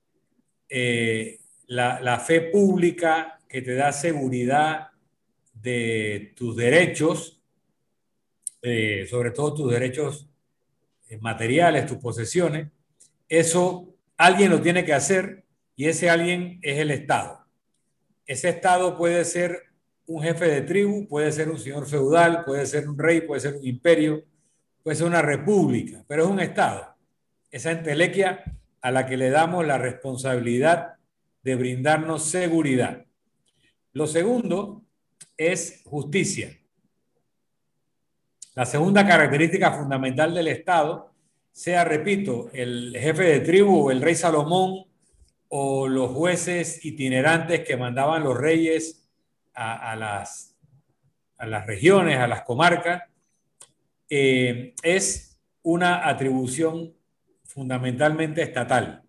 eh, 0.69 1.41
la, 1.68 2.19
fe 2.19 2.39
pública 2.39 3.38
que 3.49 3.61
te 3.61 3.76
da 3.76 3.91
seguridad 3.91 4.89
de 5.61 6.34
tus 6.36 6.56
derechos, 6.56 7.41
eh, 8.61 9.06
sobre 9.10 9.31
todo 9.31 9.53
tus 9.53 9.72
derechos 9.72 10.30
eh, 11.10 11.18
materiales, 11.18 11.86
tus 11.86 11.98
posesiones, 11.98 12.68
eso 13.27 13.95
alguien 14.18 14.52
lo 14.52 14.61
tiene 14.61 14.84
que 14.84 14.94
hacer 14.94 15.45
y 15.76 15.86
ese 15.86 16.10
alguien 16.10 16.60
es 16.61 16.80
el 16.80 16.91
Estado. 16.91 17.45
Ese 18.26 18.49
Estado 18.49 18.98
puede 18.98 19.23
ser 19.26 19.64
un 20.06 20.23
jefe 20.23 20.45
de 20.45 20.61
tribu, 20.61 21.07
puede 21.07 21.31
ser 21.31 21.49
un 21.49 21.60
señor 21.60 21.88
feudal, 21.88 22.44
puede 22.44 22.65
ser 22.65 22.90
un 22.90 22.98
rey, 22.98 23.22
puede 23.22 23.41
ser 23.41 23.56
un 23.56 23.65
imperio, 23.65 24.23
puede 24.84 24.95
ser 24.95 25.07
una 25.07 25.22
república, 25.22 26.03
pero 26.07 26.23
es 26.23 26.30
un 26.30 26.40
Estado. 26.40 26.95
Esa 27.52 27.72
entelequia 27.72 28.44
a 28.81 28.91
la 28.91 29.06
que 29.06 29.18
le 29.18 29.30
damos 29.30 29.65
la 29.65 29.77
responsabilidad 29.77 30.95
de 31.44 31.56
brindarnos 31.56 32.26
seguridad. 32.26 33.06
Lo 33.94 34.07
segundo 34.07 34.84
es 35.40 35.82
justicia. 35.86 36.56
La 38.56 38.66
segunda 38.66 39.07
característica 39.07 39.72
fundamental 39.72 40.34
del 40.34 40.49
Estado, 40.49 41.14
sea, 41.49 41.86
repito, 41.86 42.49
el 42.53 42.95
jefe 42.99 43.24
de 43.24 43.40
tribu, 43.40 43.90
el 43.90 44.02
rey 44.02 44.16
Salomón 44.16 44.86
o 45.48 45.88
los 45.88 46.11
jueces 46.11 46.86
itinerantes 46.86 47.61
que 47.61 47.78
mandaban 47.78 48.24
los 48.24 48.38
reyes 48.38 49.10
a, 49.53 49.95
las, 49.95 50.56
a 51.38 51.45
las 51.48 51.66
regiones, 51.66 52.18
a 52.18 52.28
las 52.28 52.44
comarcas, 52.44 53.03
eh, 54.10 54.74
es 54.84 55.38
una 55.61 56.07
atribución 56.07 56.94
fundamentalmente 57.44 58.41
estatal, 58.41 59.03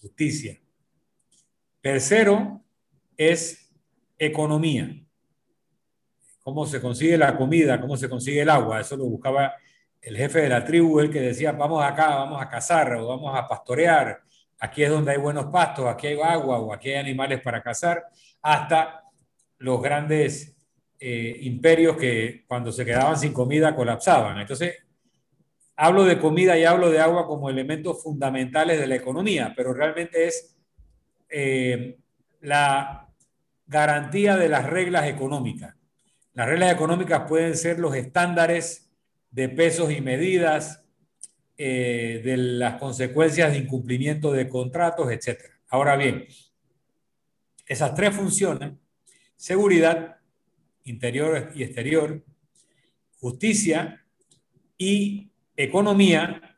justicia. 0.00 0.58
Tercero 1.80 2.60
es 3.16 3.72
economía 4.18 5.07
cómo 6.48 6.64
se 6.64 6.80
consigue 6.80 7.18
la 7.18 7.36
comida, 7.36 7.78
cómo 7.78 7.94
se 7.94 8.08
consigue 8.08 8.40
el 8.40 8.48
agua. 8.48 8.80
Eso 8.80 8.96
lo 8.96 9.04
buscaba 9.04 9.52
el 10.00 10.16
jefe 10.16 10.40
de 10.40 10.48
la 10.48 10.64
tribu, 10.64 10.98
el 10.98 11.10
que 11.10 11.20
decía, 11.20 11.52
vamos 11.52 11.84
acá, 11.84 12.08
vamos 12.08 12.40
a 12.40 12.48
cazar 12.48 12.94
o 12.94 13.06
vamos 13.06 13.38
a 13.38 13.46
pastorear. 13.46 14.22
Aquí 14.58 14.82
es 14.82 14.88
donde 14.88 15.12
hay 15.12 15.18
buenos 15.18 15.46
pastos, 15.52 15.84
aquí 15.84 16.06
hay 16.06 16.18
agua 16.18 16.58
o 16.58 16.72
aquí 16.72 16.88
hay 16.88 16.96
animales 16.96 17.42
para 17.42 17.62
cazar, 17.62 18.02
hasta 18.40 19.04
los 19.58 19.82
grandes 19.82 20.56
eh, 20.98 21.36
imperios 21.42 21.98
que 21.98 22.46
cuando 22.48 22.72
se 22.72 22.86
quedaban 22.86 23.18
sin 23.18 23.34
comida 23.34 23.76
colapsaban. 23.76 24.38
Entonces, 24.38 24.74
hablo 25.76 26.04
de 26.04 26.18
comida 26.18 26.56
y 26.56 26.64
hablo 26.64 26.88
de 26.88 26.98
agua 26.98 27.26
como 27.26 27.50
elementos 27.50 28.02
fundamentales 28.02 28.80
de 28.80 28.86
la 28.86 28.94
economía, 28.94 29.52
pero 29.54 29.74
realmente 29.74 30.28
es 30.28 30.56
eh, 31.28 31.98
la 32.40 33.06
garantía 33.66 34.38
de 34.38 34.48
las 34.48 34.64
reglas 34.64 35.08
económicas. 35.08 35.77
Las 36.38 36.46
reglas 36.46 36.72
económicas 36.72 37.24
pueden 37.26 37.56
ser 37.56 37.80
los 37.80 37.96
estándares 37.96 38.88
de 39.32 39.48
pesos 39.48 39.90
y 39.90 40.00
medidas, 40.00 40.84
eh, 41.56 42.22
de 42.24 42.36
las 42.36 42.78
consecuencias 42.78 43.50
de 43.50 43.58
incumplimiento 43.58 44.30
de 44.30 44.48
contratos, 44.48 45.10
etc. 45.10 45.40
Ahora 45.66 45.96
bien, 45.96 46.28
esas 47.66 47.92
tres 47.96 48.14
funciones, 48.14 48.74
seguridad, 49.34 50.18
interior 50.84 51.50
y 51.56 51.64
exterior, 51.64 52.24
justicia 53.18 54.06
y 54.76 55.32
economía, 55.56 56.56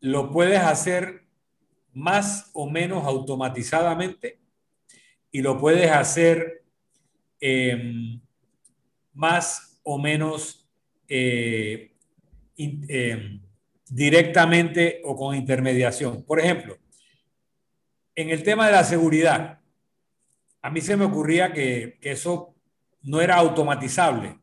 lo 0.00 0.32
puedes 0.32 0.58
hacer 0.58 1.22
más 1.92 2.50
o 2.52 2.68
menos 2.68 3.04
automatizadamente 3.04 4.40
y 5.30 5.40
lo 5.40 5.56
puedes 5.56 5.92
hacer 5.92 6.64
eh, 7.40 8.18
más 9.20 9.78
o 9.82 9.98
menos 9.98 10.66
eh, 11.06 11.92
eh, 12.56 13.40
directamente 13.86 15.02
o 15.04 15.14
con 15.14 15.36
intermediación. 15.36 16.22
Por 16.22 16.40
ejemplo, 16.40 16.78
en 18.14 18.30
el 18.30 18.42
tema 18.42 18.66
de 18.66 18.72
la 18.72 18.82
seguridad, 18.82 19.60
a 20.62 20.70
mí 20.70 20.80
se 20.80 20.96
me 20.96 21.04
ocurría 21.04 21.52
que, 21.52 21.98
que 22.00 22.12
eso 22.12 22.54
no 23.02 23.20
era 23.20 23.36
automatizable. 23.36 24.38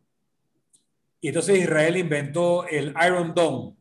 Y 1.21 1.29
entonces 1.29 1.57
Israel 1.57 1.97
inventó 1.97 2.67
el 2.67 2.93
Iron 3.03 3.33
Dome. 3.33 3.75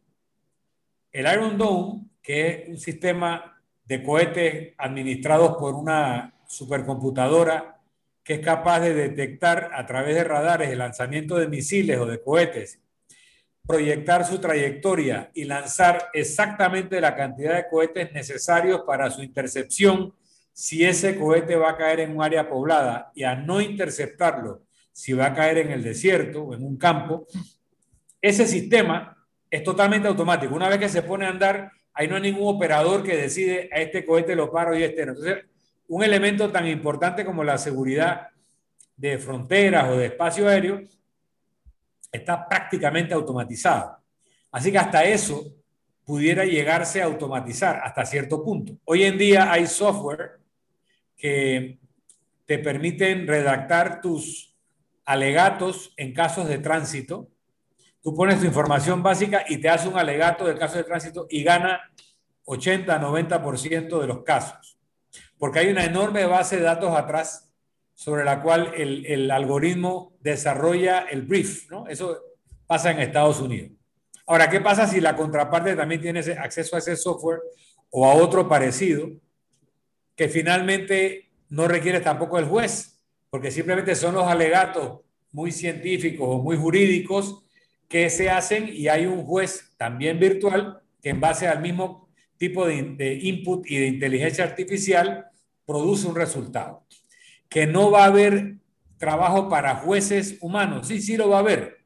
El 1.12 1.30
Iron 1.30 1.58
Dome, 1.58 2.06
que 2.22 2.48
es 2.48 2.68
un 2.70 2.78
sistema 2.78 3.60
de 3.84 4.02
cohetes 4.02 4.72
administrados 4.78 5.58
por 5.58 5.74
una 5.74 6.32
supercomputadora 6.46 7.75
que 8.26 8.34
es 8.34 8.40
capaz 8.40 8.80
de 8.80 8.92
detectar 8.92 9.70
a 9.72 9.86
través 9.86 10.16
de 10.16 10.24
radares 10.24 10.68
el 10.68 10.78
lanzamiento 10.78 11.36
de 11.36 11.46
misiles 11.46 11.96
o 11.98 12.06
de 12.06 12.20
cohetes, 12.20 12.80
proyectar 13.64 14.26
su 14.26 14.40
trayectoria 14.40 15.30
y 15.32 15.44
lanzar 15.44 16.08
exactamente 16.12 17.00
la 17.00 17.14
cantidad 17.14 17.54
de 17.54 17.68
cohetes 17.68 18.12
necesarios 18.12 18.82
para 18.84 19.12
su 19.12 19.22
intercepción 19.22 20.12
si 20.52 20.84
ese 20.84 21.16
cohete 21.16 21.54
va 21.54 21.70
a 21.70 21.76
caer 21.76 22.00
en 22.00 22.16
un 22.16 22.22
área 22.22 22.48
poblada 22.48 23.12
y 23.14 23.22
a 23.22 23.36
no 23.36 23.60
interceptarlo 23.60 24.62
si 24.90 25.12
va 25.12 25.26
a 25.26 25.34
caer 25.34 25.58
en 25.58 25.70
el 25.70 25.84
desierto 25.84 26.42
o 26.42 26.54
en 26.54 26.64
un 26.64 26.76
campo, 26.76 27.28
ese 28.20 28.46
sistema 28.48 29.24
es 29.48 29.62
totalmente 29.62 30.08
automático. 30.08 30.52
Una 30.52 30.68
vez 30.68 30.78
que 30.78 30.88
se 30.88 31.02
pone 31.02 31.26
a 31.26 31.28
andar, 31.28 31.70
ahí 31.92 32.08
no 32.08 32.16
hay 32.16 32.22
ningún 32.22 32.56
operador 32.56 33.04
que 33.04 33.16
decide 33.16 33.70
a 33.72 33.82
este 33.82 34.04
cohete 34.04 34.34
lo 34.34 34.50
paro 34.50 34.76
y 34.76 34.82
este 34.82 35.06
no. 35.06 35.14
Un 35.88 36.02
elemento 36.02 36.50
tan 36.50 36.66
importante 36.66 37.24
como 37.24 37.44
la 37.44 37.58
seguridad 37.58 38.28
de 38.96 39.18
fronteras 39.18 39.88
o 39.88 39.96
de 39.96 40.06
espacio 40.06 40.48
aéreo 40.48 40.82
está 42.10 42.48
prácticamente 42.48 43.14
automatizado. 43.14 43.98
Así 44.50 44.72
que 44.72 44.78
hasta 44.78 45.04
eso 45.04 45.44
pudiera 46.04 46.44
llegarse 46.44 47.02
a 47.02 47.06
automatizar 47.06 47.80
hasta 47.82 48.06
cierto 48.06 48.42
punto. 48.42 48.78
Hoy 48.84 49.04
en 49.04 49.18
día 49.18 49.52
hay 49.52 49.66
software 49.66 50.38
que 51.16 51.78
te 52.46 52.58
permiten 52.58 53.26
redactar 53.26 54.00
tus 54.00 54.54
alegatos 55.04 55.92
en 55.96 56.14
casos 56.14 56.48
de 56.48 56.58
tránsito. 56.58 57.28
Tú 58.02 58.14
pones 58.14 58.38
tu 58.38 58.46
información 58.46 59.02
básica 59.02 59.44
y 59.48 59.58
te 59.58 59.68
hace 59.68 59.88
un 59.88 59.98
alegato 59.98 60.46
del 60.46 60.58
caso 60.58 60.78
de 60.78 60.84
tránsito 60.84 61.26
y 61.28 61.42
gana 61.42 61.80
80-90% 62.44 64.00
de 64.00 64.06
los 64.06 64.22
casos. 64.22 64.75
Porque 65.38 65.60
hay 65.60 65.68
una 65.68 65.84
enorme 65.84 66.24
base 66.24 66.56
de 66.56 66.62
datos 66.62 66.96
atrás 66.96 67.52
sobre 67.94 68.24
la 68.24 68.42
cual 68.42 68.72
el, 68.76 69.30
algoritmo 69.30 70.16
desarrolla 70.20 71.00
el 71.10 71.22
brief. 71.22 71.70
¿no? 71.70 71.88
Eso 71.88 72.20
pasa 72.66 72.90
en 72.90 73.00
Estados 73.00 73.40
Unidos. 73.40 73.72
Ahora, 74.26 74.50
¿qué 74.50 74.60
pasa 74.60 74.86
si 74.86 75.00
la 75.00 75.16
contraparte 75.16 75.76
también 75.76 76.00
tiene 76.00 76.20
acceso 76.20 76.76
a 76.76 76.80
ese 76.80 76.96
software 76.96 77.40
o 77.90 78.06
a 78.06 78.14
otro 78.14 78.48
parecido 78.48 79.08
que 80.14 80.28
finalmente 80.28 81.30
no 81.48 81.68
requiere 81.68 82.00
tampoco 82.00 82.38
el 82.38 82.44
juez? 82.44 83.00
Porque 83.30 83.50
simplemente 83.50 83.94
son 83.94 84.14
los 84.14 84.26
alegatos 84.26 85.00
muy 85.32 85.52
científicos 85.52 86.26
o 86.28 86.38
muy 86.38 86.56
jurídicos 86.56 87.44
que 87.88 88.10
se 88.10 88.30
hacen 88.30 88.68
y 88.68 88.88
hay 88.88 89.06
un 89.06 89.24
juez 89.24 89.72
también 89.76 90.18
virtual 90.18 90.80
que 91.00 91.10
en 91.10 91.20
base 91.20 91.46
al 91.46 91.60
mismo 91.60 92.05
tipo 92.38 92.66
de, 92.66 93.18
input 93.22 93.68
y 93.70 93.78
de 93.78 93.86
inteligencia 93.86 94.44
artificial 94.44 95.26
produce 95.64 96.06
un 96.06 96.14
resultado. 96.14 96.84
Que 97.48 97.66
no 97.66 97.90
va 97.90 98.04
a 98.04 98.06
haber 98.06 98.56
trabajo 98.98 99.48
para 99.48 99.76
jueces 99.76 100.38
humanos. 100.40 100.88
Sí, 100.88 101.00
sí 101.00 101.16
lo 101.16 101.28
va 101.28 101.36
a 101.36 101.40
haber, 101.40 101.84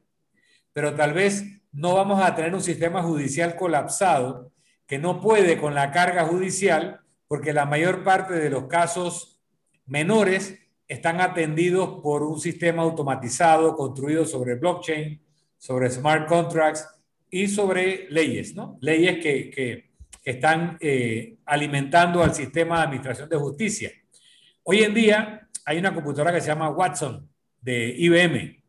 pero 0.73 0.95
tal 0.95 1.13
vez 1.13 1.43
no 1.71 1.95
vamos 1.95 2.21
a 2.21 2.35
tener 2.35 2.53
un 2.53 2.61
sistema 2.61 3.01
judicial 3.01 3.55
colapsado 3.55 4.51
que 4.85 4.99
no 4.99 5.21
puede 5.21 5.57
con 5.57 5.73
la 5.73 5.91
carga 5.91 6.25
judicial 6.25 6.99
porque 7.27 7.53
la 7.53 7.65
mayor 7.65 8.03
parte 8.03 8.33
de 8.33 8.49
los 8.49 8.65
casos 8.65 9.41
menores 9.85 10.59
están 10.87 11.21
atendidos 11.21 12.01
por 12.01 12.23
un 12.23 12.39
sistema 12.41 12.81
automatizado 12.83 13.77
construido 13.77 14.25
sobre 14.25 14.55
blockchain, 14.55 15.21
sobre 15.57 15.89
smart 15.89 16.27
contracts 16.27 16.85
y 17.29 17.47
sobre 17.47 18.07
leyes, 18.09 18.53
¿no? 18.53 18.77
Leyes 18.81 19.23
que, 19.23 19.90
están 20.23 20.77
eh, 20.79 21.37
alimentando 21.45 22.23
al 22.23 22.33
sistema 22.33 22.77
de 22.77 22.83
administración 22.83 23.29
de 23.29 23.37
justicia. 23.37 23.91
Hoy 24.63 24.83
en 24.83 24.93
día 24.93 25.47
hay 25.65 25.77
una 25.77 25.93
computadora 25.93 26.33
que 26.33 26.41
se 26.41 26.47
llama 26.47 26.69
Watson 26.69 27.29
de 27.61 27.95
IBM 27.97 28.61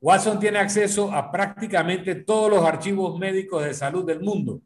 Watson 0.00 0.40
tiene 0.40 0.58
acceso 0.58 1.12
a 1.12 1.30
prácticamente 1.30 2.14
todos 2.14 2.50
los 2.50 2.64
archivos 2.64 3.18
médicos 3.18 3.64
de 3.64 3.74
salud 3.74 4.04
del 4.06 4.20
mundo. 4.20 4.62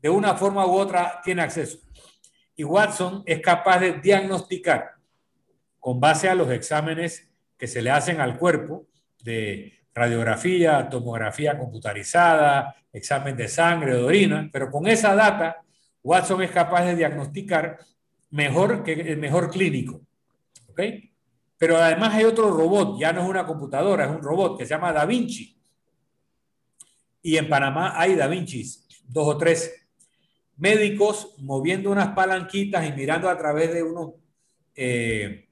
De 0.00 0.08
una 0.08 0.36
forma 0.36 0.64
u 0.66 0.74
otra 0.74 1.20
tiene 1.24 1.42
acceso. 1.42 1.78
Y 2.54 2.62
Watson 2.62 3.24
es 3.26 3.40
capaz 3.40 3.80
de 3.80 3.94
diagnosticar 3.94 4.92
con 5.80 5.98
base 5.98 6.28
a 6.28 6.34
los 6.36 6.50
exámenes 6.50 7.28
que 7.58 7.66
se 7.66 7.82
le 7.82 7.90
hacen 7.90 8.20
al 8.20 8.38
cuerpo 8.38 8.86
de 9.24 9.80
radiografía, 9.94 10.88
tomografía 10.88 11.58
computarizada, 11.58 12.76
examen 12.92 13.36
de 13.36 13.48
sangre, 13.48 13.94
de 13.94 14.02
orina, 14.02 14.48
pero 14.52 14.70
con 14.70 14.86
esa 14.86 15.14
data 15.14 15.62
Watson 16.02 16.42
es 16.42 16.50
capaz 16.50 16.84
de 16.84 16.96
diagnosticar 16.96 17.78
mejor 18.30 18.82
que 18.82 18.92
el 18.92 19.18
mejor 19.18 19.50
clínico. 19.50 20.00
Pero 21.58 21.76
además 21.76 22.14
hay 22.14 22.24
otro 22.24 22.50
robot, 22.50 22.98
ya 22.98 23.12
no 23.12 23.22
es 23.22 23.28
una 23.28 23.46
computadora, 23.46 24.04
es 24.04 24.10
un 24.10 24.22
robot 24.22 24.58
que 24.58 24.64
se 24.64 24.70
llama 24.70 24.92
Da 24.92 25.04
Vinci. 25.04 25.56
Y 27.22 27.36
en 27.36 27.48
Panamá 27.48 27.94
hay 27.96 28.16
Da 28.16 28.26
Vinci, 28.26 28.64
dos 29.04 29.28
o 29.28 29.38
tres 29.38 29.86
médicos 30.56 31.34
moviendo 31.38 31.90
unas 31.90 32.08
palanquitas 32.08 32.86
y 32.86 32.92
mirando 32.92 33.28
a 33.28 33.38
través 33.38 33.72
de 33.72 33.82
unos 33.82 34.14
eh, 34.74 35.48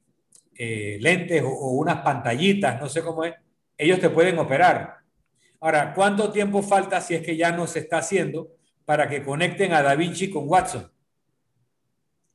eh, 0.55 0.99
lentes 1.01 1.43
o, 1.43 1.49
o 1.49 1.71
unas 1.73 1.99
pantallitas, 2.03 2.81
no 2.81 2.89
sé 2.89 3.03
cómo 3.03 3.25
es, 3.25 3.35
ellos 3.79 4.01
te 4.01 4.11
pueden 4.11 4.39
operar. 4.39 5.00
Ahora, 5.61 5.93
¿cuánto 5.93 6.33
tiempo 6.33 6.63
falta 6.63 7.01
si 7.03 7.15
es 7.15 7.23
que 7.23 7.37
ya 7.37 7.53
no 7.53 7.67
se 7.67 7.81
está 7.81 7.99
haciendo 7.99 8.49
para 8.87 9.09
que 9.09 9.23
conecten 9.23 9.75
a 9.75 9.83
Da 9.83 9.95
Vinci 9.95 10.31
con 10.31 10.49
Watson? 10.49 10.91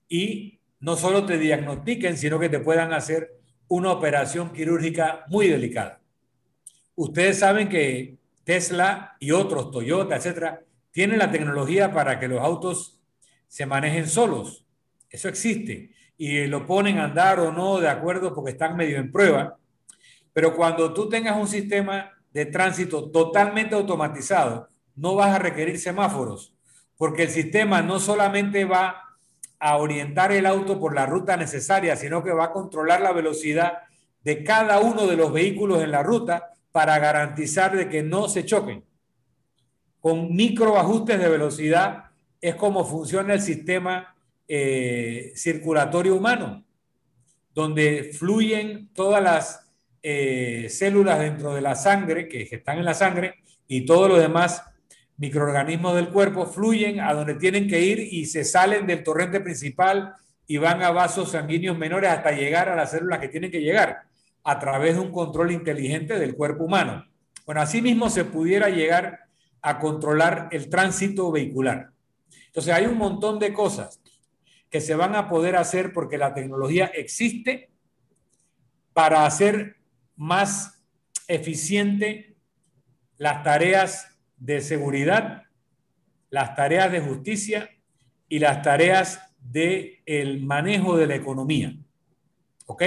Y 0.07 0.61
no 0.79 0.95
solo 0.95 1.25
te 1.25 1.39
diagnostiquen, 1.39 2.17
sino 2.17 2.39
que 2.39 2.49
te 2.49 2.59
puedan 2.59 2.93
hacer 2.93 3.31
una 3.67 3.91
operación 3.91 4.53
quirúrgica 4.53 5.25
muy 5.27 5.47
delicada. 5.47 6.01
Ustedes 6.93 7.39
saben 7.39 7.67
que 7.67 8.19
Tesla 8.43 9.17
y 9.19 9.31
otros, 9.31 9.71
Toyota, 9.71 10.15
etcétera, 10.15 10.61
tienen 10.91 11.17
la 11.17 11.31
tecnología 11.31 11.91
para 11.91 12.19
que 12.19 12.27
los 12.27 12.39
autos 12.39 13.01
se 13.47 13.65
manejen 13.65 14.07
solos. 14.07 14.65
Eso 15.09 15.27
existe. 15.27 15.91
Y 16.17 16.45
lo 16.45 16.65
ponen 16.65 16.99
a 16.99 17.05
andar 17.05 17.39
o 17.39 17.51
no 17.51 17.79
de 17.79 17.89
acuerdo 17.89 18.33
porque 18.35 18.51
están 18.51 18.77
medio 18.77 18.97
en 18.97 19.11
prueba. 19.11 19.57
Pero 20.31 20.55
cuando 20.55 20.93
tú 20.93 21.09
tengas 21.09 21.35
un 21.37 21.47
sistema 21.47 22.11
de 22.35 22.45
tránsito 22.45 23.09
totalmente 23.11 23.75
automatizado, 23.75 24.67
no 24.93 25.15
vas 25.15 25.33
a 25.33 25.39
requerir 25.39 25.79
semáforos, 25.79 26.53
porque 26.97 27.23
el 27.23 27.29
sistema 27.29 27.81
no 27.81 27.97
solamente 27.97 28.65
va 28.65 29.15
a 29.57 29.77
orientar 29.77 30.33
el 30.33 30.45
auto 30.45 30.77
por 30.77 30.93
la 30.93 31.05
ruta 31.05 31.37
necesaria, 31.37 31.95
sino 31.95 32.25
que 32.25 32.33
va 32.33 32.45
a 32.45 32.51
controlar 32.51 32.99
la 32.99 33.13
velocidad 33.13 33.83
de 34.21 34.43
cada 34.43 34.81
uno 34.81 35.07
de 35.07 35.15
los 35.15 35.31
vehículos 35.31 35.81
en 35.81 35.91
la 35.91 36.03
ruta 36.03 36.51
para 36.73 36.99
garantizar 36.99 37.73
de 37.73 37.87
que 37.87 38.03
no 38.03 38.27
se 38.27 38.43
choquen. 38.43 38.83
Con 40.01 40.35
micro 40.35 40.77
ajustes 40.77 41.17
de 41.17 41.29
velocidad 41.29 42.11
es 42.41 42.55
como 42.55 42.83
funciona 42.83 43.33
el 43.33 43.41
sistema 43.41 44.13
eh, 44.45 45.31
circulatorio 45.37 46.15
humano, 46.15 46.65
donde 47.53 48.11
fluyen 48.11 48.89
todas 48.93 49.23
las 49.23 49.64
eh, 50.07 50.69
células 50.69 51.17
dentro 51.17 51.55
de 51.55 51.61
la 51.61 51.73
sangre, 51.73 52.27
que, 52.27 52.43
están 52.43 52.77
en 52.77 52.85
la 52.85 52.93
sangre, 52.93 53.39
y 53.67 53.87
todo 53.87 54.07
lo 54.07 54.17
demás 54.19 54.61
microorganismos 55.17 55.95
del 55.95 56.09
cuerpo 56.09 56.45
fluyen 56.45 56.99
a 56.99 57.11
donde 57.15 57.33
tienen 57.33 57.67
que 57.67 57.81
ir 57.81 57.97
y 57.97 58.27
se 58.27 58.43
salen 58.43 58.85
del 58.85 59.01
torrente 59.03 59.39
principal 59.39 60.13
y 60.45 60.57
van 60.57 60.83
a 60.83 60.91
vasos 60.91 61.31
sanguíneos 61.31 61.75
menores 61.75 62.11
hasta 62.11 62.33
llegar 62.33 62.69
a 62.69 62.75
las 62.75 62.91
células 62.91 63.17
que 63.17 63.29
tienen 63.29 63.49
que 63.49 63.61
llegar 63.61 64.03
a 64.43 64.59
través 64.59 64.93
de 64.93 65.01
un 65.01 65.11
control 65.11 65.49
inteligente 65.49 66.19
del 66.19 66.35
cuerpo 66.35 66.65
humano. 66.65 67.03
Bueno, 67.43 67.61
asimismo 67.61 68.11
se 68.11 68.25
pudiera 68.25 68.69
llegar 68.69 69.21
a 69.63 69.79
controlar 69.79 70.49
el 70.51 70.69
tránsito 70.69 71.31
vehicular. 71.31 71.89
Entonces 72.45 72.71
hay 72.71 72.85
un 72.85 72.99
montón 72.99 73.39
de 73.39 73.53
cosas 73.53 73.99
que 74.69 74.81
se 74.81 74.93
van 74.93 75.15
a 75.15 75.27
poder 75.27 75.55
hacer 75.55 75.93
porque 75.93 76.19
la 76.19 76.35
tecnología 76.35 76.91
existe 76.93 77.71
para 78.93 79.25
hacer 79.25 79.77
más 80.15 80.83
eficiente 81.27 82.35
las 83.17 83.43
tareas 83.43 84.17
de 84.37 84.61
seguridad, 84.61 85.43
las 86.29 86.55
tareas 86.55 86.91
de 86.91 87.01
justicia 87.01 87.69
y 88.27 88.39
las 88.39 88.61
tareas 88.61 89.21
del 89.39 90.01
el 90.05 90.43
manejo 90.43 90.97
de 90.97 91.07
la 91.07 91.15
economía. 91.15 91.75
¿Ok? 92.65 92.83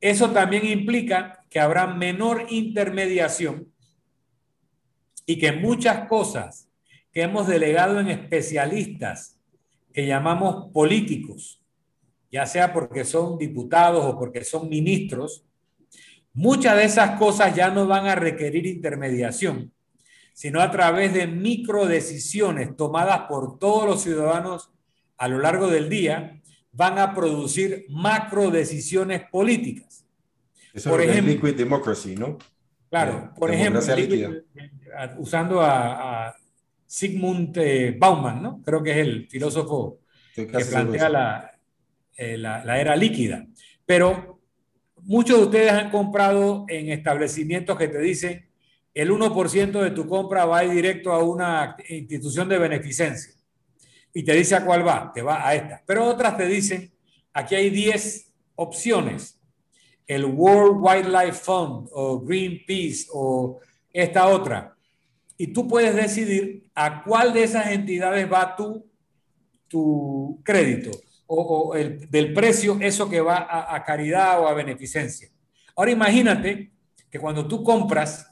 Eso 0.00 0.30
también 0.30 0.66
implica 0.66 1.44
que 1.48 1.60
habrá 1.60 1.86
menor 1.86 2.46
intermediación 2.50 3.72
y 5.26 5.38
que 5.38 5.52
muchas 5.52 6.08
cosas 6.08 6.68
que 7.12 7.22
hemos 7.22 7.46
delegado 7.46 8.00
en 8.00 8.08
especialistas 8.08 9.38
que 9.92 10.06
llamamos 10.06 10.72
políticos, 10.72 11.62
ya 12.30 12.46
sea 12.46 12.72
porque 12.72 13.04
son 13.04 13.38
diputados 13.38 14.04
o 14.04 14.18
porque 14.18 14.42
son 14.42 14.68
ministros, 14.68 15.44
muchas 16.34 16.76
de 16.76 16.84
esas 16.84 17.18
cosas 17.18 17.54
ya 17.54 17.70
no 17.70 17.86
van 17.86 18.06
a 18.06 18.14
requerir 18.14 18.66
intermediación, 18.66 19.72
sino 20.32 20.60
a 20.60 20.70
través 20.70 21.12
de 21.12 21.26
micro 21.26 21.86
decisiones 21.86 22.76
tomadas 22.76 23.22
por 23.28 23.58
todos 23.58 23.86
los 23.86 24.02
ciudadanos 24.02 24.70
a 25.18 25.28
lo 25.28 25.38
largo 25.38 25.68
del 25.68 25.88
día, 25.88 26.40
van 26.72 26.98
a 26.98 27.14
producir 27.14 27.84
macro 27.90 28.50
decisiones 28.50 29.22
políticas. 29.30 30.04
Eso 30.72 30.90
por 30.90 31.02
es 31.02 31.10
ejemplo, 31.10 31.34
liquid 31.34 31.54
democracy, 31.54 32.16
¿no? 32.16 32.38
Claro, 32.88 33.18
eh, 33.18 33.30
por 33.38 33.52
ejemplo, 33.52 33.80
usando 35.18 35.60
a, 35.62 36.34
Sigmund 36.86 37.56
eh, 37.56 37.96
Bauman, 37.98 38.42
¿no? 38.42 38.62
Creo 38.62 38.82
que 38.82 38.90
es 38.90 38.98
el 38.98 39.26
filósofo 39.26 40.00
que 40.34 40.46
plantea 40.46 41.08
la, 41.08 41.50
eh, 42.14 42.36
la, 42.36 42.62
la 42.66 42.78
era 42.78 42.94
líquida. 42.96 43.46
Pero 43.86 44.31
muchos 45.02 45.38
de 45.38 45.44
ustedes 45.44 45.72
han 45.72 45.90
comprado 45.90 46.64
en 46.68 46.90
establecimientos 46.90 47.76
que 47.76 47.88
te 47.88 47.98
dicen 47.98 48.48
el 48.94 49.10
1% 49.10 49.80
de 49.80 49.90
tu 49.90 50.06
compra 50.06 50.44
va 50.44 50.60
directo 50.62 51.12
a 51.12 51.22
una 51.22 51.76
institución 51.88 52.48
de 52.48 52.58
beneficencia. 52.58 53.32
Y 54.12 54.22
te 54.22 54.34
dice 54.34 54.54
a 54.54 54.64
cuál 54.64 54.86
va, 54.86 55.10
te 55.14 55.22
va 55.22 55.46
a 55.46 55.54
esta. 55.54 55.82
Pero 55.86 56.04
otras 56.04 56.36
te 56.36 56.46
dicen, 56.46 56.92
aquí 57.32 57.54
hay 57.54 57.70
10 57.70 58.30
opciones. 58.56 59.40
El 60.06 60.26
World 60.26 60.76
Wildlife 60.78 61.32
Fund 61.32 61.88
o 61.92 62.20
Greenpeace 62.20 63.06
o 63.12 63.60
esta 63.92 64.28
otra. 64.28 64.76
y 65.38 65.48
tú 65.48 65.66
puedes 65.66 65.94
decidir 65.94 66.68
a 66.74 67.02
cuál 67.02 67.32
de 67.32 67.42
esas 67.42 67.68
entidades 67.68 68.30
va 68.30 68.54
tu, 68.54 68.86
tu 69.66 70.40
crédito 70.44 70.90
o, 71.34 71.74
el, 71.74 72.10
del 72.10 72.32
precio, 72.32 72.78
eso 72.80 73.08
que 73.08 73.20
va 73.20 73.46
a, 73.74 73.84
caridad 73.84 74.40
o 74.40 74.46
a 74.46 74.54
beneficencia. 74.54 75.30
Ahora 75.74 75.90
imagínate 75.90 76.70
que 77.10 77.18
cuando 77.18 77.46
tú 77.48 77.62
compras 77.62 78.28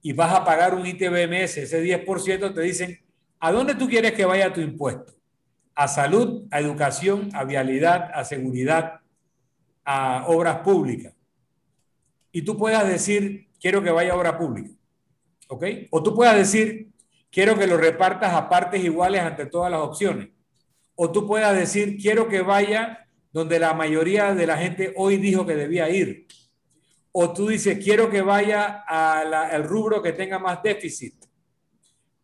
y 0.00 0.12
vas 0.12 0.32
a 0.32 0.44
pagar 0.44 0.74
un 0.74 0.86
ITBMS, 0.86 1.58
ese 1.58 1.82
10%, 1.82 2.54
te 2.54 2.60
dicen, 2.60 3.00
¿a 3.40 3.50
dónde 3.50 3.74
tú 3.74 3.88
quieres 3.88 4.12
que 4.12 4.24
vaya 4.24 4.52
tu 4.52 4.60
impuesto? 4.60 5.12
¿A 5.74 5.88
salud, 5.88 6.46
a 6.50 6.60
educación, 6.60 7.30
a 7.34 7.44
vialidad, 7.44 8.10
a 8.14 8.24
seguridad, 8.24 9.00
a 9.84 10.24
obras 10.28 10.58
públicas? 10.58 11.14
Y 12.30 12.42
tú 12.42 12.56
puedas 12.56 12.86
decir, 12.86 13.48
quiero 13.60 13.82
que 13.82 13.90
vaya 13.90 14.12
a 14.12 14.16
obra 14.16 14.38
pública. 14.38 14.70
¿Ok? 15.48 15.64
O 15.90 16.02
tú 16.02 16.14
puedas 16.14 16.36
decir, 16.36 16.88
quiero 17.30 17.58
que 17.58 17.66
lo 17.66 17.76
repartas 17.76 18.32
a 18.32 18.48
partes 18.48 18.82
iguales 18.82 19.22
ante 19.22 19.46
todas 19.46 19.70
las 19.70 19.80
opciones. 19.80 20.28
O 21.02 21.10
tú 21.10 21.26
puedas 21.26 21.56
decir, 21.56 21.96
quiero 22.00 22.28
que 22.28 22.42
vaya 22.42 23.08
donde 23.32 23.58
la 23.58 23.74
mayoría 23.74 24.36
de 24.36 24.46
la 24.46 24.56
gente 24.56 24.94
hoy 24.96 25.16
dijo 25.16 25.44
que 25.44 25.56
debía 25.56 25.90
ir. 25.90 26.28
O 27.10 27.32
tú 27.32 27.48
dices, 27.48 27.82
quiero 27.82 28.08
que 28.08 28.22
vaya 28.22 28.84
al 28.86 29.64
rubro 29.64 30.00
que 30.00 30.12
tenga 30.12 30.38
más 30.38 30.62
déficit. 30.62 31.14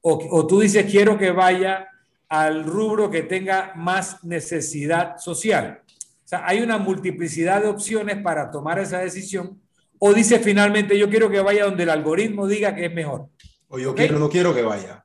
O, 0.00 0.20
o 0.30 0.46
tú 0.46 0.60
dices, 0.60 0.88
quiero 0.88 1.18
que 1.18 1.32
vaya 1.32 1.88
al 2.28 2.62
rubro 2.62 3.10
que 3.10 3.22
tenga 3.24 3.72
más 3.74 4.22
necesidad 4.22 5.16
social. 5.18 5.82
O 5.84 6.28
sea, 6.28 6.46
hay 6.46 6.60
una 6.60 6.78
multiplicidad 6.78 7.62
de 7.62 7.70
opciones 7.70 8.22
para 8.22 8.48
tomar 8.48 8.78
esa 8.78 9.00
decisión 9.00 9.60
o 9.98 10.14
dice 10.14 10.38
finalmente, 10.38 10.96
yo 10.96 11.10
quiero 11.10 11.28
que 11.28 11.40
vaya 11.40 11.64
donde 11.64 11.82
el 11.82 11.90
algoritmo 11.90 12.46
diga 12.46 12.76
que 12.76 12.84
es 12.84 12.94
mejor. 12.94 13.26
O 13.66 13.80
yo 13.80 13.92
quiero, 13.92 14.20
no 14.20 14.30
quiero 14.30 14.54
que 14.54 14.62
vaya. 14.62 15.04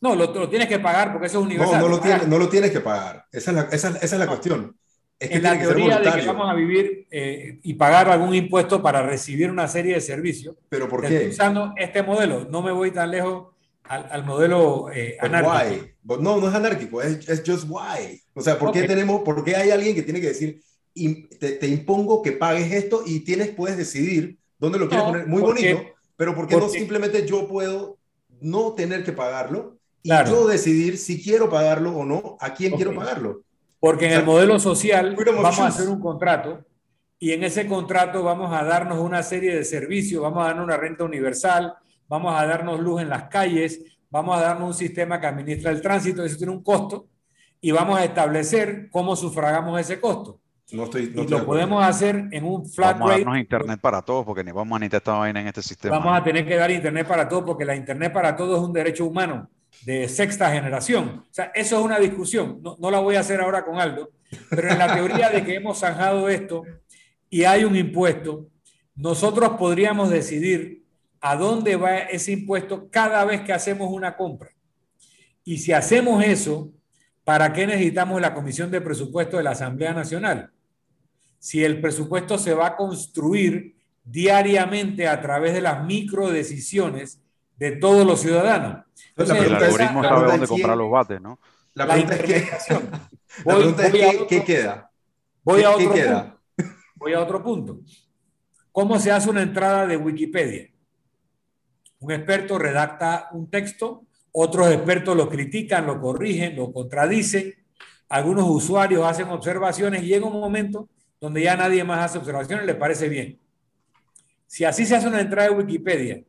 No, 0.00 0.14
lo, 0.14 0.48
tienes 0.48 0.68
que 0.68 0.78
pagar 0.78 1.12
porque 1.12 1.26
eso 1.26 1.40
es 1.40 1.44
universal. 1.44 1.80
No, 1.80 1.88
no 1.88 1.96
lo, 1.96 2.00
tienes, 2.00 2.26
no 2.26 2.38
lo 2.38 2.48
tienes 2.48 2.70
que 2.70 2.80
pagar. 2.80 3.26
Esa 3.30 3.50
es 3.50 3.56
la, 3.56 3.62
esa, 3.64 3.88
esa 3.88 4.16
es 4.16 4.18
la 4.18 4.26
cuestión. 4.26 4.76
Es 5.18 5.28
que 5.28 5.36
en 5.36 5.42
la 5.42 5.58
teoría 5.58 5.98
de 5.98 6.20
que 6.20 6.26
vamos 6.26 6.48
a 6.50 6.54
vivir 6.54 7.06
eh, 7.10 7.58
y 7.62 7.74
pagar 7.74 8.08
algún 8.08 8.34
impuesto 8.34 8.80
para 8.80 9.02
recibir 9.02 9.50
una 9.50 9.68
serie 9.68 9.94
de 9.94 10.00
servicios. 10.00 10.56
¿Pero 10.70 10.88
por 10.88 11.06
qué? 11.06 11.28
Usando 11.28 11.74
este 11.76 12.02
modelo. 12.02 12.46
No 12.50 12.62
me 12.62 12.72
voy 12.72 12.90
tan 12.90 13.10
lejos 13.10 13.48
al, 13.84 14.06
al 14.10 14.24
modelo 14.24 14.90
eh, 14.90 15.18
anárquico. 15.20 15.86
No, 16.18 16.40
no 16.40 16.48
es 16.48 16.54
anárquico, 16.54 17.02
es, 17.02 17.28
es 17.28 17.42
just 17.44 17.66
why. 17.68 18.22
O 18.32 18.40
sea, 18.40 18.58
¿por 18.58 18.72
qué, 18.72 18.84
tenemos, 18.84 19.20
¿por 19.22 19.44
qué 19.44 19.56
hay 19.56 19.70
alguien 19.70 19.94
que 19.94 20.02
tiene 20.02 20.20
que 20.20 20.28
decir, 20.28 20.62
te, 20.94 21.52
te, 21.52 21.66
impongo 21.66 22.22
que 22.22 22.32
pagues 22.32 22.72
esto 22.72 23.02
y 23.04 23.20
tienes, 23.20 23.50
puedes 23.50 23.76
decidir 23.76 24.38
dónde 24.58 24.78
lo 24.78 24.88
quieres 24.88 25.06
poner. 25.06 25.26
Muy 25.26 25.42
bonito, 25.42 25.82
pero 26.16 26.34
¿por 26.34 26.46
qué 26.46 26.56
no 26.56 26.68
simplemente 26.68 27.26
yo 27.26 27.48
puedo 27.48 27.98
no 28.40 28.74
tener 28.74 29.04
que 29.04 29.12
pagarlo 29.12 29.79
y 30.02 30.10
yo 30.10 30.46
decidir 30.46 30.98
si 30.98 31.22
quiero 31.22 31.50
pagarlo 31.50 31.96
o 31.96 32.04
no, 32.04 32.36
a 32.40 32.54
quién 32.54 32.74
quiero 32.74 32.94
pagarlo? 32.94 33.42
Porque 33.78 34.06
en 34.06 34.12
el 34.12 34.24
modelo 34.24 34.58
social 34.58 35.16
vamos 35.16 35.58
a 35.58 35.66
hacer 35.66 35.88
un 35.88 36.00
contrato 36.00 36.64
y 37.18 37.32
en 37.32 37.44
ese 37.44 37.66
contrato 37.66 38.22
vamos 38.22 38.52
a 38.52 38.64
darnos 38.64 38.98
una 38.98 39.22
serie 39.22 39.54
de 39.54 39.64
servicios, 39.64 40.22
vamos 40.22 40.42
a 40.42 40.48
darnos 40.48 40.64
una 40.64 40.76
renta 40.76 41.04
universal, 41.04 41.74
vamos 42.08 42.34
a 42.34 42.46
darnos 42.46 42.80
luz 42.80 43.02
en 43.02 43.10
las 43.10 43.24
calles, 43.24 43.82
vamos 44.10 44.38
a 44.38 44.40
darnos 44.40 44.68
un 44.68 44.74
sistema 44.74 45.20
que 45.20 45.26
administra 45.26 45.70
el 45.70 45.82
tránsito, 45.82 46.24
eso 46.24 46.38
tiene 46.38 46.52
un 46.52 46.62
costo, 46.62 47.08
y 47.60 47.70
vamos 47.72 47.98
a 47.98 48.04
establecer 48.04 48.88
cómo 48.90 49.16
sufragamos 49.16 49.78
ese 49.78 50.00
costo. 50.00 50.40
No 50.72 50.84
estoy, 50.84 51.12
y 51.14 51.26
lo 51.26 51.44
podemos 51.44 51.84
hacer 51.84 52.28
en 52.30 52.44
un 52.44 52.64
flat 52.64 52.92
vamos 52.92 53.10
a 53.10 53.18
darnos 53.18 53.38
internet 53.38 53.80
para 53.80 54.02
todos 54.02 54.24
porque 54.24 54.44
ni 54.44 54.52
vamos 54.52 54.76
a 54.76 54.78
necesitar 54.78 54.98
esta 55.00 55.12
vaina 55.12 55.40
en 55.40 55.48
este 55.48 55.62
sistema. 55.62 55.98
Vamos 55.98 56.18
a 56.18 56.22
tener 56.22 56.46
que 56.46 56.56
dar 56.56 56.70
internet 56.70 57.06
para 57.06 57.28
todos 57.28 57.42
porque 57.44 57.64
la 57.64 57.74
internet 57.74 58.12
para 58.12 58.36
todos 58.36 58.60
es 58.60 58.64
un 58.66 58.72
derecho 58.72 59.04
humano 59.04 59.48
de 59.84 60.08
sexta 60.08 60.50
generación. 60.52 61.24
O 61.30 61.32
sea, 61.34 61.52
eso 61.54 61.78
es 61.78 61.84
una 61.84 61.98
discusión. 61.98 62.60
No, 62.62 62.76
no 62.78 62.90
la 62.90 63.00
voy 63.00 63.16
a 63.16 63.20
hacer 63.20 63.40
ahora 63.40 63.64
con 63.64 63.78
Aldo, 63.78 64.10
pero 64.48 64.70
en 64.70 64.78
la 64.78 64.94
teoría 64.94 65.30
de 65.30 65.44
que 65.44 65.54
hemos 65.54 65.80
zanjado 65.80 66.28
esto 66.28 66.64
y 67.28 67.44
hay 67.44 67.64
un 67.64 67.76
impuesto, 67.76 68.48
nosotros 68.94 69.50
podríamos 69.58 70.10
decidir 70.10 70.84
a 71.20 71.36
dónde 71.36 71.76
va 71.76 71.98
ese 71.98 72.32
impuesto 72.32 72.88
cada 72.90 73.24
vez 73.24 73.42
que 73.42 73.52
hacemos 73.52 73.90
una 73.90 74.16
compra. 74.16 74.50
Y 75.44 75.58
si 75.58 75.72
hacemos 75.72 76.22
eso, 76.24 76.72
¿para 77.24 77.52
qué 77.52 77.66
necesitamos 77.66 78.20
la 78.20 78.34
Comisión 78.34 78.70
de 78.70 78.80
Presupuesto 78.80 79.36
de 79.36 79.42
la 79.42 79.50
Asamblea 79.50 79.92
Nacional? 79.92 80.52
si 81.40 81.64
el 81.64 81.80
presupuesto 81.80 82.38
se 82.38 82.54
va 82.54 82.68
a 82.68 82.76
construir 82.76 83.74
diariamente 84.04 85.08
a 85.08 85.20
través 85.20 85.54
de 85.54 85.62
las 85.62 85.84
micro 85.84 86.30
decisiones 86.30 87.20
de 87.60 87.72
todos 87.72 88.06
los 88.06 88.20
ciudadanos. 88.20 88.84
Entonces, 89.10 89.46
el 89.46 89.54
algoritmo 89.54 90.02
sabe 90.02 90.26
dónde 90.28 90.46
comprar 90.46 90.76
los 90.78 90.90
bates, 90.90 91.20
¿no? 91.20 91.38
La 91.74 91.86
pregunta 91.86 92.16
es, 92.16 92.22
que, 92.22 92.50
la 93.44 93.54
pregunta 93.54 93.86
es 93.86 93.92
¿qué, 94.28 94.44
queda? 94.44 94.90
Voy 95.44 95.62
a, 95.62 95.70
otro 95.70 95.92
Punto. 95.92 96.40
voy 96.96 97.12
a 97.12 97.20
otro 97.20 97.42
punto. 97.42 97.80
¿Cómo 98.72 98.98
se 98.98 99.12
hace 99.12 99.28
una 99.28 99.42
entrada 99.42 99.86
de 99.86 99.96
Wikipedia? 99.98 100.70
Un 101.98 102.12
experto 102.12 102.58
redacta 102.58 103.28
un 103.32 103.50
texto, 103.50 104.06
otros 104.32 104.70
expertos 104.72 105.14
lo 105.14 105.28
critican, 105.28 105.86
lo 105.86 106.00
corrigen, 106.00 106.56
lo 106.56 106.72
contradicen, 106.72 107.54
algunos 108.08 108.48
usuarios 108.48 109.04
hacen 109.04 109.28
observaciones 109.28 110.02
y 110.02 110.06
llega 110.06 110.26
un 110.26 110.40
momento 110.40 110.88
donde 111.20 111.42
ya 111.42 111.56
nadie 111.56 111.84
más 111.84 112.06
hace 112.06 112.16
observaciones, 112.16 112.64
le 112.64 112.74
parece 112.74 113.08
bien. 113.10 113.38
Si 114.46 114.64
así 114.64 114.86
se 114.86 114.96
hace 114.96 115.08
una 115.08 115.20
entrada 115.20 115.50
de 115.50 115.54
Wikipedia, 115.56 116.24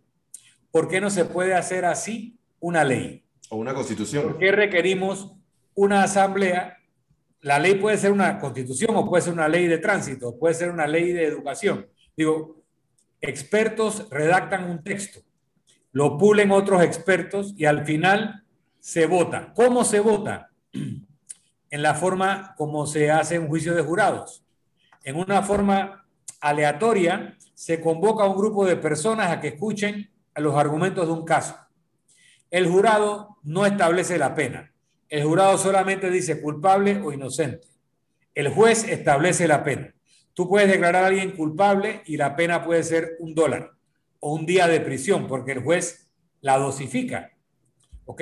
¿por 0.72 0.88
qué 0.88 1.02
no 1.02 1.10
se 1.10 1.26
puede 1.26 1.54
hacer 1.54 1.86
así 1.86 2.38
una 2.60 2.84
ley? 2.84 3.24
O 3.50 3.58
una 3.58 3.74
constitución. 3.74 4.24
¿Por 4.24 4.38
qué 4.38 4.52
requerimos 4.52 5.34
una 5.76 6.04
asamblea? 6.04 6.78
La 7.42 7.60
ley 7.60 7.76
puede 7.76 7.98
ser 7.98 8.12
una 8.12 8.40
constitución 8.40 8.96
o 8.96 9.10
puede 9.10 9.24
ser 9.24 9.34
una 9.34 9.48
ley 9.48 9.68
de 9.68 9.78
tránsito, 9.78 10.38
puede 10.38 10.54
ser 10.54 10.70
una 10.70 10.88
ley 10.88 11.12
de 11.12 11.26
educación. 11.26 11.88
Digo, 12.16 12.64
expertos 13.20 14.08
redactan 14.10 14.70
un 14.70 14.84
texto, 14.84 15.22
lo 15.92 16.18
pulen 16.18 16.52
otros 16.52 16.84
expertos 16.84 17.54
y 17.58 17.66
al 17.66 17.86
final 17.86 18.44
se 18.80 19.06
vota. 19.06 19.54
¿Cómo 19.56 19.84
se 19.84 20.00
vota? 20.00 20.50
En 21.74 21.84
la 21.84 21.94
forma 21.94 22.54
como 22.58 22.86
se 22.86 23.12
hace 23.12 23.40
un 23.40 23.48
juicio 23.48 23.74
de 23.74 23.82
jurados 23.82 24.44
en 25.04 25.16
una 25.16 25.42
forma 25.42 26.06
aleatoria, 26.40 27.38
se 27.54 27.82
convoca 27.82 28.24
a 28.24 28.28
un 28.28 28.38
grupo 28.38 28.66
de 28.66 28.76
personas 28.76 29.32
a 29.32 29.40
que 29.40 29.50
escuchen 29.50 30.11
los 30.36 30.56
argumentos 30.56 31.08
de 31.08 31.14
un 31.14 31.26
caso. 31.26 31.56
El 32.50 32.68
jurado 32.68 33.38
no 33.44 33.66
establece 33.66 34.18
la 34.18 34.36
pena. 34.36 34.74
El 35.10 35.24
jurado 35.24 35.58
solamente 35.58 36.10
dice 36.10 36.42
culpable 36.42 37.02
o 37.02 37.12
inocente. 37.12 37.68
El 38.34 38.50
juez 38.50 38.88
establece 38.88 39.48
la 39.48 39.64
pena. 39.64 39.94
Tú 40.34 40.48
puedes 40.48 40.70
declarar 40.70 41.04
a 41.04 41.08
alguien 41.08 41.32
culpable 41.32 42.02
y 42.06 42.18
la 42.18 42.36
pena 42.36 42.64
puede 42.64 42.84
ser 42.84 43.18
un 43.20 43.36
dólar 43.36 43.72
o 44.20 44.34
un 44.34 44.46
día 44.46 44.68
de 44.68 44.80
prisión 44.80 45.28
porque 45.28 45.52
el 45.52 45.60
juez 45.60 46.10
la 46.40 46.58
dosifica. 46.58 47.32
¿Ok? 48.06 48.22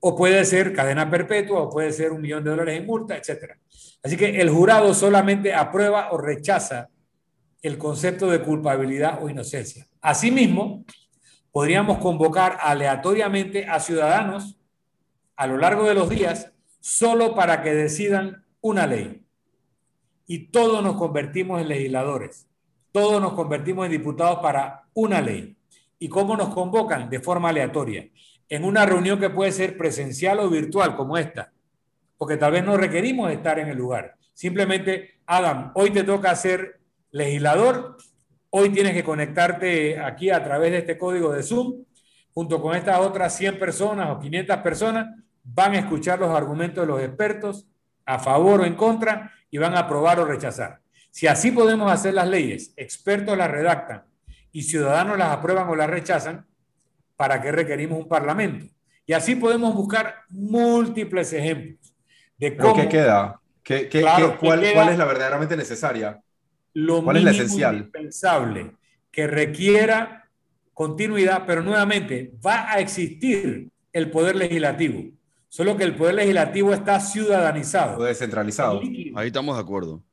O 0.00 0.16
puede 0.16 0.44
ser 0.44 0.72
cadena 0.72 1.10
perpetua 1.10 1.62
o 1.62 1.70
puede 1.70 1.92
ser 1.92 2.12
un 2.12 2.20
millón 2.20 2.44
de 2.44 2.50
dólares 2.50 2.78
en 2.78 2.86
multa, 2.86 3.16
etcétera. 3.16 3.58
Así 4.02 4.16
que 4.16 4.40
el 4.40 4.48
jurado 4.48 4.94
solamente 4.94 5.52
aprueba 5.52 6.12
o 6.12 6.18
rechaza 6.18 6.88
el 7.62 7.76
concepto 7.78 8.30
de 8.30 8.40
culpabilidad 8.42 9.22
o 9.22 9.28
inocencia. 9.28 9.88
Asimismo, 10.00 10.84
podríamos 11.58 11.98
convocar 11.98 12.56
aleatoriamente 12.60 13.66
a 13.66 13.80
ciudadanos 13.80 14.56
a 15.34 15.48
lo 15.48 15.56
largo 15.56 15.88
de 15.88 15.94
los 15.94 16.08
días 16.08 16.52
solo 16.78 17.34
para 17.34 17.64
que 17.64 17.74
decidan 17.74 18.44
una 18.60 18.86
ley. 18.86 19.26
Y 20.28 20.52
todos 20.52 20.84
nos 20.84 20.94
convertimos 20.94 21.60
en 21.60 21.66
legisladores, 21.66 22.46
todos 22.92 23.20
nos 23.20 23.32
convertimos 23.32 23.86
en 23.86 23.90
diputados 23.90 24.38
para 24.38 24.84
una 24.94 25.20
ley. 25.20 25.56
¿Y 25.98 26.08
cómo 26.08 26.36
nos 26.36 26.54
convocan? 26.54 27.10
De 27.10 27.18
forma 27.18 27.48
aleatoria. 27.48 28.08
En 28.48 28.62
una 28.62 28.86
reunión 28.86 29.18
que 29.18 29.28
puede 29.28 29.50
ser 29.50 29.76
presencial 29.76 30.38
o 30.38 30.48
virtual 30.48 30.94
como 30.94 31.18
esta 31.18 31.52
porque 32.16 32.36
tal 32.36 32.52
vez 32.52 32.64
no 32.64 32.76
requerimos 32.76 33.32
estar 33.32 33.58
en 33.58 33.68
el 33.68 33.76
lugar. 33.76 34.16
Simplemente, 34.32 35.20
Adam, 35.26 35.72
hoy 35.74 35.90
te 35.90 36.04
toca 36.04 36.36
ser 36.36 36.80
legislador, 37.10 37.96
hoy 38.50 38.70
tienes 38.70 38.92
que 38.92 39.04
conectarte 39.04 39.98
aquí 39.98 40.30
a 40.30 40.42
través 40.42 40.72
de 40.72 40.78
este 40.78 40.98
código 40.98 41.32
de 41.32 41.42
Zoom, 41.42 41.84
junto 42.32 42.60
con 42.60 42.76
estas 42.76 42.98
otras 43.00 43.36
100 43.36 43.58
personas 43.58 44.10
o 44.10 44.18
500 44.18 44.56
personas, 44.58 45.08
van 45.44 45.74
a 45.74 45.78
escuchar 45.78 46.18
los 46.18 46.30
argumentos 46.30 46.82
de 46.82 46.92
los 46.92 47.02
expertos 47.02 47.66
a 48.04 48.18
favor 48.18 48.60
o 48.60 48.64
en 48.64 48.74
contra 48.74 49.32
y 49.50 49.58
van 49.58 49.74
a 49.74 49.80
aprobar 49.80 50.20
o 50.20 50.24
rechazar. 50.24 50.80
Si 51.10 51.26
así 51.26 51.50
podemos 51.50 51.90
hacer 51.90 52.14
las 52.14 52.28
leyes, 52.28 52.72
expertos 52.76 53.36
las 53.36 53.50
redactan 53.50 54.04
y 54.52 54.62
ciudadanos 54.62 55.18
las 55.18 55.30
aprueban 55.30 55.68
o 55.68 55.76
las 55.76 55.90
rechazan, 55.90 56.46
¿para 57.16 57.40
qué 57.40 57.50
requerimos 57.50 57.98
un 57.98 58.08
parlamento? 58.08 58.66
Y 59.06 59.14
así 59.14 59.34
podemos 59.34 59.74
buscar 59.74 60.16
múltiples 60.28 61.32
ejemplos 61.32 61.88
qué 62.38 62.88
queda? 62.88 63.40
¿Qué, 63.62 63.88
cuál, 64.40 64.64
es 64.64 64.98
la 64.98 65.04
verdaderamente 65.04 65.56
necesaria? 65.56 66.20
Lo 66.78 67.02
¿Cuál 67.02 67.16
es 67.16 67.24
la 67.24 67.30
esencial? 67.32 67.76
indispensable 67.76 68.76
que 69.10 69.26
requiera 69.26 70.28
continuidad, 70.72 71.44
pero 71.44 71.60
nuevamente 71.60 72.32
va 72.44 72.70
a 72.70 72.78
existir 72.78 73.68
el 73.92 74.10
poder 74.12 74.36
legislativo, 74.36 75.10
solo 75.48 75.76
que 75.76 75.82
el 75.82 75.96
poder 75.96 76.14
legislativo 76.14 76.72
está 76.72 77.00
ciudadanizado. 77.00 78.04
descentralizado. 78.04 78.80
Ahí 79.16 79.26
estamos 79.26 79.56
de 79.56 79.60
acuerdo. 79.60 80.04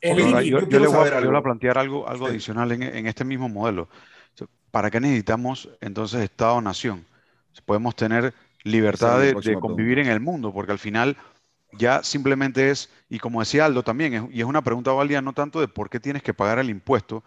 yo, 0.00 0.60
le 0.60 0.86
voy 0.86 1.08
a, 1.08 1.42
plantear 1.42 1.76
algo, 1.76 2.08
algo 2.08 2.28
adicional 2.28 2.70
en, 2.70 3.06
este 3.08 3.24
mismo 3.24 3.48
modelo. 3.48 3.88
¿Para 4.70 4.92
qué 4.92 5.00
necesitamos 5.00 5.70
entonces 5.80 6.20
Estado-Nación? 6.20 7.04
Podemos 7.66 7.96
tener 7.96 8.32
libertad 8.62 9.20
de, 9.20 9.34
convivir 9.58 9.98
en 9.98 10.06
el 10.06 10.20
mundo, 10.20 10.52
porque 10.52 10.70
al 10.70 10.78
final 10.78 11.16
ya 11.72 12.02
simplemente 12.02 12.70
es, 12.70 12.90
y 13.08 13.18
como 13.18 13.40
decía 13.40 13.64
Aldo 13.64 13.82
también, 13.82 14.28
y 14.32 14.40
es 14.40 14.46
una 14.46 14.62
pregunta 14.62 14.92
válida 14.92 15.22
no 15.22 15.32
tanto 15.32 15.60
de 15.60 15.68
por 15.68 15.90
qué 15.90 16.00
tienes 16.00 16.22
que 16.22 16.34
pagar 16.34 16.58
el 16.58 16.70
impuesto, 16.70 17.24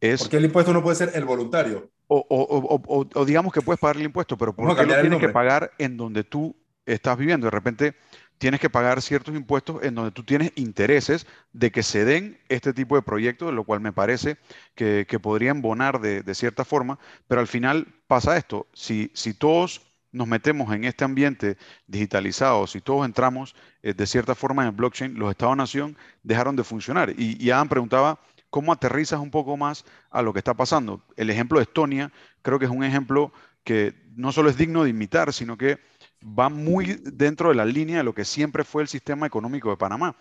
es... 0.00 0.22
Porque 0.22 0.38
el 0.38 0.44
impuesto 0.46 0.72
no 0.72 0.82
puede 0.82 0.96
ser 0.96 1.12
el 1.14 1.24
voluntario. 1.24 1.90
O, 2.08 3.24
digamos 3.24 3.52
que 3.52 3.62
puedes 3.62 3.78
pagar 3.78 3.96
el 3.96 4.02
impuesto, 4.02 4.36
pero 4.36 4.52
¿por 4.52 4.76
qué 4.76 4.84
lo 4.84 5.00
tienes 5.00 5.20
que 5.20 5.28
pagar 5.28 5.72
en 5.78 5.96
donde 5.96 6.24
tú 6.24 6.56
estás 6.84 7.16
viviendo? 7.16 7.46
De 7.46 7.52
repente 7.52 7.94
tienes 8.38 8.58
que 8.58 8.70
pagar 8.70 9.00
ciertos 9.02 9.36
impuestos 9.36 9.82
en 9.82 9.94
donde 9.94 10.10
tú 10.10 10.24
tienes 10.24 10.50
intereses 10.56 11.26
de 11.52 11.70
que 11.70 11.82
se 11.82 12.04
den 12.04 12.38
este 12.48 12.72
tipo 12.72 12.96
de 12.96 13.02
proyectos, 13.02 13.52
lo 13.52 13.64
cual 13.64 13.80
me 13.80 13.92
parece 13.92 14.38
que, 14.74 15.04
podrían 15.22 15.62
bonar 15.62 16.00
de, 16.00 16.22
de, 16.22 16.34
cierta 16.34 16.64
forma, 16.64 16.98
pero 17.28 17.42
al 17.42 17.46
final 17.46 17.86
pasa 18.06 18.36
esto, 18.36 18.66
si, 18.72 19.12
si 19.14 19.34
todos 19.34 19.89
nos 20.12 20.26
metemos 20.26 20.72
en 20.74 20.84
este 20.84 21.04
ambiente 21.04 21.56
digitalizado, 21.86 22.66
si 22.66 22.80
todos 22.80 23.06
entramos 23.06 23.54
eh, 23.82 23.94
de 23.94 24.06
cierta 24.06 24.34
forma 24.34 24.62
en 24.62 24.68
el 24.68 24.74
blockchain, 24.74 25.14
los 25.14 25.30
estados-nación 25.30 25.96
dejaron 26.22 26.56
de 26.56 26.64
funcionar. 26.64 27.10
Y, 27.16 27.42
y 27.42 27.50
Adam 27.50 27.68
preguntaba, 27.68 28.20
¿cómo 28.50 28.72
aterrizas 28.72 29.20
un 29.20 29.30
poco 29.30 29.56
más 29.56 29.84
a 30.10 30.22
lo 30.22 30.32
que 30.32 30.40
está 30.40 30.54
pasando? 30.54 31.02
El 31.16 31.30
ejemplo 31.30 31.58
de 31.58 31.64
Estonia 31.64 32.12
creo 32.42 32.58
que 32.58 32.64
es 32.64 32.70
un 32.70 32.84
ejemplo 32.84 33.32
que 33.64 33.94
no 34.16 34.32
solo 34.32 34.50
es 34.50 34.56
digno 34.56 34.84
de 34.84 34.90
imitar, 34.90 35.32
sino 35.32 35.56
que 35.56 35.78
va 36.22 36.48
muy 36.48 37.00
dentro 37.04 37.48
de 37.50 37.54
la 37.54 37.64
línea 37.64 37.98
de 37.98 38.04
lo 38.04 38.14
que 38.14 38.24
siempre 38.24 38.64
fue 38.64 38.82
el 38.82 38.88
sistema 38.88 39.26
económico 39.26 39.70
de 39.70 39.76
Panamá. 39.76 40.16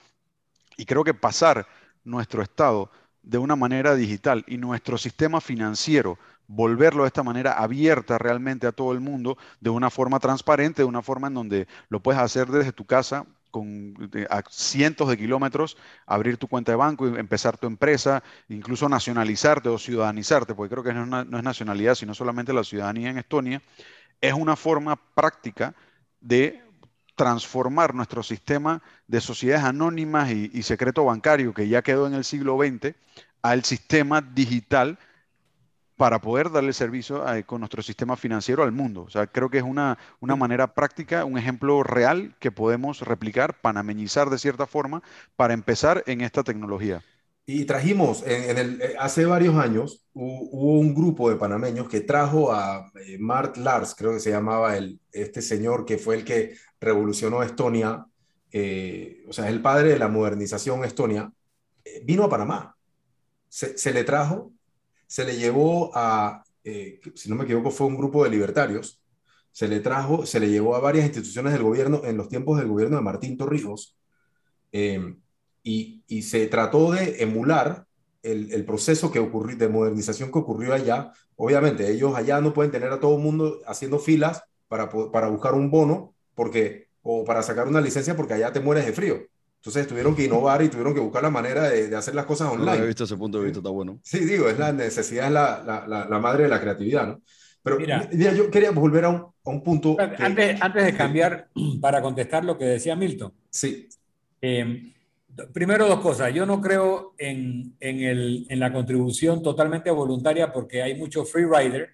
Y 0.78 0.86
creo 0.86 1.04
que 1.04 1.14
pasar 1.14 1.68
nuestro 2.04 2.42
Estado 2.42 2.92
de 3.22 3.38
una 3.38 3.56
manera 3.56 3.96
digital 3.96 4.46
y 4.48 4.58
nuestro 4.58 4.98
sistema 4.98 5.42
financiero 5.42 6.18
volverlo 6.50 7.04
de 7.04 7.08
esta 7.08 7.24
manera 7.24 7.54
abierta 7.54 8.18
realmente 8.18 8.66
a 8.68 8.72
todo 8.72 8.92
el 8.92 9.00
mundo, 9.00 9.38
de 9.62 9.70
una 9.70 9.90
forma 9.92 10.20
transparente, 10.20 10.82
de 10.82 10.88
una 10.88 11.04
forma 11.04 11.28
en 11.28 11.36
donde 11.36 11.68
lo 11.90 12.02
puedes 12.02 12.20
hacer 12.20 12.48
desde 12.48 12.74
tu 12.74 12.86
casa 12.86 13.26
con 13.52 13.94
a 14.30 14.44
cientos 14.50 15.10
de 15.10 15.18
kilómetros, 15.18 15.78
abrir 16.06 16.38
tu 16.38 16.48
cuenta 16.48 16.72
de 16.72 16.76
banco 16.76 17.08
y 17.08 17.18
empezar 17.18 17.58
tu 17.58 17.68
empresa, 17.68 18.24
incluso 18.48 18.90
nacionalizarte 18.90 19.70
o 19.70 19.78
ciudadanizarte, 19.78 20.56
porque 20.56 20.76
creo 20.76 20.84
que 20.84 20.94
no 20.94 21.22
es, 21.22 21.44
nacionalidad, 21.44 21.96
sino 21.96 22.14
solamente 22.14 22.52
la 22.52 22.64
ciudadanía 22.64 23.10
en 23.10 23.20
Estonia, 23.20 23.62
es 24.20 24.34
una 24.34 24.56
forma 24.56 24.96
práctica 24.96 25.76
de 26.20 26.62
transformar 27.16 27.94
nuestro 27.94 28.24
sistema 28.24 28.82
de 29.08 29.22
sociedades 29.22 29.66
anónimas 29.66 30.32
y 30.32 30.64
secreto 30.64 31.06
bancario 31.06 31.54
que 31.54 31.68
ya 31.68 31.82
quedó 31.82 32.08
en 32.08 32.14
el 32.14 32.24
siglo 32.24 32.58
XX 32.58 32.96
al 33.42 33.64
sistema 33.64 34.22
digital 34.22 34.98
para 36.00 36.22
poder 36.22 36.50
darle 36.50 36.72
servicio 36.72 37.26
con 37.46 37.60
nuestro 37.60 37.84
sistema 37.84 38.16
financiero 38.16 38.64
al 38.64 38.72
mundo. 38.72 39.02
O 39.02 39.10
sea, 39.10 39.28
creo 39.28 39.50
que 39.50 39.58
es 39.58 39.66
una, 39.66 39.98
una 40.22 40.38
manera 40.38 40.74
práctica, 40.74 41.26
un 41.26 41.38
ejemplo 41.38 41.84
real 41.84 42.38
que 42.40 42.52
podemos 42.52 43.02
replicar, 43.02 43.60
panameñizar 43.60 44.30
de 44.30 44.38
cierta 44.38 44.66
forma, 44.66 45.04
para 45.36 45.54
empezar 45.54 46.02
en 46.08 46.22
esta 46.22 46.42
tecnología. 46.42 47.04
Y 47.46 47.66
trajimos, 47.66 48.24
en, 48.26 48.58
el, 48.58 48.82
eh, 48.82 48.96
hace 48.98 49.26
varios 49.26 49.58
años, 49.58 50.06
hubo 50.14 50.80
un 50.80 50.96
grupo 50.96 51.30
de 51.30 51.36
panameños 51.36 51.90
que 51.90 52.00
trajo 52.00 52.54
a 52.54 52.90
eh, 53.06 53.18
Mart 53.20 53.58
Lars, 53.58 53.94
creo 53.94 54.14
que 54.14 54.22
se 54.22 54.32
llamaba 54.32 54.78
el, 54.78 55.02
este 55.12 55.42
señor 55.42 55.84
que 55.84 55.98
fue 55.98 56.16
el 56.16 56.24
que 56.24 56.56
revolucionó 56.80 57.44
Estonia, 57.44 58.06
eh, 58.54 59.22
o 59.28 59.34
sea, 59.34 59.48
es 59.48 59.52
el 59.52 59.62
padre 59.62 59.90
de 59.90 60.00
la 60.00 60.08
modernización 60.08 60.86
Estonia, 60.86 61.30
vino 62.06 62.24
a 62.24 62.30
Panamá. 62.30 62.78
Se, 63.50 63.78
se 63.78 63.92
le 63.92 64.06
trajo 64.06 64.54
se 65.10 65.26
le 65.26 65.38
llevó 65.38 65.92
a, 65.96 66.44
eh, 66.64 67.00
si 67.16 67.30
no 67.30 67.36
me 67.36 67.46
equivoco, 67.46 67.72
fue 67.72 67.88
un 67.88 67.98
grupo 67.98 68.24
de 68.24 68.30
libertarios, 68.30 69.02
se 69.52 69.68
le 69.68 69.80
trajo, 69.80 70.28
se 70.28 70.40
le 70.40 70.52
llevó 70.52 70.76
a 70.76 70.80
varias 70.80 71.06
instituciones 71.06 71.52
del 71.54 71.64
gobierno 71.64 72.02
en 72.06 72.16
los 72.16 72.30
tiempos 72.30 72.60
del 72.60 72.68
gobierno 72.68 72.98
de 72.98 73.02
Martín 73.02 73.36
Torrijos, 73.36 73.98
em, 74.72 75.20
y, 75.64 76.04
y, 76.08 76.22
se 76.22 76.46
trató 76.46 76.92
de 76.92 77.24
emular 77.24 77.88
el, 78.22 78.54
el, 78.54 78.66
proceso 78.66 79.12
que 79.12 79.18
ocurrió, 79.18 79.58
de 79.58 79.68
modernización 79.68 80.32
que 80.32 80.40
ocurrió 80.40 80.74
allá. 80.74 81.12
Obviamente, 81.36 81.92
ellos 81.92 82.16
allá 82.16 82.40
no 82.40 82.54
pueden 82.54 82.72
tener 82.72 82.92
a 82.92 83.00
todo 83.00 83.18
el 83.18 83.24
mundo 83.24 83.60
haciendo 83.66 83.98
filas 83.98 84.44
para, 84.68 84.90
para 85.12 85.28
buscar 85.30 85.56
un 85.56 85.72
bono, 85.72 86.14
porque, 86.36 86.90
o 87.02 87.26
para 87.26 87.42
sacar 87.42 87.68
una 87.68 87.82
licencia, 87.82 88.16
porque 88.16 88.36
allá 88.36 88.54
te 88.54 88.60
mueres 88.60 88.86
de 88.86 88.94
frío. 88.94 89.18
Entonces 89.60 89.88
tuvieron 89.88 90.16
que 90.16 90.24
innovar 90.24 90.62
y 90.62 90.70
tuvieron 90.70 90.94
que 90.94 91.02
buscar 91.02 91.22
la 91.22 91.30
manera 91.30 91.70
de, 91.70 91.94
hacer 91.94 92.16
las 92.16 92.26
cosas 92.26 92.50
online. 92.50 92.78
No 92.78 92.84
he 92.84 92.88
visto 92.88 93.04
ese 93.04 93.18
punto 93.18 93.40
de 93.40 93.46
vista, 93.46 93.60
está 93.60 93.70
bueno. 93.70 94.00
Sí, 94.04 94.20
digo, 94.20 94.48
es 94.48 94.58
la 94.58 94.72
necesidad, 94.72 95.28
es 95.28 95.34
la, 95.34 95.86
la, 95.86 96.06
la, 96.06 96.20
madre 96.20 96.44
de 96.44 96.50
la 96.50 96.62
creatividad, 96.62 97.08
¿no? 97.08 97.22
Pero 97.62 97.78
mira, 97.78 98.10
yo 98.10 98.50
quería 98.50 98.72
volver 98.72 99.04
a 99.04 99.10
un, 99.10 99.18
a 99.18 99.50
un 99.50 99.62
punto. 99.62 99.98
Antes, 100.18 100.62
antes 100.62 100.86
de 100.86 100.94
cambiar, 100.98 101.50
para 101.82 102.02
contestar 102.02 102.46
lo 102.46 102.58
que 102.58 102.64
decía 102.64 102.96
Milton. 102.96 103.34
Sí. 103.50 103.90
Eh, 104.42 104.94
primero, 105.52 105.90
dos 105.90 106.00
cosas. 106.00 106.34
Yo 106.34 106.46
no 106.46 106.62
creo 106.62 107.16
en, 107.18 107.76
en, 107.82 108.00
el, 108.00 108.48
en 108.50 108.60
la 108.62 108.72
contribución 108.72 109.44
totalmente 109.44 109.92
voluntaria 109.92 110.54
porque 110.54 110.82
hay 110.82 110.96
mucho 110.96 111.26
free 111.26 111.44
rider 111.46 111.90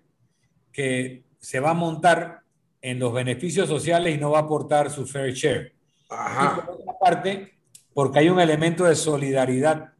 que 0.71 1.23
se 1.39 1.59
va 1.59 1.71
a 1.71 1.73
montar 1.73 2.41
en 2.79 2.99
los 2.99 3.11
beneficios 3.11 3.67
sociales 3.67 4.15
y 4.15 4.19
no 4.19 4.29
va 4.29 4.39
a 4.39 4.41
aportar 4.43 4.91
su 4.91 5.07
fair 5.07 5.33
share. 5.33 5.73
Ajá. 6.09 6.59
Y 6.59 6.61
por 6.61 6.75
otra 6.75 6.93
parte, 6.99 7.54
porque 7.95 8.19
hay 8.19 8.29
un 8.29 8.41
elemento 8.41 8.83
de 8.83 8.93
solidaridad 8.93 9.93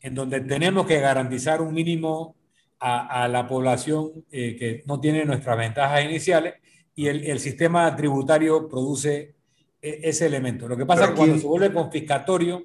en 0.00 0.14
donde 0.14 0.40
tenemos 0.40 0.86
que 0.86 1.00
garantizar 1.00 1.60
un 1.60 1.74
mínimo 1.74 2.34
a, 2.80 3.28
la 3.28 3.46
población 3.46 4.24
eh, 4.30 4.56
que 4.56 4.82
no 4.86 5.00
tiene 5.00 5.24
nuestras 5.26 5.58
ventajas 5.58 6.02
iniciales 6.02 6.54
y 6.94 7.08
el, 7.08 7.38
sistema 7.38 7.94
tributario 7.94 8.66
produce 8.66 9.34
e, 9.82 10.00
ese 10.02 10.24
elemento. 10.24 10.66
Lo 10.66 10.78
que 10.78 10.86
pasa 10.86 11.04
es 11.04 11.10
que 11.10 11.16
cuando 11.16 11.38
se 11.38 11.46
vuelve 11.46 11.74
confiscatorio 11.74 12.64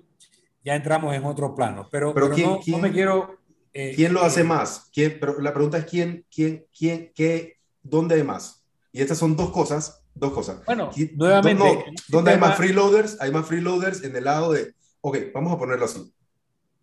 ya 0.64 0.76
entramos 0.76 1.14
en 1.14 1.26
otro 1.26 1.54
plano. 1.54 1.90
Pero, 1.92 2.14
pero, 2.14 2.30
no, 2.30 2.78
me 2.78 2.92
quiero... 2.94 3.40
Eh, 3.74 3.92
¿Quién 3.94 4.14
lo 4.14 4.22
hace 4.22 4.46
más? 4.46 4.90
¿Quién, 4.94 5.18
pero 5.20 5.42
la 5.42 5.54
pregunta 5.54 5.80
es 5.80 5.86
quién, 5.86 6.26
quién, 6.34 6.66
quién, 6.78 7.12
qué, 7.14 7.58
dónde 7.84 8.16
hay 8.16 8.24
más. 8.24 8.64
Y 8.94 9.02
estas 9.02 9.18
son 9.18 9.36
dos 9.36 9.52
cosas 9.52 10.01
dos 10.14 10.34
cosas. 10.34 10.66
Bueno, 10.66 10.92
nuevamente. 11.16 11.86
¿Dónde 12.08 12.32
hay 12.32 12.40
más 12.40 12.58
freeloaders? 12.58 13.20
Hay 13.22 13.32
más 13.32 13.46
freeloaders 13.46 14.04
en 14.04 14.16
el 14.16 14.24
lado 14.24 14.54
de, 14.54 14.74
ok, 15.02 15.18
vamos 15.34 15.54
a 15.54 15.58
ponerlo 15.58 15.86
así. 15.86 16.14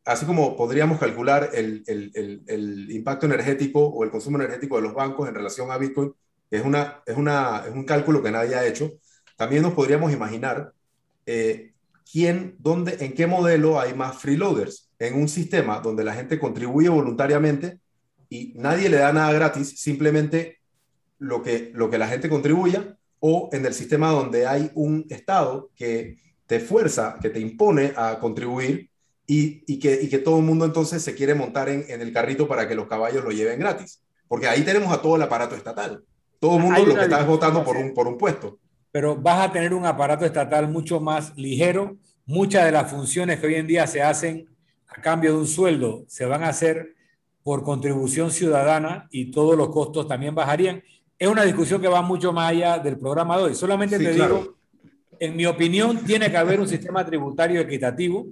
Así 0.05 0.25
como 0.25 0.57
podríamos 0.57 0.99
calcular 0.99 1.51
el, 1.53 1.83
el, 1.87 2.43
el, 2.47 2.91
impacto 2.91 3.27
energético 3.27 3.87
o 3.87 4.05
el 4.05 4.11
consumo 4.11 4.39
energético 4.39 4.77
de 4.77 4.83
los 4.83 4.95
bancos 4.95 5.29
en 5.29 5.35
relación 5.35 5.71
a 5.71 5.77
Bitcoin, 5.77 6.15
que 6.51 6.57
es, 6.57 6.65
una, 6.65 7.03
es, 7.05 7.17
una, 7.17 7.65
es 7.67 7.75
un 7.75 7.85
cálculo 7.85 8.23
que 8.23 8.31
nadie 8.31 8.55
ha 8.55 8.67
hecho, 8.67 8.91
también 9.37 9.63
nos 9.63 9.75
podríamos 9.75 10.13
imaginar 10.13 10.73
eh, 11.27 11.73
quién, 12.11 12.57
dónde, 12.59 12.97
en 13.01 13.15
qué 13.15 13.27
modelo 13.27 13.79
hay 13.79 13.95
más 13.95 14.17
freeloaders. 14.17 14.91
En 14.99 15.15
un 15.15 15.29
sistema 15.29 15.81
donde 15.81 16.05
la 16.05 16.15
gente 16.15 16.41
contribuye 16.41 16.89
voluntariamente 16.89 17.79
y 18.29 18.53
nadie 18.57 18.89
le 18.89 18.97
da 18.97 19.13
nada 19.13 19.33
gratis, 19.33 19.79
simplemente 19.81 20.59
lo 21.19 21.43
que, 21.43 21.71
lo 21.75 21.91
que 21.91 21.99
la 21.99 22.09
gente 22.09 22.29
contribuya 22.29 22.98
o 23.21 23.49
en 23.53 23.65
el 23.67 23.75
sistema 23.75 24.11
donde 24.11 24.47
hay 24.47 24.71
un 24.75 25.07
Estado 25.11 25.71
que 25.77 26.19
te 26.47 26.61
fuerza, 26.61 27.17
que 27.21 27.31
te 27.31 27.41
impone 27.41 27.93
a 27.97 28.19
contribuir 28.19 28.91
y, 29.27 29.63
y, 29.67 29.79
que, 29.79 30.01
y 30.03 30.09
que 30.09 30.19
todo 30.19 30.39
el 30.39 30.45
mundo 30.45 30.65
entonces 30.65 31.03
se 31.03 31.15
quiere 31.15 31.35
montar 31.35 31.69
en, 31.69 31.85
en, 31.89 32.01
el 32.01 32.13
carrito 32.13 32.49
para 32.49 32.67
que 32.67 32.75
los 32.75 32.87
caballos 32.87 33.23
lo 33.23 33.31
lleven 33.31 33.59
gratis. 33.59 34.03
Porque 34.27 34.49
ahí 34.49 34.63
tenemos 34.63 34.93
a 34.93 35.03
todo 35.03 35.17
el 35.17 35.23
aparato 35.23 35.55
estatal. 35.55 36.03
Todo 36.39 36.57
el 36.57 36.63
mundo 36.63 36.87
lo 36.87 36.95
que 36.95 37.03
está 37.03 37.25
votando 37.25 37.65
por 37.65 37.77
un, 37.77 37.93
por 37.93 38.07
un 38.07 38.17
puesto. 38.17 38.59
Pero 38.91 39.17
vas 39.17 39.49
a 39.49 39.53
tener 39.53 39.75
un 39.75 39.85
aparato 39.85 40.25
estatal 40.25 40.69
mucho 40.69 41.01
más 41.01 41.37
ligero. 41.37 41.99
Muchas 42.25 42.65
de 42.65 42.73
las 42.73 42.91
funciones 42.91 43.41
que 43.41 43.47
hoy 43.47 43.55
en 43.57 43.67
día 43.67 43.87
se 43.87 44.03
hacen 44.03 44.49
a 44.87 45.01
cambio 45.01 45.33
de 45.33 45.39
un 45.39 45.47
sueldo 45.47 46.05
se 46.09 46.25
van 46.25 46.43
a 46.43 46.49
hacer 46.49 46.95
por 47.43 47.63
contribución 47.63 48.31
ciudadana 48.31 49.09
y 49.11 49.31
todos 49.31 49.57
los 49.57 49.69
costos 49.71 50.09
también 50.09 50.35
bajarían 50.35 50.83
es 51.19 51.29
una 51.29 51.43
discusión 51.43 51.81
que 51.81 51.89
va 51.89 52.01
mucho 52.01 52.33
más 52.33 52.51
allá 52.51 52.79
del 52.79 52.99
programa 52.99 53.37
de 53.37 53.45
hoy. 53.45 53.55
Solamente 53.55 53.99
te 53.99 54.13
digo, 54.13 54.57
en 55.19 55.37
mi 55.37 55.47
opinión, 55.47 56.05
tiene 56.05 56.31
que 56.31 56.37
haber 56.37 56.61
un 56.61 56.69
sistema 56.69 57.05
tributario 57.05 57.61
equitativo, 57.61 58.29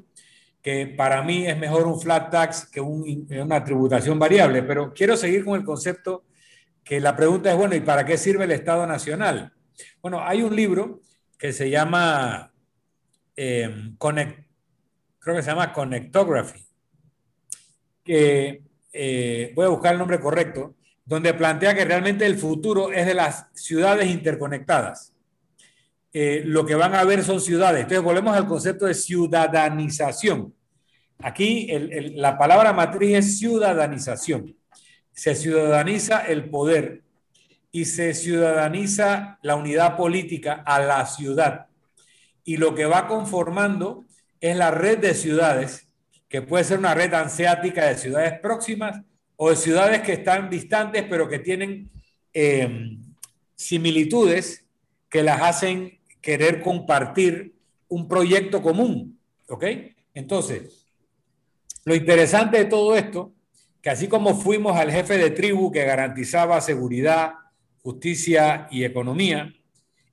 que 0.62 0.86
para 0.86 1.22
mí 1.22 1.46
es 1.46 1.58
mejor 1.58 1.86
un 1.86 2.00
flat 2.00 2.30
tax 2.30 2.66
que 2.70 2.80
una 2.80 3.64
tributación 3.64 4.18
variable, 4.18 4.62
pero 4.62 4.92
quiero 4.92 5.16
seguir 5.16 5.44
con 5.44 5.58
el 5.58 5.64
concepto 5.64 6.24
que 6.84 7.00
la 7.00 7.16
pregunta 7.16 7.50
es, 7.50 7.56
bueno, 7.56 7.74
¿y 7.74 7.80
para 7.80 8.04
qué 8.04 8.16
sirve 8.16 8.44
el 8.44 8.52
Estado 8.52 8.86
Nacional? 8.86 9.52
Bueno, 10.00 10.20
hay 10.22 10.42
un 10.42 10.54
libro 10.54 11.00
que 11.38 11.52
se 11.52 11.68
llama 11.68 12.52
eh, 13.34 13.92
Connect, 13.98 14.46
creo 15.18 15.36
que 15.36 15.42
se 15.42 15.50
llama 15.50 15.72
Connectography, 15.72 16.64
que 18.04 18.62
eh, 18.92 19.52
voy 19.56 19.66
a 19.66 19.70
buscar 19.70 19.92
el 19.92 19.98
nombre 19.98 20.20
correcto, 20.20 20.76
donde 21.06 21.32
plantea 21.34 21.74
que 21.74 21.84
realmente 21.84 22.26
el 22.26 22.36
futuro 22.36 22.92
es 22.92 23.06
de 23.06 23.14
las 23.14 23.46
ciudades 23.54 24.10
interconectadas. 24.10 25.14
Eh, 26.12 26.42
lo 26.44 26.66
que 26.66 26.74
van 26.74 26.94
a 26.94 27.04
ver 27.04 27.22
son 27.22 27.40
ciudades. 27.40 27.82
Entonces 27.82 28.02
volvemos 28.02 28.36
al 28.36 28.46
concepto 28.46 28.86
de 28.86 28.94
ciudadanización. 28.94 30.52
Aquí 31.18 31.68
la 32.16 32.36
palabra 32.36 32.72
matriz 32.72 33.16
es 33.16 33.38
ciudadanización. 33.38 34.56
Se 35.12 35.34
ciudadaniza 35.34 36.26
el 36.26 36.50
poder 36.50 37.02
y 37.70 37.84
se 37.84 38.12
ciudadaniza 38.12 39.38
la 39.42 39.54
unidad 39.54 39.96
política 39.96 40.64
a 40.66 40.80
la 40.80 41.06
ciudad. 41.06 41.66
Y 42.44 42.56
lo 42.56 42.74
que 42.74 42.84
va 42.86 43.06
conformando 43.06 44.04
es 44.40 44.56
la 44.56 44.70
red 44.72 44.98
de 44.98 45.14
ciudades, 45.14 45.88
que 46.28 46.42
puede 46.42 46.64
ser 46.64 46.78
una 46.78 46.94
red 46.94 47.14
anseática 47.14 47.86
de 47.86 47.96
ciudades 47.96 48.40
próximas 48.40 49.02
o 49.36 49.50
de 49.50 49.56
ciudades 49.56 50.00
que 50.02 50.14
están 50.14 50.50
distantes, 50.50 51.04
pero 51.08 51.28
que 51.28 51.38
tienen 51.38 51.90
eh, 52.32 52.98
similitudes 53.54 54.66
que 55.08 55.22
las 55.22 55.40
hacen 55.42 56.00
querer 56.20 56.60
compartir 56.62 57.54
un 57.88 58.08
proyecto 58.08 58.62
común. 58.62 59.18
¿Ok? 59.48 59.64
Entonces, 60.14 60.86
lo 61.84 61.94
interesante 61.94 62.58
de 62.58 62.64
todo 62.64 62.96
esto, 62.96 63.32
que 63.80 63.90
así 63.90 64.08
como 64.08 64.34
fuimos 64.34 64.76
al 64.76 64.90
jefe 64.90 65.18
de 65.18 65.30
tribu 65.30 65.70
que 65.70 65.84
garantizaba 65.84 66.60
seguridad, 66.60 67.34
justicia 67.82 68.66
y 68.70 68.84
economía, 68.84 69.52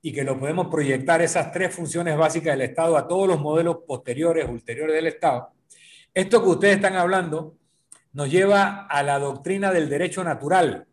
y 0.00 0.12
que 0.12 0.22
lo 0.22 0.38
podemos 0.38 0.68
proyectar 0.68 1.22
esas 1.22 1.50
tres 1.50 1.74
funciones 1.74 2.16
básicas 2.16 2.52
del 2.52 2.68
Estado 2.68 2.96
a 2.96 3.08
todos 3.08 3.26
los 3.26 3.40
modelos 3.40 3.78
posteriores, 3.86 4.46
ulteriores 4.46 4.94
del 4.94 5.06
Estado, 5.06 5.50
esto 6.12 6.42
que 6.42 6.48
ustedes 6.50 6.76
están 6.76 6.94
hablando 6.94 7.56
nos 8.14 8.30
lleva 8.30 8.86
a 8.86 9.02
la 9.02 9.18
doctrina 9.18 9.72
del 9.72 9.88
derecho 9.88 10.24
natural. 10.24 10.86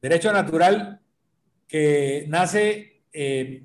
Derecho 0.00 0.32
natural 0.32 1.00
que 1.66 2.26
nace 2.28 3.02
eh, 3.12 3.64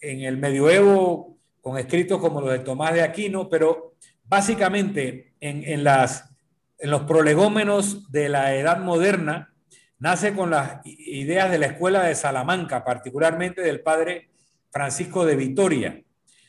en 0.00 0.20
el 0.20 0.38
medioevo 0.38 1.36
con 1.60 1.78
escritos 1.78 2.20
como 2.20 2.40
los 2.40 2.52
de 2.52 2.60
Tomás 2.60 2.94
de 2.94 3.02
Aquino, 3.02 3.48
pero 3.48 3.96
básicamente 4.24 5.34
en, 5.40 5.82
las, 5.82 6.30
en 6.78 6.90
los 6.90 7.02
prolegómenos 7.02 8.10
de 8.12 8.28
la 8.28 8.54
edad 8.54 8.78
moderna 8.78 9.52
nace 9.98 10.32
con 10.32 10.50
las 10.50 10.80
ideas 10.84 11.50
de 11.50 11.58
la 11.58 11.66
escuela 11.66 12.04
de 12.04 12.14
Salamanca, 12.14 12.84
particularmente 12.84 13.62
del 13.62 13.80
padre 13.80 14.30
Francisco 14.70 15.26
de 15.26 15.34
Vitoria, 15.34 16.00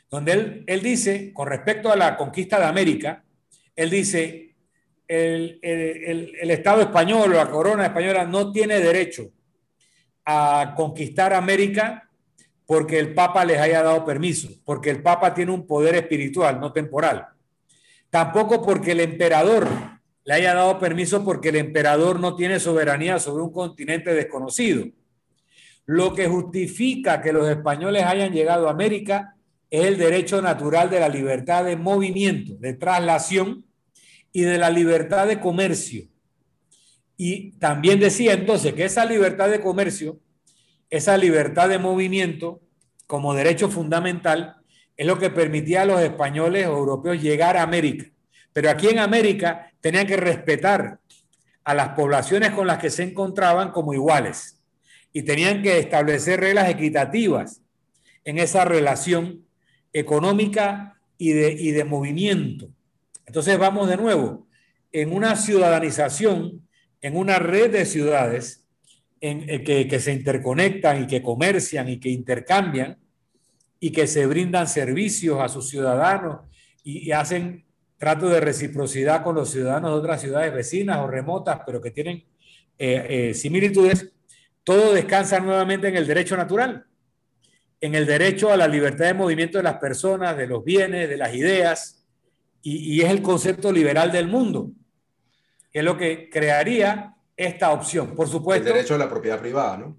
donde 0.10 0.32
él, 0.34 0.64
él 0.68 0.82
dice, 0.84 1.34
con 1.34 1.48
respecto 1.48 1.92
a 1.92 1.96
la 1.96 2.16
conquista 2.16 2.60
de 2.60 2.66
América, 2.66 3.24
él 3.76 3.90
dice, 3.90 4.48
el, 5.08 6.52
Estado 6.52 6.82
español 6.82 7.32
o 7.32 7.36
la 7.36 7.50
corona 7.50 7.86
española 7.86 8.26
no 8.26 8.52
tiene 8.52 8.80
derecho 8.80 9.32
a 10.26 10.74
conquistar 10.76 11.34
América 11.34 12.10
porque 12.66 13.00
el 13.00 13.14
Papa 13.14 13.46
les 13.46 13.60
haya 13.60 13.82
dado 13.82 14.06
permiso, 14.06 14.50
porque 14.66 14.90
el 14.90 15.02
Papa 15.02 15.34
tiene 15.34 15.54
un 15.54 15.66
poder 15.66 15.96
espiritual, 15.96 16.60
no 16.60 16.74
temporal. 16.74 17.28
Tampoco 18.10 18.62
porque 18.62 18.92
el 18.92 19.00
emperador 19.00 19.68
le 20.26 20.34
haya 20.34 20.54
dado 20.54 20.78
permiso 20.78 21.24
porque 21.24 21.50
el 21.50 21.56
emperador 21.56 22.20
no 22.20 22.36
tiene 22.36 22.60
soberanía 22.60 23.20
sobre 23.20 23.44
un 23.44 23.54
continente 23.54 24.14
desconocido. 24.14 24.86
Lo 25.86 26.14
que 26.14 26.28
justifica 26.28 27.22
que 27.22 27.32
los 27.32 27.48
españoles 27.48 28.04
hayan 28.04 28.34
llegado 28.34 28.68
a 28.68 28.72
América 28.72 29.36
es 29.70 29.86
el 29.86 29.98
derecho 29.98 30.42
natural 30.42 30.90
de 30.90 31.00
la 31.00 31.08
libertad 31.08 31.64
de 31.64 31.78
movimiento, 31.78 32.56
de 32.58 32.74
traslación 32.74 33.67
y 34.38 34.44
de 34.44 34.60
la 34.60 34.70
libertad 34.70 35.26
de 35.26 35.40
comercio. 35.40 36.04
Y 37.18 37.54
también 37.54 38.00
decía 38.00 38.34
entonces 38.34 38.72
que 38.76 38.86
esa 38.86 39.04
libertad 39.04 39.50
de 39.50 39.62
comercio, 39.62 40.20
esa 40.92 41.18
libertad 41.18 41.70
de 41.70 41.80
movimiento 41.80 42.62
como 43.08 43.34
derecho 43.34 43.68
fundamental, 43.68 44.58
es 44.96 45.08
lo 45.08 45.18
que 45.18 45.32
permitía 45.32 45.82
a 45.82 45.86
los 45.86 46.00
españoles 46.02 46.66
europeos 46.66 47.20
llegar 47.20 47.58
a 47.58 47.64
América. 47.64 48.06
Pero 48.54 48.70
aquí 48.70 48.90
en 48.90 49.00
América 49.00 49.74
tenían 49.82 50.06
que 50.06 50.18
respetar 50.18 51.00
a 51.64 51.74
las 51.74 51.90
poblaciones 51.96 52.52
con 52.52 52.68
las 52.68 52.78
que 52.78 52.92
se 52.92 53.02
encontraban 53.02 53.72
como 53.72 53.96
iguales 53.96 54.62
y 55.14 55.24
tenían 55.24 55.64
que 55.64 55.80
establecer 55.80 56.42
reglas 56.42 56.70
equitativas 56.70 57.64
en 58.24 58.38
esa 58.38 58.66
relación 58.66 59.48
económica 59.94 61.02
y 61.18 61.32
de, 61.32 61.54
y 61.54 61.72
de 61.72 61.86
movimiento. 61.86 62.70
Entonces 63.28 63.58
vamos 63.60 63.90
de 63.90 63.98
nuevo. 63.98 64.48
En 64.92 65.14
una 65.14 65.36
ciudadanización, 65.36 66.68
en 67.02 67.16
una 67.16 67.38
red 67.38 67.72
de 67.72 67.86
ciudades 67.86 68.66
eh, 69.20 69.64
que, 69.64 70.00
se 70.00 70.14
interconectan 70.14 71.04
y 71.04 71.08
que 71.08 71.22
comercian 71.22 71.90
y 71.90 72.00
que 72.00 72.10
intercambian 72.10 72.98
y 73.80 73.92
que 73.92 74.08
se 74.08 74.26
brindan 74.26 74.68
servicios 74.68 75.40
a 75.42 75.50
sus 75.50 75.70
ciudadanos 75.70 76.42
y, 76.84 77.12
hacen 77.12 77.66
trato 77.98 78.30
de 78.30 78.40
reciprocidad 78.40 79.24
con 79.24 79.36
los 79.36 79.52
ciudadanos 79.52 79.92
de 79.92 79.98
otras 79.98 80.22
ciudades 80.22 80.54
vecinas 80.54 81.00
o 81.00 81.08
remotas, 81.08 81.62
pero 81.66 81.82
que 81.82 81.92
tienen 81.92 82.26
eh, 82.78 83.08
eh, 83.10 83.34
similitudes, 83.34 84.12
todo 84.64 84.94
descansa 84.94 85.40
nuevamente 85.40 85.88
en 85.88 85.98
el 85.98 86.08
derecho 86.08 86.38
natural, 86.38 86.86
en 87.82 87.96
el 87.96 88.06
derecho 88.06 88.52
a 88.52 88.58
la 88.58 88.68
libertad 88.68 89.06
de 89.06 89.14
movimiento 89.16 89.58
de 89.58 89.64
las 89.64 89.78
personas, 89.78 90.38
de 90.38 90.48
los 90.48 90.64
bienes, 90.64 91.10
de 91.10 91.18
las 91.18 91.34
ideas, 91.34 91.97
y, 92.70 93.02
es 93.02 93.10
el 93.10 93.22
concepto 93.22 93.72
liberal 93.72 94.12
del 94.12 94.28
mundo, 94.28 94.72
que 95.72 95.80
es 95.80 95.86
lo 95.86 95.98
que 95.98 96.30
crearía 96.30 97.16
esta 97.36 97.72
opción. 97.72 98.14
Por 98.14 98.28
supuesto. 98.28 98.68
El 98.68 98.74
derecho 98.74 98.96
a 98.96 98.98
la 98.98 99.10
propiedad 99.10 99.40
privada, 99.40 99.78
¿no? 99.78 99.98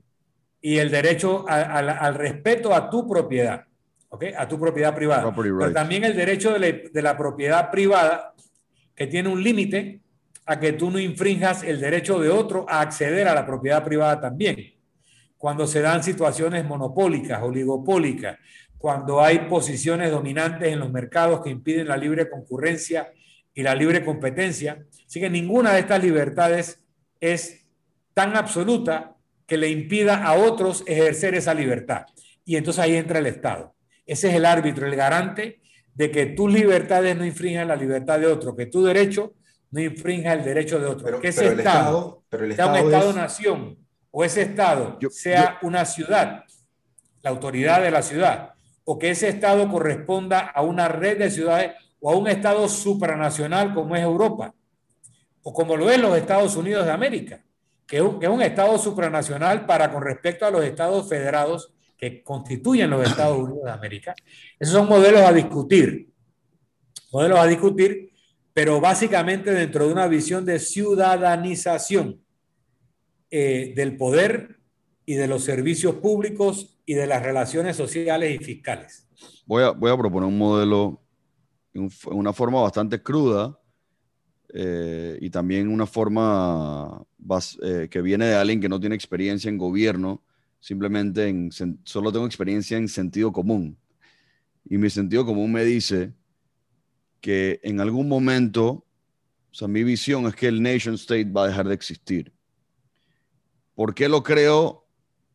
Y 0.61 0.77
el 0.77 0.91
derecho 0.91 1.47
al 1.49 2.15
respeto 2.15 2.75
a 2.75 2.91
tu 2.91 3.09
propiedad, 3.09 3.65
¿ok? 4.09 4.25
A 4.37 4.47
tu 4.47 4.59
propiedad 4.59 4.95
privada. 4.95 5.33
Pero 5.35 5.73
también 5.73 6.05
el 6.05 6.17
derecho 6.17 6.53
de 6.53 6.59
la, 6.59 6.91
de 6.93 7.03
la 7.03 7.17
propiedad 7.17 7.71
privada, 7.71 8.35
que 8.95 9.07
tiene 9.07 9.29
un 9.29 9.43
límite 9.43 10.01
a 10.45 10.59
que 10.59 10.73
tú 10.73 10.91
no 10.91 10.99
infrinjas 10.99 11.63
el 11.63 11.81
derecho 11.81 12.19
de 12.19 12.29
otro 12.29 12.67
a 12.69 12.81
acceder 12.81 13.29
a 13.29 13.35
la 13.35 13.47
propiedad 13.47 13.85
privada 13.85 14.21
también. 14.21 14.75
Cuando 15.37 15.67
se 15.67 15.81
dan 15.81 16.03
situaciones 16.03 16.65
monopólicas, 16.65 17.41
oligopólicas, 17.41 18.37
cuando 18.79 19.21
hay 19.23 19.41
posiciones 19.41 20.11
dominantes 20.11 20.73
en 20.73 20.79
los 20.79 20.91
mercados 20.91 21.43
que 21.43 21.51
impiden 21.51 21.89
la 21.89 21.97
libre 21.97 22.31
concurrencia 22.31 23.13
y 23.53 23.63
la 23.63 23.75
libre 23.75 24.05
competencia. 24.05 24.85
Así 25.05 25.21
que 25.21 25.29
ninguna 25.29 25.73
de 25.73 25.81
estas 25.81 26.03
libertades 26.03 26.81
es 27.21 27.67
tan 28.15 28.37
absoluta 28.37 29.17
que 29.47 29.57
le 29.57 29.69
impida 29.69 30.25
a 30.25 30.35
otros 30.35 30.85
ejercer 30.87 31.35
esa 31.35 31.55
libertad. 31.55 32.07
Y 32.45 32.57
entonces 32.57 32.83
ahí 32.83 32.97
entra 32.97 33.19
el 33.19 33.27
Estado. 33.27 33.75
Ese 34.07 34.29
es 34.29 34.35
el 34.35 34.47
árbitro, 34.47 34.87
el 34.87 34.95
garante 34.95 35.61
de 35.95 36.11
que 36.11 36.27
tus 36.27 36.53
libertades 36.53 37.17
no 37.17 37.27
infrinjan 37.27 37.67
la 37.67 37.77
libertad 37.77 38.21
de 38.21 38.27
otro, 38.27 38.55
que 38.55 38.67
tu 38.67 38.85
derecho 38.85 39.35
no 39.71 39.81
infrinja 39.81 40.33
el 40.33 40.45
derecho 40.45 40.79
de 40.79 40.87
otro. 40.87 41.21
que 41.21 41.29
ese 41.29 41.49
Estado, 41.49 42.23
sea 42.31 42.67
un 42.67 42.77
Estado-nación 42.77 43.79
o 44.11 44.25
ese 44.25 44.43
Estado 44.43 44.99
sea 45.11 45.59
una 45.63 45.85
ciudad, 45.85 46.45
la 47.23 47.31
autoridad 47.31 47.83
de 47.83 47.91
la 47.91 48.03
ciudad, 48.03 48.55
o 48.91 48.99
que 48.99 49.11
ese 49.11 49.29
Estado 49.29 49.69
corresponda 49.69 50.39
a 50.39 50.63
una 50.63 50.89
red 50.89 51.19
de 51.19 51.31
ciudades 51.31 51.73
o 52.01 52.11
a 52.11 52.17
un 52.17 52.27
Estado 52.27 52.67
supranacional 52.71 53.75
como 53.75 53.95
es 53.95 54.03
Europa, 54.03 54.55
o 55.43 55.53
como 55.53 55.77
lo 55.77 55.91
es 55.91 55.99
los 56.01 56.17
Estados 56.17 56.57
Unidos 56.57 56.87
de 56.87 56.93
América, 56.93 57.45
que 57.87 57.99
es 57.99 58.03
un, 58.03 58.41
Estado 58.41 58.79
supranacional 58.79 59.67
para 59.67 59.93
con 59.93 60.03
respecto 60.03 60.47
a 60.47 60.51
los 60.51 60.65
Estados 60.65 61.07
federados 61.07 61.71
que 61.99 62.23
constituyen 62.23 62.89
los 62.89 63.07
Estados 63.07 63.37
Unidos 63.45 63.65
de 63.67 63.73
América. 63.73 64.15
Esos 64.59 64.73
son 64.73 64.89
modelos 64.89 65.21
a 65.21 65.35
discutir, 65.35 66.09
modelos 67.13 67.41
a 67.41 67.47
discutir, 67.47 68.11
pero 68.55 68.81
básicamente 68.81 69.51
dentro 69.51 69.87
de 69.87 69.93
una 69.93 70.07
visión 70.07 70.47
de 70.47 70.59
ciudadanización 70.59 72.23
eh, 73.31 73.75
del 73.77 73.99
poder 73.99 74.57
y 75.05 75.13
de 75.13 75.29
los 75.29 75.45
servicios 75.45 75.97
públicos 75.97 76.78
y 76.89 76.95
de 76.95 77.07
las 77.07 77.23
relaciones 77.23 77.77
sociales 77.77 78.41
y 78.41 78.43
fiscales. 78.43 79.07
Voy 79.45 79.63
a, 79.63 79.73
voy 79.73 79.93
a 79.93 79.97
proponer 79.99 80.27
un 80.27 80.39
modelo 80.39 81.03
en 81.75 81.91
una 82.07 82.33
forma 82.33 82.63
bastante 82.63 83.03
cruda 83.03 83.61
eh, 84.55 85.19
y 85.21 85.29
también 85.29 85.69
una 85.69 85.85
forma 85.85 87.05
eh, 87.63 87.89
que 87.91 88.01
viene 88.01 88.25
de 88.25 88.37
alguien 88.37 88.59
que 88.59 88.71
no 88.71 88.81
tiene 88.81 88.95
experiencia 88.95 89.51
en 89.51 89.59
gobierno, 89.59 90.25
simplemente 90.61 91.29
en, 91.29 91.51
solo 91.85 92.11
tengo 92.11 92.25
experiencia 92.25 92.79
en 92.79 92.89
sentido 92.89 93.33
común. 93.33 93.79
Y 94.65 94.79
mi 94.79 94.89
sentido 94.89 95.27
común 95.27 95.53
me 95.53 95.65
dice 95.65 96.15
que 97.21 97.61
en 97.65 97.83
algún 97.83 98.09
momento, 98.09 98.87
o 99.51 99.55
sea, 99.55 99.69
mi 99.69 99.85
visión 99.85 100.25
es 100.25 100.35
que 100.35 100.47
el 100.47 100.63
nation 100.63 100.95
state 100.95 101.31
va 101.31 101.45
a 101.45 101.49
dejar 101.49 101.69
de 101.69 101.75
existir. 101.75 102.33
¿Por 103.75 103.95
qué 103.95 104.09
lo 104.09 104.23
creo 104.23 104.87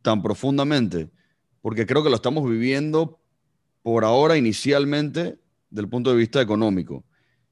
tan 0.01 0.23
profundamente? 0.23 1.12
Porque 1.63 1.85
creo 1.85 2.03
que 2.03 2.09
lo 2.09 2.17
estamos 2.17 2.47
viviendo 2.47 3.21
por 3.83 4.03
ahora 4.03 4.35
inicialmente 4.35 5.39
del 5.69 5.87
punto 5.87 6.11
de 6.11 6.17
vista 6.17 6.41
económico. 6.41 7.05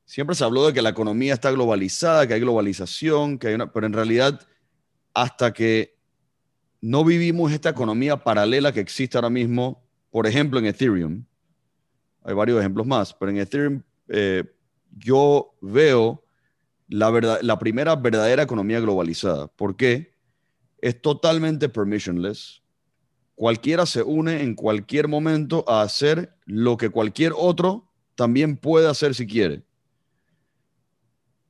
Siempre 0.04 0.36
se 0.36 0.44
habló 0.44 0.68
de 0.68 0.74
que 0.74 0.82
la 0.82 0.90
economía 0.90 1.34
está 1.34 1.50
globalizada, 1.50 2.28
que 2.28 2.34
hay 2.34 2.42
globalización, 2.42 3.40
que 3.40 3.48
hay 3.48 3.54
una, 3.54 3.72
pero 3.72 3.88
en 3.88 3.94
realidad 3.94 4.42
hasta 5.14 5.54
que 5.54 5.98
no 6.82 7.06
vivimos 7.06 7.54
esta 7.54 7.70
economía 7.70 8.18
paralela 8.18 8.74
que 8.74 8.82
existe 8.82 9.18
ahora 9.18 9.30
mismo, 9.30 9.82
por 10.10 10.28
ejemplo, 10.28 10.60
en 10.60 10.66
Ethereum. 10.66 11.24
Hay 12.24 12.34
varios 12.34 12.60
ejemplos 12.60 12.86
más, 12.86 13.14
pero 13.14 13.32
en 13.32 13.38
Ethereum 13.38 13.82
eh, 14.10 14.44
yo 14.92 15.56
veo 15.62 16.22
la, 16.90 17.40
la 17.42 17.58
primera 17.58 17.96
verdadera 17.96 18.44
economía 18.44 18.82
globalizada. 18.82 19.48
¿Por 19.48 19.78
qué? 19.78 20.14
Es 20.82 21.02
totalmente 21.02 21.70
permissionless. 21.70 22.61
Cualquiera 23.42 23.88
se 23.88 24.04
une 24.04 24.44
en 24.44 24.54
cualquier 24.54 25.08
momento 25.08 25.66
a 25.68 25.82
hacer 25.82 26.38
lo 26.46 26.78
que 26.78 26.90
cualquier 26.92 27.34
otro 27.36 27.92
también 28.14 28.56
puede 28.56 28.88
hacer 28.88 29.16
si 29.16 29.26
quiere. 29.26 29.64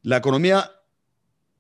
La 0.02 0.16
economía 0.16 0.72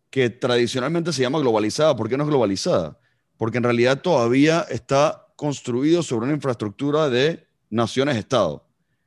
que 0.10 0.30
tradicionalmente 0.30 1.12
se 1.12 1.22
llama 1.22 1.40
globalizada, 1.40 1.98
¿por 1.98 2.08
qué 2.08 2.16
no 2.16 2.24
es 2.24 2.30
globalizada? 2.30 2.98
Porque 3.36 3.58
en 3.58 3.66
realidad 3.66 4.02
todavía 4.02 4.62
está 4.70 5.28
construido 5.36 6.02
sobre 6.02 6.28
una 6.28 6.36
infraestructura 6.36 7.10
de 7.10 7.46
naciones-estado. 7.70 8.66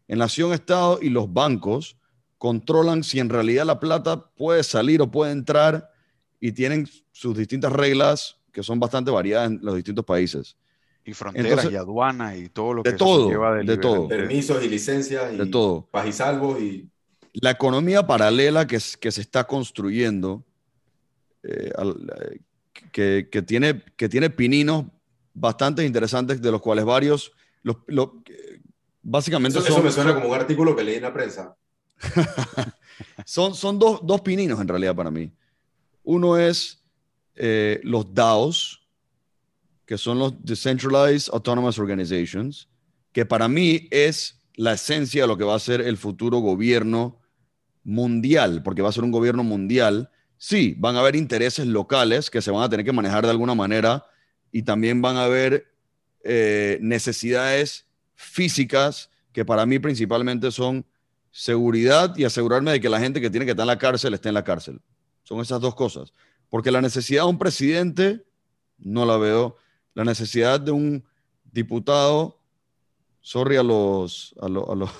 En 0.08 0.18
nación-estado 0.18 0.98
y 1.00 1.08
los 1.08 1.32
bancos 1.32 1.96
controlan 2.36 3.02
si 3.02 3.18
en 3.18 3.30
realidad 3.30 3.64
la 3.64 3.80
plata 3.80 4.30
puede 4.34 4.62
salir 4.62 5.00
o 5.00 5.10
puede 5.10 5.32
entrar 5.32 5.90
y 6.38 6.52
tienen 6.52 6.86
sus 7.12 7.34
distintas 7.34 7.72
reglas 7.72 8.36
que 8.52 8.62
son 8.62 8.78
bastante 8.78 9.10
variadas 9.10 9.52
en 9.52 9.60
los 9.62 9.74
distintos 9.74 10.04
países. 10.04 10.58
Y 11.04 11.12
fronteras 11.12 11.70
y 11.70 11.76
aduanas 11.76 12.36
y 12.36 12.48
todo 12.48 12.74
lo 12.74 12.82
de 12.82 12.92
que 12.92 12.96
todo, 12.96 13.28
lleva 13.28 13.56
de, 13.56 13.76
todo. 13.76 14.08
Permisos 14.08 14.64
y 14.64 14.68
licencias 14.68 15.32
y 15.32 15.36
de 15.36 15.46
todo. 15.46 15.88
y 16.06 16.12
salvos 16.12 16.60
y... 16.60 16.88
La 17.34 17.50
economía 17.50 18.06
paralela 18.06 18.66
que, 18.66 18.78
que 19.00 19.10
se 19.10 19.20
está 19.20 19.44
construyendo, 19.44 20.44
eh, 21.42 21.72
que, 22.92 23.28
que, 23.30 23.42
tiene, 23.42 23.82
que 23.96 24.08
tiene 24.08 24.30
pininos 24.30 24.84
bastante 25.34 25.84
interesantes, 25.84 26.40
de 26.40 26.50
los 26.52 26.60
cuales 26.60 26.84
varios, 26.84 27.32
los, 27.62 27.76
básicamente 29.02 29.58
eso, 29.58 29.68
eso 29.68 29.82
me 29.82 29.90
suena 29.90 30.14
como 30.14 30.28
un 30.28 30.34
artículo 30.34 30.74
que 30.74 30.84
leí 30.84 30.96
en 30.96 31.02
la 31.02 31.12
prensa. 31.12 31.56
son 33.26 33.54
son 33.54 33.78
dos, 33.78 34.00
dos, 34.02 34.20
pininos 34.20 34.60
en 34.60 34.68
realidad 34.68 34.94
para 34.94 35.10
mí. 35.10 35.32
Uno 36.02 36.38
es 36.38 36.82
eh, 37.34 37.80
los 37.82 38.12
DAOs, 38.12 38.83
que 39.86 39.98
son 39.98 40.18
los 40.18 40.44
Decentralized 40.44 41.32
Autonomous 41.32 41.78
Organizations, 41.78 42.68
que 43.12 43.26
para 43.26 43.48
mí 43.48 43.88
es 43.90 44.40
la 44.56 44.72
esencia 44.72 45.22
de 45.22 45.28
lo 45.28 45.36
que 45.36 45.44
va 45.44 45.54
a 45.54 45.60
ser 45.60 45.80
el 45.80 45.96
futuro 45.96 46.38
gobierno 46.38 47.20
mundial, 47.82 48.62
porque 48.62 48.82
va 48.82 48.88
a 48.88 48.92
ser 48.92 49.04
un 49.04 49.10
gobierno 49.10 49.44
mundial. 49.44 50.10
Sí, 50.36 50.74
van 50.78 50.96
a 50.96 51.00
haber 51.00 51.16
intereses 51.16 51.66
locales 51.66 52.30
que 52.30 52.42
se 52.42 52.50
van 52.50 52.62
a 52.62 52.68
tener 52.68 52.84
que 52.84 52.92
manejar 52.92 53.24
de 53.24 53.30
alguna 53.30 53.54
manera 53.54 54.06
y 54.50 54.62
también 54.62 55.02
van 55.02 55.16
a 55.16 55.24
haber 55.24 55.66
eh, 56.22 56.78
necesidades 56.80 57.86
físicas 58.14 59.10
que 59.32 59.44
para 59.44 59.66
mí 59.66 59.78
principalmente 59.78 60.50
son 60.50 60.86
seguridad 61.30 62.16
y 62.16 62.24
asegurarme 62.24 62.70
de 62.70 62.80
que 62.80 62.88
la 62.88 63.00
gente 63.00 63.20
que 63.20 63.28
tiene 63.28 63.44
que 63.44 63.50
estar 63.50 63.64
en 63.64 63.68
la 63.68 63.78
cárcel 63.78 64.14
esté 64.14 64.28
en 64.28 64.34
la 64.34 64.44
cárcel. 64.44 64.80
Son 65.24 65.40
esas 65.40 65.60
dos 65.60 65.74
cosas. 65.74 66.12
Porque 66.48 66.70
la 66.70 66.80
necesidad 66.80 67.24
de 67.24 67.30
un 67.30 67.38
presidente 67.38 68.24
no 68.78 69.04
la 69.04 69.16
veo. 69.16 69.56
La 69.94 70.04
necesidad 70.04 70.60
de 70.60 70.72
un 70.72 71.04
diputado, 71.52 72.38
sorry 73.20 73.56
a 73.56 73.62
los 73.62 74.34
a, 74.40 74.48
los 74.48 74.68
a 74.68 74.74
los 74.74 74.90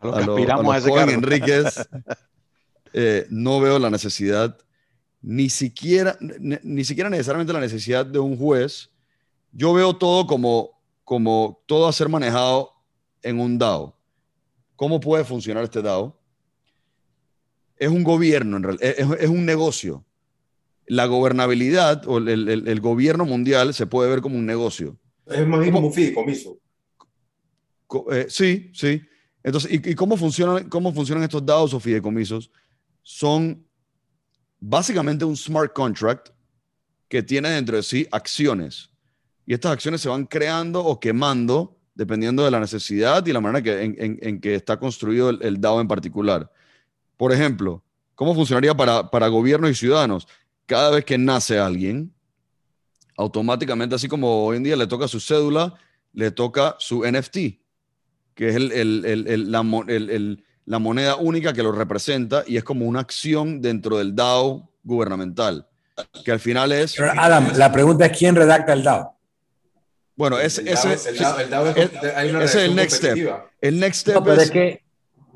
a, 0.00 0.20
los, 0.20 0.86
Enríquez, 1.08 1.88
eh, 2.92 3.26
no 3.30 3.60
veo 3.60 3.78
la 3.78 3.90
necesidad, 3.90 4.56
ni 5.22 5.50
siquiera, 5.50 6.16
ni, 6.20 6.84
siquiera 6.84 7.10
necesariamente 7.10 7.52
la 7.52 7.60
necesidad 7.60 8.06
de 8.06 8.18
un 8.18 8.36
juez. 8.36 8.90
Yo 9.52 9.72
veo 9.72 9.96
todo 9.96 10.26
como, 10.26 10.80
como 11.02 11.62
todo 11.66 11.88
a 11.88 11.92
ser 11.92 12.08
manejado 12.08 12.72
en 13.22 13.40
un 13.40 13.58
DAO. 13.58 13.96
¿Cómo 14.76 15.00
puede 15.00 15.24
funcionar 15.24 15.64
este 15.64 15.82
DAO? 15.82 16.16
Es 17.76 17.88
un 17.88 18.04
gobierno, 18.04 18.56
en 18.56 18.78
es, 18.80 18.98
es, 18.98 19.28
un 19.28 19.44
negocio. 19.44 20.04
La 20.86 21.06
gobernabilidad 21.06 22.06
o 22.06 22.18
el, 22.18 22.48
el, 22.48 22.80
gobierno 22.80 23.24
mundial 23.24 23.74
se 23.74 23.86
puede 23.86 24.08
ver 24.08 24.20
como 24.20 24.36
un 24.36 24.46
negocio. 24.46 24.96
Es 25.26 25.46
más 25.46 25.60
bien 25.60 25.72
como 25.72 25.88
un 25.88 25.92
fideicomiso. 25.92 26.58
Eh, 28.12 28.26
sí, 28.28 28.70
sí. 28.72 29.02
Entonces, 29.42 29.72
¿y, 29.72 29.94
cómo, 29.94 30.16
funcionan, 30.16 30.68
cómo 30.68 30.92
funcionan 30.92 31.24
estos 31.24 31.44
DAOs 31.44 31.74
o 31.74 31.80
fideicomisos? 31.80 32.50
Son 33.02 33.64
básicamente 34.58 35.24
un 35.24 35.36
smart 35.36 35.72
contract 35.72 36.30
que 37.08 37.22
tiene 37.22 37.50
dentro 37.50 37.76
de 37.76 37.82
sí 37.82 38.06
acciones. 38.10 38.90
Y 39.46 39.54
estas 39.54 39.72
acciones 39.72 40.00
se 40.00 40.08
van 40.08 40.26
creando 40.26 40.84
o 40.84 40.98
quemando 40.98 41.76
dependiendo 41.94 42.44
de 42.44 42.50
la 42.50 42.60
necesidad 42.60 43.24
y 43.24 43.32
la 43.32 43.40
manera 43.40 43.62
que, 43.62 43.82
en, 43.82 44.40
que 44.40 44.54
está 44.54 44.78
construido 44.78 45.30
el, 45.30 45.60
DAO 45.60 45.80
en 45.80 45.88
particular. 45.88 46.52
Por 47.16 47.32
ejemplo, 47.32 47.82
¿cómo 48.14 48.34
funcionaría 48.34 48.76
para, 48.76 49.10
para 49.10 49.28
gobiernos 49.28 49.70
y 49.70 49.74
ciudadanos? 49.74 50.28
Cada 50.66 50.90
vez 50.90 51.04
que 51.04 51.16
nace 51.16 51.58
alguien, 51.58 52.12
automáticamente, 53.16 53.94
así 53.94 54.08
como 54.08 54.44
hoy 54.44 54.58
en 54.58 54.64
día 54.64 54.76
le 54.76 54.86
toca 54.86 55.08
su 55.08 55.20
cédula, 55.20 55.74
le 56.12 56.30
toca 56.32 56.76
su 56.78 57.04
NFT, 57.04 57.36
que 58.34 58.48
es 58.48 58.56
el, 58.56 59.50
la, 59.50 59.62
la, 60.64 60.78
moneda 60.78 61.16
única 61.16 61.52
que 61.52 61.62
lo 61.62 61.72
representa 61.72 62.42
y 62.46 62.56
es 62.56 62.64
como 62.64 62.86
una 62.86 63.00
acción 63.00 63.62
dentro 63.62 63.98
del 63.98 64.14
DAO 64.14 64.68
gubernamental, 64.82 65.66
que 66.24 66.32
al 66.32 66.40
final 66.40 66.72
es... 66.72 66.98
Adam, 67.00 67.52
la 67.56 67.70
pregunta 67.70 68.06
es 68.06 68.18
quién 68.18 68.34
redacta 68.34 68.72
el 68.72 68.82
DAO. 68.82 69.16
Bueno, 70.16 70.38
ese, 70.38 70.62
el 70.62 70.68
ese, 70.68 70.94
es 70.94 72.54
el 72.54 72.74
next 72.74 72.96
step. 72.96 73.44
El 73.60 73.78
next 73.78 74.00
step 74.00 74.26
es, 74.28 74.50
que 74.50 74.82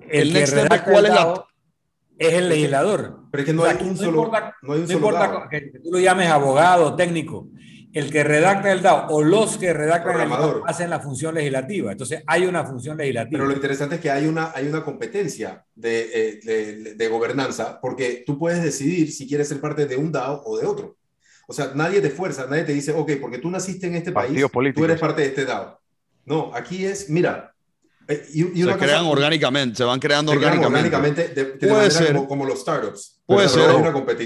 el, 0.09 0.29
el 0.29 0.33
next 0.33 0.53
step 0.55 0.73
es 0.73 0.81
cuál 0.83 1.07
es 1.07 1.13
la 1.13 1.47
es 2.21 2.35
el 2.35 2.51
legislador. 2.51 3.21
Pero 3.31 3.43
es 3.43 3.47
que 3.47 3.55
no, 3.55 3.65
hay, 3.65 3.79
un 3.81 3.97
solo, 3.97 4.25
importa, 4.25 4.55
no 4.61 4.75
hay 4.75 4.81
un 4.81 4.87
solo 4.87 4.99
importa 4.99 5.49
que 5.51 5.73
tú 5.83 5.91
lo 5.91 5.99
llames 5.99 6.29
abogado, 6.29 6.95
técnico. 6.95 7.49
El 7.93 8.13
que 8.13 8.23
redacta 8.23 8.71
el 8.71 8.83
DAO 8.83 9.09
o 9.09 9.23
los 9.23 9.57
que 9.57 9.73
redactan 9.73 10.21
el 10.21 10.29
DAO 10.29 10.63
hacen 10.67 10.91
la 10.91 11.01
función 11.01 11.35
legislativa. 11.35 11.91
Entonces 11.91 12.23
hay 12.27 12.45
una 12.47 12.65
función 12.65 12.99
legislativa. 12.99 13.39
Pero 13.39 13.47
lo 13.47 13.55
interesante 13.55 13.97
es 13.97 14.01
que 14.03 14.11
hay 14.11 14.27
una, 14.27 14.53
hay 14.55 14.69
una 14.69 14.85
competencia 14.85 15.65
de, 15.75 16.11
eh, 16.13 16.41
de, 16.45 16.95
de 16.95 17.09
gobernanza 17.09 17.81
porque 17.81 18.23
tú 18.25 18.39
puedes 18.39 18.63
decidir 18.63 19.11
si 19.11 19.27
quieres 19.27 19.49
ser 19.49 19.61
parte 19.61 19.87
de 19.87 19.97
un 19.97 20.13
DAO 20.13 20.43
o 20.45 20.59
de 20.59 20.67
otro. 20.67 20.97
O 21.49 21.55
sea, 21.55 21.73
nadie 21.75 22.01
te 22.01 22.11
fuerza, 22.11 22.47
nadie 22.49 22.65
te 22.65 22.75
dice, 22.75 22.93
ok, 22.93 23.13
porque 23.21 23.39
tú 23.39 23.51
naciste 23.51 23.87
en 23.87 23.97
este 23.97 24.13
país, 24.13 24.41
tú 24.75 24.85
eres 24.85 25.01
parte 25.01 25.23
de 25.23 25.29
este 25.29 25.47
DAO. 25.47 25.81
No, 26.27 26.55
aquí 26.55 26.85
es, 26.85 27.09
mira. 27.09 27.50
Eh, 28.11 28.27
se 28.55 28.77
crean 28.77 29.07
orgánicamente, 29.07 29.77
se 29.77 29.85
van 29.85 30.01
creando 30.01 30.33
orgánicamente. 30.33 31.29
de, 31.29 31.45
Puede 31.45 31.91
ser. 31.91 32.15
Como, 32.27 32.45
los 32.45 32.61
startups. 32.61 33.23
Puede 33.25 33.49
ser. 33.49 33.71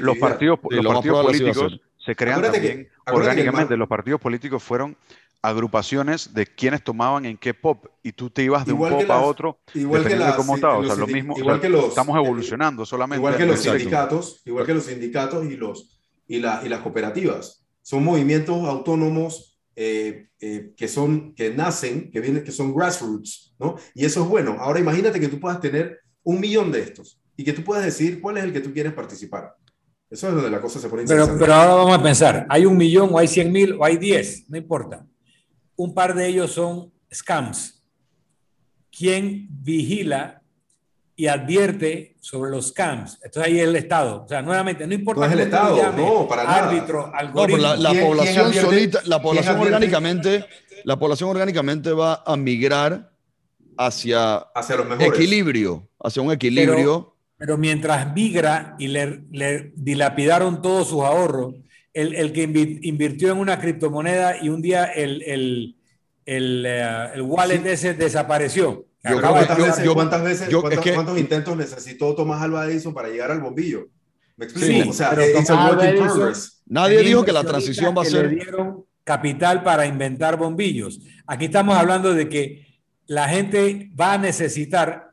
Los 0.01 0.19
partidos, 0.19 0.59
los 0.71 0.95
partidos 0.95 1.25
políticos 1.25 1.81
se 2.05 2.17
crean 2.17 2.43
también 2.43 2.89
orgánicamente. 3.07 3.77
Los 3.77 3.89
partidos 3.89 4.21
políticos 4.21 4.63
fueron 4.63 4.97
agrupaciones 5.43 6.33
de 6.33 6.47
quienes 6.47 6.83
tomaban 6.83 7.27
en 7.27 7.37
qué 7.37 7.53
pop 7.53 7.85
y 8.03 8.13
tú 8.13 8.31
te 8.31 8.43
ibas 8.43 8.65
de 8.65 8.73
un 8.73 8.89
pop 8.89 9.11
a 9.11 9.21
otro 9.21 9.59
igual 9.75 10.03
que 10.07 10.17
las, 10.17 10.37
cómo 10.37 10.55
estaba. 10.55 10.79
O 10.79 10.85
sea, 10.87 10.95
lo 10.95 11.07
mismo, 11.07 11.39
igual 11.39 11.61
que 11.61 11.69
los, 11.69 11.89
estamos 11.89 12.17
evolucionando 12.17 12.87
solamente. 12.87 13.19
Igual 13.19 13.37
que 13.37 13.45
los 13.45 13.61
sindicatos, 13.61 14.41
igual 14.47 14.65
que 14.65 14.73
los 14.73 14.85
sindicatos 14.85 15.45
y 15.45 15.57
los 15.57 15.95
y, 16.27 16.39
las 16.39 16.81
cooperativas. 16.83 17.65
Son 17.83 18.03
movimientos 18.03 18.65
autónomos 18.65 19.59
eh, 19.77 20.29
eh, 20.41 20.73
que, 20.77 20.89
son, 20.89 21.35
que 21.35 21.51
nacen, 21.51 22.11
que, 22.11 22.21
vienen, 22.21 22.45
que 22.45 22.53
son 22.53 22.75
grassroots, 22.75 23.54
¿no? 23.65 23.77
Y 23.95 24.05
eso 24.05 24.23
es 24.23 24.29
bueno. 24.29 24.57
Ahora 24.59 24.81
imagínate 24.81 25.21
que 25.21 25.29
tú 25.29 25.41
puedas 25.41 25.61
tener 25.61 26.01
un 26.23 26.41
millón 26.41 26.71
de 26.73 26.81
estos 26.81 27.21
y 27.37 27.45
que 27.45 27.53
tú 27.53 27.63
puedas 27.63 27.85
decir 27.85 28.21
cuál 28.21 28.39
es 28.39 28.45
el 28.45 28.53
que 28.53 28.61
tú 28.61 28.73
quieres 28.73 28.93
participar. 28.93 29.55
Eso 30.11 30.29
es 30.29 30.35
donde 30.35 30.51
la 30.51 30.61
cosa 30.61 30.79
se 30.79 30.89
pone 30.89 31.05
pero, 31.07 31.37
pero 31.39 31.55
ahora 31.55 31.75
vamos 31.75 31.99
a 31.99 32.03
pensar, 32.03 32.47
hay 32.49 32.67
un 32.67 32.77
millón 32.77 33.11
o 33.13 33.19
hay 33.19 33.27
cien 33.27 33.51
mil 33.51 33.73
o 33.73 33.85
hay 33.85 33.97
diez, 33.97 34.45
no 34.49 34.57
importa. 34.57 35.05
Un 35.77 35.93
par 35.93 36.15
de 36.15 36.29
ellos 36.29 36.53
son 36.53 36.93
scams. 37.13 37.83
¿Quién 38.97 39.49
vigila 39.51 40.43
y 41.17 41.27
advierte 41.27 42.17
sobre 42.21 42.51
los 42.51 42.69
scams. 42.69 43.19
Entonces 43.23 43.53
ahí 43.53 43.61
es 43.61 43.69
el 43.69 43.77
Estado. 43.77 44.25
O 44.25 44.29
sea, 44.29 44.43
nuevamente, 44.43 44.87
no 44.87 44.95
importa. 44.95 45.21
No 45.21 45.27
es 45.27 45.33
el 45.33 45.41
Estado, 45.41 45.93
no, 45.93 46.27
para 46.27 46.45
nada. 46.45 46.69
Árbitro, 46.69 47.13
algoritmo. 47.15 47.63
No, 47.63 47.77
la, 47.77 47.93
la 47.93 48.01
población 48.01 48.53
solita, 48.53 49.01
la 49.05 49.23
población 49.23 49.61
orgánicamente, 49.61 50.45
la 50.85 50.99
población 50.99 51.31
orgánicamente 51.31 51.93
va 51.93 52.23
a 52.27 52.37
migrar 52.37 53.14
hacia, 53.77 54.37
hacia 54.37 54.77
los 54.77 55.01
equilibrio, 55.01 55.89
hacia 55.99 56.23
un 56.23 56.33
equilibrio. 56.33 57.15
Pero, 57.37 57.59
mientras 57.59 58.15
migra 58.15 58.77
y 58.79 58.89
le, 58.89 59.25
le, 59.31 59.73
dilapidaron 59.77 60.63
todos 60.63 60.89
sus 60.89 61.03
ahorros, 61.03 61.55
el, 61.93 62.15
el, 62.15 62.33
que 62.33 62.43
invirtió 62.83 63.33
en 63.33 63.39
una 63.39 63.59
criptomoneda 63.61 64.43
y 64.43 64.49
un 64.49 64.63
día 64.63 64.85
el, 64.85 65.23
el, 65.23 65.77
el, 66.27 66.65
eh, 66.67 67.09
el 67.15 67.23
wallet 67.23 67.65
ese 67.67 67.95
desapareció 67.95 68.87
¿Cuántas, 69.05 70.25
veces, 70.25 70.49
¿cuántos, 70.95 71.19
intentos 71.19 71.57
necesitó 71.57 72.15
Tomás 72.15 72.41
Alva 72.41 72.67
Edison 72.67 72.95
para 72.95 73.09
llegar 73.09 73.31
al 73.31 73.41
bombillo? 73.41 73.89
¿Me 74.37 74.47
explico? 74.47 74.91
o 74.91 74.93
sea, 74.95 75.13
it's 75.13 75.51
a 75.51 75.69
work 75.69 75.83
in 75.85 75.97
progress. 75.97 76.63
Nadie 76.67 77.03
dijo 77.03 77.25
que 77.25 77.33
la 77.33 77.45
transición 77.45 77.95
va 77.97 78.03
a 78.03 78.07
ser... 78.07 78.31
Le 78.31 78.37
dieron 78.37 78.85
capital 79.05 79.63
para 79.63 79.85
inventar 79.85 80.39
bombillos. 80.39 81.01
Aquí 81.27 81.45
estamos 81.45 81.77
hablando 81.77 82.15
de 82.15 82.29
que 82.31 82.67
la 83.07 83.29
gente 83.29 83.91
va 83.99 84.15
a 84.15 84.19
necesitar 84.19 85.11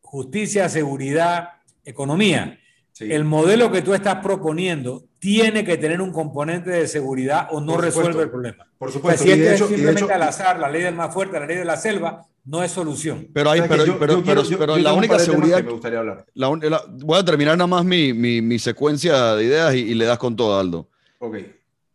justicia, 0.00 0.68
seguridad, 0.68 1.48
economía. 1.84 2.58
El 3.00 3.24
modelo 3.24 3.72
que 3.72 3.82
tú 3.82 3.94
estás 3.94 4.16
proponiendo 4.16 5.04
tiene 5.18 5.64
que 5.64 5.76
tener 5.76 6.00
un 6.00 6.12
componente 6.12 6.70
de 6.70 6.86
seguridad 6.86 7.48
o 7.50 7.60
no 7.60 7.76
resuelve 7.76 8.24
el 8.24 8.30
problema. 8.30 8.68
Por 8.78 8.92
supuesto. 8.92 9.24
si 9.24 9.30
es 9.30 9.58
simplemente 9.58 10.12
al 10.12 10.22
azar, 10.22 10.58
la 10.58 10.68
ley 10.68 10.82
del 10.82 10.94
más 10.94 11.12
fuerte, 11.12 11.40
la 11.40 11.46
ley 11.46 11.56
de 11.56 11.64
la 11.64 11.76
selva, 11.76 12.26
no 12.44 12.62
es 12.62 12.72
solución. 12.72 13.28
Pero 13.32 13.50
hay, 13.50 13.62
pero, 13.62 13.98
pero, 13.98 14.22
pero, 14.58 14.76
la 14.76 14.92
única 14.92 15.18
seguridad. 15.18 15.62
me 15.62 15.70
gustaría 15.70 16.00
hablar. 16.00 16.26
voy 16.34 17.18
a 17.18 17.24
terminar 17.24 17.56
nada 17.56 17.68
más 17.68 17.84
mi, 17.84 18.12
mi, 18.12 18.42
mi 18.42 18.58
secuencia 18.58 19.34
de 19.36 19.44
ideas 19.44 19.74
y, 19.74 19.78
y, 19.78 19.94
le 19.94 20.04
das 20.04 20.18
con 20.18 20.36
todo, 20.36 20.58
Aldo. 20.58 20.88
Ok. 21.18 21.36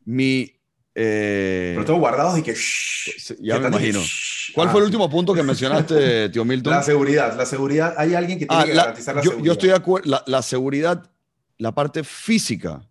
Mi 0.06 0.57
eh, 0.99 1.74
Pero 1.76 1.86
todos 1.86 1.99
guardados 1.99 2.40
y 2.40 2.41
que... 2.41 2.56
ya 3.40 3.60
me 3.60 3.68
imagino. 3.68 4.02
¿Cuál 4.56 4.69
fue 4.69 4.80
el 4.80 4.86
ah, 4.86 4.86
último 4.86 5.07
punto 5.07 5.32
que 5.32 5.44
mencionaste, 5.44 6.30
tío 6.34 6.44
Milton? 6.44 6.74
La 6.74 6.82
seguridad. 6.82 7.38
La 7.38 7.45
seguridad. 7.45 7.94
Hay 7.98 8.15
alguien 8.15 8.40
que 8.40 8.48
tiene 8.48 8.64
ah, 8.64 8.65
que 8.65 8.74
garantizar 8.74 9.15
la, 9.15 9.22
seguridad. 9.22 9.45
Yo 9.45 9.52
estoy 9.52 9.69
de 9.69 9.76
acuerdo. 9.76 10.24
La, 10.26 10.41
seguridad, 10.41 11.11
la 11.60 11.72
parte 11.76 12.03
física, 12.03 12.82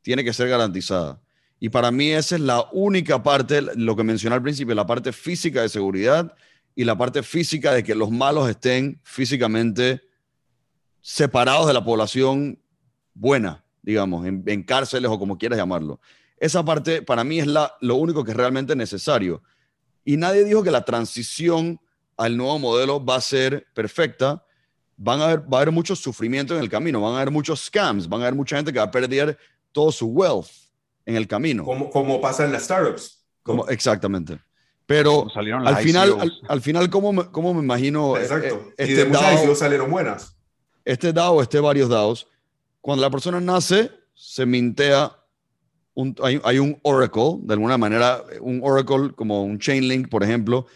tiene 0.00 0.24
que 0.24 0.32
ser 0.32 0.48
garantizada. 0.48 1.20
Y 1.60 1.68
para 1.68 1.90
mí 1.90 2.12
esa 2.12 2.36
es 2.36 2.40
la 2.40 2.64
única 2.72 3.22
parte, 3.22 3.60
lo 3.60 3.94
que 3.94 4.04
mencioné 4.04 4.36
al 4.36 4.42
principio, 4.42 4.74
la 4.74 4.86
parte 4.86 5.12
física 5.12 5.60
de 5.60 5.68
seguridad 5.68 6.34
y 6.74 6.84
la 6.84 6.96
parte 6.96 7.22
física 7.22 7.74
de 7.74 7.84
que 7.84 7.94
los 7.94 8.10
malos 8.10 8.48
estén 8.48 9.00
físicamente 9.02 10.00
separados 11.02 11.66
de 11.66 11.74
la 11.74 11.84
población 11.84 12.58
buena, 13.12 13.62
digamos, 13.82 14.26
en, 14.26 14.44
en 14.46 14.62
cárceles 14.62 15.10
o 15.10 15.18
como 15.18 15.36
quieras 15.36 15.58
llamarlo. 15.58 16.00
Esa 16.38 16.64
parte 16.64 17.02
para 17.02 17.24
mí 17.24 17.38
es 17.38 17.46
la, 17.46 17.74
lo 17.80 17.96
único 17.96 18.24
que 18.24 18.32
es 18.32 18.36
realmente 18.36 18.76
necesario. 18.76 19.42
Y 20.04 20.16
nadie 20.16 20.44
dijo 20.44 20.62
que 20.62 20.70
la 20.70 20.84
transición 20.84 21.80
al 22.16 22.36
nuevo 22.36 22.58
modelo 22.58 23.04
va 23.04 23.16
a 23.16 23.20
ser 23.20 23.66
perfecta. 23.74 24.44
Van 24.96 25.20
a 25.20 25.24
haber, 25.24 25.40
va 25.40 25.58
a 25.58 25.62
haber 25.62 25.72
mucho 25.72 25.96
sufrimiento 25.96 26.54
en 26.54 26.60
el 26.60 26.68
camino, 26.68 27.00
van 27.00 27.14
a 27.14 27.16
haber 27.16 27.30
muchos 27.30 27.64
scams, 27.64 28.08
van 28.08 28.20
a 28.20 28.24
haber 28.24 28.36
mucha 28.36 28.56
gente 28.56 28.72
que 28.72 28.78
va 28.78 28.84
a 28.84 28.90
perder 28.90 29.36
todo 29.72 29.90
su 29.90 30.06
wealth 30.06 30.46
en 31.04 31.16
el 31.16 31.26
camino. 31.26 31.64
Como, 31.64 31.90
como 31.90 32.20
pasa 32.20 32.44
en 32.44 32.52
las 32.52 32.64
startups. 32.64 33.24
Como, 33.42 33.66
exactamente. 33.68 34.38
Pero 34.86 35.26
al 35.34 35.76
final, 35.78 36.32
al, 36.46 36.60
final, 36.60 36.90
¿cómo 36.90 37.12
me, 37.12 37.30
cómo 37.30 37.54
me 37.54 37.60
imagino? 37.60 38.16
Exacto. 38.18 38.72
Este 38.76 38.92
y 38.92 38.96
de 38.96 39.04
muchas 39.06 39.58
salieron 39.58 39.90
buenas. 39.90 40.36
Este 40.84 41.12
DAO, 41.12 41.40
este 41.40 41.58
varios 41.58 41.88
DAOs, 41.88 42.26
cuando 42.82 43.02
la 43.02 43.10
persona 43.10 43.40
nace, 43.40 43.90
se 44.12 44.44
mintea 44.44 45.10
hay, 46.22 46.58
un 46.58 46.78
Oracle, 46.82 47.38
de 47.42 47.54
alguna 47.54 47.78
manera, 47.78 48.22
un 48.40 48.60
Oracle 48.62 49.12
como 49.14 49.44
un 49.44 49.58
Chainlink, 49.58 50.08
por 50.08 50.22
ejemplo, 50.22 50.66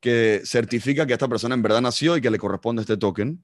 que 0.00 0.42
certifica 0.44 1.06
que 1.06 1.12
esta 1.12 1.28
persona 1.28 1.54
en 1.54 1.62
verdad 1.62 1.80
nació 1.80 2.16
y 2.16 2.20
que 2.20 2.30
le 2.30 2.38
corresponde 2.38 2.82
este 2.82 2.96
token. 2.96 3.42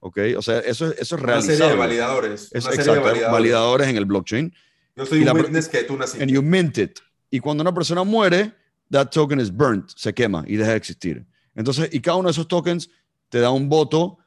¿Ok? 0.00 0.18
O 0.36 0.42
sea, 0.42 0.60
eso, 0.60 0.92
eso 0.92 1.16
es 1.16 1.22
realizable. 1.22 1.56
Una 1.56 1.56
serie 1.56 1.70
de 1.72 1.76
validadores. 1.76 2.50
Es, 2.52 2.66
exacto, 2.66 3.02
validadores. 3.32 3.88
en 3.88 3.96
el 3.96 4.04
blockchain. 4.04 4.54
Yo 4.94 5.06
soy 5.06 5.22
un 5.22 5.36
witness 5.36 5.68
que 5.68 5.82
tú 5.82 5.96
naciste. 5.96 6.22
And 6.22 6.30
you 6.30 6.42
mint 6.42 6.78
it. 6.78 7.00
Y 7.30 7.40
cuando 7.40 7.62
una 7.62 7.74
persona 7.74 8.04
muere, 8.04 8.52
that 8.90 9.10
token 9.10 9.40
is 9.40 9.50
burnt, 9.50 9.90
se 9.96 10.12
quema 10.14 10.44
y 10.46 10.56
deja 10.56 10.70
de 10.70 10.76
existir. 10.76 11.26
Entonces, 11.54 11.88
y 11.92 12.00
cada 12.00 12.16
uno 12.16 12.28
de 12.28 12.32
esos 12.32 12.46
tokens 12.46 12.88
te 13.28 13.40
da 13.40 13.50
un 13.50 13.68
voto 13.68 14.18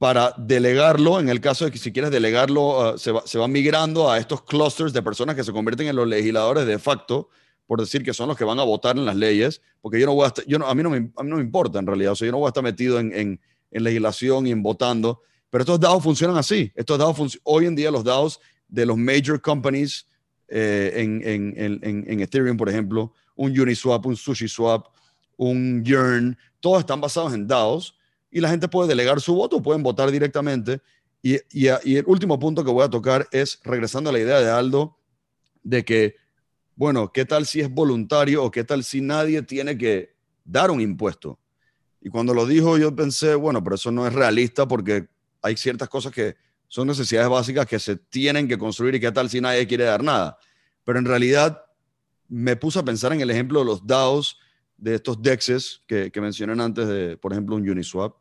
para 0.00 0.32
delegarlo, 0.38 1.20
en 1.20 1.28
el 1.28 1.42
caso 1.42 1.66
de 1.66 1.70
que 1.70 1.76
si 1.76 1.92
quieres 1.92 2.10
delegarlo, 2.10 2.80
ah, 2.80 2.94
se, 2.96 3.12
va, 3.12 3.48
migrando 3.48 4.10
a 4.10 4.16
estos 4.16 4.40
clusters 4.44 4.94
de 4.94 5.02
personas 5.02 5.36
que 5.36 5.44
se 5.44 5.52
convierten 5.52 5.88
en 5.88 5.94
los 5.94 6.08
legisladores 6.08 6.66
de 6.66 6.78
facto, 6.78 7.28
por 7.66 7.80
decir 7.80 8.02
que 8.02 8.14
son 8.14 8.26
los 8.28 8.38
que 8.38 8.44
van 8.44 8.58
a 8.58 8.62
votar 8.62 8.96
en 8.96 9.04
las 9.04 9.14
leyes, 9.14 9.60
porque 9.82 10.00
yo 10.00 10.06
no 10.06 10.14
voy 10.14 10.26
a, 10.26 10.32
yo 10.46 10.58
no, 10.58 10.66
a, 10.66 10.74
mí 10.74 10.82
no 10.82 10.88
me, 10.88 10.96
a 10.96 11.22
mí 11.22 11.28
no 11.28 11.36
me 11.36 11.42
importa 11.42 11.80
en 11.80 11.86
realidad, 11.86 12.12
o 12.12 12.16
sea, 12.16 12.24
yo 12.24 12.32
no 12.32 12.38
voy 12.38 12.46
a 12.46 12.48
estar 12.48 12.64
metido 12.64 12.98
en, 12.98 13.12
en, 13.12 13.38
legislación 13.72 14.46
y 14.46 14.52
en 14.52 14.62
votando, 14.62 15.20
pero 15.50 15.64
estos 15.64 15.78
DAOs 15.78 16.02
funcionan 16.02 16.38
así, 16.38 16.72
estos 16.74 16.98
DAOs 16.98 17.38
hoy 17.44 17.66
en 17.66 17.76
día 17.76 17.90
los 17.90 18.02
DAOs 18.02 18.40
de 18.68 18.86
los 18.86 18.96
major 18.96 19.38
companies 19.42 20.06
eh, 20.48 20.92
en, 20.96 21.20
en, 21.22 22.06
en, 22.08 22.20
Ethereum, 22.20 22.56
por 22.56 22.70
ejemplo, 22.70 23.12
un 23.36 23.50
Uniswap, 23.50 24.06
un 24.06 24.16
SushiSwap, 24.16 24.86
un 25.36 25.84
Yearn, 25.84 26.38
todos 26.58 26.80
están 26.80 27.02
basados 27.02 27.34
en 27.34 27.46
DAOs, 27.46 27.99
y 28.30 28.40
la 28.40 28.48
gente 28.48 28.68
puede 28.68 28.88
delegar 28.88 29.20
su 29.20 29.34
voto, 29.34 29.62
pueden 29.62 29.82
votar 29.82 30.10
directamente. 30.10 30.80
Y, 31.22 31.36
y, 31.50 31.66
el 31.68 32.04
último 32.06 32.38
punto 32.38 32.64
que 32.64 32.70
voy 32.70 32.84
a 32.84 32.88
tocar 32.88 33.28
es, 33.32 33.60
regresando 33.62 34.10
a 34.10 34.12
la 34.12 34.20
idea 34.20 34.40
de 34.40 34.50
Aldo, 34.50 34.96
de 35.62 35.84
que, 35.84 36.16
bueno, 36.76 37.12
¿qué 37.12 37.24
tal 37.24 37.44
si 37.44 37.60
es 37.60 37.70
voluntario 37.70 38.44
o 38.44 38.50
qué 38.50 38.64
tal 38.64 38.84
si 38.84 39.00
nadie 39.00 39.42
tiene 39.42 39.76
que 39.76 40.14
dar 40.44 40.70
un 40.70 40.80
impuesto? 40.80 41.38
Y 42.00 42.08
cuando 42.08 42.32
lo 42.32 42.46
dijo 42.46 42.78
yo 42.78 42.94
pensé, 42.94 43.34
bueno, 43.34 43.62
pero 43.62 43.76
eso 43.76 43.90
no 43.90 44.06
es 44.06 44.12
realista 44.12 44.66
porque 44.66 45.08
hay 45.42 45.56
ciertas 45.56 45.88
cosas 45.88 46.12
que 46.12 46.36
son 46.66 46.86
necesidades 46.86 47.28
básicas 47.28 47.66
que 47.66 47.78
se 47.78 47.96
tienen 47.96 48.48
que 48.48 48.56
construir 48.56 48.94
y 48.94 49.00
qué 49.00 49.12
tal 49.12 49.28
si 49.28 49.40
nadie 49.40 49.66
quiere 49.66 49.84
dar 49.84 50.02
nada. 50.02 50.38
Pero 50.84 50.98
en 50.98 51.04
realidad 51.04 51.62
me 52.28 52.56
puse 52.56 52.78
a 52.78 52.84
pensar 52.84 53.12
en 53.12 53.20
el 53.20 53.30
ejemplo 53.30 53.58
de 53.58 53.66
los 53.66 53.86
DAOs, 53.86 54.38
de 54.78 54.94
estos 54.94 55.20
DEXs 55.20 55.82
que, 55.86 56.10
que 56.10 56.20
mencioné 56.20 56.60
antes, 56.62 56.88
de, 56.88 57.16
por 57.18 57.32
ejemplo, 57.32 57.56
un 57.56 57.68
Uniswap. 57.68 58.14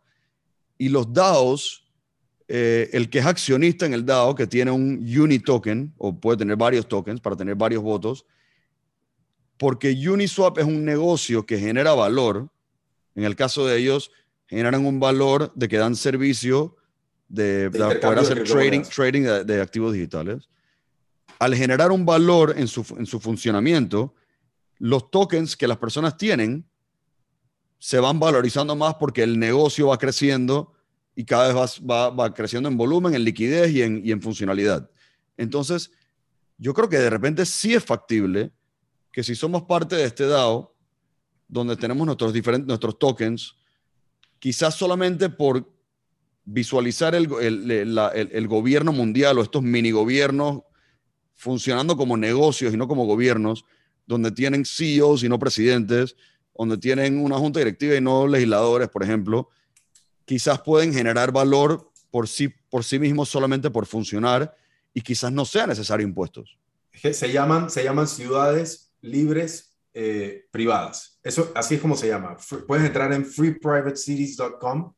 Y 0.79 0.89
los 0.89 1.13
DAOs, 1.13 1.85
eh, 2.47 2.89
el 2.93 3.11
que 3.11 3.19
es 3.19 3.25
accionista 3.27 3.85
en 3.85 3.93
el 3.93 4.05
DAO, 4.05 4.33
que 4.33 4.47
tiene 4.47 4.71
un 4.71 5.05
Unitoken, 5.05 5.93
o 5.97 6.19
puede 6.19 6.37
tener 6.37 6.55
varios 6.55 6.87
tokens 6.87 7.21
para 7.21 7.35
tener 7.35 7.53
varios 7.53 7.83
votos, 7.83 8.25
porque 9.57 9.91
Uniswap 9.91 10.57
es 10.57 10.65
un 10.65 10.85
negocio 10.85 11.45
que 11.45 11.59
genera 11.59 11.93
valor, 11.93 12.49
en 13.13 13.25
el 13.25 13.35
caso 13.35 13.67
de 13.67 13.77
ellos, 13.77 14.09
generan 14.47 14.85
un 14.85 14.99
valor 15.01 15.51
de 15.53 15.67
que 15.67 15.77
dan 15.77 15.97
servicio 15.97 16.77
de, 17.27 17.69
poder 18.01 18.19
hacer 18.19 18.43
trading, 18.45 18.83
trading 18.83 19.23
de, 19.45 19.61
activos 19.61 19.93
digitales. 19.93 20.49
Al 21.39 21.53
generar 21.55 21.91
un 21.91 22.05
valor 22.05 22.55
en 22.57 22.67
su, 22.67 22.85
en 22.97 23.05
su 23.05 23.19
funcionamiento, 23.19 24.15
los 24.77 25.11
tokens 25.11 25.57
que 25.57 25.67
las 25.67 25.77
personas 25.77 26.15
tienen 26.15 26.65
se 27.79 27.99
van 27.99 28.19
valorizando 28.19 28.75
más 28.75 28.95
porque 28.95 29.23
el 29.23 29.39
negocio 29.39 29.87
va 29.87 29.97
creciendo 29.97 30.73
y 31.15 31.25
cada 31.25 31.47
vez 31.47 31.81
va, 31.89 32.09
va, 32.09 32.33
creciendo 32.33 32.69
en 32.69 32.77
volumen, 32.77 33.15
en 33.15 33.23
liquidez 33.23 33.71
y 33.71 33.81
en, 33.81 34.01
y 34.05 34.11
en, 34.11 34.21
funcionalidad. 34.21 34.89
Entonces, 35.37 35.91
yo 36.57 36.73
creo 36.73 36.89
que 36.89 36.97
de 36.99 37.09
repente 37.09 37.45
sí 37.45 37.73
es 37.73 37.83
factible 37.83 38.51
que 39.11 39.23
si 39.23 39.33
somos 39.33 39.63
parte 39.63 39.95
de 39.95 40.03
este 40.03 40.27
DAO, 40.27 40.75
donde 41.47 41.75
tenemos 41.75 42.05
nuestros, 42.05 42.31
diferentes, 42.31 42.67
nuestros 42.67 42.99
tokens, 42.99 43.55
quizás 44.37 44.75
solamente 44.75 45.29
por 45.29 45.67
visualizar 46.45 47.15
el, 47.15 47.31
el, 47.41 47.97
el 48.31 48.47
gobierno 48.47 48.91
mundial 48.91 49.39
o 49.39 49.41
estos 49.41 49.63
mini 49.63 49.91
gobiernos 49.91 50.61
funcionando 51.35 51.95
como 51.95 52.17
negocios 52.17 52.73
y 52.73 52.77
no 52.77 52.87
como 52.87 53.05
gobiernos, 53.05 53.63
donde 54.05 54.31
tienen 54.31 54.65
CEOs 54.65 55.23
y 55.23 55.29
no 55.29 55.39
presidentes, 55.39 56.15
donde 56.59 56.77
tienen 56.77 57.23
una 57.23 57.37
junta 57.37 57.59
directiva 57.59 57.95
y 57.95 58.01
no 58.01 58.27
legisladores, 58.27 58.89
por 58.89 59.01
ejemplo, 59.01 59.49
quizás 60.25 60.59
pueden 60.61 60.93
generar 60.93 61.31
valor 61.31 61.89
por 62.11 62.27
sí, 62.27 62.49
por 62.69 62.83
sí 62.83 62.99
mismos 62.99 63.29
solamente 63.29 63.69
por 63.69 63.85
funcionar 63.85 64.53
y 64.93 64.99
quizás 64.99 65.31
no 65.31 65.45
sea 65.45 65.67
necesario 65.67 66.05
impuestos. 66.05 66.57
Se 66.93 67.31
llaman, 67.31 67.69
se 67.69 67.83
llaman 67.83 68.09
ciudades 68.09 68.91
libres 69.01 69.77
eh, 69.93 70.47
privadas. 70.51 71.17
Eso, 71.23 71.49
así 71.55 71.75
es 71.75 71.81
como 71.81 71.95
se 71.95 72.09
llama. 72.09 72.35
Puedes 72.67 72.85
entrar 72.85 73.13
en 73.13 73.25
freeprivatecities.com. 73.25 74.93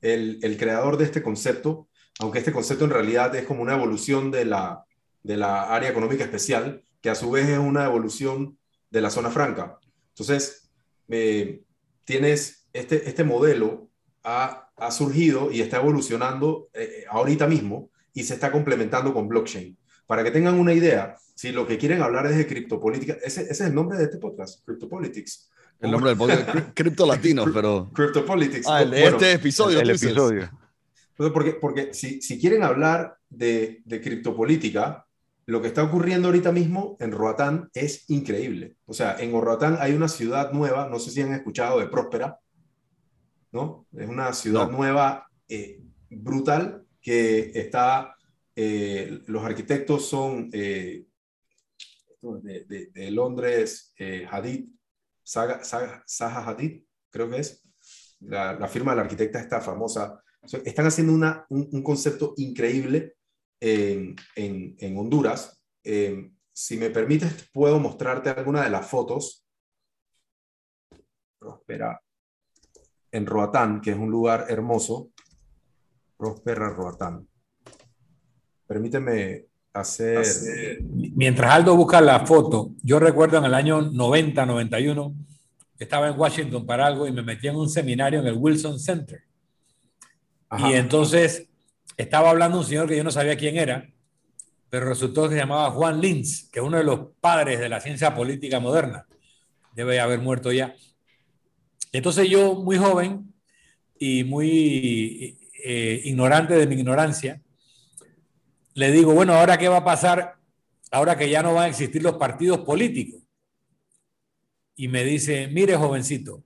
El, 0.00 0.40
el 0.42 0.58
creador 0.58 0.96
de 0.96 1.04
este 1.04 1.22
concepto, 1.22 1.88
aunque 2.18 2.40
este 2.40 2.52
concepto 2.52 2.84
en 2.84 2.90
realidad 2.90 3.34
es 3.36 3.46
como 3.46 3.62
una 3.62 3.74
evolución 3.74 4.32
de 4.32 4.44
la, 4.46 4.84
de 5.22 5.36
la 5.36 5.72
área 5.74 5.90
económica 5.90 6.24
especial, 6.24 6.82
que 7.00 7.08
a 7.08 7.14
su 7.14 7.30
vez 7.30 7.48
es 7.48 7.58
una 7.58 7.84
evolución 7.84 8.58
de 8.90 9.00
la 9.00 9.10
zona 9.10 9.30
franca. 9.30 9.78
Entonces, 10.08 10.63
eh, 11.08 11.62
tienes 12.04 12.66
este, 12.72 13.08
este 13.08 13.24
modelo 13.24 13.88
ha, 14.22 14.70
ha, 14.76 14.90
surgido 14.90 15.50
y 15.50 15.60
está 15.60 15.78
evolucionando 15.78 16.68
eh, 16.74 17.04
ahorita 17.08 17.46
mismo 17.46 17.90
y 18.12 18.24
se 18.24 18.34
está 18.34 18.50
complementando 18.50 19.12
con 19.12 19.28
blockchain. 19.28 19.76
Para 20.06 20.22
que 20.22 20.30
tengan 20.30 20.58
una 20.58 20.72
idea, 20.72 21.16
si 21.34 21.52
lo 21.52 21.66
que 21.66 21.78
quieren 21.78 22.02
hablar 22.02 22.26
es 22.26 22.36
de 22.36 22.46
criptopolítica, 22.46 23.14
ese, 23.24 23.42
ese 23.42 23.52
es 23.52 23.60
el 23.60 23.74
nombre 23.74 23.98
de 23.98 24.04
este 24.04 24.18
podcast, 24.18 24.64
Cryptopolitics. 24.64 25.50
El 25.80 25.90
nombre 25.90 26.10
del 26.10 26.18
podcast, 26.18 26.48
Cripto 26.74 27.06
Latino, 27.06 27.44
pero... 27.52 27.90
Cryptopolitics. 27.92 28.66
Ah, 28.66 28.82
el 28.82 28.90
de 28.90 29.04
este 29.04 29.32
episodio. 29.32 29.80
El 29.80 29.90
episodio. 29.90 30.50
Porque, 31.16 31.52
porque 31.52 31.94
si, 31.94 32.20
si 32.20 32.40
quieren 32.40 32.62
hablar 32.62 33.18
de, 33.28 33.82
de 33.84 34.00
criptopolítica, 34.00 35.03
lo 35.46 35.60
que 35.60 35.68
está 35.68 35.82
ocurriendo 35.82 36.28
ahorita 36.28 36.52
mismo 36.52 36.96
en 37.00 37.12
Roatán 37.12 37.70
es 37.74 38.08
increíble. 38.08 38.76
O 38.86 38.94
sea, 38.94 39.16
en 39.18 39.32
Roatán 39.32 39.76
hay 39.80 39.92
una 39.92 40.08
ciudad 40.08 40.52
nueva, 40.52 40.88
no 40.88 40.98
sé 40.98 41.10
si 41.10 41.20
han 41.22 41.32
escuchado 41.32 41.80
de 41.80 41.88
Próspera, 41.88 42.38
¿no? 43.52 43.86
Es 43.96 44.08
una 44.08 44.32
ciudad 44.32 44.70
nueva 44.70 45.26
eh, 45.48 45.80
brutal 46.10 46.84
que 47.00 47.52
está 47.54 48.16
eh, 48.56 49.20
los 49.26 49.44
arquitectos 49.44 50.08
son 50.08 50.48
de, 50.50 51.06
Londres, 53.10 53.94
Hadid, 54.30 54.68
Zaha 55.24 56.48
Hadid, 56.48 56.82
creo 57.10 57.28
que 57.28 57.38
es, 57.38 57.64
la, 58.20 58.68
firma 58.68 58.92
de 58.92 58.96
la 58.96 59.02
arquitecta 59.02 59.40
esta 59.40 59.60
famosa. 59.60 60.22
Están 60.64 60.86
haciendo 60.86 61.12
una, 61.12 61.46
un, 61.48 61.82
concepto 61.82 62.34
increíble 62.36 63.16
en, 63.60 64.16
en, 64.36 64.96
Honduras. 64.96 65.60
si 65.82 66.76
me 66.76 66.90
permites, 66.90 67.48
puedo 67.52 67.78
mostrarte 67.78 68.30
alguna 68.30 68.62
de 68.62 68.70
las 68.70 68.86
fotos. 68.86 69.44
Prospera 71.38 72.00
en 73.14 73.26
Roatán, 73.26 73.80
que 73.80 73.92
es 73.92 73.96
un 73.96 74.10
lugar 74.10 74.46
hermoso. 74.48 75.10
Prospera 76.16 76.68
Roatán. 76.70 77.28
Permíteme 78.66 79.46
hacer... 79.72 80.24
Mientras 80.82 81.52
Aldo 81.52 81.76
busca 81.76 82.00
la 82.00 82.26
foto, 82.26 82.72
yo 82.82 82.98
recuerdo 82.98 83.38
en 83.38 83.44
el 83.44 83.54
año 83.54 83.82
90, 83.82 84.46
91, 84.46 85.14
estaba 85.78 86.08
en 86.08 86.18
Washington 86.18 86.66
para 86.66 86.86
algo 86.86 87.06
y 87.06 87.12
me 87.12 87.22
metí 87.22 87.46
en 87.46 87.56
un 87.56 87.68
seminario 87.68 88.20
en 88.20 88.26
el 88.26 88.36
Wilson 88.36 88.80
Center. 88.80 89.22
Y 90.58 90.72
entonces 90.72 91.48
estaba 91.96 92.30
hablando 92.30 92.58
un 92.58 92.64
señor 92.64 92.88
que 92.88 92.96
yo 92.96 93.04
no 93.04 93.10
sabía 93.10 93.36
quién 93.36 93.56
era, 93.56 93.90
pero 94.70 94.86
resultó 94.86 95.24
que 95.24 95.34
se 95.34 95.40
llamaba 95.40 95.70
Juan 95.70 96.00
Linz, 96.00 96.48
que 96.50 96.60
es 96.60 96.64
uno 96.64 96.78
de 96.78 96.84
los 96.84 97.10
padres 97.20 97.60
de 97.60 97.68
la 97.68 97.80
ciencia 97.80 98.14
política 98.14 98.60
moderna. 98.60 99.06
Debe 99.74 100.00
haber 100.00 100.20
muerto 100.20 100.52
ya. 100.52 100.74
Entonces 101.92 102.28
yo, 102.28 102.54
muy 102.54 102.76
joven 102.76 103.32
y 103.98 104.24
muy 104.24 105.38
eh, 105.64 106.00
ignorante 106.04 106.54
de 106.54 106.66
mi 106.66 106.74
ignorancia, 106.74 107.40
le 108.74 108.90
digo, 108.90 109.14
bueno, 109.14 109.34
ahora 109.34 109.58
qué 109.58 109.68
va 109.68 109.78
a 109.78 109.84
pasar 109.84 110.36
ahora 110.90 111.16
que 111.16 111.28
ya 111.28 111.42
no 111.42 111.54
van 111.54 111.64
a 111.64 111.68
existir 111.68 112.02
los 112.02 112.16
partidos 112.16 112.60
políticos. 112.60 113.22
Y 114.76 114.88
me 114.88 115.04
dice, 115.04 115.48
mire 115.48 115.76
jovencito, 115.76 116.42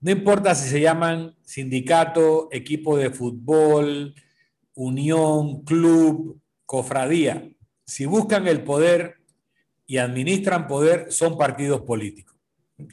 no 0.00 0.10
importa 0.10 0.54
si 0.54 0.68
se 0.68 0.80
llaman 0.80 1.36
sindicato, 1.42 2.48
equipo 2.50 2.96
de 2.96 3.10
fútbol, 3.10 4.14
unión, 4.74 5.62
club, 5.64 6.40
cofradía, 6.66 7.50
si 7.84 8.06
buscan 8.06 8.46
el 8.46 8.62
poder 8.62 9.16
y 9.86 9.96
administran 9.96 10.68
poder, 10.68 11.10
son 11.10 11.36
partidos 11.36 11.82
políticos. 11.82 12.36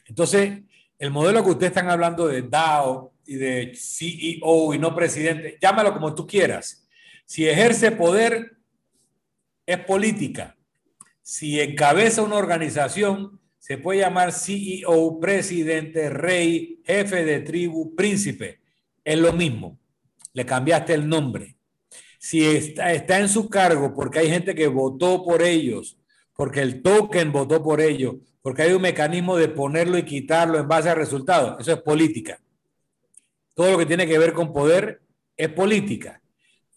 Entonces, 0.05 0.63
el 0.97 1.11
modelo 1.11 1.43
que 1.43 1.51
ustedes 1.51 1.69
están 1.69 1.89
hablando 1.89 2.27
de 2.27 2.41
DAO 2.41 3.13
y 3.25 3.35
de 3.35 3.73
CEO 3.75 4.73
y 4.73 4.79
no 4.79 4.95
presidente, 4.95 5.57
llámalo 5.61 5.93
como 5.93 6.15
tú 6.15 6.25
quieras. 6.25 6.87
Si 7.25 7.47
ejerce 7.47 7.91
poder, 7.91 8.57
es 9.67 9.77
política. 9.79 10.57
Si 11.21 11.59
encabeza 11.59 12.23
una 12.23 12.37
organización, 12.37 13.39
se 13.59 13.77
puede 13.77 13.99
llamar 13.99 14.31
CEO, 14.31 15.19
presidente, 15.19 16.09
rey, 16.09 16.81
jefe 16.85 17.25
de 17.25 17.41
tribu, 17.41 17.93
príncipe. 17.95 18.61
Es 19.03 19.19
lo 19.19 19.33
mismo. 19.33 19.77
Le 20.33 20.45
cambiaste 20.45 20.93
el 20.93 21.07
nombre. 21.07 21.56
Si 22.17 22.45
está, 22.45 22.91
está 22.93 23.19
en 23.19 23.29
su 23.29 23.49
cargo 23.49 23.93
porque 23.93 24.19
hay 24.19 24.29
gente 24.29 24.55
que 24.55 24.67
votó 24.67 25.23
por 25.23 25.41
ellos, 25.41 25.97
porque 26.35 26.61
el 26.61 26.81
token 26.81 27.31
votó 27.31 27.63
por 27.63 27.81
ellos, 27.81 28.15
porque 28.41 28.61
hay 28.61 28.73
un 28.73 28.81
mecanismo 28.81 29.35
de 29.35 29.49
ponerlo 29.49 29.97
y 29.97 30.05
quitarlo 30.05 30.57
en 30.57 30.67
base 30.67 30.89
a 30.89 30.95
resultados. 30.95 31.59
Eso 31.59 31.73
es 31.73 31.81
política. 31.81 32.39
Todo 33.53 33.71
lo 33.71 33.77
que 33.77 33.85
tiene 33.85 34.07
que 34.07 34.19
ver 34.19 34.33
con 34.33 34.53
poder 34.53 35.01
es 35.35 35.49
política. 35.49 36.21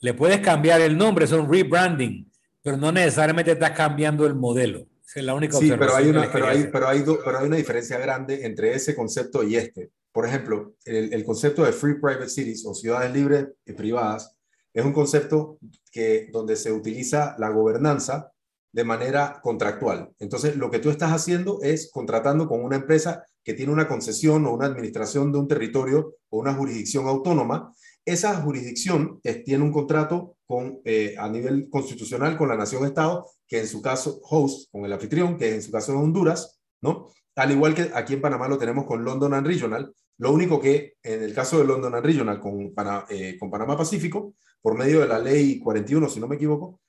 Le 0.00 0.14
puedes 0.14 0.40
cambiar 0.40 0.80
el 0.80 0.96
nombre, 0.96 1.26
es 1.26 1.32
un 1.32 1.50
rebranding, 1.50 2.30
pero 2.62 2.76
no 2.76 2.90
necesariamente 2.90 3.52
estás 3.52 3.72
cambiando 3.72 4.26
el 4.26 4.34
modelo. 4.34 4.86
Esa 5.06 5.20
es 5.20 5.26
la 5.26 5.34
única 5.34 5.58
sí, 5.58 5.70
pero 5.78 5.94
hay, 5.94 6.08
una, 6.08 6.30
pero, 6.30 6.46
hay, 6.46 6.68
pero, 6.72 6.88
hay 6.88 7.02
pero 7.02 7.38
hay 7.38 7.46
una 7.46 7.56
diferencia 7.56 7.98
grande 7.98 8.46
entre 8.46 8.74
ese 8.74 8.94
concepto 8.94 9.42
y 9.42 9.56
este. 9.56 9.90
Por 10.12 10.26
ejemplo, 10.26 10.74
el, 10.84 11.12
el, 11.12 11.24
concepto 11.24 11.64
de 11.64 11.72
Free 11.72 12.00
Private 12.00 12.28
Cities 12.28 12.64
o 12.66 12.74
ciudades 12.74 13.12
libres 13.12 13.48
y 13.66 13.72
privadas 13.72 14.36
es 14.72 14.84
un 14.84 14.92
concepto 14.92 15.58
que, 15.90 16.28
donde 16.32 16.56
se 16.56 16.72
utiliza 16.72 17.34
la 17.38 17.50
gobernanza 17.50 18.32
de 18.72 18.84
manera 18.84 19.40
contractual. 19.42 20.10
Entonces, 20.18 20.56
lo 20.56 20.70
que 20.70 20.78
tú 20.78 20.90
estás 20.90 21.12
haciendo 21.12 21.60
es 21.62 21.90
contratando 21.90 22.48
con 22.48 22.62
una 22.62 22.76
empresa 22.76 23.24
que 23.42 23.54
tiene 23.54 23.72
una 23.72 23.88
concesión 23.88 24.46
o 24.46 24.54
una 24.54 24.66
administración 24.66 25.32
de 25.32 25.38
un 25.38 25.48
territorio 25.48 26.14
o 26.28 26.38
una 26.38 26.54
jurisdicción 26.54 27.06
autónoma. 27.06 27.74
Esa 28.04 28.34
jurisdicción 28.36 29.20
tiene 29.44 29.64
un 29.64 29.72
contrato 29.72 30.36
con, 30.46 30.80
eh, 30.84 31.14
a 31.18 31.28
nivel 31.28 31.68
constitucional 31.68 32.36
con 32.36 32.48
la 32.48 32.56
nación-estado, 32.56 33.26
que 33.46 33.60
en 33.60 33.66
su 33.66 33.82
caso, 33.82 34.20
host, 34.22 34.70
con 34.70 34.84
el 34.84 34.92
anfitrión, 34.92 35.36
que 35.36 35.54
en 35.54 35.62
su 35.62 35.72
caso 35.72 35.92
es 35.92 35.98
Honduras, 35.98 36.60
¿no? 36.80 37.08
Al 37.36 37.50
igual 37.52 37.74
que 37.74 37.90
aquí 37.94 38.14
en 38.14 38.20
Panamá 38.20 38.48
lo 38.48 38.58
tenemos 38.58 38.86
con 38.86 39.04
London 39.04 39.34
and 39.34 39.46
Regional, 39.46 39.92
lo 40.18 40.32
único 40.32 40.60
que 40.60 40.94
en 41.02 41.22
el 41.22 41.32
caso 41.32 41.58
de 41.58 41.64
London 41.64 41.94
and 41.94 42.04
Regional 42.04 42.40
con, 42.40 42.74
eh, 43.08 43.36
con 43.38 43.50
Panamá 43.50 43.76
Pacífico, 43.76 44.34
por 44.62 44.76
medio 44.76 45.00
de 45.00 45.08
la 45.08 45.18
ley 45.18 45.58
41, 45.58 46.08
si 46.08 46.20
no 46.20 46.28
me 46.28 46.36
equivoco, 46.36 46.80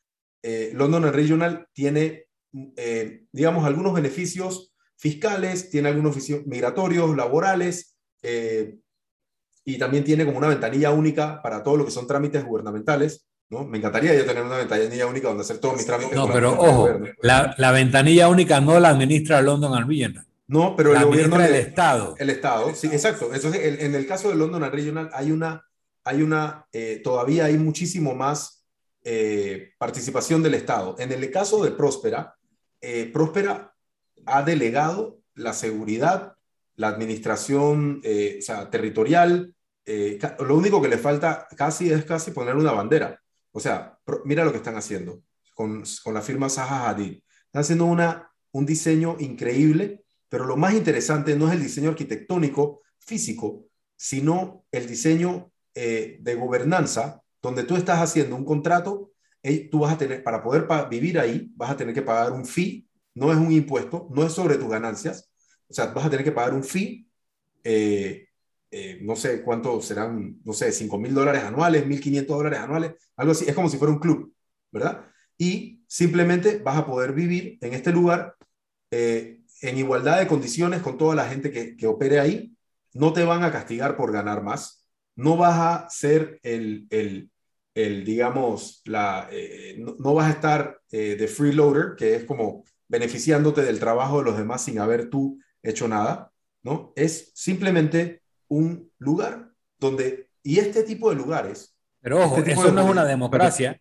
eh, 0.43 0.72
London 0.73 1.11
Regional 1.11 1.68
tiene, 1.73 2.26
eh, 2.76 3.23
digamos, 3.31 3.65
algunos 3.65 3.93
beneficios 3.93 4.73
fiscales, 4.98 5.69
tiene 5.69 5.89
algunos 5.89 6.14
beneficios 6.14 6.45
migratorios, 6.45 7.15
laborales, 7.15 7.98
eh, 8.23 8.77
y 9.64 9.77
también 9.77 10.03
tiene 10.03 10.26
como 10.26 10.38
una 10.38 10.48
ventanilla 10.48 10.91
única 10.91 11.41
para 11.41 11.64
todo 11.64 11.77
lo 11.77 11.85
que 11.85 11.91
son 11.91 12.07
trámites 12.07 12.43
gubernamentales. 12.43 13.27
¿no? 13.49 13.65
Me 13.65 13.77
encantaría 13.77 14.15
yo 14.15 14.26
tener 14.26 14.43
una 14.43 14.57
ventanilla 14.57 15.06
única 15.06 15.27
donde 15.27 15.43
hacer 15.43 15.60
todos 15.60 15.76
mis 15.76 15.85
trámites. 15.85 16.15
No, 16.15 16.31
pero 16.31 16.53
ojo, 16.53 16.89
la, 17.22 17.53
la, 17.57 17.72
ventanilla 17.72 18.27
única 18.27 18.61
no 18.61 18.80
la 18.80 18.89
administra 18.89 19.41
London 19.41 19.88
Regional. 19.88 20.26
No, 20.48 20.76
pero 20.76 20.95
el 20.95 21.06
gobierno 21.06 21.38
del 21.38 21.56
Estado. 21.56 22.15
El 22.18 22.30
Estado, 22.30 22.73
sí, 22.76 22.88
exacto. 22.88 23.34
Entonces, 23.34 23.81
en 23.81 23.95
el 23.95 24.06
caso 24.06 24.30
de 24.30 24.35
London 24.35 24.69
Regional 24.72 25.10
hay 25.14 25.31
una, 25.31 25.64
hay 26.03 26.22
una, 26.22 26.68
todavía 27.03 27.45
hay 27.45 27.57
muchísimo 27.57 28.15
más 28.15 28.61
eh, 29.03 29.73
participación 29.80 30.44
del 30.44 30.53
Estado. 30.53 30.95
En 30.99 31.11
el 31.11 31.32
caso 31.32 31.64
de 31.64 31.72
Próspera, 31.72 32.36
eh, 32.80 33.10
Próspera 33.11 33.73
ha 34.28 34.44
delegado 34.44 35.22
la 35.34 35.53
seguridad, 35.53 36.36
la 36.76 36.90
administración 36.90 37.99
eh, 38.03 38.40
territorial. 38.69 39.56
lo 40.40 40.56
único 40.56 40.82
que 40.82 40.88
le 40.88 40.99
falta 40.99 41.48
casi 41.57 41.91
es 41.91 42.06
casi 42.06 42.30
poner 42.30 42.56
una 42.56 42.73
bandera. 42.73 43.19
O 43.52 43.60
sea, 43.60 43.98
mira 44.23 44.45
lo 44.45 44.52
que 44.52 44.57
están 44.57 44.78
haciendo 44.78 45.23
con, 45.56 45.84
la 46.14 46.22
firma 46.22 46.48
Zaha 46.48 46.90
Hadid. 46.90 47.23
Están 47.48 47.61
haciendo 47.61 47.86
una, 47.86 48.32
un 48.52 48.68
diseño 48.68 49.15
increíble, 49.19 50.03
pero 50.30 50.45
lo 50.45 50.57
más 50.57 50.76
interesante 50.76 51.36
no 51.36 51.48
es 51.48 51.53
el 51.53 51.64
diseño 51.64 51.90
arquitectónico 51.90 52.82
físico, 52.99 53.65
sino 53.95 54.64
el 54.72 54.86
diseño 54.86 55.51
de 55.73 56.35
gobernanza 56.35 57.22
donde 57.41 57.64
tú 57.64 57.76
estás 57.76 57.99
haciendo 57.99 58.35
un 58.35 58.45
contrato, 58.45 59.11
tú 59.72 59.80
vas 59.80 59.93
a 59.93 59.98
tener, 59.98 60.23
para 60.23 60.43
poder 60.43 60.68
vivir 60.89 61.19
ahí, 61.19 61.52
vas 61.56 61.72
a 61.72 61.77
tener 61.77 61.93
que 61.93 62.02
pagar 62.02 62.31
un 62.31 62.45
fee, 62.45 62.88
no 63.15 63.31
es 63.31 63.38
un 63.38 63.52
impuesto, 63.52 64.07
no 64.11 64.23
es 64.26 64.34
sobre 64.34 64.57
tus 64.57 64.69
ganancias, 64.69 65.31
o 65.68 65.73
sea, 65.73 65.88
vas 65.88 66.06
a 66.06 66.10
tener 66.10 66.23
que 66.23 66.31
pagar 66.31 66.53
un 66.53 66.64
fee, 66.64 67.07
eh, 67.64 68.27
eh, 68.69 68.99
no 69.02 69.15
sé 69.15 69.41
cuánto 69.41 69.81
serán, 69.81 70.39
no 70.43 70.53
sé, 70.53 70.72
5 70.72 70.98
mil 70.98 71.14
dólares 71.14 71.43
anuales, 71.43 71.85
1.500 71.85 72.38
dólares 72.38 72.60
anuales, 72.60 72.93
algo 73.15 73.31
así, 73.34 73.45
es 73.48 73.56
como 73.56 73.69
si 73.69 73.77
fuera 73.77 73.93
un 73.93 73.99
club, 73.99 74.34
¿verdad? 74.72 75.06
Y 75.38 75.84
simplemente 75.88 76.60
vas 76.60 76.77
a 76.77 76.85
poder 76.85 77.14
vivir 77.14 77.57
en 77.61 77.73
este 77.73 77.91
lugar 77.91 78.35
eh, 78.91 79.41
en 79.61 79.77
igualdad 79.77 80.19
de 80.19 80.27
condiciones 80.27 80.81
con 80.81 80.98
toda 80.98 81.15
la 81.15 81.27
gente 81.27 81.52
que, 81.52 81.76
que 81.76 81.88
opere 81.88 82.19
ahí, 82.19 82.56
no 82.93 83.14
te 83.14 83.23
van 83.23 83.43
a 83.43 83.52
castigar 83.52 83.95
por 83.95 84.11
ganar 84.11 84.43
más, 84.43 84.81
no 85.16 85.38
vas 85.38 85.58
a 85.58 85.90
ser 85.90 86.40
el, 86.44 86.88
el, 86.90 87.30
el 87.74 88.04
digamos, 88.04 88.82
la, 88.86 89.28
eh, 89.32 89.76
no, 89.78 90.14
vas 90.14 90.28
a 90.28 90.32
estar 90.32 90.80
eh, 90.92 91.16
de 91.16 91.28
freeloader, 91.28 91.96
que 91.98 92.16
es 92.16 92.26
como 92.26 92.64
beneficiándote 92.88 93.62
del 93.62 93.80
trabajo 93.80 94.20
de 94.20 94.26
los 94.26 94.38
demás 94.38 94.64
sin 94.64 94.80
haber 94.80 95.10
tú 95.10 95.40
hecho 95.64 95.88
nada, 95.88 96.32
¿no? 96.64 96.92
Es 96.96 97.32
simplemente 97.36 98.22
un 98.48 98.92
lugar 98.98 99.52
donde, 99.80 100.30
y 100.44 100.60
este 100.60 100.84
tipo 100.84 101.10
de 101.10 101.16
lugares... 101.16 101.76
Pero 102.02 102.24
ojo, 102.24 102.38
este 102.38 102.54
eso 102.54 102.72
no 102.72 102.82
es 102.82 102.90
una 102.90 103.06
democracia. 103.06 103.80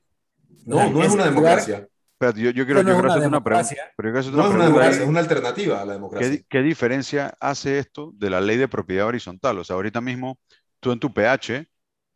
no, 0.67 0.91
no 0.91 1.03
es 1.03 1.13
una 1.13 1.25
democracia. 1.25 1.89
Pero 2.19 2.37
yo, 2.37 2.51
yo 2.51 2.67
quiero, 2.67 2.83
no 2.83 2.99
hacerte 2.99 3.29
una 3.29 3.43
pregunta. 3.43 3.75
no 3.97 4.19
es 4.21 4.27
una 4.27 4.65
democracia, 4.67 5.03
es 5.03 5.09
una 5.09 5.21
alternativa 5.21 5.81
a 5.81 5.87
la 5.87 5.95
democracia. 5.95 6.31
¿Qué, 6.31 6.45
¿Qué, 6.47 6.61
diferencia 6.61 7.33
hace 7.41 7.79
esto 7.79 8.13
de 8.15 8.29
la 8.29 8.43
ley 8.43 8.59
de 8.59 8.69
propiedad 8.69 9.07
horizontal? 9.07 9.59
O 9.59 9.65
sea, 9.65 9.77
ahorita 9.77 10.03
mismo 10.03 10.39
tú 10.81 10.93
en 10.93 11.01
tu 11.01 11.13
PH 11.13 11.67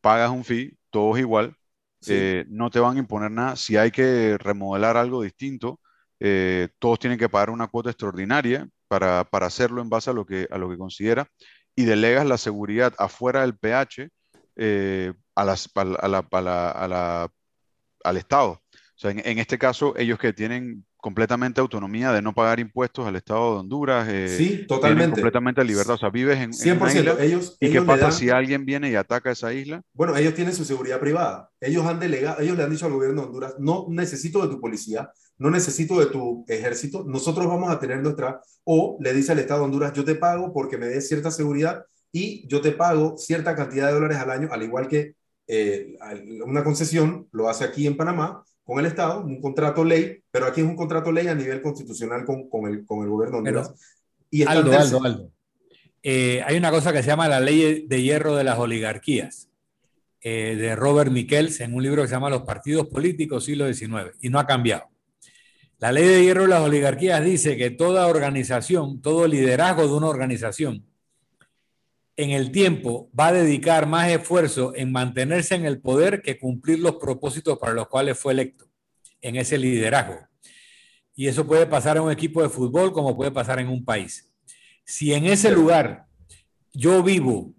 pagas 0.00 0.30
un 0.30 0.44
fee, 0.44 0.76
todo 0.90 1.14
es 1.16 1.20
igual, 1.20 1.56
eh, 2.08 2.44
no 2.48 2.70
te 2.70 2.80
van 2.80 2.96
a 2.96 3.00
imponer 3.00 3.30
nada. 3.30 3.56
Si 3.56 3.76
hay 3.76 3.90
que 3.90 4.36
remodelar 4.38 4.96
algo 4.96 5.22
distinto, 5.22 5.80
eh, 6.20 6.68
todos 6.78 6.98
tienen 6.98 7.18
que 7.18 7.28
pagar 7.28 7.50
una 7.50 7.68
cuota 7.68 7.90
extraordinaria 7.90 8.68
para, 8.88 9.24
para, 9.24 9.46
hacerlo 9.46 9.82
en 9.82 9.88
base 9.88 10.10
a 10.10 10.12
lo, 10.12 10.26
que, 10.26 10.46
a 10.50 10.58
lo 10.58 10.68
que 10.70 10.78
considera 10.78 11.28
y 11.74 11.84
delegas 11.84 12.26
la 12.26 12.38
seguridad 12.38 12.94
afuera 12.98 13.40
del 13.42 13.56
PH 13.56 14.08
eh, 14.56 15.12
a, 15.34 15.44
las, 15.44 15.68
a, 15.74 15.84
la, 15.84 16.26
a, 16.30 16.88
la, 16.88 17.32
al 18.04 18.16
Estado. 18.16 18.50
O 18.50 18.96
sea, 18.96 19.10
en, 19.10 19.38
este 19.38 19.58
caso, 19.58 19.94
ellos 19.96 20.18
que 20.18 20.32
tienen 20.32 20.86
completamente 21.04 21.60
autonomía 21.60 22.12
de 22.12 22.22
no 22.22 22.32
pagar 22.32 22.60
impuestos 22.60 23.06
al 23.06 23.14
Estado 23.14 23.52
de 23.52 23.60
Honduras. 23.60 24.08
Eh, 24.08 24.34
sí, 24.38 24.64
totalmente. 24.66 25.16
completamente 25.16 25.62
libertad. 25.62 25.96
O 25.96 25.98
sea, 25.98 26.08
vives 26.08 26.38
en, 26.38 26.52
100%. 26.52 27.20
ellos, 27.20 27.58
¿Y 27.60 27.70
qué 27.70 27.82
pasa 27.82 28.10
si 28.10 28.30
alguien 28.30 28.64
viene 28.64 28.88
y 28.88 28.94
ataca 28.94 29.30
esa 29.30 29.52
isla? 29.52 29.82
Bueno, 29.92 30.16
ellos 30.16 30.32
tienen 30.32 30.54
su 30.54 30.64
seguridad 30.64 30.98
privada. 30.98 31.50
Ellos 31.60 31.84
han 31.84 32.00
delegado, 32.00 32.40
ellos 32.40 32.56
le 32.56 32.62
han 32.62 32.70
dicho 32.70 32.86
al 32.86 32.92
gobierno 32.92 33.20
de 33.20 33.26
Honduras, 33.26 33.54
no 33.58 33.84
necesito 33.90 34.40
de 34.40 34.48
tu 34.48 34.58
policía, 34.58 35.10
no 35.36 35.50
necesito 35.50 36.00
de 36.00 36.06
tu 36.06 36.46
ejército, 36.48 37.04
nosotros 37.06 37.48
vamos 37.48 37.70
a 37.70 37.78
tener 37.78 38.00
nuestra, 38.00 38.40
o 38.64 38.96
le 38.98 39.12
dice 39.12 39.32
al 39.32 39.40
Estado 39.40 39.60
de 39.60 39.66
Honduras, 39.66 39.92
yo 39.92 40.06
te 40.06 40.14
pago 40.14 40.54
porque 40.54 40.78
me 40.78 40.86
des 40.86 41.06
cierta 41.06 41.30
seguridad 41.30 41.84
y 42.12 42.48
yo 42.48 42.62
te 42.62 42.72
pago 42.72 43.18
cierta 43.18 43.54
cantidad 43.54 43.88
de 43.88 43.92
dólares 43.92 44.16
al 44.16 44.30
año, 44.30 44.48
al 44.50 44.62
igual 44.62 44.88
que 44.88 45.16
eh, 45.48 45.98
una 46.46 46.64
concesión 46.64 47.28
lo 47.30 47.50
hace 47.50 47.64
aquí 47.64 47.86
en 47.86 47.98
Panamá 47.98 48.42
con 48.64 48.80
el 48.80 48.86
Estado, 48.86 49.20
un 49.20 49.40
contrato 49.40 49.84
ley, 49.84 50.20
pero 50.30 50.46
aquí 50.46 50.62
es 50.62 50.66
un 50.66 50.76
contrato 50.76 51.12
ley 51.12 51.28
a 51.28 51.34
nivel 51.34 51.60
constitucional 51.60 52.24
con, 52.24 52.48
con, 52.48 52.66
el, 52.66 52.84
con 52.86 53.02
el, 53.02 53.10
gobierno 53.10 53.42
de 53.42 53.48
Honduras. 53.50 53.74
y 54.30 54.42
Aldo, 54.42 54.72
Aldo, 54.72 55.04
Aldo. 55.04 55.30
Eh, 56.02 56.42
hay 56.44 56.56
una 56.56 56.70
cosa 56.70 56.92
que 56.92 57.02
se 57.02 57.08
llama 57.08 57.28
la 57.28 57.40
ley 57.40 57.86
de 57.86 58.02
hierro 58.02 58.36
de 58.36 58.44
las 58.44 58.58
oligarquías, 58.58 59.48
eh, 60.20 60.56
de 60.56 60.74
Robert 60.76 61.10
Michels, 61.10 61.60
en 61.60 61.74
un 61.74 61.82
libro 61.82 62.02
que 62.02 62.08
se 62.08 62.14
llama 62.14 62.30
Los 62.30 62.42
partidos 62.42 62.86
políticos 62.88 63.44
siglo 63.44 63.72
XIX, 63.72 64.16
y 64.20 64.30
no 64.30 64.38
ha 64.38 64.46
cambiado. 64.46 64.84
La 65.78 65.92
ley 65.92 66.06
de 66.06 66.22
hierro 66.22 66.42
de 66.42 66.48
las 66.48 66.60
oligarquías 66.60 67.22
dice 67.22 67.56
que 67.56 67.70
toda 67.70 68.06
organización, 68.06 69.02
todo 69.02 69.26
liderazgo 69.26 69.86
de 69.86 69.94
una 69.94 70.08
organización, 70.08 70.84
en 72.16 72.30
el 72.30 72.52
tiempo 72.52 73.10
va 73.18 73.28
a 73.28 73.32
dedicar 73.32 73.86
más 73.86 74.08
esfuerzo 74.08 74.72
en 74.74 74.92
mantenerse 74.92 75.54
en 75.54 75.66
el 75.66 75.80
poder 75.80 76.22
que 76.22 76.38
cumplir 76.38 76.78
los 76.78 76.96
propósitos 76.96 77.58
para 77.58 77.72
los 77.72 77.88
cuales 77.88 78.18
fue 78.18 78.32
electo, 78.32 78.66
en 79.20 79.36
ese 79.36 79.58
liderazgo. 79.58 80.18
Y 81.14 81.28
eso 81.28 81.46
puede 81.46 81.66
pasar 81.66 81.96
en 81.96 82.04
un 82.04 82.12
equipo 82.12 82.42
de 82.42 82.48
fútbol 82.48 82.92
como 82.92 83.16
puede 83.16 83.30
pasar 83.30 83.58
en 83.58 83.68
un 83.68 83.84
país. 83.84 84.30
Si 84.84 85.12
en 85.12 85.26
ese 85.26 85.50
lugar 85.50 86.06
yo 86.72 87.02
vivo 87.02 87.54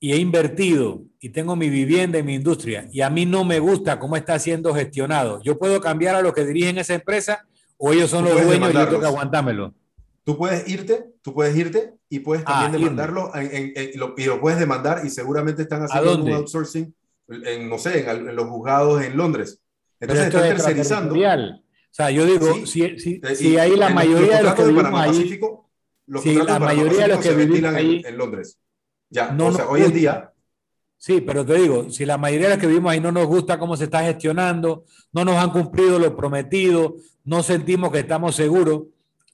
y 0.00 0.12
he 0.12 0.16
invertido 0.16 1.04
y 1.20 1.30
tengo 1.30 1.56
mi 1.56 1.70
vivienda 1.70 2.18
y 2.18 2.22
mi 2.22 2.34
industria 2.34 2.88
y 2.92 3.00
a 3.00 3.10
mí 3.10 3.24
no 3.24 3.44
me 3.44 3.58
gusta 3.60 3.98
cómo 3.98 4.16
está 4.16 4.38
siendo 4.38 4.74
gestionado, 4.74 5.42
yo 5.42 5.58
puedo 5.58 5.80
cambiar 5.80 6.16
a 6.16 6.22
los 6.22 6.32
que 6.32 6.44
dirigen 6.44 6.78
esa 6.78 6.94
empresa 6.94 7.46
o 7.78 7.92
ellos 7.92 8.10
son 8.10 8.24
los 8.24 8.42
dueños 8.42 8.70
y 8.70 8.74
yo 8.74 8.86
tengo 8.86 9.00
que 9.00 9.06
aguantármelo. 9.06 9.74
Tú 10.26 10.36
puedes 10.36 10.68
irte, 10.68 11.06
tú 11.22 11.32
puedes 11.32 11.56
irte 11.56 11.94
y 12.08 12.18
puedes 12.18 12.42
ah, 12.48 12.62
también 12.62 12.82
demandarlo 12.82 13.30
y, 13.40 13.96
lo, 13.96 14.40
puedes 14.40 14.58
demandar 14.58 15.02
y 15.06 15.10
seguramente 15.10 15.62
están 15.62 15.84
haciendo 15.84 16.16
un 16.16 16.32
outsourcing, 16.32 16.92
en, 17.28 17.68
no 17.68 17.78
sé, 17.78 18.10
en, 18.10 18.34
los 18.34 18.46
juzgados 18.48 19.04
en 19.04 19.16
Londres. 19.16 19.60
Entonces 20.00 20.26
están 20.26 20.42
tercerizando. 20.48 21.14
O 21.14 21.18
sea, 21.92 22.10
yo 22.10 22.26
digo, 22.26 22.66
si, 22.66 22.98
si, 22.98 23.20
eh, 23.22 23.36
si 23.36 23.56
ahí 23.56 23.76
la 23.76 23.90
mayoría 23.90 24.38
de 24.38 24.42
los 24.42 24.54
que 24.54 24.64
vivimos 24.64 25.00
ahí, 25.00 25.40
los 26.06 26.22
si 26.24 26.34
la 26.34 26.58
mayoría 26.58 27.02
de 27.02 27.08
los 27.08 27.20
que 27.20 27.32
vivimos 27.32 27.72
ahí 27.72 28.02
en, 28.04 28.18
Londres. 28.18 28.58
Ya, 29.08 29.30
no 29.30 29.46
o 29.46 29.52
sea, 29.52 29.68
hoy 29.68 29.82
en 29.82 29.92
día 29.92 30.32
Sí, 30.98 31.20
pero 31.20 31.46
te 31.46 31.54
digo, 31.54 31.88
si 31.88 32.04
la 32.04 32.18
mayoría 32.18 32.48
de 32.48 32.54
los 32.54 32.60
que 32.60 32.66
vivimos 32.66 32.90
ahí 32.90 33.00
no 33.00 33.12
nos 33.12 33.28
gusta 33.28 33.60
cómo 33.60 33.76
se 33.76 33.84
está 33.84 34.02
gestionando, 34.02 34.86
no 35.12 35.24
nos 35.24 35.36
han 35.36 35.50
cumplido 35.50 36.00
lo 36.00 36.16
prometido, 36.16 36.96
no 37.22 37.44
sentimos 37.44 37.92
que 37.92 38.00
estamos 38.00 38.34
seguros, 38.34 38.86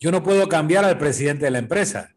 yo 0.03 0.11
no 0.11 0.21
puedo 0.25 0.49
cambiar 0.49 0.85
al 0.85 0.99
presidente 0.99 1.45
de 1.45 1.53
la 1.53 1.61
empresa. 1.61 2.11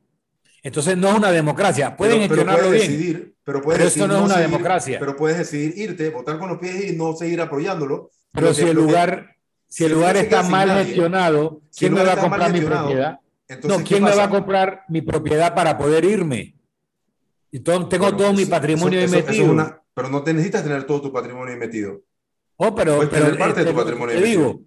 Entonces 0.64 0.98
no 0.98 1.10
es 1.10 1.14
una 1.14 1.30
democracia. 1.30 1.96
Pueden 1.96 2.22
gestionarlo 2.22 2.72
bien. 2.72 2.82
Decidir, 2.82 3.36
pero, 3.44 3.62
puedes 3.62 3.86
esto 3.86 4.08
no 4.08 4.18
es 4.18 4.24
una 4.24 4.40
democracia. 4.40 4.98
Pero 5.00 5.16
puedes 5.16 5.38
decidir 5.38 5.78
irte, 5.78 6.10
votar 6.10 6.40
con 6.40 6.50
los 6.50 6.58
pies 6.58 6.90
y 6.90 6.96
no 6.96 7.16
seguir 7.16 7.40
apoyándolo. 7.42 8.10
Pero 8.32 8.56
si 8.56 8.64
el 8.64 8.76
lugar, 8.76 9.36
si 9.68 9.86
el 9.86 9.92
lugar 9.92 10.18
está 10.18 10.42
mal 10.42 10.84
gestionado, 10.84 11.62
¿quién 11.78 11.94
me 11.94 12.04
va 12.04 12.14
a 12.14 12.18
comprar 12.18 12.52
mi 12.52 12.62
propiedad? 12.62 13.20
no, 13.66 13.84
¿quién 13.84 14.04
me 14.04 14.16
va 14.16 14.24
a 14.24 14.30
comprar 14.32 14.82
mi 14.90 15.04
propiedad 15.04 15.54
para 15.54 15.78
poder 15.78 16.06
irme? 16.06 16.56
Y 17.52 17.60
tengo 17.60 17.88
todo 17.88 18.34
mi 18.34 18.48
patrimonio 18.48 19.00
ahí 19.00 19.08
metido. 19.08 19.84
pero 19.94 20.10
no 20.10 20.24
te 20.24 20.34
necesitas 20.34 20.64
tener 20.64 20.86
todo 20.86 21.04
tu 21.04 21.14
patrimonio 21.14 21.54
ahí 21.54 21.60
metido. 21.60 22.02
Oh, 22.56 22.74
pero, 22.74 23.08
pero 23.12 23.38
parte 23.38 23.64
de 23.64 23.70
tu 23.70 23.78
patrimonio 23.78 24.16
te 24.16 24.26
digo, 24.26 24.62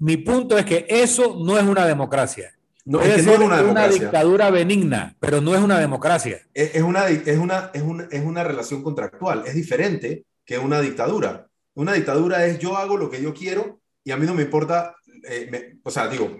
mi 0.00 0.16
punto 0.16 0.58
es 0.58 0.64
que 0.64 0.86
eso 0.88 1.36
no 1.38 1.58
es 1.58 1.64
una 1.64 1.86
democracia. 1.86 2.52
No, 2.86 3.02
es, 3.02 3.26
una, 3.26 3.86
dictadura 3.88 4.50
benigna, 4.50 5.14
pero 5.20 5.40
no 5.42 5.54
es 5.54 5.60
una 5.60 5.78
democracia. 5.78 6.40
Es, 6.54 6.82
una, 6.82 7.08
es, 7.08 7.38
una, 7.38 7.70
es, 7.74 7.82
una, 7.82 8.08
es 8.10 8.24
una 8.24 8.42
relación 8.42 8.82
contractual, 8.82 9.44
es 9.46 9.54
diferente 9.54 10.24
que 10.44 10.58
una 10.58 10.80
dictadura. 10.80 11.46
Una 11.74 11.92
dictadura 11.92 12.46
es 12.46 12.58
yo 12.58 12.76
hago 12.78 12.96
lo 12.96 13.10
que 13.10 13.22
yo 13.22 13.34
quiero 13.34 13.80
y 14.02 14.10
a 14.10 14.16
mí 14.16 14.26
no 14.26 14.34
me 14.34 14.42
importa, 14.42 14.96
eh, 15.28 15.76
o 15.84 15.90
sea, 15.90 16.08
digo, 16.08 16.34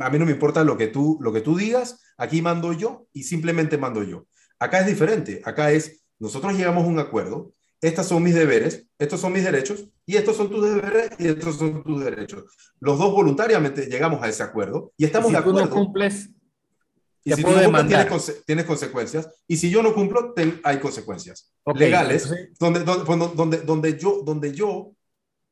a 0.00 0.10
mí 0.10 0.18
no 0.18 0.26
me 0.26 0.32
importa 0.32 0.64
lo 0.64 0.76
que, 0.76 0.88
tú, 0.88 1.18
lo 1.20 1.32
que 1.32 1.40
tú 1.40 1.56
digas, 1.56 2.00
aquí 2.16 2.42
mando 2.42 2.72
yo 2.72 3.06
y 3.12 3.22
simplemente 3.22 3.78
mando 3.78 4.02
yo. 4.02 4.26
Acá 4.58 4.80
es 4.80 4.86
diferente, 4.86 5.40
acá 5.44 5.70
es, 5.70 6.04
nosotros 6.18 6.54
llegamos 6.54 6.84
a 6.84 6.88
un 6.88 6.98
acuerdo, 6.98 7.52
estas 7.80 8.06
son 8.06 8.22
mis 8.22 8.34
deberes, 8.34 8.86
estos 8.98 9.20
son 9.20 9.32
mis 9.32 9.44
derechos, 9.44 9.88
y 10.04 10.16
estos 10.16 10.36
son 10.36 10.50
tus 10.50 10.64
deberes 10.64 11.10
y 11.18 11.28
estos 11.28 11.56
son 11.56 11.82
tus 11.84 12.04
derechos. 12.04 12.44
Los 12.80 12.98
dos 12.98 13.12
voluntariamente 13.12 13.86
llegamos 13.86 14.22
a 14.22 14.28
ese 14.28 14.42
acuerdo 14.42 14.92
y 14.96 15.04
estamos 15.04 15.30
de 15.30 15.38
acuerdo. 15.38 15.60
Si 15.60 15.64
tú 15.64 15.74
no 15.74 15.84
cumples, 15.84 16.30
y 17.24 17.32
si 17.34 17.42
tú 17.42 17.50
no 17.50 17.86
tienes, 18.46 18.64
consecuencias, 18.64 19.28
y 19.46 19.56
si 19.56 19.70
yo 19.70 19.82
no 19.82 19.94
cumplo, 19.94 20.34
hay 20.64 20.80
consecuencias 20.80 21.52
legales, 21.74 22.28
donde, 22.58 22.80
donde, 22.80 23.28
donde, 23.34 23.56
donde, 23.58 23.98
yo, 23.98 24.22
donde 24.24 24.52
yo 24.52 24.92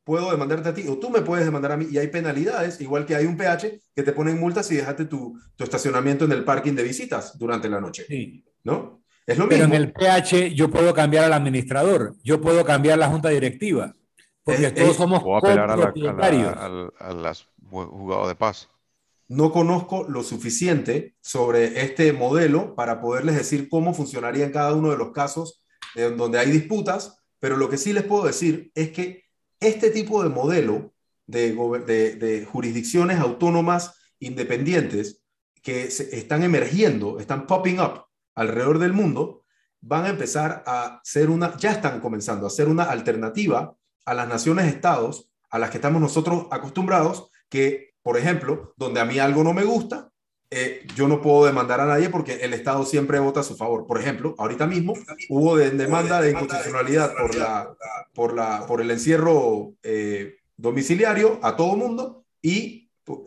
puedo 0.05 0.31
demandarte 0.31 0.69
a 0.69 0.75
ti 0.75 0.87
o 0.89 0.99
tú 0.99 1.11
me 1.11 1.21
puedes 1.21 1.45
demandar 1.45 1.73
a 1.73 1.77
mí 1.77 1.89
y 1.91 1.99
hay 1.99 2.07
penalidades, 2.07 2.81
igual 2.81 3.05
que 3.05 3.15
hay 3.15 3.27
un 3.27 3.37
PH 3.37 3.81
que 3.95 4.03
te 4.03 4.13
ponen 4.13 4.39
multas 4.39 4.67
si 4.67 4.77
dejaste 4.77 5.05
tu, 5.05 5.39
tu 5.57 5.65
estacionamiento 5.65 6.25
en 6.25 6.33
el 6.33 6.45
parking 6.45 6.75
de 6.75 6.83
visitas 6.83 7.37
durante 7.37 7.69
la 7.69 7.81
noche. 7.81 8.07
Sí. 8.09 8.45
¿No? 8.65 9.03
Pero 9.27 9.51
en 9.51 9.75
el 9.75 9.93
PH 9.93 10.55
yo 10.55 10.71
puedo 10.71 10.95
cambiar 10.95 11.25
al 11.25 11.33
administrador, 11.33 12.15
yo 12.23 12.41
puedo 12.41 12.65
cambiar 12.65 12.97
la 12.99 13.09
junta 13.09 13.29
directiva, 13.29 13.97
porque 14.45 14.71
todos 14.71 14.97
somos 14.97 15.21
o 15.25 15.37
apelar 15.37 15.69
a, 15.69 15.77
la, 15.77 15.93
a, 17.01 18.29
de 18.29 18.35
paz. 18.37 18.69
No 19.27 19.51
conozco 19.51 20.07
lo 20.09 20.23
suficiente 20.23 21.17
sobre 21.21 21.81
este 21.81 22.13
modelo 22.13 22.77
para 22.77 23.01
poderles 23.01 23.35
decir 23.35 23.69
cómo 23.69 23.95
funcionaría 23.95 24.45
en 24.45 24.53
cada 24.53 24.73
uno 24.75 24.93
de 24.93 24.97
los 24.97 25.11
casos 25.11 25.65
en 25.97 26.17
donde 26.17 26.39
hay 26.39 26.53
disputas, 26.53 27.21
pero 27.41 27.57
lo 27.57 27.69
que 27.69 27.79
sí 27.79 27.93
les 27.93 28.05
puedo 28.05 28.27
decir 28.27 28.71
es 28.77 28.91
que 28.93 29.25
este 29.59 29.91
tipo 29.91 30.23
de 30.23 30.29
modelo 30.29 30.95
de, 31.27 31.53
de, 31.85 32.15
de 32.15 32.45
jurisdicciones 32.45 33.19
autónomas 33.19 33.97
independientes 34.21 35.25
que 35.63 35.91
se 35.91 36.17
están 36.17 36.45
emergiendo, 36.45 37.19
están 37.19 37.49
popping 37.49 37.81
up 37.81 38.06
alrededor 38.37 38.79
del 38.79 38.93
mundo 38.93 39.43
van 39.81 40.05
a 40.05 40.11
empezar 40.11 40.63
a 40.67 41.01
ser 41.03 41.31
una, 41.31 41.57
ya 41.57 41.73
están 41.73 42.01
comenzando 42.01 42.47
a 42.47 42.51
ser 42.51 42.69
una 42.69 42.85
alternativa 42.85 43.77
a 44.05 44.15
las 44.15 44.29
naciones-estados 44.29 45.29
a 45.51 45.59
las 45.59 45.71
que 45.71 45.79
estamos 45.79 46.01
nosotros 46.01 46.47
acostumbrados, 46.51 47.31
que, 47.49 47.95
por 48.03 48.17
ejemplo, 48.17 48.75
donde 48.77 49.01
a 49.01 49.05
mí 49.05 49.19
algo 49.19 49.43
no 49.45 49.53
me 49.53 49.65
gusta, 49.65 50.11
eh, 50.51 50.87
yo 50.95 51.09
no 51.09 51.21
puedo 51.21 51.47
demandar 51.47 51.81
a 51.81 51.87
nadie 51.87 52.09
porque 52.09 52.35
el 52.37 52.53
Estado 52.53 52.85
siempre 52.85 53.19
vota 53.19 53.41
a 53.41 53.45
su 53.45 53.57
favor. 53.57 53.87
Por 53.87 54.01
ejemplo, 54.01 54.35
ahorita 54.39 54.67
mismo 54.67 54.95
hubo 55.29 55.57
demanda 55.57 56.21
de 56.21 56.31
inconstitucionalidad 56.31 57.15
por, 57.15 57.35
la, 57.35 57.77
por, 58.15 58.35
la, 58.35 58.67
por 58.67 58.81
el 58.81 58.91
encierro 58.91 59.73
eh, 59.83 60.37
domiciliario 60.57 61.41
a 61.43 61.57
todo 61.57 61.77
mundo 61.77 62.25
y 62.43 62.86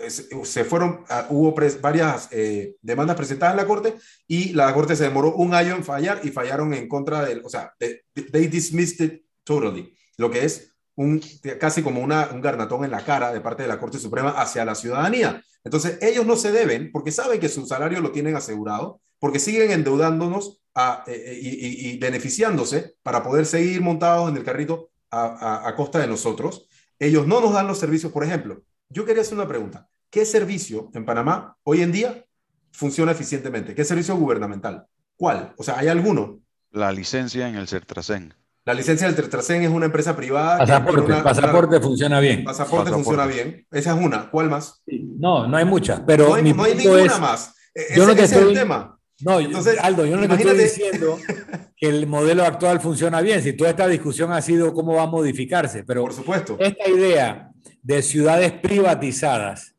se 0.09 0.65
fueron, 0.65 1.05
ah, 1.09 1.27
hubo 1.29 1.55
varias 1.81 2.27
eh, 2.31 2.75
demandas 2.81 3.15
presentadas 3.15 3.53
en 3.53 3.57
la 3.57 3.67
Corte 3.67 3.95
y 4.27 4.51
la 4.53 4.73
Corte 4.73 4.95
se 4.95 5.03
demoró 5.03 5.33
un 5.35 5.53
año 5.53 5.75
en 5.75 5.85
fallar 5.85 6.19
y 6.23 6.31
fallaron 6.31 6.73
en 6.73 6.87
contra 6.89 7.23
del, 7.23 7.41
o 7.45 7.49
sea, 7.49 7.73
they, 7.79 8.47
dismissed 8.47 9.05
it 9.05 9.23
totally, 9.43 9.93
lo 10.17 10.29
que 10.29 10.43
es 10.43 10.73
un, 10.95 11.21
casi 11.59 11.81
como 11.81 12.01
una, 12.01 12.29
un 12.33 12.41
garnatón 12.41 12.83
en 12.83 12.91
la 12.91 13.05
cara 13.05 13.31
de 13.31 13.39
parte 13.39 13.63
de 13.63 13.69
la 13.69 13.79
Corte 13.79 13.99
Suprema 13.99 14.31
hacia 14.31 14.65
la 14.65 14.75
ciudadanía. 14.75 15.41
Entonces, 15.63 15.97
ellos 16.01 16.25
no 16.25 16.35
se 16.35 16.51
deben 16.51 16.91
porque 16.91 17.11
saben 17.11 17.39
que 17.39 17.47
su 17.47 17.65
salario 17.65 18.01
lo 18.01 18.11
tienen 18.11 18.35
asegurado, 18.35 19.01
porque 19.17 19.39
siguen 19.39 19.71
endeudándonos 19.71 20.61
a, 20.75 21.05
eh, 21.07 21.13
eh, 21.15 21.39
y, 21.41 21.97
beneficiándose 21.99 22.95
para 23.01 23.23
poder 23.23 23.45
seguir 23.45 23.81
montados 23.81 24.29
en 24.29 24.35
el 24.35 24.43
carrito 24.43 24.91
a, 25.09 25.67
a 25.67 25.75
costa 25.75 25.99
de 25.99 26.07
nosotros. 26.07 26.67
Ellos 26.99 27.25
no 27.25 27.39
nos 27.39 27.53
dan 27.53 27.67
los 27.67 27.79
servicios, 27.79 28.11
por 28.11 28.25
ejemplo, 28.25 28.61
yo 28.89 29.05
quería 29.05 29.21
hacer 29.21 29.35
una 29.35 29.47
pregunta. 29.47 29.87
¿Qué 30.09 30.25
servicio 30.25 30.89
en 30.93 31.05
Panamá 31.05 31.55
hoy 31.63 31.81
en 31.81 31.91
día 31.91 32.25
funciona 32.71 33.11
eficientemente? 33.11 33.75
¿Qué 33.75 33.85
servicio 33.85 34.15
gubernamental? 34.15 34.87
¿Cuál? 35.15 35.53
O 35.57 35.63
sea, 35.63 35.77
¿hay 35.77 35.87
alguno? 35.87 36.39
La 36.71 36.91
licencia 36.91 37.47
en 37.47 37.55
el 37.55 37.67
Certracen. 37.67 38.33
La 38.65 38.73
licencia 38.73 39.07
del 39.07 39.15
Certracen 39.15 39.61
es 39.61 39.69
una 39.69 39.85
empresa 39.85 40.15
privada. 40.15 40.57
Pasaporte, 40.57 41.13
pasaporte 41.21 41.79
funciona 41.79 42.19
bien. 42.19 42.43
Pasaporte, 42.43 42.91
funciona 42.91 43.25
bien. 43.25 43.65
Esa 43.71 43.95
es 43.95 44.03
una. 44.03 44.29
¿Cuál 44.29 44.49
más? 44.49 44.81
No, 44.87 45.47
no 45.47 45.57
hay 45.57 45.65
muchas, 45.65 46.01
pero 46.01 46.29
no 46.29 46.33
hay, 46.35 46.43
ninguna 46.43 47.17
más. 47.19 47.55
E-, 47.73 47.95
yo 47.95 48.03
ese, 48.09 48.15
no 48.15 48.21
es 48.21 48.31
el 48.31 48.53
tema. 48.53 48.99
No, 49.21 49.39
Entonces, 49.39 49.77
Aldo, 49.81 50.05
yo 50.05 50.15
no 50.15 50.27
te 50.27 50.33
estoy 50.35 50.57
diciendo 50.57 51.17
que 51.75 51.87
el 51.87 52.07
modelo 52.07 52.43
actual 52.43 52.79
funciona 52.79 53.21
bien. 53.21 53.41
Si 53.43 53.53
toda 53.53 53.69
esta 53.71 53.87
discusión 53.87 54.31
ha 54.31 54.41
sido 54.41 54.73
cómo 54.73 54.93
va 54.93 55.03
a 55.03 55.07
modificarse, 55.07 55.83
pero 55.83 56.01
por 56.01 56.13
supuesto. 56.13 56.55
esta 56.59 56.87
idea 56.87 57.48
de 57.81 58.01
ciudades 58.01 58.51
privatizadas, 58.51 59.75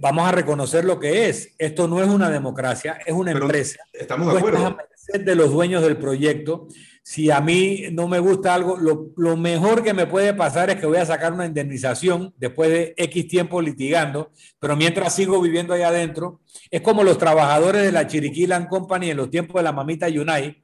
vamos 0.00 0.28
a 0.28 0.32
reconocer 0.32 0.84
lo 0.84 0.98
que 0.98 1.28
es. 1.28 1.54
Esto 1.58 1.88
no 1.88 2.02
es 2.02 2.08
una 2.08 2.30
democracia, 2.30 2.98
es 3.04 3.12
una 3.12 3.32
empresa. 3.32 3.78
Estamos 3.92 4.32
de 4.32 4.38
acuerdo. 4.38 4.76
de 5.12 5.34
los 5.34 5.50
dueños 5.50 5.82
del 5.82 5.96
proyecto 5.96 6.68
si 7.06 7.30
a 7.30 7.42
mí 7.42 7.84
no 7.92 8.08
me 8.08 8.18
gusta 8.18 8.54
algo, 8.54 8.78
lo, 8.78 9.36
mejor 9.36 9.84
que 9.84 9.92
me 9.92 10.06
puede 10.06 10.32
pasar 10.32 10.70
es 10.70 10.76
que 10.76 10.86
voy 10.86 10.96
a 10.96 11.04
sacar 11.04 11.34
una 11.34 11.44
indemnización 11.44 12.32
después 12.38 12.70
de 12.70 12.94
X 12.96 13.28
tiempo 13.28 13.60
litigando, 13.60 14.32
pero 14.58 14.74
mientras 14.74 15.14
sigo 15.14 15.38
viviendo 15.42 15.74
allá 15.74 15.88
adentro, 15.88 16.40
es 16.70 16.80
como 16.80 17.04
los 17.04 17.18
trabajadores 17.18 17.82
de 17.82 17.92
la 17.92 18.06
Chiriquilan 18.06 18.68
Company 18.68 19.10
en 19.10 19.18
los 19.18 19.28
tiempos 19.30 19.56
de 19.56 19.64
la 19.64 19.72
mamita 19.72 20.06
Unai, 20.08 20.62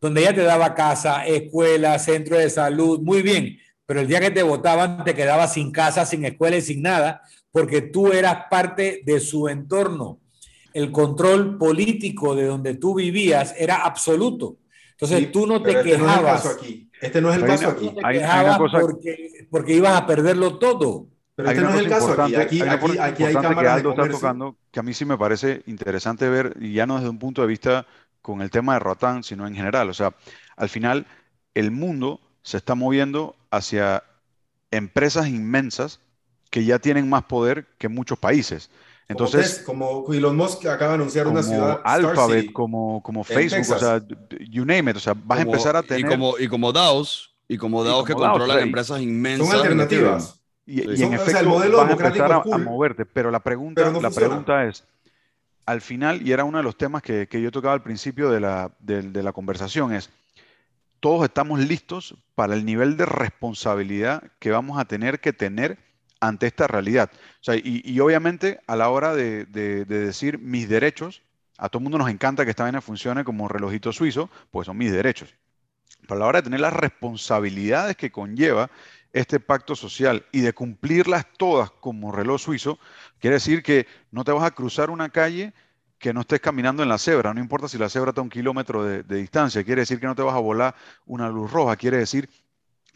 donde 0.00 0.20
ella 0.20 0.34
te 0.34 0.42
daba 0.44 0.76
casa, 0.76 1.26
escuela, 1.26 1.98
centro 1.98 2.38
de 2.38 2.50
salud, 2.50 3.00
muy 3.00 3.22
bien, 3.22 3.58
pero 3.90 4.02
el 4.02 4.06
día 4.06 4.20
que 4.20 4.30
te 4.30 4.44
votaban 4.44 5.02
te 5.02 5.16
quedabas 5.16 5.54
sin 5.54 5.72
casa, 5.72 6.06
sin 6.06 6.24
escuela 6.24 6.56
y 6.56 6.62
sin 6.62 6.80
nada, 6.80 7.22
porque 7.50 7.82
tú 7.82 8.12
eras 8.12 8.44
parte 8.48 9.02
de 9.04 9.18
su 9.18 9.48
entorno. 9.48 10.20
El 10.72 10.92
control 10.92 11.58
político 11.58 12.36
de 12.36 12.44
donde 12.44 12.74
tú 12.74 12.94
vivías 12.94 13.52
era 13.58 13.78
absoluto. 13.78 14.58
Entonces 14.92 15.32
tú 15.32 15.44
no 15.44 15.60
te 15.60 15.72
este 15.72 15.82
quejabas. 15.82 16.46
aquí. 16.46 16.88
Este 17.00 17.20
no 17.20 17.32
es 17.32 17.38
el 17.38 17.46
caso 17.46 17.70
aquí. 17.70 17.92
hay, 18.04 18.18
una 18.18 18.58
cosa... 18.58 18.78
porque, 18.78 19.48
porque 19.50 19.74
ibas 19.74 20.00
a 20.00 20.06
perderlo 20.06 20.60
todo. 20.60 21.08
Pero 21.34 21.50
este 21.50 21.60
no 21.60 21.70
es 21.70 21.80
el 21.80 21.88
caso 21.88 22.12
aquí. 22.12 22.36
Aquí, 22.36 22.62
aquí, 22.62 22.96
aquí 22.96 23.24
hay 23.24 23.34
cámaras 23.34 23.58
que 23.58 23.68
Aldo 23.70 23.90
está 23.90 24.08
tocando 24.08 24.56
que 24.70 24.78
a 24.78 24.84
mí 24.84 24.94
sí 24.94 25.04
me 25.04 25.18
parece 25.18 25.64
interesante 25.66 26.28
ver, 26.28 26.56
y 26.60 26.74
ya 26.74 26.86
no 26.86 26.94
desde 26.94 27.10
un 27.10 27.18
punto 27.18 27.42
de 27.42 27.48
vista 27.48 27.88
con 28.22 28.40
el 28.40 28.52
tema 28.52 28.74
de 28.74 28.78
Roatán, 28.78 29.24
sino 29.24 29.48
en 29.48 29.56
general. 29.56 29.90
O 29.90 29.94
sea, 29.94 30.14
al 30.56 30.68
final 30.68 31.08
el 31.54 31.72
mundo 31.72 32.20
se 32.42 32.56
está 32.56 32.74
moviendo 32.74 33.36
hacia 33.50 34.02
empresas 34.70 35.28
inmensas 35.28 36.00
que 36.50 36.64
ya 36.64 36.78
tienen 36.78 37.08
más 37.08 37.24
poder 37.24 37.66
que 37.78 37.88
muchos 37.88 38.18
países. 38.18 38.70
Entonces, 39.08 39.62
como, 39.66 40.04
Elon 40.12 40.36
Musk 40.36 40.66
acaba 40.66 40.90
de 40.90 40.94
anunciar 40.94 41.26
una 41.26 41.42
ciudad. 41.42 41.80
Alphabet, 41.84 42.52
como, 42.52 43.02
como 43.02 43.24
Facebook, 43.24 43.74
o 43.74 43.78
sea, 43.78 44.00
you 44.48 44.64
name 44.64 44.90
it, 44.90 44.96
o 44.96 45.00
sea, 45.00 45.14
vas 45.24 45.40
a 45.40 45.42
empezar 45.42 45.76
a 45.76 45.82
tener. 45.82 46.00
Y 46.00 46.04
como, 46.04 46.38
y 46.38 46.46
como 46.46 46.72
DAOs, 46.72 47.34
y 47.48 47.56
como 47.56 47.82
DAOs 47.82 48.06
que 48.06 48.14
controlan 48.14 48.60
empresas 48.60 49.00
inmensas. 49.00 49.48
Son 49.48 49.56
alternativas. 49.56 50.40
Y, 50.64 51.02
en 51.02 51.14
efecto, 51.14 51.40
el 51.40 51.46
modelo 51.48 51.78
vas 51.78 51.88
a 51.88 51.92
empezar 51.92 52.32
a, 52.32 52.58
moverte. 52.58 53.04
Pero 53.04 53.32
la 53.32 53.40
pregunta, 53.40 53.90
la 53.90 54.10
pregunta 54.10 54.64
es: 54.66 54.84
al 55.66 55.80
final, 55.80 56.22
y 56.24 56.30
era 56.30 56.44
uno 56.44 56.58
de 56.58 56.64
los 56.64 56.76
temas 56.76 57.02
que, 57.02 57.26
que 57.26 57.42
yo 57.42 57.50
tocaba 57.50 57.74
al 57.74 57.82
principio 57.82 58.30
de 58.30 58.38
la, 58.38 58.70
de, 58.78 59.02
de 59.02 59.22
la 59.24 59.32
conversación, 59.32 59.92
es 59.92 60.10
todos 61.00 61.24
estamos 61.24 61.58
listos 61.60 62.14
para 62.34 62.54
el 62.54 62.64
nivel 62.64 62.96
de 62.96 63.06
responsabilidad 63.06 64.22
que 64.38 64.50
vamos 64.50 64.78
a 64.78 64.84
tener 64.84 65.20
que 65.20 65.32
tener 65.32 65.78
ante 66.20 66.46
esta 66.46 66.66
realidad. 66.66 67.10
y, 67.64 67.98
obviamente 68.00 68.60
a 68.66 68.76
la 68.76 68.90
hora 68.90 69.14
de, 69.14 69.46
decir 69.46 70.38
mis 70.38 70.68
derechos, 70.68 71.22
a 71.56 71.68
todo 71.68 71.80
el 71.80 71.84
mundo 71.84 71.98
nos 71.98 72.10
encanta 72.10 72.44
que 72.44 72.50
esta 72.50 72.62
vaina 72.62 72.80
funcione 72.80 73.24
como 73.24 73.48
relojito 73.48 73.92
suizo, 73.92 74.30
pues 74.50 74.66
son 74.66 74.76
mis 74.76 74.92
derechos. 74.92 75.34
Pero 76.02 76.14
a 76.14 76.18
la 76.18 76.26
hora 76.26 76.38
de 76.38 76.44
tener 76.44 76.60
las 76.60 76.72
responsabilidades 76.72 77.96
que 77.96 78.12
conlleva 78.12 78.70
este 79.12 79.40
pacto 79.40 79.74
social 79.74 80.24
y 80.32 80.40
de 80.40 80.52
cumplirlas 80.52 81.26
todas 81.36 81.70
como 81.70 82.12
reloj 82.12 82.40
suizo, 82.40 82.78
quiere 83.18 83.34
decir 83.34 83.62
que 83.62 83.86
no 84.10 84.24
te 84.24 84.32
vas 84.32 84.44
a 84.44 84.52
cruzar 84.52 84.90
una 84.90 85.08
calle 85.08 85.52
que 86.00 86.12
no 86.12 86.22
estés 86.22 86.40
caminando 86.40 86.82
en 86.82 86.88
la 86.88 86.98
cebra, 86.98 87.32
no 87.32 87.38
importa 87.38 87.68
si 87.68 87.78
la 87.78 87.88
cebra 87.88 88.10
está 88.10 88.20
a 88.20 88.24
un 88.24 88.30
kilómetro 88.30 88.82
de, 88.82 89.04
de 89.04 89.16
distancia, 89.16 89.62
quiere 89.62 89.82
decir 89.82 90.00
que 90.00 90.06
no 90.06 90.16
te 90.16 90.22
vas 90.22 90.34
a 90.34 90.40
volar 90.40 90.74
una 91.06 91.28
luz 91.28 91.52
roja, 91.52 91.76
quiere 91.76 91.98
decir 91.98 92.28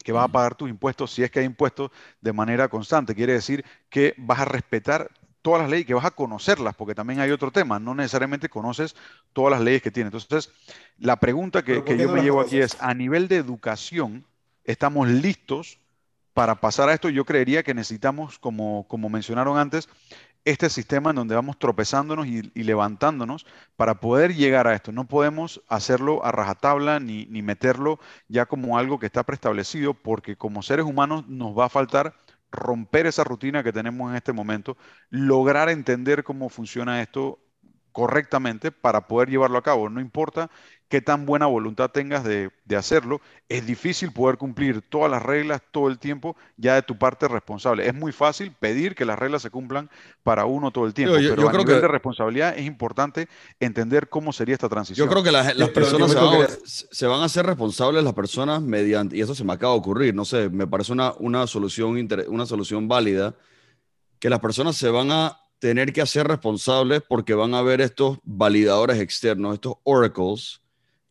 que 0.05 0.11
vas 0.11 0.25
a 0.25 0.27
pagar 0.27 0.53
tus 0.53 0.69
impuestos, 0.69 1.11
si 1.11 1.23
es 1.23 1.31
que 1.31 1.39
hay 1.39 1.45
impuestos, 1.45 1.89
de 2.21 2.31
manera 2.31 2.67
constante. 2.67 3.15
Quiere 3.15 3.33
decir 3.33 3.65
que 3.89 4.13
vas 4.17 4.39
a 4.39 4.45
respetar 4.45 5.09
todas 5.41 5.61
las 5.61 5.69
leyes, 5.69 5.87
que 5.87 5.95
vas 5.95 6.05
a 6.05 6.11
conocerlas, 6.11 6.75
porque 6.75 6.93
también 6.93 7.19
hay 7.19 7.31
otro 7.31 7.51
tema, 7.51 7.79
no 7.79 7.95
necesariamente 7.95 8.47
conoces 8.47 8.95
todas 9.33 9.51
las 9.51 9.61
leyes 9.61 9.81
que 9.81 9.89
tiene. 9.89 10.09
Entonces, 10.09 10.51
la 10.99 11.15
pregunta 11.15 11.63
que, 11.63 11.83
yo 11.97 12.09
me 12.09 12.21
llevo 12.21 12.41
aquí 12.41 12.59
es, 12.59 12.77
a 12.81 12.93
nivel 12.93 13.27
de 13.27 13.37
educación, 13.37 14.25
¿estamos 14.63 15.07
listos 15.07 15.79
para 16.35 16.55
pasar 16.61 16.89
a 16.89 16.93
esto? 16.93 17.09
Yo 17.09 17.25
creería 17.25 17.63
que 17.63 17.73
necesitamos, 17.73 18.37
como, 18.37 18.87
como 18.87 19.09
mencionaron 19.09 19.57
antes, 19.57 19.89
este 20.45 20.69
sistema 20.69 21.09
en 21.09 21.17
donde 21.17 21.35
vamos 21.35 21.59
tropezándonos 21.59 22.27
y, 22.27 22.41
levantándonos 22.53 23.45
para 23.75 23.99
poder 23.99 24.35
llegar 24.35 24.67
a 24.67 24.75
esto. 24.75 24.91
No 24.91 25.07
podemos 25.07 25.61
hacerlo 25.67 26.23
a 26.23 26.31
rajatabla 26.31 26.99
ni, 26.99 27.25
ni 27.25 27.41
meterlo 27.41 27.99
ya 28.27 28.45
como 28.45 28.77
algo 28.77 28.99
que 28.99 29.07
está 29.07 29.23
preestablecido 29.23 29.93
porque 29.95 30.37
como 30.37 30.61
seres 30.61 30.85
humanos 30.85 31.27
nos 31.27 31.57
va 31.57 31.65
a 31.65 31.69
faltar 31.69 32.15
romper 32.51 33.07
esa 33.07 33.23
rutina 33.23 33.63
que 33.63 33.73
tenemos 33.73 34.09
en 34.09 34.15
este 34.15 34.31
momento, 34.33 34.77
lograr 35.09 35.69
entender 35.69 36.23
cómo 36.23 36.49
funciona 36.49 37.01
esto 37.01 37.39
correctamente 37.95 38.73
para 38.73 39.07
poder 39.07 39.29
llevarlo 39.29 39.57
a 39.57 39.63
cabo. 39.63 39.89
No 39.89 40.01
importa 40.01 40.51
qué 40.89 40.99
tan 40.99 41.25
buena 41.25 41.45
voluntad 41.45 41.91
tengas 41.91 42.25
de, 42.25 42.51
hacerlo, 42.75 43.21
es 43.47 43.65
difícil 43.65 44.11
poder 44.11 44.37
cumplir 44.37 44.81
todas 44.81 45.09
las 45.09 45.23
reglas 45.23 45.61
todo 45.71 45.87
el 45.87 45.97
tiempo 45.97 46.35
ya 46.57 46.75
de 46.75 46.81
tu 46.81 46.97
parte 46.97 47.29
responsable. 47.29 47.87
Es 47.87 47.95
muy 47.95 48.11
fácil 48.11 48.51
pedir 48.51 48.95
que 48.95 49.05
las 49.05 49.17
reglas 49.17 49.43
se 49.43 49.49
cumplan 49.49 49.89
para 50.23 50.43
uno 50.43 50.71
todo 50.71 50.85
el 50.85 50.93
tiempo, 50.93 51.15
pero 51.17 51.47
a 51.47 51.51
nivel 51.53 51.65
que, 51.65 51.71
de 51.71 51.87
responsabilidad 51.87 52.57
es 52.57 52.65
importante 52.65 53.29
entender 53.61 54.09
cómo 54.09 54.33
sería 54.33 54.55
esta 54.55 54.67
transición. 54.67 55.07
Yo 55.07 55.09
creo 55.09 55.23
que 55.23 55.31
las, 55.31 55.53
personas 55.69 56.11
se 56.65 57.07
van, 57.07 57.21
a 57.21 57.25
hacer 57.25 57.45
responsables 57.45 58.03
las 58.03 58.13
personas 58.13 58.61
mediante, 58.61 59.15
y 59.15 59.21
eso 59.21 59.33
se 59.33 59.45
me 59.45 59.53
acaba 59.53 59.71
de 59.71 59.79
ocurrir, 59.79 60.13
no 60.13 60.25
sé, 60.25 60.49
me 60.49 60.67
parece 60.67 60.91
una, 60.91 61.13
una, 61.19 61.47
solución, 61.47 62.09
una 62.27 62.45
solución 62.45 62.89
válida, 62.89 63.35
que 64.19 64.29
las 64.29 64.41
personas 64.41 64.75
se 64.75 64.89
van 64.89 65.11
a 65.11 65.44
tener 65.65 65.93
que 65.93 66.01
hacer 66.01 66.27
responsables 66.27 67.01
porque 67.01 67.33
van 67.33 67.55
a 67.55 67.63
ver 67.63 67.81
estos 67.81 68.19
validadores 68.23 68.99
externos, 68.99 69.55
estos 69.55 69.73
oracles, 69.83 70.61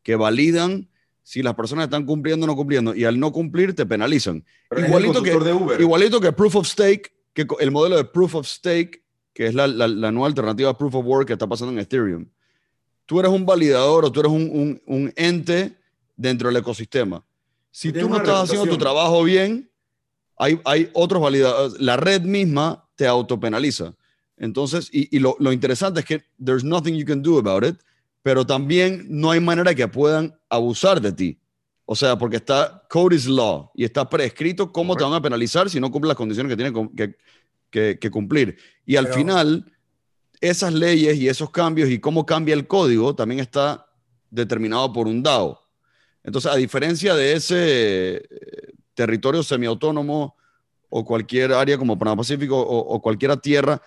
que 0.05 0.15
validan 0.15 0.89
si 1.25 1.43
las 1.43 1.57
personas 1.57 1.87
están 1.87 2.07
cumpliendo 2.07 2.45
o 2.45 2.47
no 2.47 2.55
cumpliendo, 2.55 2.95
y 2.95 3.03
al 3.03 3.19
no 3.19 3.33
cumplir 3.33 3.75
te 3.75 3.85
penalizan. 3.85 4.45
igualito, 4.71 5.25
que, 5.25 5.37
igualito 5.81 6.21
que 6.21 6.31
Proof 6.31 6.55
of 6.55 6.69
Stake, 6.69 7.11
que 7.33 7.49
el 7.59 7.73
modelo 7.73 7.97
de 7.97 8.05
Proof 8.05 8.37
of 8.37 8.47
Stake, 8.47 9.03
que 9.33 9.49
es 9.49 9.55
la, 9.57 9.67
nueva 9.67 10.29
alternativa 10.29 10.71
a 10.71 10.79
Proof 10.79 10.95
of 10.95 11.05
Work 11.05 11.27
que 11.27 11.33
está 11.33 11.49
pasando 11.49 11.73
en 11.73 11.81
Ethereum. 11.81 12.25
Tú 13.07 13.19
eres 13.19 13.33
un 13.33 13.45
validador 13.45 14.05
o 14.05 14.13
tú 14.13 14.21
eres 14.21 14.31
un, 14.31 15.13
ente 15.17 15.77
dentro 16.15 16.47
del 16.47 16.59
ecosistema. 16.59 17.25
Si 17.73 17.93
tú 17.93 18.09
no 18.09 18.19
estás 18.19 18.45
haciendo 18.45 18.69
tu 18.69 18.79
trabajo 18.79 19.25
bien, 19.25 19.69
hay, 20.39 20.61
hay 20.65 20.91
otros 20.93 21.21
validadores. 21.21 21.81
La 21.81 21.97
red 21.97 22.23
misma 22.23 22.89
te 22.95 23.09
autopenaliza. 23.09 23.97
Entonces, 24.37 24.89
y, 24.93 25.19
lo, 25.19 25.37
lo, 25.39 25.53
interesante 25.53 26.01
es 26.01 26.07
que 26.07 26.25
there's 26.45 26.65
nothing 26.65 26.95
you 26.95 27.07
can 27.07 27.23
do 27.23 27.39
about 27.39 27.65
it, 27.65 27.77
pero 28.23 28.45
también 28.45 29.07
no 29.09 29.31
hay 29.31 29.41
manera 29.41 29.75
que 29.75 29.87
puedan 29.87 30.37
abusar 30.49 31.01
de 31.01 31.13
ti. 31.13 31.39
O 31.87 31.95
sea, 31.95 32.17
porque 32.17 32.37
está 32.37 32.83
code 32.89 33.15
is 33.15 33.27
law 33.27 33.71
y 33.75 33.85
está 33.85 34.09
prescrito 34.09 34.73
cómo 34.73 34.97
te 34.97 35.05
van 35.05 35.13
a 35.13 35.21
penalizar 35.21 35.69
si 35.69 35.79
no 35.79 35.91
cumples 35.91 36.09
las 36.09 36.17
condiciones 36.17 36.51
que 36.51 36.57
tienen 36.57 36.91
que, 37.71 37.99
que, 37.99 38.11
cumplir. 38.11 38.57
Y 38.87 38.97
al 38.97 39.09
final, 39.09 39.71
esas 40.41 40.73
leyes 40.73 41.17
y 41.19 41.29
esos 41.29 41.51
cambios 41.51 41.91
y 41.91 41.99
cómo 41.99 42.25
cambia 42.25 42.55
el 42.55 42.67
código 42.67 43.15
también 43.15 43.41
está 43.41 43.87
determinado 44.31 44.93
por 44.93 45.07
un 45.07 45.23
DAO. 45.23 45.61
Entonces, 46.23 46.51
a 46.51 46.57
diferencia 46.57 47.15
de 47.15 47.35
ese 47.35 48.17
eh, 48.17 48.23
territorio 48.95 49.43
semiautónomo 49.43 50.37
o 50.89 51.05
cualquier 51.05 51.53
área 51.53 51.77
como 51.77 51.99
Panamá 51.99 52.19
Pacífico 52.19 52.59
o, 52.59 52.79
o 52.79 53.03
cualquier 53.03 53.37
tierra 53.37 53.83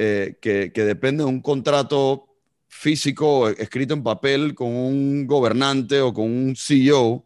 eh, 0.00 0.38
que, 0.40 0.70
que, 0.72 0.84
depende 0.84 1.24
de 1.24 1.28
un 1.28 1.40
contrato 1.40 2.28
físico 2.68 3.48
escrito 3.48 3.94
en 3.94 4.04
papel 4.04 4.54
con 4.54 4.68
un 4.68 5.26
gobernante 5.26 6.00
o 6.00 6.14
con 6.14 6.26
un 6.26 6.54
CEO. 6.54 7.24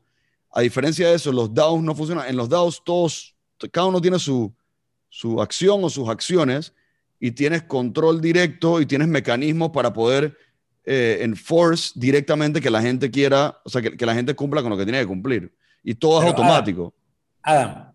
A 0.51 0.63
diferencia 0.63 1.11
de 1.11 1.17
eso, 1.17 1.33
los 1.33 1.53
DAOs 1.53 1.83
no 1.83 1.95
funcionan. 1.95 2.27
En 2.31 2.37
los 2.37 2.49
DAOs 2.49 2.83
todos, 2.83 3.37
cada 3.71 3.89
uno 3.89 4.01
tiene 4.01 4.19
su, 4.19 4.51
su 5.11 5.43
acción 5.43 5.85
o 5.85 5.91
sus 5.91 6.09
acciones 6.09 6.73
y 7.21 7.33
tienes 7.33 7.63
control 7.65 8.23
directo 8.23 8.81
y 8.81 8.87
tienes 8.87 9.09
mecanismos 9.09 9.69
para 9.69 9.93
poder 9.93 10.35
eh, 10.87 11.19
enforce 11.21 11.93
directamente 11.95 12.63
que 12.63 12.71
la 12.71 12.81
gente 12.81 13.11
quiera, 13.11 13.61
o 13.67 13.69
sea, 13.69 13.83
que, 13.83 13.99
que, 13.99 14.07
la 14.07 14.15
gente 14.15 14.35
cumpla 14.35 14.63
con 14.63 14.71
lo 14.71 14.79
que 14.79 14.85
tiene 14.85 15.01
que 15.01 15.07
cumplir. 15.07 15.55
Y 15.85 15.95
todo 15.95 16.23
es 16.23 16.29
automático. 16.29 16.95
Adam, 17.43 17.93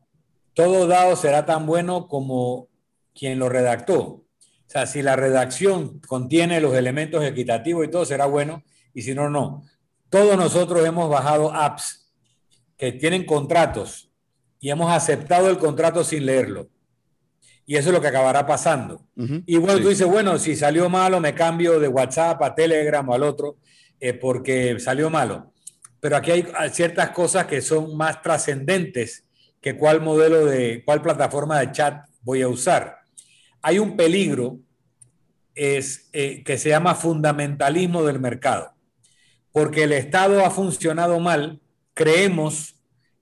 todo 0.53 0.85
DAO 0.85 1.15
será 1.15 1.47
tan 1.47 1.65
bueno 1.65 2.07
como 2.07 2.67
quien 3.15 3.39
lo 3.39 3.49
redactó. 3.49 4.26
O 4.67 4.69
sea, 4.69 4.85
si 4.85 5.01
la 5.01 5.15
redacción 5.15 5.99
contiene 6.01 6.59
los 6.59 6.75
elementos 6.75 7.23
equitativos 7.23 7.85
y 7.85 7.89
todo, 7.89 8.05
será 8.05 8.25
bueno, 8.25 8.63
y 8.93 9.01
si 9.01 9.15
no, 9.15 9.29
no. 9.29 9.63
Todos 10.09 10.37
nosotros 10.37 10.85
hemos 10.85 11.09
bajado 11.09 11.53
apps 11.53 12.11
que 12.77 12.91
tienen 12.91 13.25
contratos 13.25 14.11
y 14.59 14.69
hemos 14.69 14.91
aceptado 14.91 15.49
el 15.49 15.57
contrato 15.57 16.03
sin 16.03 16.25
leerlo. 16.25 16.69
Y 17.65 17.75
eso 17.75 17.89
es 17.89 17.95
lo 17.95 18.01
que 18.01 18.07
acabará 18.07 18.45
pasando. 18.45 19.05
Y 19.45 19.57
bueno, 19.57 19.81
tú 19.81 19.89
dices, 19.89 20.07
bueno, 20.07 20.37
si 20.39 20.55
salió 20.55 20.89
malo, 20.89 21.19
me 21.19 21.33
cambio 21.33 21.79
de 21.79 21.89
WhatsApp 21.89 22.41
a 22.41 22.55
Telegram 22.55 23.07
o 23.09 23.13
al 23.13 23.23
otro, 23.23 23.57
eh, 23.99 24.13
porque 24.13 24.79
salió 24.79 25.09
malo. 25.09 25.53
Pero 25.99 26.15
aquí 26.15 26.31
hay 26.31 26.45
ciertas 26.71 27.09
cosas 27.09 27.45
que 27.45 27.61
son 27.61 27.97
más 27.97 28.21
trascendentes 28.21 29.25
que 29.59 29.77
cuál 29.77 30.01
modelo 30.01 30.45
de, 30.45 30.81
cuál 30.85 31.01
plataforma 31.01 31.59
de 31.59 31.71
chat 31.71 32.05
voy 32.21 32.41
a 32.41 32.47
usar. 32.47 32.96
Hay 33.61 33.79
un 33.79 33.95
peligro 33.95 34.59
eh, 35.55 36.43
que 36.45 36.57
se 36.57 36.69
llama 36.69 36.93
fundamentalismo 36.93 38.03
del 38.03 38.19
mercado, 38.19 38.73
porque 39.51 39.83
el 39.83 39.93
Estado 39.93 40.45
ha 40.45 40.51
funcionado 40.51 41.19
mal, 41.19 41.61
creemos 41.93 42.75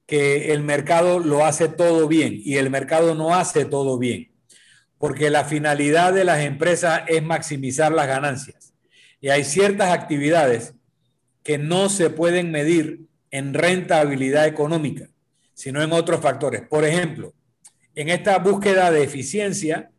que 0.05 0.51
el 0.51 0.61
mercado 0.61 1.19
lo 1.19 1.45
hace 1.45 1.67
todo 1.69 2.07
bien 2.07 2.33
y 2.35 2.57
el 2.57 2.69
mercado 2.69 3.15
no 3.15 3.33
hace 3.35 3.65
todo 3.65 3.97
bien, 3.97 4.33
porque 4.97 5.29
la 5.29 5.45
finalidad 5.45 6.13
de 6.13 6.25
las 6.25 6.41
empresas 6.41 7.03
es 7.07 7.23
maximizar 7.23 7.91
las 7.91 8.07
ganancias. 8.07 8.73
Y 9.21 9.29
hay 9.29 9.43
ciertas 9.43 9.91
actividades 9.91 10.75
que 11.41 11.57
no 11.57 11.89
se 11.89 12.09
pueden 12.09 12.51
medir 12.51 13.05
en 13.31 13.53
rentabilidad 13.53 14.45
económica, 14.45 15.09
sino 15.53 15.81
en 15.81 15.93
otros 15.93 16.19
factores. 16.19 16.63
Por 16.67 16.83
ejemplo, 16.83 17.33
en 17.95 18.09
esta 18.09 18.37
búsqueda 18.39 18.91
de 18.91 19.03
eficiencia 19.03 19.89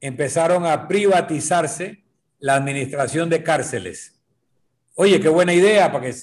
empezaron 0.00 0.66
a 0.66 0.88
privatizarse 0.88 2.02
la 2.38 2.54
administración 2.54 3.28
de 3.28 3.42
cárceles. 3.42 4.20
Oye, 4.94 5.20
qué 5.20 5.28
buena 5.28 5.52
idea 5.52 5.92
para 5.92 6.06
que 6.06 6.14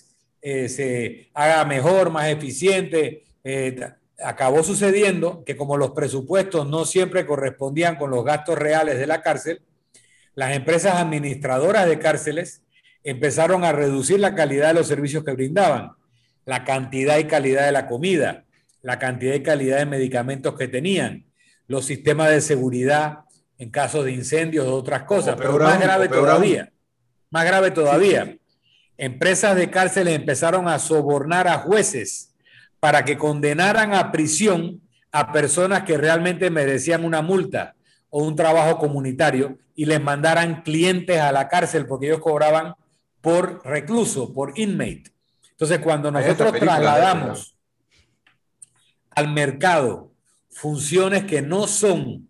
eh, 0.41 0.69
se 0.69 1.29
haga 1.33 1.63
mejor, 1.65 2.09
más 2.09 2.27
eficiente, 2.27 3.23
eh, 3.43 3.79
acabó 4.23 4.63
sucediendo 4.63 5.43
que 5.43 5.55
como 5.55 5.77
los 5.77 5.91
presupuestos 5.91 6.67
no 6.67 6.85
siempre 6.85 7.25
correspondían 7.25 7.95
con 7.97 8.09
los 8.09 8.25
gastos 8.25 8.57
reales 8.57 8.97
de 8.97 9.07
la 9.07 9.21
cárcel, 9.21 9.61
las 10.33 10.55
empresas 10.55 10.95
administradoras 10.95 11.87
de 11.87 11.99
cárceles 11.99 12.63
empezaron 13.03 13.63
a 13.63 13.71
reducir 13.71 14.19
la 14.19 14.35
calidad 14.35 14.69
de 14.69 14.73
los 14.75 14.87
servicios 14.87 15.23
que 15.23 15.31
brindaban, 15.31 15.91
la 16.45 16.63
cantidad 16.63 17.17
y 17.17 17.25
calidad 17.25 17.65
de 17.65 17.71
la 17.71 17.87
comida, 17.87 18.45
la 18.81 18.99
cantidad 18.99 19.35
y 19.35 19.43
calidad 19.43 19.77
de 19.77 19.85
medicamentos 19.85 20.57
que 20.57 20.67
tenían, 20.67 21.25
los 21.67 21.85
sistemas 21.85 22.29
de 22.29 22.41
seguridad 22.41 23.19
en 23.57 23.69
caso 23.69 24.03
de 24.03 24.11
incendios 24.11 24.65
o 24.67 24.75
otras 24.75 25.03
cosas, 25.03 25.35
pero 25.37 25.57
más 25.57 25.79
grave 25.79 26.07
todavía, 26.07 26.71
más 27.29 27.45
grave 27.45 27.71
todavía. 27.71 28.37
Empresas 28.97 29.55
de 29.55 29.69
cárceles 29.69 30.15
empezaron 30.15 30.67
a 30.67 30.79
sobornar 30.79 31.47
a 31.47 31.59
jueces 31.59 32.33
para 32.79 33.05
que 33.05 33.17
condenaran 33.17 33.93
a 33.93 34.11
prisión 34.11 34.81
a 35.11 35.31
personas 35.31 35.83
que 35.83 35.97
realmente 35.97 36.49
merecían 36.49 37.03
una 37.03 37.21
multa 37.21 37.75
o 38.09 38.23
un 38.23 38.35
trabajo 38.35 38.77
comunitario 38.77 39.57
y 39.75 39.85
les 39.85 40.01
mandaran 40.01 40.61
clientes 40.61 41.19
a 41.19 41.31
la 41.31 41.47
cárcel 41.47 41.85
porque 41.85 42.07
ellos 42.07 42.19
cobraban 42.19 42.75
por 43.21 43.65
recluso, 43.65 44.33
por 44.33 44.57
inmate. 44.57 45.11
Entonces, 45.51 45.79
cuando 45.79 46.11
nosotros 46.11 46.53
trasladamos 46.53 47.55
al 49.11 49.33
mercado 49.33 50.11
funciones 50.49 51.25
que 51.25 51.41
no 51.41 51.67
son 51.67 52.26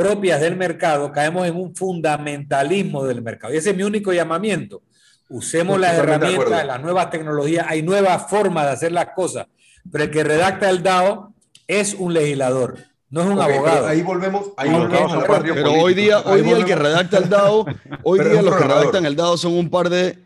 propias 0.00 0.40
del 0.40 0.56
mercado, 0.56 1.12
caemos 1.12 1.46
en 1.46 1.54
un 1.56 1.76
fundamentalismo 1.76 3.04
del 3.04 3.20
mercado. 3.20 3.52
Y 3.52 3.58
ese 3.58 3.70
es 3.70 3.76
mi 3.76 3.82
único 3.82 4.14
llamamiento. 4.14 4.80
Usemos 5.28 5.78
las 5.78 5.94
herramientas, 5.94 6.66
las 6.66 6.80
nuevas 6.80 7.10
tecnologías, 7.10 7.66
hay 7.68 7.82
nuevas 7.82 8.30
formas 8.30 8.64
de 8.64 8.70
hacer 8.70 8.92
las 8.92 9.08
cosas, 9.14 9.46
pero 9.92 10.04
el 10.04 10.10
que 10.10 10.24
redacta 10.24 10.70
el 10.70 10.82
DAO 10.82 11.34
es 11.68 11.92
un 11.92 12.14
legislador, 12.14 12.78
no 13.10 13.20
es 13.20 13.26
un 13.26 13.40
abogado. 13.42 13.86
Ahí 13.86 14.00
volvemos, 14.00 14.52
ahí 14.56 14.70
volvemos 14.70 15.12
a 15.12 15.18
la 15.18 15.42
Pero 15.42 15.72
hoy 15.74 15.92
día, 15.92 16.20
hoy 16.20 16.40
día 16.40 16.56
el 16.56 16.64
que 16.64 16.76
redacta 16.76 17.18
el 17.18 17.28
DAO, 17.28 17.66
hoy 18.02 18.20
día 18.20 18.40
los 18.40 18.56
que 18.56 18.64
redactan 18.64 19.04
el 19.04 19.16
DAO 19.16 19.36
son 19.36 19.52
un 19.52 19.68
par 19.68 19.90
de, 19.90 20.18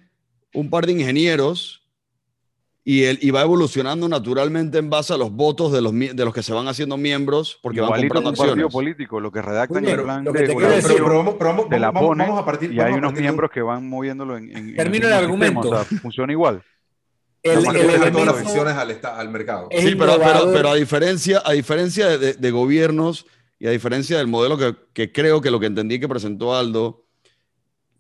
un 0.55 0.71
par 0.71 0.87
de 0.87 0.93
ingenieros 0.93 1.84
y, 2.87 3.05
él, 3.05 3.19
y 3.23 3.31
va 3.31 3.41
evolucionando 3.41 4.09
naturalmente 4.09 4.77
en 4.77 4.91
base 4.91 5.15
a 5.15 5.17
los 5.17 5.33
votos 5.33 5.73
de 5.73 5.81
los, 5.81 5.93
de 5.93 6.25
los 6.25 6.35
que 6.35 6.43
se 6.43 6.53
van 6.53 6.69
haciendo 6.69 6.99
miembros 6.99 7.59
porque 7.63 7.81
van 7.81 7.91
comprando 7.93 8.31
un 8.31 8.37
partido 8.37 8.69
político, 8.69 9.21
lo 9.21 9.33
que 9.33 9.41
redactan 9.41 9.87
el 9.87 10.03
plan 10.03 10.25
de, 10.25 10.33
de 10.33 11.79
la 11.79 11.93
pone 11.93 12.27
y 12.71 12.81
hay 12.81 12.93
unos 12.93 13.15
miembros 13.15 13.51
que 13.51 13.63
van 13.63 13.89
moviéndolo 13.89 14.37
en, 14.37 14.77
Termino 14.77 15.07
el 15.07 15.15
argumento. 15.15 15.85
funciona 16.03 16.33
igual. 16.33 16.63
El, 17.43 17.59
el, 17.77 17.91
el 17.91 18.13
todas 18.13 18.65
las 18.65 18.77
al, 18.77 19.01
al 19.03 19.29
mercado. 19.29 19.69
Sí, 19.71 19.95
pero, 19.99 20.19
pero, 20.19 20.51
pero, 20.51 20.69
a 20.71 20.75
diferencia, 20.75 21.43
a 21.45 21.53
diferencia 21.53 22.17
de, 22.17 22.33
de, 22.33 22.51
gobiernos 22.51 23.27
y 23.59 23.67
a 23.67 23.71
diferencia 23.71 24.17
del 24.17 24.29
modelo 24.29 24.57
que, 24.57 24.75
que 24.95 25.13
creo 25.13 25.43
que 25.43 25.51
lo 25.51 25.61
que 25.61 25.67
entendí 25.67 26.01
que 26.01 26.09
presentó 26.09 26.55
Aldo, 26.55 27.04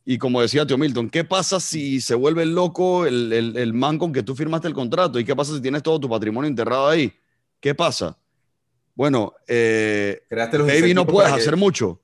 y 0.05 0.18
como 0.18 0.43
decía 0.43 0.66
Tío 0.66 0.76
Milton, 0.76 1.09
¿qué 1.09 1.24
pasa 1.24 1.59
si 1.60 2.01
se 2.01 2.14
vuelve 2.14 2.44
loco 2.44 3.06
el, 3.06 3.32
el, 3.32 3.72
man 3.72 3.98
con 3.98 4.12
que 4.12 4.22
tú 4.22 4.35
firmaste 4.35 4.68
el 4.68 4.74
contrato? 4.74 5.18
¿Y 5.18 5.24
qué 5.24 5.35
pasa 5.35 5.55
si 5.55 5.62
tienes 5.62 5.82
todo 5.82 5.98
tu 5.98 6.09
patrimonio 6.09 6.48
enterrado 6.48 6.89
ahí? 6.89 7.12
¿Qué 7.59 7.74
pasa? 7.74 8.18
Bueno, 8.94 9.32
eh, 9.48 10.22
baby 10.31 10.93
no 10.93 11.06
puedes 11.06 11.32
hacer 11.32 11.56
mucho, 11.56 12.02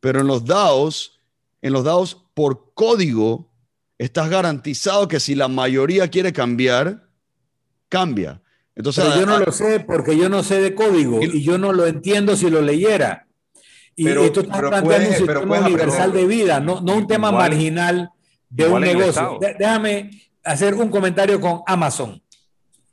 pero 0.00 0.20
en 0.20 0.26
los 0.26 0.44
DAOs, 0.44 1.20
en 1.62 1.72
los 1.72 1.84
DAOs 1.84 2.16
por 2.34 2.72
código, 2.74 3.50
estás 3.98 4.28
garantizado 4.28 5.06
que 5.06 5.20
si 5.20 5.36
la 5.36 5.46
mayoría 5.46 6.08
quiere 6.08 6.32
cambiar, 6.32 7.08
cambia. 7.88 8.42
Entonces, 8.74 9.04
pero 9.04 9.20
yo 9.20 9.26
no 9.26 9.38
lo 9.38 9.52
sé 9.52 9.80
porque 9.80 10.16
yo 10.16 10.28
no 10.28 10.42
sé 10.42 10.60
de 10.60 10.74
código 10.74 11.20
y 11.22 11.42
yo 11.42 11.56
no 11.56 11.72
lo 11.72 11.86
entiendo 11.86 12.36
si 12.36 12.50
lo 12.50 12.60
leyera. 12.60 13.27
Y 13.98 14.04
pero, 14.04 14.22
esto 14.22 14.42
está 14.42 14.60
planteando 14.60 15.08
un 15.08 15.14
sistema 15.16 15.58
universal 15.58 16.12
de 16.12 16.24
vida, 16.24 16.60
no, 16.60 16.80
no 16.80 16.94
un 16.94 17.08
tema 17.08 17.32
marginal 17.32 18.10
de 18.48 18.68
un 18.68 18.80
negocio. 18.80 19.40
déjame 19.58 20.10
hacer 20.44 20.72
un 20.74 20.88
comentario 20.88 21.40
con 21.40 21.62
Amazon. 21.66 22.22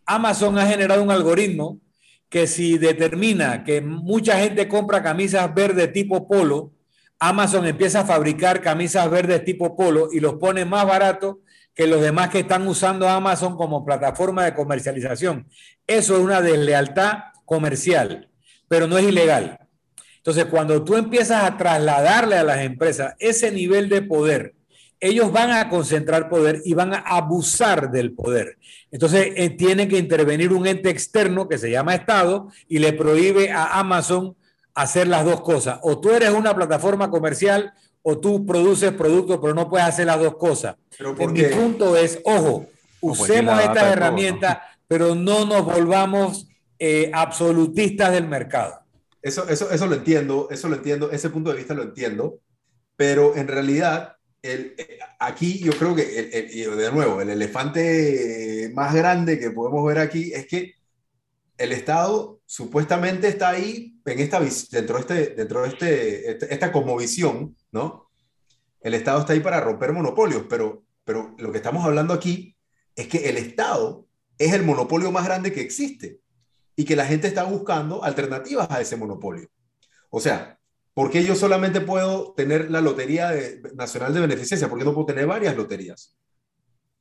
Amazon 0.03 0.57
ha 0.57 0.65
generado 0.65 1.03
un 1.03 1.11
algoritmo 1.11 1.79
que 2.27 2.47
si 2.47 2.79
determina 2.79 3.63
que 3.63 3.81
mucha 3.81 4.39
gente 4.39 4.67
compra 4.67 5.03
camisas 5.03 5.53
verdes 5.53 5.93
tipo 5.93 6.27
polo, 6.27 6.71
Amazon 7.19 7.67
empieza 7.67 7.99
a 7.99 8.05
fabricar 8.05 8.59
camisas 8.59 9.07
verdes 9.07 9.45
tipo 9.45 9.77
polo 9.77 10.09
y 10.11 10.19
los 10.19 10.33
pone 10.33 10.65
más 10.65 10.87
baratos 10.87 11.35
que 11.75 11.85
los 11.85 12.01
demás 12.01 12.29
que 12.29 12.39
están 12.39 12.67
usando 12.67 13.07
Amazon 13.07 13.55
como 13.55 13.85
plataforma 13.85 14.43
de 14.43 14.55
comercialización. 14.55 15.47
Eso 15.85 16.15
es 16.15 16.23
una 16.23 16.41
deslealtad 16.41 17.25
comercial, 17.45 18.31
pero 18.67 18.87
no 18.87 18.97
es 18.97 19.05
ilegal. 19.07 19.59
Entonces, 20.25 20.45
cuando 20.45 20.83
tú 20.83 20.95
empiezas 20.95 21.43
a 21.43 21.55
trasladarle 21.55 22.35
a 22.35 22.43
las 22.43 22.61
empresas 22.61 23.13
ese 23.19 23.51
nivel 23.51 23.89
de 23.89 24.01
poder, 24.01 24.55
ellos 24.99 25.31
van 25.31 25.51
a 25.51 25.69
concentrar 25.69 26.29
poder 26.29 26.63
y 26.65 26.73
van 26.73 26.95
a 26.95 27.03
abusar 27.05 27.91
del 27.91 28.11
poder. 28.11 28.57
Entonces, 28.89 29.33
eh, 29.35 29.51
tiene 29.51 29.87
que 29.87 29.99
intervenir 29.99 30.51
un 30.51 30.65
ente 30.65 30.89
externo 30.89 31.47
que 31.47 31.59
se 31.59 31.69
llama 31.69 31.93
Estado 31.93 32.47
y 32.67 32.79
le 32.79 32.93
prohíbe 32.93 33.51
a 33.51 33.77
Amazon 33.77 34.35
hacer 34.73 35.07
las 35.07 35.25
dos 35.25 35.41
cosas. 35.41 35.77
O 35.83 35.99
tú 35.99 36.09
eres 36.09 36.31
una 36.31 36.55
plataforma 36.55 37.11
comercial 37.11 37.73
o 38.01 38.17
tú 38.17 38.47
produces 38.47 38.93
productos, 38.93 39.37
pero 39.39 39.53
no 39.53 39.69
puedes 39.69 39.85
hacer 39.85 40.07
las 40.07 40.19
dos 40.19 40.37
cosas. 40.37 40.75
mi 41.29 41.43
punto 41.43 41.95
es, 41.95 42.19
ojo, 42.23 42.65
pues 42.99 43.19
usemos 43.19 43.61
estas 43.61 43.91
herramientas, 43.91 44.57
pero 44.87 45.13
no 45.13 45.45
nos 45.45 45.65
volvamos 45.65 46.47
eh, 46.79 47.11
absolutistas 47.13 48.11
del 48.11 48.27
mercado. 48.27 48.84
Eso, 49.25 49.49
eso, 49.49 49.71
eso 49.71 49.87
lo 49.87 49.95
entiendo, 49.95 50.49
eso 50.51 50.69
lo 50.69 50.75
entiendo, 50.75 51.09
ese 51.09 51.31
punto 51.31 51.49
de 51.49 51.57
vista 51.57 51.73
lo 51.73 51.81
entiendo, 51.81 52.41
pero 52.95 53.35
en 53.35 53.47
realidad 53.47 54.17
el, 54.43 54.75
eh, 54.77 54.99
aquí 55.19 55.57
yo 55.63 55.71
creo 55.71 55.95
que, 55.95 56.29
el, 56.31 56.77
de 56.77 56.91
nuevo, 56.91 57.19
el 57.19 57.31
elefante 57.31 58.69
más 58.75 58.93
grande 58.93 59.39
que 59.39 59.49
podemos 59.49 59.83
ver 59.83 59.97
aquí 59.97 60.31
es 60.31 60.45
que 60.45 60.75
el 61.57 61.71
Estado 61.71 62.39
supuestamente 62.45 63.27
está 63.27 63.49
ahí 63.49 63.99
en 64.05 64.19
esta, 64.19 64.39
dentro 64.69 64.97
de, 64.97 65.01
este, 65.01 65.33
dentro 65.33 65.63
de 65.63 65.69
este, 65.69 66.31
este 66.31 66.53
esta 66.53 66.71
visión, 66.95 67.55
¿no? 67.71 68.11
El 68.79 68.93
Estado 68.93 69.21
está 69.21 69.33
ahí 69.33 69.39
para 69.39 69.59
romper 69.59 69.91
monopolios, 69.91 70.43
pero, 70.47 70.83
pero 71.03 71.33
lo 71.39 71.51
que 71.51 71.57
estamos 71.57 71.83
hablando 71.83 72.13
aquí 72.13 72.55
es 72.95 73.07
que 73.07 73.27
el 73.27 73.37
Estado 73.37 74.05
es 74.37 74.53
el 74.53 74.61
monopolio 74.61 75.11
más 75.11 75.25
grande 75.25 75.51
que 75.51 75.61
existe 75.61 76.19
y 76.75 76.85
que 76.85 76.95
la 76.95 77.05
gente 77.05 77.27
está 77.27 77.43
buscando 77.43 78.03
alternativas 78.03 78.69
a 78.69 78.81
ese 78.81 78.97
monopolio. 78.97 79.47
O 80.09 80.19
sea, 80.19 80.59
¿por 80.93 81.09
qué 81.09 81.23
yo 81.23 81.35
solamente 81.35 81.81
puedo 81.81 82.33
tener 82.33 82.69
la 82.69 82.81
Lotería 82.81 83.31
Nacional 83.75 84.13
de 84.13 84.21
Beneficencia? 84.21 84.69
¿Por 84.69 84.77
qué 84.77 84.85
no 84.85 84.93
puedo 84.93 85.07
tener 85.07 85.25
varias 85.25 85.55
loterías? 85.55 86.15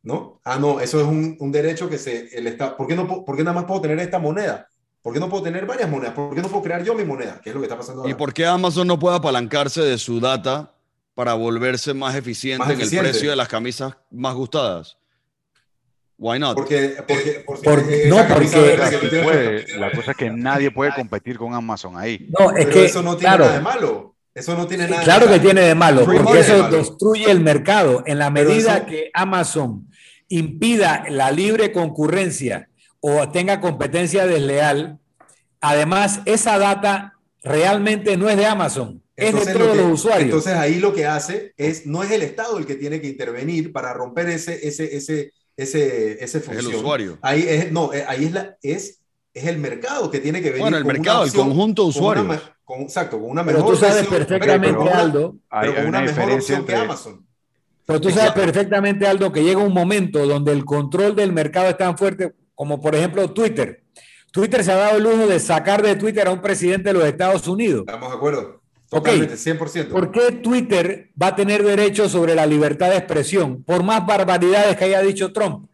¿No? 0.03 0.41
Ah, 0.45 0.59
no, 0.59 0.81
eso 0.81 1.01
es 1.01 1.07
un, 1.07 1.53
derecho 1.53 1.89
que 1.89 1.99
se, 1.99 2.37
el 2.37 2.47
está, 2.47 2.77
¿por 2.77 2.87
qué, 2.87 2.95
no, 2.95 3.25
¿por 3.25 3.37
qué 3.37 3.43
nada 3.43 3.55
más 3.55 3.65
puedo 3.65 3.81
tener 3.81 3.99
esta 3.99 4.19
moneda? 4.19 4.69
¿Por 5.01 5.13
qué 5.13 5.21
no 5.21 5.29
puedo 5.29 5.43
tener 5.43 5.67
varias 5.67 5.91
monedas? 5.91 6.15
¿Por 6.15 6.35
qué 6.35 6.41
no 6.41 6.49
puedo 6.49 6.63
crear 6.63 6.83
yo 6.83 6.95
mi 6.95 7.05
moneda? 7.05 7.41
¿Qué 7.43 7.51
es 7.51 7.55
lo 7.55 7.61
que 7.61 7.67
está 7.67 7.77
pasando 7.77 8.03
ahora? 8.03 8.11
¿Y 8.11 8.15
por 8.15 8.33
qué 8.33 8.47
Amazon 8.47 8.87
no 8.87 8.99
puede 8.99 9.17
apalancarse 9.17 9.83
de 9.83 9.99
su 9.99 10.21
data 10.21 10.75
para 11.15 11.35
volverse 11.35 11.95
más 11.95 12.15
eficiente, 12.15 12.73
en 12.73 12.81
el 12.81 12.89
precio 12.89 13.31
de 13.31 13.37
las 13.37 13.49
camisas 13.49 13.97
más 14.11 14.35
gustadas? 14.35 14.97
Why 16.25 16.39
not? 16.39 16.57
Porque, 16.57 16.97
porque, 17.45 18.07
no, 18.09 18.27
porque 18.27 19.67
la 19.77 19.93
cosa 19.93 20.13
es 20.13 20.17
que 20.17 20.31
nadie 20.31 20.71
puede 20.71 20.95
competir 20.95 21.37
con 21.37 21.53
Amazon 21.53 21.99
ahí. 21.99 22.31
No, 22.39 22.51
es 22.57 22.65
que 22.69 22.87
eso 22.87 23.03
no 23.03 23.15
tiene 23.15 23.37
nada 23.37 23.53
de 23.53 23.61
malo. 23.61 24.17
Eso 24.33 24.57
no 24.57 24.67
tiene 24.67 24.89
nada. 24.89 25.03
Claro 25.03 25.29
que 25.29 25.39
tiene 25.39 25.61
de 25.61 25.75
malo, 25.75 26.07
porque 26.07 26.41
eso 26.41 26.71
destruye 26.71 27.31
el 27.31 27.41
mercado. 27.41 28.05
En 28.07 28.19
la 28.19 28.31
medida 28.31 28.87
que 28.87 29.11
Amazon 29.13 29.87
impida 30.29 31.05
la 31.11 31.31
libre 31.31 31.73
concurrencia 31.73 32.71
o 33.01 33.29
tenga 33.29 33.61
competencia 33.61 34.27
desleal, 34.27 34.99
además 35.61 36.21
esa 36.25 36.59
data 36.59 37.19
realmente 37.43 38.17
no 38.17 38.31
es 38.31 38.39
de 38.39 38.47
Amazon, 38.47 39.03
es 39.15 39.45
de 39.45 39.53
todos 39.53 39.77
los 39.77 39.93
usuarios. 39.93 40.25
Entonces 40.25 40.55
ahí 40.55 40.77
lo 40.77 40.95
que 40.95 41.05
hace 41.05 41.53
es, 41.59 41.85
no 41.85 42.03
es 42.03 42.11
el 42.11 42.23
Estado 42.23 42.57
el 42.57 42.65
que 42.65 42.77
tiene 42.77 43.03
que 43.03 43.09
intervenir 43.09 43.73
para 43.73 43.93
romper 43.93 44.31
ese, 44.31 44.67
ese, 44.67 44.97
ese, 44.97 45.33
ese, 45.57 46.23
ese 46.23 46.41
función. 46.41 46.73
el 46.73 46.77
usuario. 46.77 47.19
Ahí 47.23 47.45
es, 47.47 47.73
no, 47.73 47.93
eh, 47.93 48.05
ahí 48.07 48.25
es, 48.25 48.33
la, 48.33 48.57
es, 48.63 49.01
es 49.33 49.47
el 49.47 49.59
mercado 49.59 50.11
que 50.11 50.21
tiene 50.21 50.41
que 50.41 50.49
venir. 50.51 50.63
Bueno, 50.63 50.77
el 50.77 50.85
mercado, 50.85 51.25
el 51.25 51.33
conjunto 51.33 51.83
de 51.83 51.89
usuarios. 51.89 52.41
Con, 52.65 52.81
exacto, 52.81 53.21
con 53.21 53.31
una 53.31 53.43
mejor 53.43 53.63
Pero 53.63 53.73
tú 53.73 53.79
sabes 53.79 54.07
perfectamente, 54.07 54.91
Aldo, 54.91 55.37
pero 55.51 55.75
con 55.75 55.87
una, 55.87 56.01
mejor 56.01 56.33
opción 56.33 56.65
que 56.65 56.75
Amazon. 56.75 57.27
Pero 57.87 58.01
tú 58.01 58.11
sabes 58.11 58.33
perfectamente, 58.33 59.07
Aldo, 59.07 59.31
que 59.31 59.43
llega 59.43 59.61
un 59.61 59.75
momento 59.75 60.27
donde 60.27 60.53
el 60.53 60.65
control 60.65 61.15
del 61.15 61.33
mercado 61.33 61.69
es 61.69 61.77
tan 61.77 61.99
fuerte 61.99 62.35
como, 62.55 62.81
por 62.81 62.95
ejemplo, 62.95 63.31
Twitter. 63.33 63.85
Twitter 64.33 64.65
se 64.65 64.73
ha 64.73 64.77
dado 64.77 64.97
el 64.97 65.05
lujo 65.05 65.27
de 65.27 65.39
sacar 65.39 65.83
de 65.83 65.95
Twitter 65.95 66.27
a 66.27 66.33
un 66.33 66.41
presidente 66.41 66.89
de 66.89 66.95
los 66.95 67.05
Estados 67.05 67.47
Unidos. 67.47 67.85
Estamos 67.87 68.11
de 68.11 68.17
acuerdo. 68.17 68.64
Totalmente, 68.95 69.35
100%. 69.35 69.89
¿Por 69.89 70.13
qué 70.13 70.33
Twitter 70.33 71.11
va 71.21 71.29
a 71.29 71.37
tener 71.37 71.65
derecho 71.65 72.09
sobre 72.09 72.35
la 72.35 72.47
libertad 72.47 72.91
de 72.91 72.99
expresión? 72.99 73.65
Por 73.65 73.83
más 73.83 74.07
barbaridades 74.07 74.77
que 74.77 74.85
haya 74.85 75.03
dicho 75.03 75.33
Trump. 75.33 75.69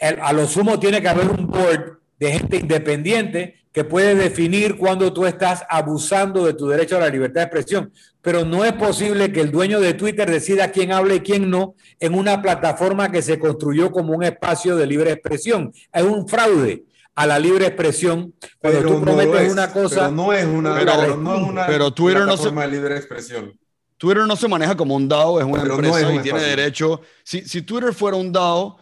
a 0.00 0.32
lo 0.32 0.46
sumo 0.46 0.78
tiene 0.78 1.02
que 1.02 1.08
haber 1.08 1.28
un 1.28 1.48
board 1.48 1.98
de 2.18 2.32
gente 2.32 2.58
independiente 2.58 3.60
que 3.72 3.84
puede 3.84 4.14
definir 4.14 4.76
cuando 4.76 5.12
tú 5.12 5.26
estás 5.26 5.64
abusando 5.68 6.44
de 6.44 6.54
tu 6.54 6.68
derecho 6.68 6.96
a 6.96 7.00
la 7.00 7.08
libertad 7.08 7.40
de 7.40 7.46
expresión. 7.46 7.92
Pero 8.22 8.44
no 8.44 8.64
es 8.64 8.72
posible 8.74 9.32
que 9.32 9.40
el 9.40 9.50
dueño 9.50 9.80
de 9.80 9.94
Twitter 9.94 10.30
decida 10.30 10.70
quién 10.70 10.92
habla 10.92 11.14
y 11.14 11.20
quién 11.20 11.50
no 11.50 11.74
en 11.98 12.14
una 12.14 12.40
plataforma 12.42 13.10
que 13.10 13.22
se 13.22 13.38
construyó 13.38 13.90
como 13.90 14.12
un 14.12 14.22
espacio 14.22 14.76
de 14.76 14.86
libre 14.86 15.12
expresión. 15.12 15.72
Es 15.92 16.02
un 16.02 16.28
fraude 16.28 16.84
a 17.14 17.26
la 17.26 17.38
libre 17.38 17.66
expresión 17.66 18.34
cuando 18.58 18.82
tú 18.82 19.00
prometes 19.00 19.52
una 19.52 19.72
cosa. 19.72 20.00
Pero 20.00 20.10
no 20.10 20.32
es 20.32 20.46
una, 20.46 20.74
pero, 20.74 21.16
no 21.16 21.36
es 21.36 21.42
una 21.42 21.66
pero 21.66 21.90
Twitter 21.92 22.24
no 22.26 22.36
se, 22.36 22.50
de 22.50 22.68
libre 22.68 22.96
expresión. 22.96 23.58
Twitter 23.96 24.26
no 24.26 24.36
se 24.36 24.48
maneja 24.48 24.76
como 24.76 24.94
un 24.94 25.08
DAO, 25.08 25.40
es 25.40 25.46
una 25.46 25.62
empresa 25.62 26.14
y 26.14 26.18
tiene 26.20 26.40
derecho. 26.40 27.00
Si, 27.22 27.42
si 27.42 27.62
Twitter 27.62 27.92
fuera 27.92 28.16
un 28.16 28.32
DAO, 28.32 28.78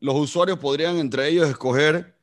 los 0.00 0.14
usuarios 0.14 0.58
podrían 0.58 0.96
entre 0.98 1.28
ellos 1.28 1.48
escoger 1.48 2.14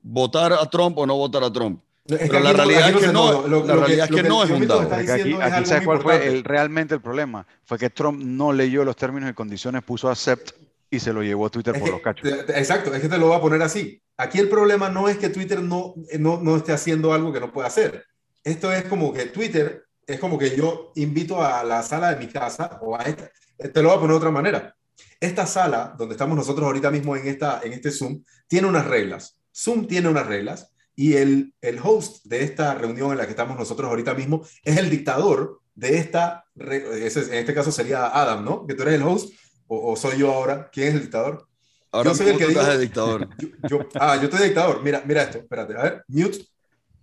votar 0.00 0.52
a 0.52 0.68
Trump 0.70 0.96
o 0.98 1.06
no 1.06 1.16
votar 1.16 1.44
a 1.44 1.52
Trump. 1.52 1.80
Pero 2.06 2.40
la 2.40 2.52
realidad 2.52 2.90
es 2.90 2.96
que 2.96 3.12
no, 3.12 3.46
la 3.46 3.76
realidad 3.76 4.08
es 4.10 4.16
que 4.16 4.22
no 4.22 4.42
es 4.42 4.50
un 4.50 4.66
DAO. 4.66 4.80
Aquí, 4.90 5.34
aquí 5.40 5.66
¿sabes 5.66 5.84
cuál 5.84 6.00
fue 6.00 6.26
el, 6.26 6.44
realmente 6.44 6.94
el 6.94 7.00
problema? 7.00 7.46
Fue 7.64 7.78
que 7.78 7.90
Trump 7.90 8.20
no 8.22 8.52
leyó 8.52 8.84
los 8.84 8.96
términos 8.96 9.30
y 9.30 9.34
condiciones, 9.34 9.82
puso 9.82 10.08
accept 10.08 10.52
y 10.92 11.00
se 11.00 11.12
lo 11.12 11.22
llevó 11.22 11.46
a 11.46 11.50
Twitter 11.50 11.78
por 11.78 11.88
los 11.88 12.02
cachos. 12.02 12.30
Exacto, 12.48 12.94
es 12.94 13.00
que 13.00 13.08
te 13.08 13.16
lo 13.16 13.28
voy 13.28 13.36
a 13.36 13.40
poner 13.40 13.62
así. 13.62 14.00
Aquí 14.18 14.38
el 14.38 14.50
problema 14.50 14.90
no 14.90 15.08
es 15.08 15.16
que 15.16 15.30
Twitter 15.30 15.62
no, 15.62 15.94
no, 16.18 16.38
no 16.38 16.56
esté 16.56 16.72
haciendo 16.72 17.14
algo 17.14 17.32
que 17.32 17.40
no 17.40 17.50
puede 17.50 17.66
hacer. 17.66 18.04
Esto 18.44 18.70
es 18.70 18.84
como 18.84 19.10
que 19.10 19.24
Twitter 19.24 19.86
es 20.06 20.20
como 20.20 20.38
que 20.38 20.54
yo 20.54 20.92
invito 20.96 21.42
a 21.42 21.64
la 21.64 21.82
sala 21.82 22.12
de 22.12 22.24
mi 22.24 22.30
casa 22.30 22.78
o 22.82 22.94
a 22.94 23.04
esta, 23.04 23.30
te 23.56 23.82
lo 23.82 23.88
voy 23.88 23.96
a 23.96 24.00
poner 24.00 24.10
de 24.10 24.18
otra 24.18 24.30
manera. 24.30 24.76
Esta 25.18 25.46
sala 25.46 25.94
donde 25.96 26.12
estamos 26.12 26.36
nosotros 26.36 26.66
ahorita 26.66 26.90
mismo 26.90 27.16
en, 27.16 27.26
esta, 27.26 27.62
en 27.64 27.72
este 27.72 27.90
Zoom 27.90 28.22
tiene 28.46 28.68
unas 28.68 28.86
reglas. 28.86 29.38
Zoom 29.50 29.86
tiene 29.86 30.10
unas 30.10 30.26
reglas 30.26 30.74
y 30.94 31.14
el, 31.14 31.54
el 31.62 31.80
host 31.82 32.26
de 32.26 32.44
esta 32.44 32.74
reunión 32.74 33.12
en 33.12 33.18
la 33.18 33.24
que 33.24 33.30
estamos 33.30 33.56
nosotros 33.56 33.88
ahorita 33.88 34.12
mismo 34.12 34.46
es 34.62 34.76
el 34.76 34.90
dictador 34.90 35.62
de 35.74 35.96
esta, 35.96 36.44
en 36.54 37.02
este 37.34 37.54
caso 37.54 37.72
sería 37.72 38.08
Adam, 38.08 38.44
¿no? 38.44 38.66
Que 38.66 38.74
tú 38.74 38.82
eres 38.82 38.96
el 38.96 39.02
host, 39.02 39.32
o, 39.74 39.96
soy 39.96 40.18
yo 40.18 40.32
ahora. 40.32 40.68
¿Quién 40.70 40.88
es 40.88 40.94
el 40.94 41.00
dictador? 41.02 41.46
Ahora 41.90 42.10
yo 42.10 42.16
soy 42.16 42.30
el 42.30 42.38
que 42.38 42.46
digo, 42.46 42.78
dictador. 42.78 43.28
Yo, 43.68 43.80
ah, 44.00 44.16
yo 44.16 44.24
estoy 44.24 44.46
dictador. 44.46 44.82
Mira, 44.82 45.02
mira 45.04 45.24
esto, 45.24 45.38
espérate. 45.38 45.76
A 45.76 45.82
ver, 45.82 46.04
mute. 46.08 46.38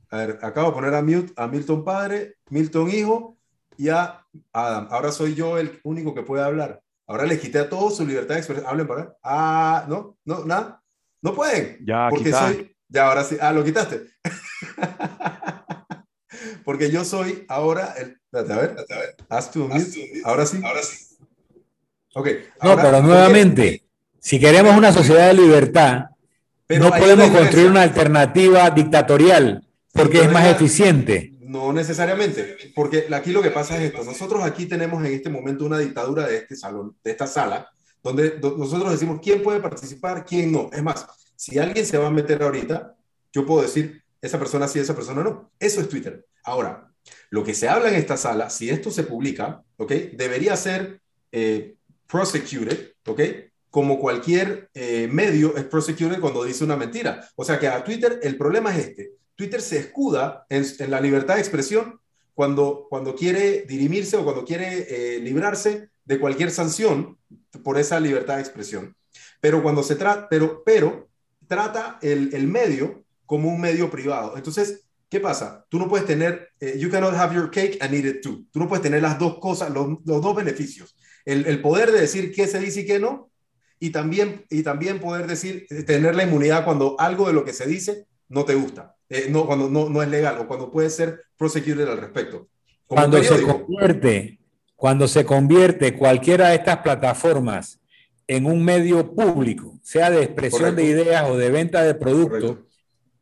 A 0.09 0.17
ver, 0.17 0.39
acabo 0.41 0.69
de 0.69 0.73
poner 0.73 0.95
a 0.95 1.03
mute 1.03 1.31
a 1.35 1.47
Milton 1.47 1.83
padre, 1.83 2.37
Milton 2.49 2.89
hijo 2.89 3.37
y 3.77 3.89
a 3.89 4.25
Adam. 4.51 4.87
Ahora 4.89 5.11
soy 5.11 5.35
yo 5.35 5.59
el 5.59 5.79
único 5.83 6.15
que 6.15 6.23
puede 6.23 6.43
hablar. 6.43 6.81
Ahora 7.05 7.25
les 7.25 7.39
quité 7.39 7.59
a 7.59 7.69
todos 7.69 7.97
su 7.97 8.05
libertad 8.05 8.33
de 8.33 8.39
expresión. 8.39 8.67
Hablen 8.67 8.87
para 8.87 9.15
Ah, 9.21 9.85
no, 9.87 10.17
no, 10.25 10.43
nada. 10.45 10.81
No 11.21 11.35
pueden. 11.35 11.77
Ya, 11.85 12.07
porque 12.09 12.31
soy. 12.31 12.75
Ya, 12.87 13.07
ahora 13.07 13.23
sí. 13.23 13.37
Ah, 13.39 13.53
lo 13.53 13.63
quitaste. 13.63 14.07
porque 16.65 16.89
yo 16.89 17.05
soy 17.05 17.45
ahora 17.47 17.93
el. 17.97 18.19
Espérate, 18.31 18.53
a 18.53 18.57
ver, 18.57 18.85
a 18.89 18.99
ver. 18.99 19.15
Haz 19.29 19.51
tu 19.51 19.63
Ahora 19.63 20.45
sí. 20.45 20.61
Ahora 20.63 20.81
sí. 20.81 21.08
Ok. 22.13 22.27
no, 22.63 22.75
pero 22.75 23.01
nuevamente, 23.01 23.83
si 24.19 24.39
queremos 24.39 24.75
una 24.75 24.91
sociedad 24.91 25.27
de 25.27 25.33
libertad, 25.35 26.05
no 26.67 26.91
podemos 26.91 27.29
construir 27.29 27.67
una 27.67 27.81
alternativa 27.81 28.69
dictatorial 28.69 29.63
porque 29.93 30.21
es 30.21 30.31
más 30.31 30.47
eficiente. 30.47 31.33
No 31.41 31.73
necesariamente, 31.73 32.57
porque 32.75 33.07
aquí 33.11 33.31
lo 33.31 33.41
que 33.41 33.49
pasa 33.49 33.77
es 33.77 33.91
esto. 33.91 34.03
Nosotros 34.03 34.43
aquí 34.43 34.67
tenemos 34.67 35.03
en 35.03 35.13
este 35.13 35.29
momento 35.29 35.65
una 35.65 35.79
dictadura 35.79 36.27
de 36.27 36.37
este 36.37 36.55
salón, 36.55 36.95
de 37.03 37.11
esta 37.11 37.25
sala, 37.25 37.69
donde 38.03 38.39
nosotros 38.39 38.91
decimos 38.91 39.19
quién 39.21 39.41
puede 39.41 39.59
participar, 39.59 40.23
quién 40.25 40.51
no. 40.51 40.69
Es 40.71 40.83
más, 40.83 41.07
si 41.35 41.57
alguien 41.57 41.85
se 41.85 41.97
va 41.97 42.07
a 42.07 42.11
meter 42.11 42.43
ahorita, 42.43 42.95
yo 43.33 43.45
puedo 43.45 43.63
decir 43.63 44.03
esa 44.21 44.37
persona 44.37 44.67
sí, 44.67 44.79
esa 44.79 44.95
persona 44.95 45.23
no. 45.23 45.51
Eso 45.59 45.81
es 45.81 45.89
Twitter. 45.89 46.25
Ahora, 46.43 46.91
lo 47.31 47.43
que 47.43 47.55
se 47.55 47.67
habla 47.67 47.89
en 47.89 47.95
esta 47.95 48.17
sala, 48.17 48.49
si 48.49 48.69
esto 48.69 48.91
se 48.91 49.03
publica, 49.03 49.63
¿ok? 49.77 49.91
Debería 50.13 50.55
ser 50.55 51.01
eh, 51.31 51.75
prosecuted, 52.09 52.93
¿ok? 53.05 53.21
Como 53.69 53.99
cualquier 53.99 54.69
eh, 54.73 55.07
medio 55.11 55.55
es 55.55 55.65
prosecuted 55.65 56.19
cuando 56.19 56.43
dice 56.43 56.63
una 56.63 56.75
mentira. 56.75 57.29
O 57.35 57.45
sea 57.45 57.59
que 57.59 57.67
a 57.67 57.83
Twitter 57.83 58.19
el 58.23 58.35
problema 58.35 58.75
es 58.75 58.87
este. 58.87 59.11
Twitter 59.35 59.61
se 59.61 59.77
escuda 59.77 60.45
en, 60.49 60.65
la 60.89 60.99
libertad 60.99 61.35
de 61.35 61.41
expresión 61.41 61.99
cuando, 62.33 62.87
cuando 62.89 63.15
quiere 63.15 63.63
dirimirse 63.67 64.17
o 64.17 64.23
cuando 64.23 64.43
quiere 64.43 64.87
eh, 64.89 65.19
librarse 65.19 65.89
de 66.03 66.19
cualquier 66.19 66.51
sanción 66.51 67.17
por 67.63 67.77
esa 67.77 67.99
libertad 67.99 68.35
de 68.35 68.41
expresión. 68.41 68.95
Pero 69.39 69.61
cuando 69.61 69.83
se 69.83 69.95
trata, 69.95 70.27
pero, 70.29 70.63
pero 70.65 71.07
trata 71.47 71.99
el, 72.01 72.33
el, 72.33 72.47
medio 72.47 73.03
como 73.25 73.49
un 73.49 73.61
medio 73.61 73.89
privado. 73.91 74.35
Entonces, 74.35 74.85
¿qué 75.09 75.19
pasa? 75.19 75.65
Tú 75.69 75.77
no 75.77 75.87
puedes 75.87 76.07
tener, 76.07 76.49
eh, 76.59 76.77
you 76.77 76.89
cannot 76.89 77.13
have 77.13 77.35
your 77.35 77.51
cake 77.51 77.77
and 77.81 77.93
eat 77.93 78.05
it 78.05 78.21
too. 78.21 78.45
Tú 78.51 78.59
no 78.59 78.67
puedes 78.67 78.83
tener 78.83 79.01
las 79.01 79.19
dos 79.19 79.37
cosas, 79.39 79.69
los, 79.69 79.99
los 80.03 80.21
dos 80.21 80.35
beneficios. 80.35 80.95
El, 81.25 81.45
el, 81.45 81.61
poder 81.61 81.91
de 81.91 82.01
decir 82.01 82.33
qué 82.33 82.47
se 82.47 82.59
dice 82.59 82.81
y 82.81 82.85
qué 82.85 82.99
no, 82.99 83.29
y 83.79 83.91
también, 83.91 84.45
y 84.49 84.63
también 84.63 84.99
poder 84.99 85.27
decir, 85.27 85.67
tener 85.85 86.15
la 86.15 86.23
inmunidad 86.23 86.65
cuando 86.65 86.95
algo 86.99 87.27
de 87.27 87.33
lo 87.33 87.45
que 87.45 87.53
se 87.53 87.67
dice 87.67 88.05
no 88.27 88.45
te 88.45 88.55
gusta, 88.55 88.95
eh, 89.09 89.27
no, 89.29 89.45
cuando 89.45 89.69
no, 89.69 89.89
no 89.89 90.01
es 90.01 90.09
legal 90.09 90.37
o 90.39 90.47
cuando 90.47 90.71
puede 90.71 90.89
ser 90.89 91.21
prosecuted 91.37 91.87
al 91.87 91.97
respecto. 91.97 92.47
cuando 92.87 93.21
se 93.23 93.41
convierte 93.41 94.39
cuando 94.79 95.09
se 95.09 95.25
convierte 95.25 95.93
cualquiera 95.93 96.49
de 96.49 96.55
estas 96.55 96.77
plataformas 96.77 97.81
en 98.27 98.45
un 98.45 98.63
medio 98.63 99.13
público, 99.13 99.77
sea 99.83 100.09
de 100.09 100.23
expresión 100.23 100.73
de 100.73 100.85
ideas 100.85 101.29
o 101.29 101.35
de 101.35 101.49
venta 101.49 101.83
de 101.83 101.95
productos, 101.95 102.59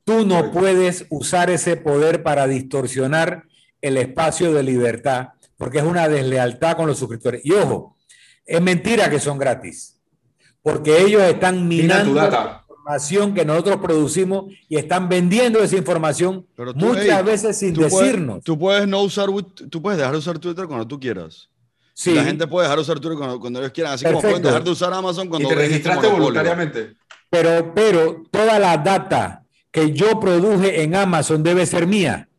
tú 0.03 0.23
no 0.23 0.51
puedes 0.51 1.07
usar 1.09 1.49
ese 1.49 1.75
poder 1.75 2.21
para 2.21 2.45
distorsionar 2.45 3.45
el 3.81 3.97
espacio 3.97 4.53
de 4.53 4.61
libertad, 4.61 5.29
porque 5.57 5.79
es 5.79 5.84
una 5.84 6.07
deslealtad 6.07 6.77
con 6.77 6.88
los 6.88 6.97
suscriptores. 6.97 7.41
Y 7.43 7.51
ojo, 7.51 7.97
es 8.45 8.61
mentira 8.61 9.09
que 9.09 9.19
son 9.19 9.38
gratis, 9.38 9.99
porque 10.61 11.01
ellos 11.01 11.21
están 11.23 11.67
minando 11.67 12.13
la 12.13 12.63
información 12.69 13.34
que 13.34 13.43
nosotros 13.43 13.77
producimos 13.77 14.45
y 14.69 14.77
están 14.77 15.09
vendiendo 15.09 15.59
esa 15.59 15.75
información 15.75 16.47
muchas 16.75 17.25
veces 17.25 17.57
sin 17.57 17.73
decirnos. 17.73 18.43
tú 18.43 18.57
puedes 18.57 18.88
no 18.88 19.01
usar, 19.01 19.27
tú 19.69 19.81
puedes 19.81 19.97
dejar 19.97 20.13
de 20.13 20.19
usar 20.19 20.39
Twitter 20.39 20.67
cuando 20.67 20.88
tú 20.88 20.99
quieras. 20.99 21.49
Sí. 21.93 22.13
La 22.13 22.23
gente 22.23 22.45
puede 22.45 22.65
dejar 22.65 22.77
de 22.77 22.84
usar 22.84 22.99
Twitter 22.99 23.17
cuando, 23.17 23.59
ellos 23.59 23.71
quieran, 23.71 23.93
así 23.93 24.05
como 24.05 24.21
pueden 24.21 24.41
dejar 24.41 24.63
de 24.63 24.69
usar 24.69 24.93
Amazon 24.93 25.27
cuando 25.27 25.47
y 25.47 25.49
te 25.49 25.55
registraste 25.55 26.07
voluntariamente. 26.07 26.93
Pero, 27.29 27.73
pero 27.73 28.23
toda 28.31 28.59
la 28.59 28.77
data 28.77 29.43
que 29.71 29.91
yo 29.91 30.19
produje 30.19 30.84
en 30.84 30.95
Amazon 30.95 31.43
debe 31.43 31.65
ser 31.65 31.88
mía, 31.88 32.29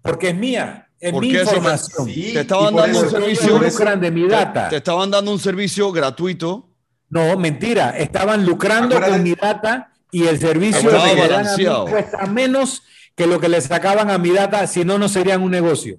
porque 0.00 0.28
es 0.28 0.36
mía. 0.36 0.88
Es 1.02 1.12
mi 1.12 1.30
información. 1.30 2.06
te 2.06 2.40
estaban 2.40 2.76
dando 2.76 3.00
un 3.00 3.10
servicio. 3.10 3.58
de 3.96 4.10
mi 4.12 4.28
data. 4.28 4.68
Te, 4.68 4.76
estaban 4.76 5.10
dando 5.10 5.32
un 5.32 5.40
servicio 5.40 5.90
gratuito. 5.90 6.68
No, 7.10 7.36
mentira. 7.36 7.98
Estaban 7.98 8.46
lucrando 8.46 9.00
con 9.00 9.20
mi 9.20 9.34
data 9.34 9.92
y 10.12 10.28
el 10.28 10.38
servicio 10.38 10.88
de 10.88 11.88
cuesta 11.90 12.26
menos 12.26 12.84
que 13.16 13.26
lo 13.26 13.40
que 13.40 13.48
le 13.48 13.60
sacaban 13.60 14.10
a 14.10 14.18
mi 14.18 14.30
data, 14.30 14.64
si 14.68 14.84
no, 14.84 14.96
no 14.96 15.08
serían 15.08 15.42
un 15.42 15.50
negocio. 15.50 15.98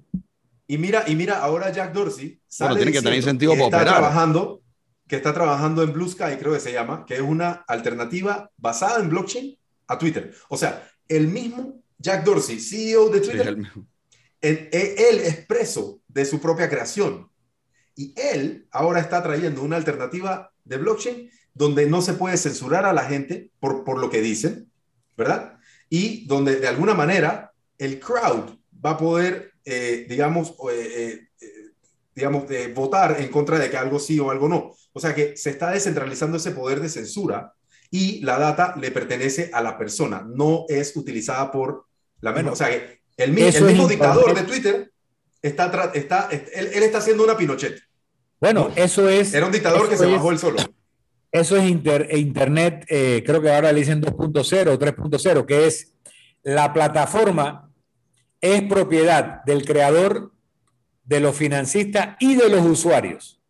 Y 0.66 0.78
mira, 0.78 1.04
y 1.06 1.14
mira, 1.14 1.40
ahora 1.40 1.70
Jack 1.70 1.92
Dorsey 1.92 2.40
sale 2.48 2.70
bueno, 2.70 2.76
tiene 2.76 2.92
que 2.92 3.02
tener 3.02 3.18
incentivo 3.18 3.52
para 3.52 3.64
está 3.66 3.76
operar. 3.76 3.94
trabajando, 3.96 4.62
que 5.06 5.16
está 5.16 5.34
trabajando 5.34 5.82
en 5.82 5.92
Blue 5.92 6.08
Sky, 6.08 6.38
creo 6.38 6.54
que 6.54 6.60
se 6.60 6.72
llama, 6.72 7.04
que 7.06 7.16
es 7.16 7.20
una 7.20 7.62
alternativa 7.68 8.50
basada 8.56 9.00
en 9.00 9.10
blockchain 9.10 9.54
a 9.86 9.98
Twitter. 9.98 10.34
O 10.48 10.56
sea, 10.56 10.88
el 11.08 11.28
mismo 11.28 11.82
Jack 11.98 12.24
Dorsey, 12.24 12.58
CEO 12.58 13.10
de 13.10 13.20
Twitter, 13.20 13.58
él, 14.48 14.68
él 14.72 15.18
es 15.20 15.44
preso 15.46 16.00
de 16.08 16.24
su 16.24 16.40
propia 16.40 16.68
creación. 16.68 17.30
Y 17.96 18.14
él 18.16 18.66
ahora 18.70 19.00
está 19.00 19.22
trayendo 19.22 19.62
una 19.62 19.76
alternativa 19.76 20.52
de 20.64 20.78
blockchain 20.78 21.30
donde 21.54 21.86
no 21.86 22.02
se 22.02 22.14
puede 22.14 22.36
censurar 22.36 22.84
a 22.84 22.92
la 22.92 23.04
gente 23.04 23.50
por, 23.60 23.84
por 23.84 23.98
lo 23.98 24.10
que 24.10 24.20
dicen, 24.20 24.70
¿verdad? 25.16 25.58
Y 25.88 26.26
donde 26.26 26.56
de 26.56 26.66
alguna 26.66 26.94
manera 26.94 27.52
el 27.78 28.00
crowd 28.00 28.58
va 28.84 28.90
a 28.90 28.98
poder, 28.98 29.52
eh, 29.64 30.06
digamos, 30.08 30.54
eh, 30.70 31.28
eh, 31.40 31.48
digamos 32.14 32.44
votar 32.74 33.20
en 33.20 33.28
contra 33.28 33.58
de 33.58 33.70
que 33.70 33.76
algo 33.76 33.98
sí 33.98 34.18
o 34.18 34.30
algo 34.30 34.48
no. 34.48 34.74
O 34.92 35.00
sea 35.00 35.14
que 35.14 35.36
se 35.36 35.50
está 35.50 35.70
descentralizando 35.70 36.36
ese 36.36 36.50
poder 36.50 36.80
de 36.80 36.88
censura 36.88 37.54
y 37.90 38.20
la 38.20 38.38
data 38.38 38.74
le 38.76 38.90
pertenece 38.90 39.50
a 39.52 39.62
la 39.62 39.78
persona, 39.78 40.26
no 40.28 40.64
es 40.68 40.96
utilizada 40.96 41.50
por 41.52 41.86
la 42.20 42.32
misma. 42.32 42.52
o 42.52 42.56
sea 42.56 42.68
que 42.68 43.03
el, 43.16 43.32
mismo 43.32 43.88
dictador 43.88 44.34
de 44.34 44.42
Twitter 44.42 44.90
está, 45.42 45.92
está, 45.94 46.28
él, 46.30 46.82
está 46.82 46.98
haciendo 46.98 47.24
una 47.24 47.36
Pinochet. 47.36 47.80
Bueno, 48.40 48.70
eso 48.76 49.08
es. 49.08 49.32
Era 49.34 49.46
un 49.46 49.52
dictador 49.52 49.88
que 49.88 49.96
se 49.96 50.06
bajó 50.06 50.30
el 50.30 50.38
solo. 50.38 50.58
Eso 51.30 51.56
es 51.56 51.68
Internet, 51.68 52.84
creo 52.86 53.42
que 53.42 53.50
ahora 53.50 53.72
le 53.72 53.80
dicen 53.80 54.00
2.0 54.00 54.68
o 54.68 54.78
3.0, 54.78 55.46
que 55.46 55.66
es 55.66 55.92
la 56.44 56.72
plataforma 56.72 57.70
es 58.44 58.62
propiedad 58.64 59.42
del 59.44 59.64
creador, 59.64 60.32
de 61.02 61.20
los 61.20 61.34
financistas 61.34 62.16
y 62.20 62.34
de 62.36 62.50
los 62.50 62.64
usuarios. 62.64 63.40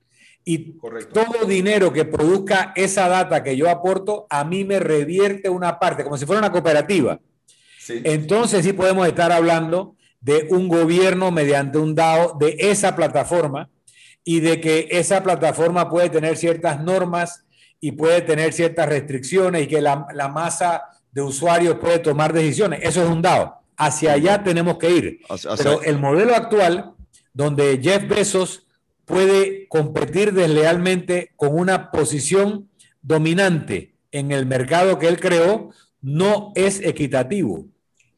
Y 0.44 0.78
todo 1.12 1.46
dinero 1.46 1.92
que 1.92 2.04
produzca 2.04 2.72
esa 2.76 3.08
data 3.08 3.42
que 3.42 3.56
yo 3.56 3.68
aporto, 3.68 4.26
a 4.30 4.44
mí 4.44 4.64
me 4.64 4.78
revierte 4.78 5.48
una 5.48 5.80
parte, 5.80 6.04
como 6.04 6.16
si 6.16 6.26
fuera 6.26 6.40
una 6.40 6.52
cooperativa. 6.52 7.18
Entonces 7.88 8.64
sí 8.64 8.72
podemos 8.72 9.06
estar 9.06 9.32
hablando 9.32 9.96
de 10.20 10.46
un 10.50 10.68
gobierno 10.68 11.30
mediante 11.30 11.78
un 11.78 11.94
DAO 11.94 12.36
de 12.38 12.56
esa 12.58 12.96
plataforma 12.96 13.68
y 14.24 14.40
de 14.40 14.60
que 14.60 14.88
esa 14.90 15.22
plataforma 15.22 15.90
puede 15.90 16.08
tener 16.08 16.36
ciertas 16.36 16.82
normas 16.82 17.44
y 17.80 17.92
puede 17.92 18.22
tener 18.22 18.52
ciertas 18.52 18.88
restricciones 18.88 19.64
y 19.64 19.66
que 19.66 19.82
la, 19.82 20.06
la 20.14 20.28
masa 20.28 20.84
de 21.12 21.20
usuarios 21.22 21.76
puede 21.76 21.98
tomar 21.98 22.32
decisiones. 22.32 22.80
Eso 22.82 23.02
es 23.02 23.08
un 23.10 23.20
DAO. 23.20 23.62
Hacia 23.76 24.12
allá 24.12 24.42
tenemos 24.42 24.78
que 24.78 24.90
ir. 24.90 25.20
Pero 25.58 25.82
el 25.82 25.98
modelo 25.98 26.34
actual, 26.34 26.94
donde 27.32 27.78
Jeff 27.82 28.08
Bezos 28.08 28.66
puede 29.04 29.68
competir 29.68 30.32
deslealmente 30.32 31.32
con 31.36 31.58
una 31.58 31.90
posición 31.90 32.70
dominante 33.02 33.94
en 34.12 34.32
el 34.32 34.46
mercado 34.46 34.98
que 34.98 35.08
él 35.08 35.20
creó, 35.20 35.70
no 36.00 36.52
es 36.54 36.80
equitativo. 36.80 37.66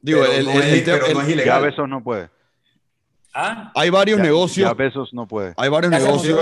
Digo, 0.06 0.24
el, 0.24 0.48
el, 0.48 1.44
Ya 1.44 1.58
Bezos 1.58 1.88
no 1.88 2.02
puede. 2.02 2.30
¿Ah? 3.34 3.72
Hay 3.74 3.90
varios 3.90 4.20
negocios. 4.20 4.68
Ya 4.68 4.74
Bezos 4.74 5.12
no 5.12 5.26
puede. 5.26 5.52
Hay 5.56 5.68
varios 5.68 5.90
negocios. 5.90 6.38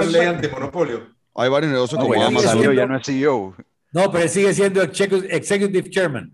monopolio. 0.53 1.09
Hay 1.35 1.49
varios 1.49 1.73
negocios 1.73 2.01
como 2.01 2.15
Amazon. 2.23 2.74
Ya 2.74 2.86
no 2.86 2.97
es 2.99 3.07
CEO. 3.07 3.57
No, 3.93 4.11
pero 4.11 4.28
sigue 4.28 4.53
siendo 4.53 4.82
executive 4.82 5.91
chairman 5.91 6.32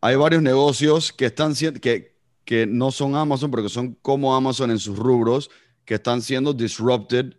hay 0.00 0.16
varios 0.16 0.42
negocios 0.42 1.12
que 1.12 1.26
están 1.26 1.54
que, 1.54 2.16
que 2.44 2.66
no 2.66 2.90
son 2.90 3.14
Amazon, 3.14 3.50
pero 3.50 3.62
que 3.62 3.68
son 3.68 3.96
como 4.00 4.34
Amazon 4.34 4.70
en 4.70 4.78
sus 4.78 4.98
rubros, 4.98 5.50
que 5.84 5.94
están 5.94 6.22
siendo 6.22 6.52
disrupted 6.52 7.34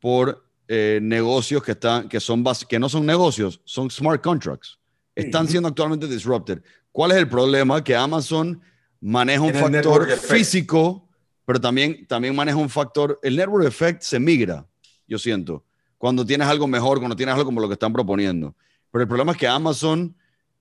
por 0.00 0.44
eh, 0.68 0.98
negocios 1.02 1.62
que, 1.62 1.72
están, 1.72 2.08
que, 2.08 2.18
son 2.18 2.44
que 2.68 2.78
no 2.78 2.88
son 2.88 3.06
negocios, 3.06 3.60
son 3.64 3.90
smart 3.90 4.22
contracts. 4.22 4.78
Están 5.16 5.48
siendo 5.48 5.68
actualmente 5.68 6.06
disrupted. 6.06 6.62
¿Cuál 6.92 7.10
es 7.10 7.16
el 7.16 7.28
problema? 7.28 7.82
Que 7.82 7.96
Amazon 7.96 8.60
maneja 9.00 9.40
un 9.40 9.54
factor 9.54 10.08
físico, 10.10 11.08
pero 11.44 11.60
también, 11.60 12.06
también 12.06 12.36
maneja 12.36 12.56
un 12.56 12.70
factor, 12.70 13.18
el 13.22 13.36
network 13.36 13.66
effect 13.66 14.02
se 14.02 14.20
migra, 14.20 14.66
yo 15.08 15.18
siento, 15.18 15.64
cuando 15.98 16.24
tienes 16.24 16.46
algo 16.46 16.66
mejor, 16.66 16.98
cuando 16.98 17.16
tienes 17.16 17.34
algo 17.34 17.46
como 17.46 17.60
lo 17.60 17.66
que 17.66 17.74
están 17.74 17.92
proponiendo. 17.92 18.54
Pero 18.90 19.02
el 19.02 19.08
problema 19.08 19.32
es 19.32 19.38
que 19.38 19.46
Amazon 19.46 20.14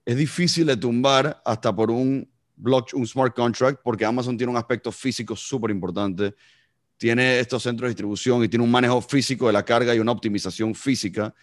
es 0.06 0.16
difícil 0.16 0.66
de 0.66 0.78
tumbar 0.78 1.42
hasta 1.46 1.76
por 1.76 1.92
un 1.92 2.30
block, 2.56 2.90
un 2.94 3.06
smart 3.06 3.36
contract, 3.36 3.82
porque 3.84 4.06
Amazon 4.06 4.38
tiene 4.38 4.52
un 4.52 4.58
aspecto 4.58 4.92
físico 4.92 5.36
súper 5.36 5.72
importante. 5.72 6.36
Tiene 6.98 7.40
estos 7.40 7.64
centros 7.64 7.88
de 7.88 7.90
distribución 7.90 8.44
y 8.44 8.48
tiene 8.48 8.64
un 8.64 8.72
manejo 8.72 9.02
físico 9.02 9.48
de 9.48 9.54
la 9.54 9.66
carga 9.66 9.94
y 9.94 10.00
una 10.00 10.12
optimización 10.12 10.74
física. 10.74 11.34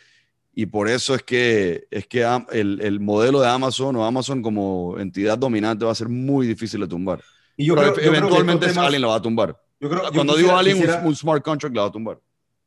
Y 0.55 0.67
por 0.67 0.89
eso 0.89 1.15
es 1.15 1.23
que, 1.23 1.87
es 1.91 2.07
que 2.07 2.23
el, 2.51 2.81
el 2.83 3.01
modelo 3.01 3.41
de 3.41 3.49
Amazon 3.49 3.97
o 3.97 4.05
Amazon 4.05 4.43
como 4.43 4.99
entidad 4.99 5.39
dominante 5.39 5.85
va 5.85 5.93
a 5.93 5.95
ser 5.95 6.09
muy 6.09 6.47
difícil 6.47 6.81
de 6.81 6.89
tumbar. 6.89 7.21
Y 7.57 7.67
yo 7.67 7.75
Pero 7.75 7.99
eventualmente 7.99 8.67
alguien 8.79 9.03
lo 9.03 9.09
va 9.09 9.17
a 9.17 9.23
tumbar. 9.23 9.59
Yo 9.81 9.89
creo, 9.91 10.03
Cuando 10.15 10.37
digo 10.37 10.53
alguien, 10.57 10.79
un, 11.05 11.17
smart 11.17 11.43
contract 11.43 11.75
lo 11.75 11.83
va 11.83 11.89
a 11.89 11.93
tumbar. 11.93 12.21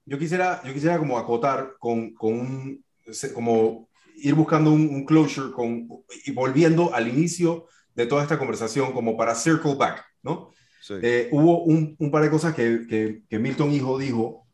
Yo 0.05 0.19
quisiera, 0.19 0.61
yo 0.65 0.73
quisiera 0.73 0.97
como 0.97 1.17
acotar 1.17 1.75
con, 1.79 2.13
con 2.13 2.33
un, 2.33 2.85
como 3.33 3.89
ir 4.17 4.33
buscando 4.33 4.71
un, 4.71 5.05
closure 5.05 5.51
con, 5.51 5.87
y 6.25 6.31
volviendo 6.31 6.93
al 6.93 7.07
inicio 7.07 7.67
de 7.93 8.05
toda 8.05 8.23
esta 8.23 8.37
conversación 8.37 8.91
como 8.91 9.15
para 9.15 9.35
circle 9.35 9.75
back, 9.75 10.03
¿no? 10.21 10.51
Eh, 11.01 11.29
hubo 11.31 11.63
un, 11.63 11.95
un, 11.97 12.11
par 12.11 12.21
de 12.21 12.29
cosas 12.29 12.53
que, 12.53 13.23
que, 13.27 13.39
Milton 13.39 13.71
Hijo 13.71 13.97
dijo 13.97 14.44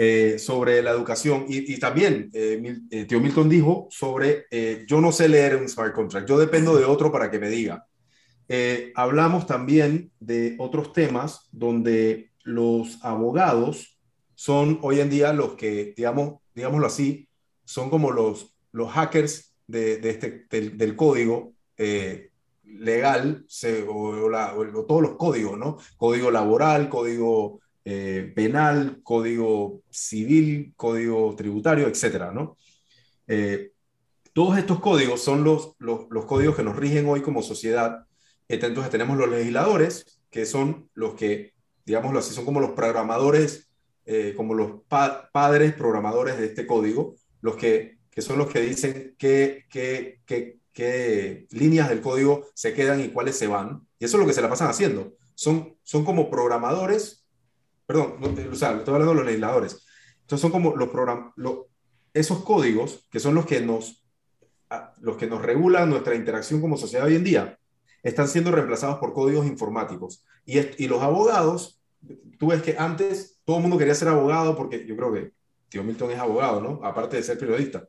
eh, 0.00 0.38
sobre 0.38 0.80
la 0.80 0.92
educación 0.92 1.44
y, 1.48 1.78
también 1.78 2.30
eh, 2.32 3.04
Tío 3.06 3.20
Milton 3.20 3.48
dijo 3.48 3.88
sobre 3.90 4.46
yo 4.86 5.00
no 5.00 5.12
sé 5.12 5.28
leer 5.28 5.56
un 5.56 5.68
smart 5.68 5.94
contract, 5.94 6.28
yo 6.28 6.38
dependo 6.38 6.76
de 6.76 6.84
otro 6.84 7.12
para 7.12 7.30
que 7.30 7.38
me 7.38 7.50
diga. 7.50 7.86
hablamos 8.94 9.46
también 9.46 10.10
de 10.20 10.54
otros 10.58 10.92
temas 10.92 11.48
donde 11.52 12.30
los 12.44 13.04
abogados 13.04 13.98
son 14.34 14.78
hoy 14.82 15.00
en 15.00 15.10
día 15.10 15.32
los 15.32 15.54
que, 15.54 15.92
digamos, 15.96 16.40
digámoslo 16.54 16.86
así, 16.86 17.28
son 17.64 17.90
como 17.90 18.12
los 18.12 18.54
los 18.72 18.90
hackers 18.90 19.54
de, 19.66 20.00
este, 20.08 20.46
del, 20.50 20.96
código 20.96 21.52
eh, 21.76 22.30
legal 22.64 23.44
o, 23.88 24.84
todos 24.86 25.02
los 25.02 25.16
códigos, 25.16 25.58
¿no? 25.58 25.78
Código 25.96 26.30
laboral, 26.30 26.88
código 26.88 27.60
eh, 27.90 28.32
penal, 28.34 29.00
código 29.02 29.82
civil, 29.90 30.72
código 30.76 31.34
tributario, 31.36 31.88
etcétera, 31.88 32.32
¿no? 32.32 32.56
Eh, 33.26 33.72
todos 34.32 34.58
estos 34.58 34.80
códigos 34.80 35.22
son 35.22 35.42
los, 35.42 35.74
los, 35.78 36.24
códigos 36.26 36.54
que 36.54 36.62
nos 36.62 36.76
rigen 36.76 37.08
hoy 37.08 37.22
como 37.22 37.42
sociedad. 37.42 38.04
Entonces 38.46 38.90
tenemos 38.90 39.16
los 39.16 39.28
legisladores, 39.28 40.20
que 40.30 40.46
son 40.46 40.88
los 40.94 41.14
que, 41.14 41.54
digámoslo 41.84 42.18
así, 42.18 42.34
son 42.34 42.44
como 42.44 42.60
los 42.60 42.70
programadores, 42.70 43.70
como 44.36 44.54
los 44.54 44.82
padres 45.32 45.74
programadores 45.74 46.38
de 46.38 46.46
este 46.46 46.66
código, 46.66 47.16
los 47.42 47.56
que 47.56 47.98
que 48.18 48.22
son 48.22 48.36
los 48.36 48.48
que 48.48 48.60
dicen 48.60 49.14
qué, 49.16 49.66
qué, 49.70 50.18
qué, 50.26 50.58
qué, 50.72 51.46
líneas 51.52 51.88
del 51.88 52.00
código 52.00 52.48
se 52.52 52.74
quedan 52.74 53.00
y 53.00 53.10
cuáles 53.10 53.38
se 53.38 53.46
van. 53.46 53.86
Y 53.96 54.06
eso 54.06 54.16
es 54.16 54.20
lo 54.20 54.26
que 54.26 54.32
se 54.32 54.42
la 54.42 54.48
pasan 54.48 54.66
haciendo. 54.66 55.12
Son, 55.36 55.76
son 55.84 56.04
como 56.04 56.28
programadores, 56.28 57.24
perdón, 57.88 58.16
o 58.52 58.54
sea, 58.54 58.76
estoy 58.76 58.92
hablando 58.92 59.14
de 59.14 59.20
los 59.20 59.26
legisladores. 59.26 59.86
Entonces 60.20 60.42
son 60.42 60.50
como 60.50 60.76
los 60.76 60.90
programas, 60.90 61.32
esos 62.12 62.44
códigos 62.44 63.08
que 63.10 63.18
son 63.18 63.34
los 63.34 63.46
que 63.46 63.62
nos 63.62 64.04
los 65.00 65.16
que 65.16 65.26
nos 65.26 65.40
regulan 65.40 65.88
nuestra 65.88 66.14
interacción 66.14 66.60
como 66.60 66.76
sociedad 66.76 67.06
hoy 67.06 67.16
en 67.16 67.24
día, 67.24 67.58
están 68.02 68.28
siendo 68.28 68.50
reemplazados 68.50 68.98
por 68.98 69.14
códigos 69.14 69.46
informáticos. 69.46 70.26
Y, 70.44 70.58
y 70.84 70.88
los 70.88 71.02
abogados, 71.02 71.80
tú 72.38 72.48
ves 72.48 72.60
que 72.60 72.76
antes 72.76 73.40
todo 73.46 73.56
el 73.56 73.62
mundo 73.62 73.78
quería 73.78 73.94
ser 73.94 74.08
abogado 74.08 74.54
porque 74.54 74.86
yo 74.86 74.94
creo 74.94 75.14
que 75.14 75.32
Tío 75.70 75.82
Milton 75.82 76.10
es 76.10 76.18
abogado, 76.18 76.60
¿no? 76.60 76.80
Aparte 76.84 77.16
de 77.16 77.22
ser 77.22 77.38
periodista. 77.38 77.88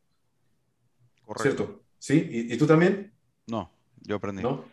¿Cierto? 1.35 1.83
¿Sí? 1.97 2.47
¿Y, 2.49 2.57
tú 2.57 2.65
también? 2.65 3.13
No, 3.47 3.69
yo 4.01 4.15
aprendí. 4.15 4.41
¿No? 4.41 4.63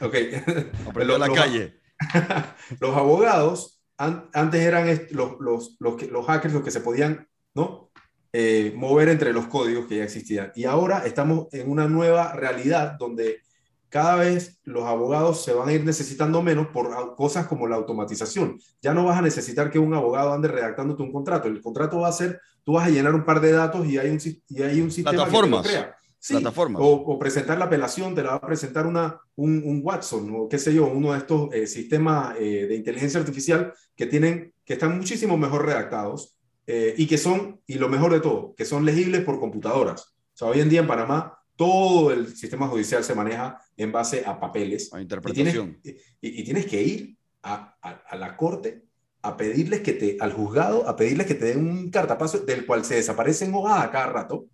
Ok. 0.00 0.14
Aprendí 0.88 1.14
en 1.14 1.20
la 1.20 1.32
calle. 1.32 1.80
los 2.80 2.96
abogados 2.96 3.73
antes 3.96 4.60
eran 4.60 4.86
los, 5.10 5.40
los, 5.40 5.76
los, 5.78 6.02
los, 6.10 6.26
hackers 6.26 6.54
los 6.54 6.62
que 6.62 6.70
se 6.70 6.80
podían 6.80 7.28
¿no? 7.54 7.90
Eh, 8.32 8.72
mover 8.74 9.08
entre 9.10 9.32
los 9.32 9.46
códigos 9.46 9.86
que 9.86 9.98
ya 9.98 10.04
existían. 10.04 10.52
Y 10.56 10.64
ahora 10.64 11.04
estamos 11.06 11.46
en 11.52 11.70
una 11.70 11.86
nueva 11.86 12.32
realidad 12.32 12.96
donde 12.98 13.42
cada 13.88 14.16
vez 14.16 14.58
los 14.64 14.84
abogados 14.84 15.44
se 15.44 15.52
van 15.52 15.68
a 15.68 15.72
ir 15.72 15.84
necesitando 15.84 16.42
menos 16.42 16.66
por 16.66 17.14
cosas 17.14 17.46
como 17.46 17.68
la 17.68 17.76
automatización. 17.76 18.58
Ya 18.82 18.92
no 18.92 19.04
vas 19.04 19.18
a 19.18 19.22
necesitar 19.22 19.70
que 19.70 19.78
un 19.78 19.94
abogado 19.94 20.32
ande 20.32 20.48
redactándote 20.48 21.04
un 21.04 21.12
contrato. 21.12 21.46
El 21.46 21.62
contrato 21.62 22.00
va 22.00 22.08
a 22.08 22.12
ser, 22.12 22.40
tú 22.64 22.72
vas 22.72 22.88
a 22.88 22.90
llenar 22.90 23.14
un 23.14 23.24
par 23.24 23.40
de 23.40 23.52
datos 23.52 23.86
y 23.86 23.98
hay 23.98 24.10
un, 24.10 24.18
y 24.48 24.62
hay 24.62 24.80
un 24.80 24.90
sistema 24.90 25.12
Plataformas. 25.12 25.62
que 25.62 25.68
crea. 25.68 25.96
Plataformas. 26.28 26.80
O, 26.82 27.18
presentar 27.18 27.58
la 27.58 27.66
apelación, 27.66 28.14
te 28.14 28.22
la 28.22 28.30
va 28.30 28.36
a 28.36 28.46
presentar 28.46 28.86
una, 28.86 29.20
un, 29.36 29.80
Watson 29.82 30.32
o 30.34 30.48
qué 30.48 30.58
sé 30.58 30.72
yo, 30.72 30.86
uno 30.86 31.12
de 31.12 31.18
estos 31.18 31.52
eh, 31.52 31.66
sistemas 31.66 32.36
eh, 32.38 32.66
de 32.66 32.74
inteligencia 32.74 33.20
artificial 33.20 33.72
que, 33.94 34.06
tienen, 34.06 34.54
que 34.64 34.74
están 34.74 34.96
muchísimo 34.96 35.36
mejor 35.36 35.66
redactados 35.66 36.36
eh, 36.66 36.94
y 36.96 37.06
que 37.06 37.18
son, 37.18 37.60
y 37.66 37.74
lo 37.74 37.88
mejor 37.88 38.12
de 38.12 38.20
todo, 38.20 38.54
que 38.54 38.64
son 38.64 38.84
legibles 38.84 39.22
por 39.22 39.38
computadoras. 39.38 40.14
O 40.34 40.36
sea, 40.36 40.48
hoy 40.48 40.60
en 40.60 40.70
día 40.70 40.80
en 40.80 40.86
Panamá 40.86 41.38
todo 41.56 42.10
el 42.10 42.34
sistema 42.34 42.68
judicial 42.68 43.04
se 43.04 43.14
maneja 43.14 43.60
en 43.76 43.92
base 43.92 44.24
a 44.26 44.40
papeles. 44.40 44.92
A 44.92 45.00
interpretación. 45.00 45.78
Y 46.20 46.42
tienes, 46.42 46.66
que 46.66 46.82
ir 46.82 47.16
a, 47.42 47.76
a, 47.80 48.16
la 48.16 48.36
corte 48.36 48.82
a 49.22 49.36
pedirles 49.36 49.80
que 49.80 49.92
te, 49.92 50.16
al 50.20 50.32
juzgado, 50.32 50.88
a 50.88 50.96
pedirles 50.96 51.26
que 51.26 51.34
te 51.34 51.46
den 51.46 51.66
un 51.66 51.90
cartapacio 51.90 52.40
del 52.40 52.66
cual 52.66 52.84
se 52.84 52.96
desaparecen 52.96 53.54
hojas 53.54 53.84
a 53.84 53.90
cada 53.90 54.06
rato. 54.06 54.46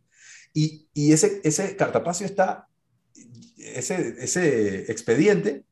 Y, 0.53 0.89
ese, 0.95 1.41
ese 1.45 1.77
cartapacio 1.77 2.27
está, 2.27 2.69
ese, 3.57 4.17
ese 4.19 4.91
expediente 4.91 5.65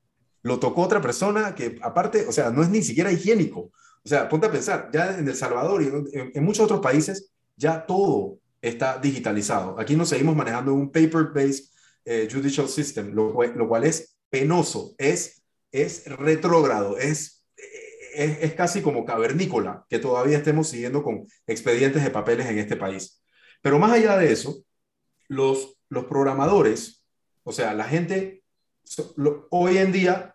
lo 0.43 0.59
tocó 0.59 0.83
otra 0.83 1.01
persona 1.01 1.55
que 1.55 1.79
aparte, 1.83 2.27
o 2.27 2.33
sea, 2.33 2.51
no 2.51 2.63
es 2.63 2.69
ni 2.69 2.83
siquiera 2.83 3.13
higiénico. 3.13 3.71
O 4.05 4.09
sea, 4.09 4.29
ponte 4.29 4.47
a 4.47 4.53
pensar, 4.53 4.91
ya 4.93 5.19
en 5.19 5.29
El 5.29 5.35
Salvador 5.35 5.83
y 5.83 5.91
en, 6.35 6.45
muchos 6.45 6.65
otros 6.65 6.81
países, 6.81 7.31
ya 7.57 7.85
todo 7.85 8.39
está 8.63 8.99
digitalizado. 8.99 9.79
Aquí 9.79 9.97
nos 9.97 10.09
seguimos 10.09 10.37
manejando 10.37 10.73
un 10.73 10.91
paper-based 10.91 11.65
eh, 12.05 12.29
judicial 12.31 12.69
system, 12.69 13.13
lo, 13.13 13.43
lo, 13.43 13.69
cual 13.69 13.85
es 13.85 14.17
penoso, 14.31 14.95
es, 14.97 15.43
es 15.73 16.07
retrógrado, 16.07 16.97
es, 16.97 17.45
es, 18.15 18.39
es, 18.41 18.55
casi 18.55 18.81
como 18.81 19.05
cavernícola 19.05 19.85
que 19.89 19.99
todavía 19.99 20.39
estemos 20.39 20.69
siguiendo 20.69 21.03
con 21.03 21.27
expedientes 21.47 22.03
de 22.03 22.11
papeles 22.11 22.47
en 22.47 22.59
este 22.59 22.77
país. 22.77 23.21
Pero 23.61 23.79
más 23.79 23.93
allá 23.93 24.17
de 24.17 24.33
eso, 24.33 24.65
los, 25.29 25.77
los 25.89 26.07
programadores, 26.07 27.05
o 27.45 27.53
sea, 27.53 27.75
la 27.75 27.85
gente, 27.85 28.43
hoy 29.51 29.79
en 29.79 29.93
día 29.93 30.35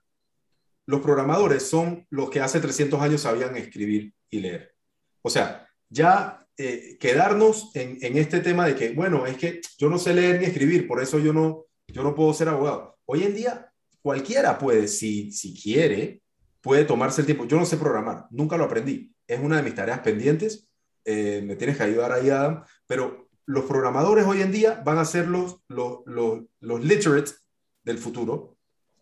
los 0.86 1.02
programadores 1.02 1.64
son 1.64 2.06
los 2.10 2.30
que 2.30 2.42
hace 2.42 2.60
300 2.60 3.02
años 3.02 3.22
sabían 3.22 3.56
escribir 3.56 4.14
y 4.30 4.40
leer. 4.40 4.76
O 5.22 5.30
sea, 5.30 5.68
ya 5.90 6.40
eh, 6.58 6.98
quedarnos 7.00 7.72
en, 7.76 8.18
este 8.18 8.40
tema 8.40 8.68
de 8.68 8.76
que, 8.76 8.92
bueno, 8.92 9.26
es 9.26 9.38
que 9.38 9.62
yo 9.78 9.90
no 9.90 9.98
sé 9.98 10.14
leer 10.14 10.40
ni 10.40 10.46
escribir, 10.46 10.88
por 10.88 11.02
eso 11.02 11.20
yo 11.20 11.34
no, 11.34 11.66
yo 11.88 12.04
no 12.04 12.16
puedo 12.16 12.34
ser 12.34 12.50
abogado. 12.50 12.98
Hoy 13.06 13.24
en 13.24 13.36
día, 13.36 13.72
cualquiera 14.02 14.58
puede, 14.58 14.88
si, 14.88 15.32
si 15.32 15.54
quiere, 15.54 16.22
puede 16.62 16.86
tomarse 16.86 17.22
el 17.22 17.26
tiempo. 17.26 17.46
Yo 17.46 17.58
no 17.58 17.66
sé 17.66 17.78
programar, 17.78 18.26
nunca 18.32 18.58
lo 18.58 18.66
aprendí. 18.66 19.14
Es 19.28 19.40
una 19.40 19.58
de 19.58 19.64
mis 19.64 19.76
tareas 19.76 20.00
pendientes. 20.00 20.68
Eh, 21.06 21.42
me 21.46 21.56
tienes 21.56 21.78
que 21.78 21.84
ayudar 21.84 22.12
ahí, 22.12 22.30
Adam. 22.30 22.64
Pero 22.86 23.23
los 23.46 23.66
programadores 23.66 24.26
hoy 24.26 24.42
en 24.42 24.52
día 24.52 24.82
van 24.86 24.98
a 24.98 25.06
ser 25.06 25.28
los, 25.28 25.58
los, 25.68 26.00
los, 26.06 26.42
los 26.60 26.84
literates 26.84 27.46
del 27.84 27.98
futuro 27.98 28.54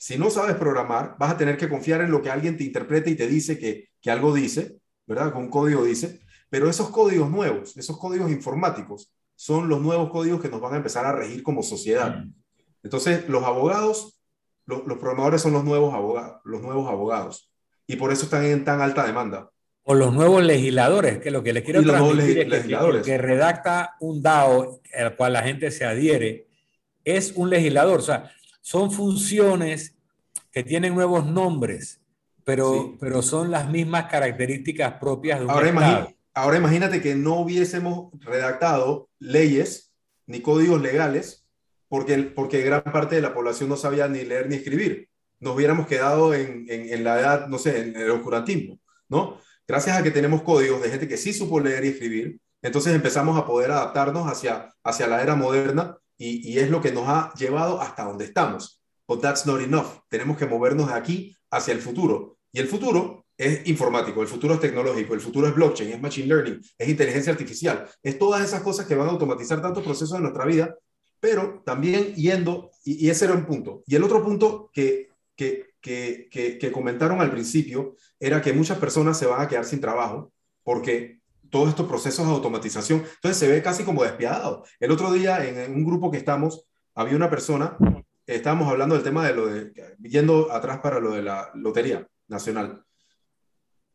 si 0.01 0.17
no 0.17 0.31
sabes 0.31 0.55
programar, 0.55 1.15
vas 1.19 1.33
a 1.33 1.37
tener 1.37 1.57
que 1.57 1.69
confiar 1.69 2.01
en 2.01 2.09
lo 2.09 2.23
que 2.23 2.31
alguien 2.31 2.57
te 2.57 2.63
interprete 2.63 3.11
y 3.11 3.15
te 3.15 3.27
dice 3.27 3.59
que, 3.59 3.89
que 4.01 4.09
algo 4.09 4.33
dice, 4.33 4.79
¿verdad? 5.05 5.31
Que 5.31 5.37
un 5.37 5.47
código 5.47 5.83
dice. 5.83 6.21
Pero 6.49 6.67
esos 6.67 6.89
códigos 6.89 7.29
nuevos, 7.29 7.77
esos 7.77 7.99
códigos 7.99 8.31
informáticos, 8.31 9.13
son 9.35 9.69
los 9.69 9.79
nuevos 9.79 10.09
códigos 10.09 10.41
que 10.41 10.49
nos 10.49 10.59
van 10.59 10.73
a 10.73 10.77
empezar 10.77 11.05
a 11.05 11.11
regir 11.11 11.43
como 11.43 11.61
sociedad. 11.61 12.25
Entonces, 12.81 13.29
los 13.29 13.43
abogados, 13.43 14.19
los, 14.65 14.81
programadores 14.81 15.43
son 15.43 15.53
los 15.53 15.63
nuevos, 15.63 15.93
abogados, 15.93 16.41
los 16.45 16.63
nuevos 16.63 16.89
abogados. 16.89 17.53
Y 17.85 17.97
por 17.97 18.11
eso 18.11 18.23
están 18.25 18.43
en 18.45 18.65
tan 18.65 18.81
alta 18.81 19.05
demanda. 19.05 19.51
O 19.83 19.95
los 19.95 20.13
nuevos 20.13 20.43
legisladores, 20.43 21.19
que 21.19 21.31
lo 21.31 21.41
que 21.41 21.53
les 21.53 21.63
quiero 21.63 21.81
transmitir 21.83 22.53
es 22.53 22.65
que, 22.65 23.01
que 23.03 23.17
redacta 23.17 23.95
un 23.99 24.21
DAO 24.21 24.79
al 24.93 25.15
cual 25.15 25.33
la 25.33 25.43
gente 25.43 25.71
se 25.71 25.85
adhiere, 25.85 26.47
es 27.03 27.33
un 27.35 27.49
legislador. 27.49 27.99
O 27.99 28.03
sea, 28.03 28.31
son 28.61 28.91
funciones 28.91 29.95
que 30.51 30.63
tienen 30.63 30.93
nuevos 30.93 31.25
nombres, 31.25 32.01
pero, 32.43 32.95
pero 32.99 33.21
son 33.21 33.51
las 33.51 33.69
mismas 33.69 34.05
características 34.05 34.93
propias 34.93 35.39
de 35.39 35.45
un 35.45 35.51
ahora 35.51 36.13
ahora 36.33 36.57
imagínate 36.57 37.01
que 37.01 37.15
no 37.15 37.39
hubiésemos 37.39 38.11
redactado 38.19 39.09
leyes 39.19 39.93
ni 40.27 40.41
códigos 40.41 40.81
legales 40.81 41.45
porque, 41.87 42.17
porque 42.17 42.61
gran 42.61 42.83
parte 42.83 43.15
de 43.15 43.21
la 43.21 43.33
población 43.33 43.69
no 43.69 43.75
sabía 43.75 44.07
ni 44.07 44.23
leer 44.23 44.47
ni 44.47 44.55
escribir. 44.55 45.09
Nos 45.39 45.55
hubiéramos 45.55 45.87
quedado 45.87 46.33
en, 46.33 46.65
en, 46.69 47.03
la 47.03 47.19
edad, 47.19 47.47
no 47.47 47.57
sé, 47.57 47.81
en 47.81 47.95
el 47.95 48.11
oscurantismo, 48.11 48.79
¿no? 49.09 49.39
Gracias 49.71 49.97
a 49.97 50.03
que 50.03 50.11
tenemos 50.11 50.41
códigos 50.41 50.81
de 50.81 50.89
gente 50.89 51.07
que 51.07 51.15
sí 51.15 51.31
supo 51.31 51.57
leer 51.57 51.85
y 51.85 51.87
escribir, 51.87 52.41
entonces 52.61 52.93
empezamos 52.93 53.37
a 53.37 53.45
poder 53.45 53.71
adaptarnos 53.71 54.29
hacia, 54.29 54.69
hacia 54.83 55.07
la 55.07 55.23
era 55.23 55.33
moderna 55.33 55.97
y, 56.17 56.59
es 56.59 56.69
lo 56.69 56.81
que 56.81 56.91
nos 56.91 57.07
ha 57.07 57.33
llevado 57.35 57.79
hasta 57.79 58.03
donde 58.03 58.25
estamos. 58.25 58.81
But 59.07 59.21
that's 59.21 59.45
not 59.45 59.61
enough. 59.61 60.01
Tenemos 60.09 60.37
que 60.37 60.45
movernos 60.45 60.89
de 60.89 60.95
aquí 60.95 61.37
hacia 61.49 61.73
el 61.73 61.79
futuro. 61.79 62.37
Y 62.51 62.59
el 62.59 62.67
futuro 62.67 63.25
es 63.37 63.65
informático, 63.65 64.21
el 64.21 64.27
futuro 64.27 64.55
es 64.55 64.59
tecnológico, 64.59 65.13
el 65.13 65.21
futuro 65.21 65.47
es 65.47 65.55
blockchain, 65.55 65.93
es 65.93 66.01
machine 66.01 66.27
learning, 66.27 66.61
es 66.77 66.89
inteligencia 66.89 67.31
artificial, 67.31 67.87
es 68.03 68.19
todas 68.19 68.43
esas 68.43 68.59
cosas 68.63 68.85
que 68.85 68.95
van 68.95 69.07
a 69.07 69.11
automatizar 69.11 69.61
tantos 69.61 69.85
procesos 69.85 70.17
de 70.17 70.19
nuestra 70.23 70.43
vida, 70.43 70.75
pero 71.21 71.63
también 71.65 72.13
yendo, 72.15 72.71
y, 72.83 73.09
ese 73.09 73.23
era 73.23 73.35
un 73.35 73.45
punto. 73.45 73.83
Y 73.87 73.95
el 73.95 74.03
otro 74.03 74.21
punto 74.21 74.69
que, 74.73 75.11
que, 75.33 75.70
que, 75.81 76.29
que, 76.31 76.71
comentaron 76.71 77.19
al 77.21 77.31
principio 77.31 77.95
era 78.19 78.41
que 78.41 78.53
muchas 78.53 78.77
personas 78.77 79.17
se 79.17 79.25
van 79.25 79.41
a 79.41 79.47
quedar 79.47 79.65
sin 79.65 79.81
trabajo 79.81 80.31
porque 80.63 81.19
todos 81.49 81.69
estos 81.69 81.87
procesos 81.87 82.25
de 82.25 82.33
automatización. 82.33 82.99
Entonces 82.99 83.37
se 83.37 83.47
ve 83.47 83.61
casi 83.61 83.83
como 83.83 84.03
despiadado. 84.03 84.63
El 84.79 84.91
otro 84.91 85.11
día 85.11 85.45
en, 85.45 85.73
un 85.73 85.85
grupo 85.85 86.09
que 86.09 86.17
estamos, 86.17 86.65
había 86.95 87.15
una 87.15 87.29
persona, 87.29 87.77
estábamos 88.25 88.69
hablando 88.69 88.95
del 88.95 89.03
tema 89.03 89.27
de 89.27 89.35
lo 89.35 89.47
de, 89.47 89.73
yendo 90.01 90.51
atrás 90.51 90.79
para 90.79 90.99
lo 90.99 91.11
de 91.11 91.23
la 91.23 91.51
Lotería 91.55 92.07
Nacional. 92.27 92.83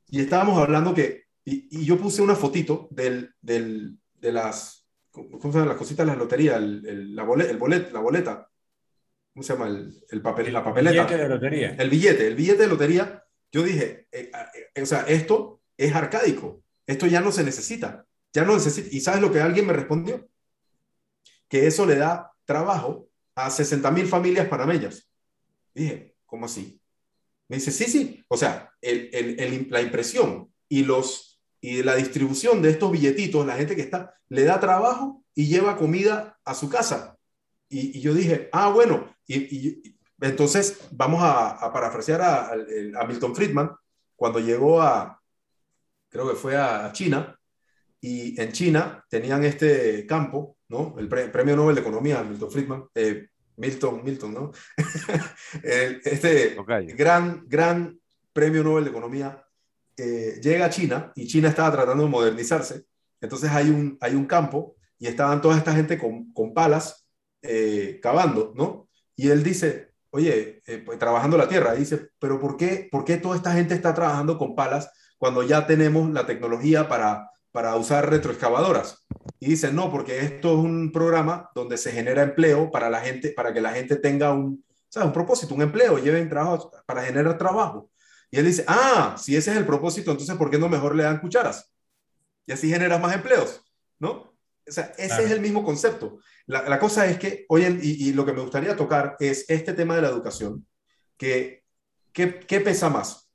Y 0.08 0.20
estábamos 0.20 0.58
hablando 0.58 0.94
que, 0.94 1.24
y, 1.44 1.84
yo 1.84 1.96
puse 1.98 2.22
una 2.22 2.34
fotito 2.34 2.88
del, 2.90 3.34
del, 3.40 3.98
de 4.14 4.32
las, 4.32 4.86
¿cómo 5.10 5.40
se 5.40 5.48
llaman 5.52 5.68
las 5.68 5.78
cositas 5.78 6.06
de 6.06 6.12
la 6.12 6.18
lotería? 6.18 6.56
El, 6.56 7.14
la, 7.14 7.24
bolet, 7.24 7.50
el 7.50 7.56
bolet, 7.56 7.92
la 7.92 8.00
boleta. 8.00 8.48
¿Cómo 9.36 9.44
se 9.44 9.52
llama? 9.52 9.68
El, 9.68 10.02
el 10.08 10.22
papel, 10.22 10.50
la 10.50 10.64
papeleta. 10.64 11.02
El 11.02 11.06
billete 11.06 11.22
de 11.22 11.28
lotería. 11.28 11.76
El 11.78 11.90
billete, 11.90 12.26
el 12.26 12.34
billete 12.36 12.62
de 12.62 12.68
lotería. 12.68 13.22
Yo 13.52 13.62
dije, 13.64 14.06
eh, 14.10 14.30
eh, 14.74 14.80
o 14.82 14.86
sea, 14.86 15.02
esto 15.02 15.60
es 15.76 15.94
arcaico. 15.94 16.62
Esto 16.86 17.06
ya 17.06 17.20
no 17.20 17.30
se 17.30 17.44
necesita. 17.44 18.06
Ya 18.32 18.46
no 18.46 18.54
necesita. 18.54 18.88
¿Y 18.90 19.00
sabes 19.00 19.20
lo 19.20 19.30
que 19.30 19.42
alguien 19.42 19.66
me 19.66 19.74
respondió? 19.74 20.26
Que 21.48 21.66
eso 21.66 21.84
le 21.84 21.96
da 21.96 22.32
trabajo 22.46 23.10
a 23.34 23.50
60 23.50 23.90
mil 23.90 24.06
familias 24.06 24.48
panameñas. 24.48 25.06
Dije, 25.74 26.14
¿cómo 26.24 26.46
así? 26.46 26.80
Me 27.48 27.56
dice, 27.56 27.72
sí, 27.72 27.84
sí. 27.84 28.24
O 28.28 28.38
sea, 28.38 28.72
la 28.80 29.82
impresión 29.82 30.50
y, 30.66 30.84
los, 30.84 31.42
y 31.60 31.82
la 31.82 31.94
distribución 31.94 32.62
de 32.62 32.70
estos 32.70 32.90
billetitos, 32.90 33.46
la 33.46 33.56
gente 33.56 33.76
que 33.76 33.82
está, 33.82 34.14
le 34.30 34.44
da 34.44 34.58
trabajo 34.60 35.22
y 35.34 35.46
lleva 35.48 35.76
comida 35.76 36.38
a 36.42 36.54
su 36.54 36.70
casa. 36.70 37.15
Y, 37.68 38.00
yo 38.00 38.14
dije, 38.14 38.48
ah, 38.52 38.70
bueno. 38.70 39.14
Y, 39.26 39.94
entonces 40.20 40.78
vamos 40.92 41.22
a, 41.22 41.50
a 41.50 41.72
parafrasear 41.72 42.22
a, 42.22 42.52
a 42.52 43.06
Milton 43.06 43.34
Friedman 43.34 43.70
cuando 44.16 44.40
llegó 44.40 44.80
a, 44.80 45.20
creo 46.08 46.28
que 46.28 46.34
fue 46.34 46.56
a, 46.56 46.90
China, 46.92 47.38
y 48.00 48.40
en 48.40 48.52
China 48.52 49.04
tenían 49.08 49.44
este 49.44 50.06
campo, 50.06 50.56
¿no? 50.68 50.96
El 50.98 51.08
premio 51.08 51.56
Nobel 51.56 51.74
de 51.74 51.80
Economía, 51.82 52.22
Milton 52.22 52.50
Friedman, 52.50 52.84
eh, 52.94 53.28
Milton, 53.56 54.02
Milton, 54.04 54.34
¿no? 54.34 54.52
este 55.62 56.56
gran, 56.96 57.44
gran 57.46 57.98
premio 58.32 58.62
Nobel 58.62 58.84
de 58.84 58.90
Economía 58.90 59.44
eh, 59.96 60.38
llega 60.42 60.66
a 60.66 60.70
China 60.70 61.12
y 61.14 61.26
China 61.26 61.48
estaba 61.48 61.72
tratando 61.72 62.04
de 62.04 62.10
modernizarse. 62.10 62.84
Entonces 63.20 63.50
hay 63.50 63.70
un, 63.70 63.96
hay 64.00 64.14
un 64.14 64.26
campo 64.26 64.76
y 64.98 65.06
estaban 65.06 65.40
toda 65.40 65.56
esta 65.56 65.74
gente 65.74 65.98
con, 65.98 66.32
con 66.32 66.54
palas 66.54 67.05
eh, 67.42 67.98
cavando, 68.02 68.52
¿no? 68.56 68.88
Y 69.14 69.28
él 69.28 69.42
dice, 69.42 69.92
oye, 70.10 70.62
pues, 70.84 70.98
trabajando 70.98 71.36
la 71.36 71.48
tierra, 71.48 71.74
dice, 71.74 72.10
pero 72.18 72.38
¿por 72.38 72.56
qué, 72.56 72.88
¿por 72.90 73.04
qué 73.04 73.16
toda 73.16 73.36
esta 73.36 73.52
gente 73.52 73.74
está 73.74 73.94
trabajando 73.94 74.38
con 74.38 74.54
palas 74.54 74.90
cuando 75.18 75.42
ya 75.42 75.66
tenemos 75.66 76.10
la 76.10 76.26
tecnología 76.26 76.88
para, 76.88 77.30
para 77.56 77.74
usar 77.76 78.10
retroexcavadoras. 78.10 79.06
Y 79.40 79.46
dicen, 79.46 79.74
no, 79.74 79.90
porque 79.90 80.20
esto 80.20 80.52
es 80.52 80.58
un 80.58 80.92
programa 80.92 81.50
donde 81.54 81.78
se 81.78 81.92
genera 81.92 82.22
empleo 82.22 82.70
para 82.70 82.90
la 82.90 83.00
gente, 83.00 83.30
para 83.30 83.52
que 83.52 83.60
la 83.60 83.72
gente 83.72 83.96
tenga 83.96 84.32
un, 84.32 84.62
un 84.94 85.12
propósito, 85.12 85.54
un 85.54 85.62
empleo, 85.62 85.98
lleven 85.98 86.28
trabajo 86.28 86.70
para 86.86 87.02
generar 87.02 87.38
trabajo. 87.38 87.90
Y 88.30 88.38
él 88.38 88.46
dice, 88.46 88.64
ah, 88.68 89.16
si 89.18 89.36
ese 89.36 89.52
es 89.52 89.56
el 89.56 89.66
propósito, 89.66 90.10
entonces 90.10 90.36
¿por 90.36 90.50
qué 90.50 90.58
no 90.58 90.68
mejor 90.68 90.94
le 90.94 91.04
dan 91.04 91.20
cucharas? 91.20 91.72
Y 92.46 92.52
así 92.52 92.68
generas 92.68 93.00
más 93.00 93.14
empleos, 93.14 93.62
¿no? 93.98 94.10
O 94.68 94.72
sea, 94.72 94.92
ese 94.98 95.24
es 95.24 95.30
el 95.30 95.40
mismo 95.40 95.64
concepto. 95.64 96.18
La, 96.46 96.68
la 96.68 96.78
cosa 96.78 97.06
es 97.06 97.18
que 97.18 97.44
hoy, 97.48 97.64
en, 97.64 97.80
y, 97.82 98.12
lo 98.12 98.24
que 98.24 98.32
me 98.32 98.40
gustaría 98.40 98.76
tocar 98.76 99.16
es 99.18 99.44
este 99.48 99.72
tema 99.72 99.96
de 99.96 100.02
la 100.02 100.08
educación, 100.08 100.66
que, 101.16 101.64
¿qué 102.12 102.60
pesa 102.64 102.88
más? 102.88 103.30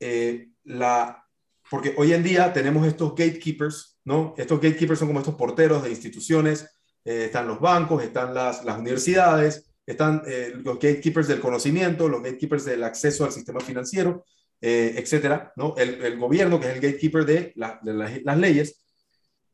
Eh, 0.00 0.50
la, 0.64 1.26
porque 1.70 1.94
hoy 1.96 2.12
en 2.12 2.22
día 2.22 2.52
tenemos 2.52 2.86
estos 2.86 3.10
gatekeepers, 3.10 3.98
¿no? 4.04 4.34
Estos 4.36 4.60
gatekeepers 4.60 4.98
son 4.98 5.08
como 5.08 5.20
estos 5.20 5.34
porteros 5.34 5.82
de 5.82 5.90
instituciones, 5.90 6.62
eh, 7.04 7.26
están 7.26 7.48
los 7.48 7.60
bancos, 7.60 8.02
están 8.02 8.34
las, 8.34 8.64
las 8.64 8.78
universidades, 8.78 9.74
están 9.86 10.22
eh, 10.26 10.52
los 10.54 10.78
gatekeepers 10.78 11.28
del 11.28 11.40
conocimiento, 11.40 12.08
los 12.08 12.22
gatekeepers 12.22 12.64
del 12.64 12.84
acceso 12.84 13.24
al 13.24 13.32
sistema 13.32 13.60
financiero, 13.60 14.24
eh, 14.60 14.94
etcétera, 14.96 15.52
¿no? 15.56 15.74
El, 15.76 16.18
gobierno, 16.18 16.58
que 16.58 16.68
es 16.68 16.74
el 16.74 16.80
gatekeeper 16.80 17.24
de, 17.24 17.52
las 17.56 18.38
leyes. 18.38 18.82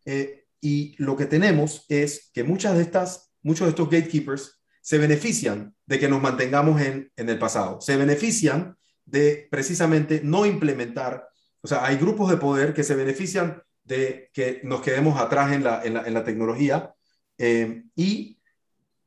Eh, 0.04 0.39
y 0.60 0.94
lo 0.98 1.16
que 1.16 1.26
tenemos 1.26 1.86
es 1.88 2.30
que 2.32 2.44
muchas 2.44 2.76
de 2.76 2.82
estas, 2.82 3.32
muchos 3.42 3.66
de 3.66 3.70
estos 3.70 3.88
gatekeepers 3.88 4.60
se 4.82 4.98
benefician 4.98 5.74
de 5.86 5.98
que 5.98 6.08
nos 6.08 6.20
mantengamos 6.20 6.80
en, 6.80 7.10
el 7.16 7.38
pasado, 7.38 7.80
se 7.80 7.96
benefician 7.96 8.76
de 9.04 9.48
precisamente 9.50 10.20
no 10.22 10.46
implementar, 10.46 11.28
o 11.62 11.68
sea, 11.68 11.84
hay 11.84 11.96
grupos 11.96 12.30
de 12.30 12.36
poder 12.36 12.74
que 12.74 12.84
se 12.84 12.94
benefician 12.94 13.62
de 13.84 14.30
que 14.32 14.60
nos 14.62 14.82
quedemos 14.82 15.20
atrás 15.20 15.52
en 15.52 15.64
la, 15.64 15.82
en 15.82 16.14
la, 16.14 16.24
tecnología. 16.24 16.94
Eh, 17.38 17.82
y, 17.96 18.38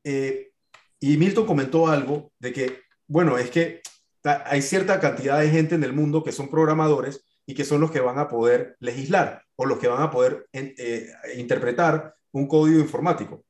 eh, 0.03 0.51
y 0.99 1.17
Milton 1.17 1.45
comentó 1.45 1.88
algo 1.88 2.33
de 2.40 2.51
que, 2.51 2.82
bueno, 3.07 3.38
es 3.38 3.49
que 3.49 3.82
hay 4.23 4.61
cierta 4.61 4.99
cantidad 4.99 5.40
de 5.40 5.49
gente 5.49 5.75
en 5.75 5.83
el 5.83 5.93
mundo 5.93 6.23
que 6.23 6.32
son 6.32 6.49
programadores 6.49 7.25
y 7.45 7.53
que 7.53 7.65
son 7.65 7.82
los 7.82 7.91
que 7.91 7.99
van 7.99 8.19
a 8.19 8.27
poder 8.27 8.75
legislar 8.80 9.42
o 9.56 9.65
los 9.65 9.80
que 9.80 9.88
van 9.88 10.01
a 10.01 10.11
poder 10.11 10.48
eh, 10.53 11.11
interpretar 11.35 12.15
un 12.32 12.48
código 12.48 12.80
informático. 12.80 13.43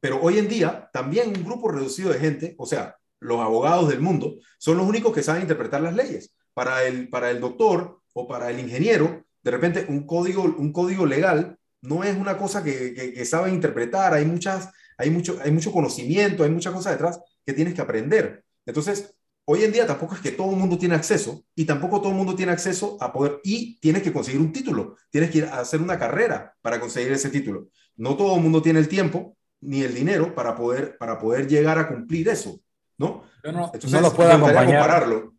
Pero 0.00 0.20
hoy 0.20 0.38
en 0.38 0.48
día 0.48 0.88
también 0.92 1.28
un 1.28 1.44
grupo 1.44 1.70
reducido 1.70 2.12
de 2.12 2.18
gente, 2.18 2.54
o 2.58 2.66
sea, 2.66 2.96
los 3.20 3.40
abogados 3.40 3.88
del 3.88 4.00
mundo, 4.00 4.36
son 4.58 4.78
los 4.78 4.86
únicos 4.86 5.14
que 5.14 5.22
saben 5.22 5.42
interpretar 5.42 5.82
las 5.82 5.94
leyes. 5.94 6.34
Para 6.54 6.84
el, 6.84 7.08
para 7.08 7.30
el 7.30 7.40
doctor 7.40 8.00
o 8.14 8.26
para 8.26 8.50
el 8.50 8.58
ingeniero, 8.58 9.24
de 9.42 9.50
repente 9.50 9.86
un 9.88 10.06
código, 10.06 10.42
un 10.42 10.72
código 10.72 11.06
legal 11.06 11.58
no 11.82 12.04
es 12.04 12.16
una 12.16 12.36
cosa 12.36 12.62
que, 12.62 12.92
que, 12.94 13.24
saben 13.24 13.54
interpretar, 13.54 14.12
hay, 14.12 14.26
muchas, 14.26 14.70
hay, 14.98 15.10
mucho, 15.10 15.38
hay 15.42 15.50
mucho 15.50 15.72
conocimiento, 15.72 16.44
hay 16.44 16.50
muchas 16.50 16.74
cosas 16.74 16.92
detrás 16.92 17.20
que 17.44 17.54
tienes 17.54 17.74
que 17.74 17.80
aprender. 17.80 18.44
Entonces, 18.66 19.14
hoy 19.44 19.64
en 19.64 19.72
día 19.72 19.86
tampoco 19.86 20.14
es 20.14 20.20
que 20.20 20.32
todo 20.32 20.50
el 20.50 20.56
mundo 20.56 20.78
tiene 20.78 20.94
acceso 20.94 21.44
y 21.54 21.64
tampoco 21.64 22.00
todo 22.00 22.10
el 22.10 22.16
mundo 22.16 22.34
tiene 22.34 22.52
acceso 22.52 22.96
a 23.00 23.12
poder 23.12 23.40
y 23.42 23.78
tienes 23.80 24.02
que 24.02 24.12
conseguir 24.12 24.40
un 24.40 24.52
título, 24.52 24.96
tienes 25.10 25.30
que 25.30 25.38
ir 25.38 25.44
a 25.44 25.60
hacer 25.60 25.80
una 25.80 25.98
carrera 25.98 26.54
para 26.62 26.78
conseguir 26.78 27.12
ese 27.12 27.30
título. 27.30 27.68
No 27.96 28.16
todo 28.16 28.36
el 28.36 28.42
mundo 28.42 28.62
tiene 28.62 28.78
el 28.78 28.88
tiempo 28.88 29.36
ni 29.60 29.82
el 29.82 29.94
dinero 29.94 30.34
para 30.34 30.54
poder, 30.54 30.96
para 30.98 31.18
poder 31.18 31.46
llegar 31.48 31.78
a 31.78 31.88
cumplir 31.88 32.28
eso, 32.28 32.60
¿no? 32.96 33.24
Yo 33.44 33.52
no, 33.52 33.72
no 33.90 34.00
lo 34.00 34.12
puedo 34.14 34.30
acompañar 34.30 35.30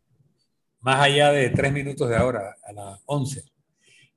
más 0.82 1.00
allá 1.00 1.32
de 1.32 1.50
tres 1.52 1.72
minutos 1.72 2.10
de 2.10 2.18
ahora, 2.18 2.56
a 2.64 2.74
las 2.74 3.00
11. 3.06 3.44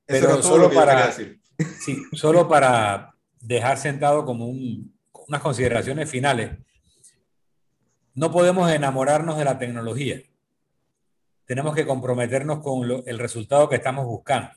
Pero 0.05 0.41
solo 0.41 0.71
para, 0.71 1.11
sí, 1.11 1.37
solo 2.13 2.47
para 2.47 3.15
dejar 3.39 3.77
sentado 3.77 4.25
como 4.25 4.47
unas 4.47 5.41
consideraciones 5.41 6.09
finales. 6.09 6.51
No 8.15 8.31
podemos 8.31 8.71
enamorarnos 8.71 9.37
de 9.37 9.43
la 9.43 9.59
tecnología. 9.59 10.21
Tenemos 11.45 11.75
que 11.75 11.85
comprometernos 11.85 12.59
con 12.59 13.03
el 13.05 13.19
resultado 13.19 13.67
que 13.67 13.75
estamos 13.75 14.05
buscando. 14.05 14.51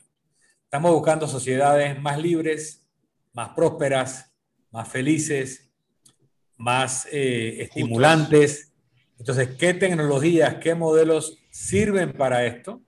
Estamos 0.63 0.93
buscando 0.93 1.27
sociedades 1.27 1.99
más 2.01 2.17
libres, 2.17 2.87
más 3.33 3.49
prósperas, 3.49 4.31
más 4.71 4.87
felices, 4.87 5.69
más 6.55 7.05
eh, 7.11 7.61
estimulantes. 7.63 8.71
Entonces, 9.17 9.49
¿qué 9.57 9.73
tecnologías, 9.73 10.55
qué 10.55 10.73
modelos 10.73 11.37
sirven 11.51 12.13
para 12.13 12.45
esto? 12.45 12.81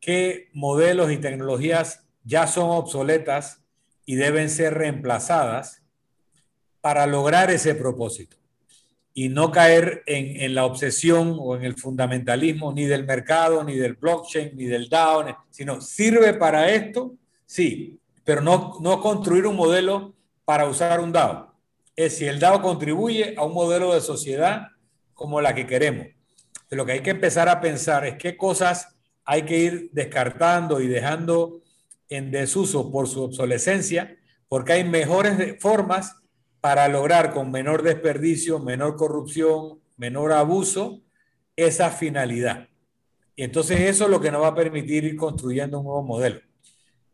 ¿Qué 0.00 0.50
modelos 0.52 1.10
y 1.10 1.16
tecnologías 1.16 2.04
ya 2.24 2.46
son 2.46 2.70
obsoletas 2.70 3.64
y 4.04 4.16
deben 4.16 4.50
ser 4.50 4.74
reemplazadas 4.74 5.82
para 6.82 7.06
lograr 7.06 7.50
ese 7.50 7.74
propósito? 7.74 8.41
Y 9.14 9.28
no 9.28 9.50
caer 9.50 10.02
en, 10.06 10.40
en 10.40 10.54
la 10.54 10.64
obsesión 10.64 11.36
o 11.38 11.54
en 11.56 11.64
el 11.64 11.74
fundamentalismo 11.76 12.72
ni 12.72 12.86
del 12.86 13.04
mercado, 13.04 13.62
ni 13.62 13.76
del 13.76 13.94
blockchain, 13.94 14.56
ni 14.56 14.64
del 14.64 14.88
DAO, 14.88 15.24
sino 15.50 15.80
sirve 15.80 16.34
para 16.34 16.70
esto, 16.70 17.14
sí, 17.44 17.98
pero 18.24 18.40
no, 18.40 18.78
no 18.80 19.00
construir 19.00 19.46
un 19.46 19.56
modelo 19.56 20.14
para 20.44 20.66
usar 20.66 21.00
un 21.00 21.12
DAO. 21.12 21.54
Es 21.94 22.16
si 22.16 22.26
el 22.26 22.40
DAO 22.40 22.62
contribuye 22.62 23.34
a 23.36 23.44
un 23.44 23.52
modelo 23.52 23.92
de 23.92 24.00
sociedad 24.00 24.68
como 25.14 25.40
la 25.40 25.54
que 25.54 25.66
queremos. 25.66 26.06
lo 26.70 26.86
que 26.86 26.92
hay 26.92 27.00
que 27.00 27.10
empezar 27.10 27.48
a 27.48 27.60
pensar 27.60 28.06
es 28.06 28.16
qué 28.16 28.36
cosas 28.36 28.96
hay 29.24 29.42
que 29.42 29.58
ir 29.58 29.90
descartando 29.92 30.80
y 30.80 30.88
dejando 30.88 31.60
en 32.08 32.30
desuso 32.30 32.90
por 32.90 33.08
su 33.08 33.22
obsolescencia, 33.22 34.16
porque 34.48 34.72
hay 34.72 34.84
mejores 34.84 35.60
formas 35.60 36.16
para 36.62 36.86
lograr 36.86 37.32
con 37.32 37.50
menor 37.50 37.82
desperdicio, 37.82 38.60
menor 38.60 38.96
corrupción, 38.96 39.80
menor 39.96 40.32
abuso, 40.32 41.02
esa 41.56 41.90
finalidad. 41.90 42.68
Y 43.34 43.42
entonces 43.42 43.80
eso 43.80 44.04
es 44.04 44.10
lo 44.10 44.20
que 44.20 44.30
nos 44.30 44.42
va 44.42 44.48
a 44.48 44.54
permitir 44.54 45.02
ir 45.02 45.16
construyendo 45.16 45.80
un 45.80 45.86
nuevo 45.86 46.04
modelo. 46.04 46.40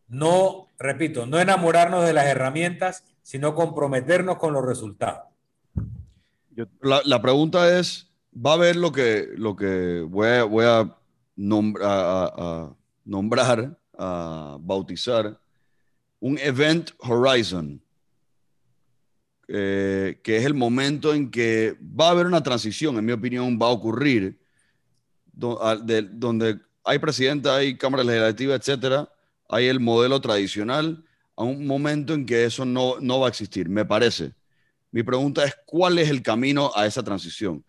No, 0.07 0.69
repito, 0.79 1.25
no 1.25 1.41
enamorarnos 1.41 2.05
de 2.05 2.13
las 2.13 2.27
herramientas, 2.27 3.05
sino 3.23 3.55
comprometernos 3.55 4.37
con 4.37 4.53
los 4.53 4.63
resultados. 4.63 5.23
La, 6.83 7.23
pregunta 7.23 7.79
es, 7.79 8.13
¿va 8.35 8.51
a 8.51 8.55
haber 8.55 8.77
lo 8.77 8.93
que, 8.93 9.29
lo 9.35 9.57
que 9.57 10.05
voy 10.07 10.65
a, 10.67 10.95
nombrar, 11.37 12.35
a 13.97 14.59
bautizar, 14.61 15.41
un 16.21 16.37
Event 16.37 16.91
Horizon? 16.99 17.81
Eh, 19.51 20.21
que 20.23 20.37
es 20.37 20.45
el 20.45 20.53
momento 20.53 21.15
en 21.15 21.31
que 21.31 21.75
va 21.81 22.09
a 22.09 22.11
haber 22.11 22.27
una 22.27 22.43
transición, 22.43 22.99
en 22.99 23.05
mi 23.05 23.13
opinión, 23.13 23.59
va 23.61 23.67
a 23.69 23.71
ocurrir, 23.71 24.39
donde 25.33 26.61
hay 26.85 26.99
presidenta, 26.99 27.57
hay 27.57 27.77
cámara 27.79 28.05
legislativa, 28.05 28.55
etcétera, 28.55 29.11
hay 29.49 29.67
el 29.67 29.81
modelo 29.81 30.21
tradicional, 30.21 31.05
a 31.37 31.45
un 31.45 31.67
momento 31.67 32.15
en 32.15 32.27
que 32.27 32.45
eso 32.45 32.65
no, 32.65 32.97
no 33.01 33.21
va 33.21 33.29
a 33.29 33.31
existir, 33.31 33.69
me 33.69 33.85
parece. 33.85 34.35
Mi 34.91 35.03
pregunta 35.03 35.45
es, 35.45 35.55
¿cuál 35.67 35.99
es 35.99 36.11
el 36.11 36.23
camino 36.23 36.71
a 36.75 36.87
esa 36.87 37.03
transición? 37.03 37.65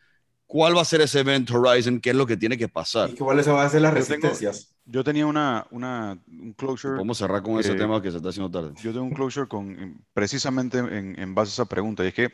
¿Cuál 0.49 0.75
va 0.75 0.81
a 0.81 0.85
ser 0.85 1.01
ese 1.01 1.19
Event 1.19 1.51
Horizon? 1.51 1.99
¿Qué 1.99 2.09
es 2.09 2.15
lo 2.15 2.25
que 2.25 2.35
tiene 2.35 2.57
que 2.57 2.67
pasar? 2.67 3.11
¿Y 3.11 3.13
cuáles 3.13 3.47
van 3.47 3.63
a 3.63 3.69
ser 3.69 3.83
las 3.83 3.93
resistencias? 3.93 4.73
Yo, 4.83 5.03
tenía 5.03 5.27
una, 5.27 5.67
una, 5.69 6.17
un 6.27 6.53
closure. 6.53 6.97
Vamos 6.97 7.21
a 7.21 7.27
cerrar 7.27 7.43
con 7.43 7.59
ese 7.59 7.75
tema 7.75 8.01
que 8.01 8.09
se 8.09 8.17
está 8.17 8.29
haciendo 8.29 8.49
tarde. 8.49 8.73
Yo 8.81 8.91
tengo 8.91 9.05
un 9.05 9.13
closure 9.13 9.47
con, 9.47 10.03
precisamente 10.11 10.79
en, 10.79 11.19
en 11.19 11.35
base 11.35 11.51
a 11.51 11.53
esa 11.53 11.65
pregunta. 11.65 12.03
Y 12.03 12.07
es 12.07 12.15
que 12.15 12.33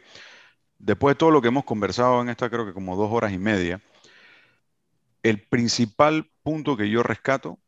después 0.80 1.14
de 1.14 1.18
todo 1.18 1.30
lo 1.30 1.42
que 1.42 1.50
hemos 1.50 1.66
conversado 1.66 2.22
en 2.22 2.30
esta, 2.30 2.50
creo 2.50 2.66
que 2.66 2.72
como 2.72 2.95
dos 2.95 3.11
horas 3.11 3.34
y 3.34 3.38
media, 3.38 3.82
el 5.22 5.42
principal 5.42 6.32
punto 6.42 6.77
que 6.77 6.90
yo 6.90 7.03
rescato 7.03 7.60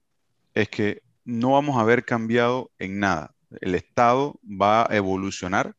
es 0.53 0.69
que 0.69 1.03
no 1.25 1.51
vamos 1.51 1.75
a 1.75 1.81
haber 1.81 2.05
cambiado 2.05 2.71
en 2.79 3.01
nada. 3.01 3.35
El 3.59 3.75
Estado 3.75 4.39
va 4.45 4.83
a 4.89 4.95
evolucionar, 4.95 5.75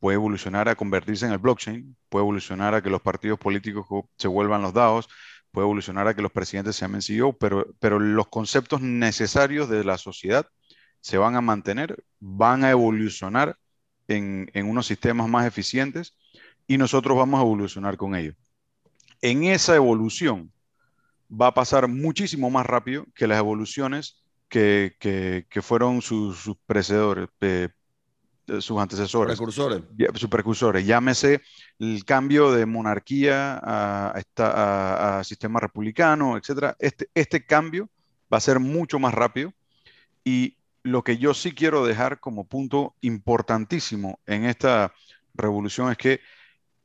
puede 0.00 0.16
evolucionar 0.16 0.68
a 0.68 0.74
convertirse 0.74 1.26
en 1.26 1.32
el 1.32 1.38
blockchain, 1.38 1.96
puede 2.08 2.24
evolucionar 2.24 2.74
a 2.74 2.82
que 2.82 2.90
los 2.90 3.00
partidos 3.02 3.38
políticos 3.38 3.86
se 4.16 4.28
vuelvan 4.28 4.62
los 4.62 4.72
DAOs, 4.72 5.08
puede 5.52 5.66
evolucionar 5.66 6.08
a 6.08 6.14
que 6.14 6.22
los 6.22 6.32
presidentes 6.32 6.76
se 6.76 6.84
llamen 6.84 7.02
CEO, 7.02 7.32
pero, 7.34 7.66
pero 7.78 7.98
los 7.98 8.28
conceptos 8.28 8.80
necesarios 8.80 9.68
de 9.68 9.84
la 9.84 9.98
sociedad 9.98 10.46
se 11.00 11.18
van 11.18 11.36
a 11.36 11.40
mantener, 11.40 12.02
van 12.18 12.64
a 12.64 12.70
evolucionar 12.70 13.56
en, 14.08 14.50
en 14.54 14.68
unos 14.68 14.86
sistemas 14.86 15.28
más 15.28 15.46
eficientes 15.46 16.16
y 16.66 16.78
nosotros 16.78 17.16
vamos 17.16 17.38
a 17.38 17.42
evolucionar 17.42 17.96
con 17.96 18.16
ellos. 18.16 18.34
En 19.20 19.44
esa 19.44 19.76
evolución 19.76 20.52
va 21.30 21.48
a 21.48 21.54
pasar 21.54 21.88
muchísimo 21.88 22.50
más 22.50 22.66
rápido 22.66 23.06
que 23.14 23.26
las 23.26 23.38
evoluciones 23.38 24.20
que, 24.50 25.60
fueron 25.62 26.02
sus, 26.02 26.56
precedores, 26.66 27.28
sus 28.60 28.78
antecesores. 28.78 29.36
Precursores. 29.36 29.82
Sus 30.14 30.28
precursores. 30.28 30.86
Llámese 30.86 31.42
el 31.78 32.04
cambio 32.04 32.52
de 32.52 32.66
monarquía 32.66 33.60
a, 33.62 34.14
a, 34.36 35.24
sistema 35.24 35.60
republicano, 35.60 36.36
etc. 36.36 36.74
Este, 36.78 37.08
este 37.14 37.44
cambio 37.46 37.88
va 38.32 38.38
a 38.38 38.40
ser 38.40 38.58
mucho 38.60 38.98
más 38.98 39.14
rápido 39.14 39.52
y 40.24 40.56
lo 40.82 41.04
que 41.04 41.18
yo 41.18 41.34
sí 41.34 41.52
quiero 41.52 41.84
dejar 41.84 42.20
como 42.20 42.44
punto 42.44 42.94
importantísimo 43.00 44.18
en 44.26 44.44
esta 44.44 44.92
revolución 45.34 45.90
es 45.90 45.98
que 45.98 46.20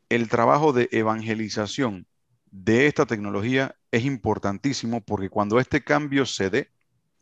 el 0.10 0.30
trabajo 0.30 0.74
de 0.74 0.90
evangelización 0.92 2.06
de 2.52 2.88
esta 2.88 3.06
tecnología 3.06 3.76
es 3.92 4.06
importantísimo 4.06 5.02
porque 5.02 5.30
cuando 5.30 5.60
este 5.60 5.84
cambio 5.84 6.26
se 6.26 6.50
dé, 6.50 6.72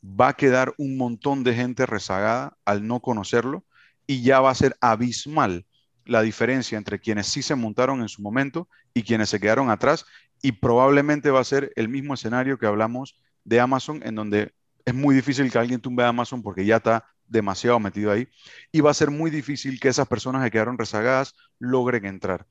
va 0.04 0.30
a 0.30 0.34
quedar 0.34 0.74
un 0.78 0.98
montón 0.98 1.44
de 1.44 1.54
gente 1.54 1.86
rezagada 1.86 2.58
al 2.66 2.86
no 2.86 3.00
conocerlo 3.00 3.64
y 4.08 4.22
ya 4.22 4.40
va 4.40 4.52
a 4.52 4.56
ser 4.56 4.76
abismal 4.82 5.66
la 6.06 6.22
diferencia 6.22 6.78
entre 6.78 7.00
quienes 7.00 7.28
sí 7.28 7.42
se 7.42 7.56
montaron 7.56 8.02
en 8.02 8.10
su 8.10 8.22
momento 8.22 8.68
y 8.94 9.04
quienes 9.04 9.30
se 9.30 9.40
quedaron 9.40 9.70
atrás 9.70 10.06
y 10.42 10.52
probablemente 10.54 11.32
va 11.32 11.40
a 11.40 11.46
ser 11.46 11.72
el 11.76 11.88
mismo 11.88 12.14
escenario 12.14 12.60
que 12.60 12.66
hablamos 12.66 13.22
de 13.46 13.60
Amazon 13.60 14.02
en 14.04 14.16
donde 14.16 14.54
es 14.86 14.94
muy 14.94 15.16
difícil 15.16 15.50
que 15.52 15.58
alguien 15.58 15.80
tumbe 15.80 16.04
a 16.04 16.10
Amazon 16.10 16.42
porque 16.42 16.66
ya 16.66 16.78
está 16.78 17.06
demasiado 17.28 17.80
metido 17.80 18.12
ahí 18.12 18.28
y 18.72 18.82
va 18.82 18.92
a 18.92 18.94
ser 18.94 19.10
muy 19.10 19.32
difícil 19.32 19.80
que 19.80 19.88
esas 19.88 20.08
personas 20.08 20.44
que 20.44 20.52
quedaron 20.52 20.78
rezagadas 20.78 21.34
logren 21.60 22.06
entrar. 22.06 22.46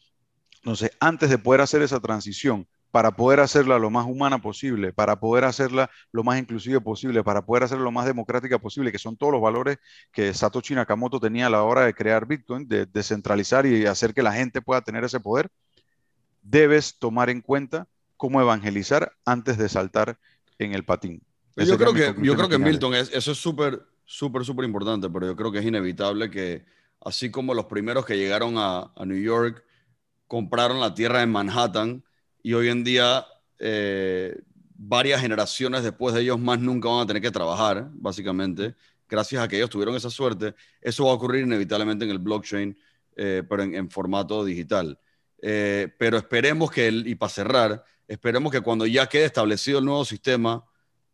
Entonces, 0.56 0.92
antes 1.00 1.28
de 1.28 1.38
poder 1.38 1.60
hacer 1.60 1.82
esa 1.82 2.00
transición 2.00 2.66
para 2.92 3.10
poder 3.10 3.40
hacerla 3.40 3.78
lo 3.78 3.90
más 3.90 4.06
humana 4.06 4.38
posible, 4.38 4.92
para 4.92 5.18
poder 5.18 5.44
hacerla 5.44 5.90
lo 6.12 6.22
más 6.22 6.38
inclusive 6.38 6.78
posible, 6.78 7.24
para 7.24 7.44
poder 7.44 7.64
hacerla 7.64 7.84
lo 7.84 7.90
más 7.90 8.04
democrática 8.04 8.58
posible, 8.58 8.92
que 8.92 8.98
son 8.98 9.16
todos 9.16 9.32
los 9.32 9.40
valores 9.40 9.78
que 10.12 10.32
Satoshi 10.34 10.74
Nakamoto 10.74 11.18
tenía 11.18 11.46
a 11.46 11.50
la 11.50 11.62
hora 11.62 11.86
de 11.86 11.94
crear 11.94 12.26
Bitcoin, 12.26 12.68
de 12.68 12.84
descentralizar 12.84 13.64
y 13.64 13.86
hacer 13.86 14.12
que 14.12 14.22
la 14.22 14.34
gente 14.34 14.60
pueda 14.60 14.82
tener 14.82 15.04
ese 15.04 15.20
poder, 15.20 15.48
debes 16.42 16.98
tomar 16.98 17.30
en 17.30 17.40
cuenta 17.40 17.88
cómo 18.18 18.42
evangelizar 18.42 19.10
antes 19.24 19.56
de 19.56 19.70
saltar 19.70 20.18
en 20.58 20.74
el 20.74 20.84
patín. 20.84 21.22
yo 21.56 21.78
creo, 21.78 21.94
que, 21.94 22.14
yo 22.20 22.36
creo 22.36 22.50
que 22.50 22.58
Milton, 22.58 22.92
eso 22.94 23.32
es 23.32 23.38
súper, 23.38 23.80
súper, 24.04 24.44
súper 24.44 24.66
importante, 24.66 25.08
pero 25.08 25.28
yo 25.28 25.34
creo 25.34 25.50
que 25.50 25.60
es 25.60 25.64
inevitable 25.64 26.30
que, 26.30 26.66
así 27.00 27.30
como 27.30 27.54
los 27.54 27.64
primeros 27.64 28.04
que 28.04 28.18
llegaron 28.18 28.58
a, 28.58 28.92
a 28.94 29.06
New 29.06 29.18
York 29.18 29.64
compraron 30.26 30.78
la 30.78 30.94
tierra 30.94 31.22
en 31.22 31.32
Manhattan, 31.32 32.04
y 32.42 32.54
hoy 32.54 32.68
en 32.68 32.84
día 32.84 33.24
eh, 33.58 34.40
varias 34.74 35.20
generaciones 35.20 35.84
después 35.84 36.14
de 36.14 36.22
ellos 36.22 36.40
más 36.40 36.58
nunca 36.58 36.88
van 36.88 37.00
a 37.00 37.06
tener 37.06 37.22
que 37.22 37.30
trabajar, 37.30 37.88
básicamente, 37.92 38.74
gracias 39.08 39.42
a 39.42 39.48
que 39.48 39.56
ellos 39.56 39.70
tuvieron 39.70 39.94
esa 39.94 40.10
suerte. 40.10 40.54
Eso 40.80 41.04
va 41.04 41.12
a 41.12 41.14
ocurrir 41.14 41.44
inevitablemente 41.44 42.04
en 42.04 42.10
el 42.10 42.18
blockchain, 42.18 42.76
eh, 43.14 43.42
pero 43.48 43.62
en, 43.62 43.90
formato 43.90 44.44
digital. 44.44 44.98
Eh, 45.40 45.88
pero 45.98 46.16
esperemos 46.16 46.70
que, 46.70 46.88
y 46.88 47.14
para 47.14 47.30
cerrar, 47.30 47.84
esperemos 48.08 48.50
que 48.50 48.60
cuando 48.60 48.86
ya 48.86 49.08
quede 49.08 49.26
establecido 49.26 49.78
el 49.78 49.84
nuevo 49.84 50.04
sistema 50.04 50.64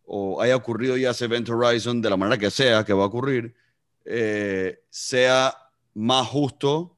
o 0.04 0.40
haya 0.40 0.56
ocurrido 0.56 0.96
ya 0.96 1.10
ese 1.10 1.26
Event 1.26 1.48
Horizon 1.50 2.00
de 2.00 2.08
la 2.08 2.16
manera 2.16 2.38
que 2.38 2.50
sea 2.50 2.84
que 2.84 2.94
va 2.94 3.04
a 3.04 3.06
ocurrir, 3.06 3.54
sea 4.88 5.54
más 5.92 6.26
justo, 6.26 6.96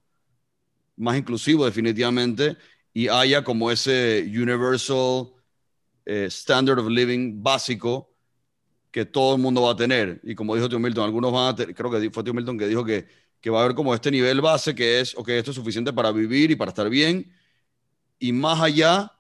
más 0.97 1.17
inclusivo 1.17 1.65
definitivamente 1.65 2.57
y 3.01 3.09
haya 3.09 3.43
como 3.43 3.71
ese 3.71 4.23
universal 4.27 5.33
eh, 6.05 6.27
standard 6.27 6.79
of 6.79 6.89
living 6.89 7.43
básico 7.43 8.13
que 8.91 9.07
todo 9.07 9.37
el 9.37 9.41
mundo 9.41 9.63
va 9.63 9.73
a 9.73 9.77
tener. 9.77 10.21
Y 10.23 10.35
como 10.35 10.55
dijo 10.55 10.69
Tío 10.69 10.79
Milton, 10.79 11.05
algunos 11.05 11.33
van 11.33 11.49
a 11.49 11.57
tener, 11.57 11.75
creo 11.75 11.91
que 11.91 12.11
fue 12.11 12.23
Tío 12.23 12.35
Milton 12.35 12.59
que 12.59 12.69
dijo 12.69 12.85
que, 12.85 13.07
que 13.41 13.49
va 13.49 13.61
a 13.61 13.65
haber 13.65 13.75
como 13.75 13.95
este 13.95 14.11
nivel 14.11 14.43
base 14.43 14.75
que 14.75 15.01
es, 15.01 15.17
ok, 15.17 15.31
esto 15.31 15.51
es 15.51 15.55
suficiente 15.55 15.95
para 15.95 16.13
vivir 16.13 16.51
y 16.51 16.57
para 16.57 16.69
estar 16.69 16.91
bien. 16.91 17.33
Y 18.19 18.33
más 18.35 18.61
allá, 18.61 19.11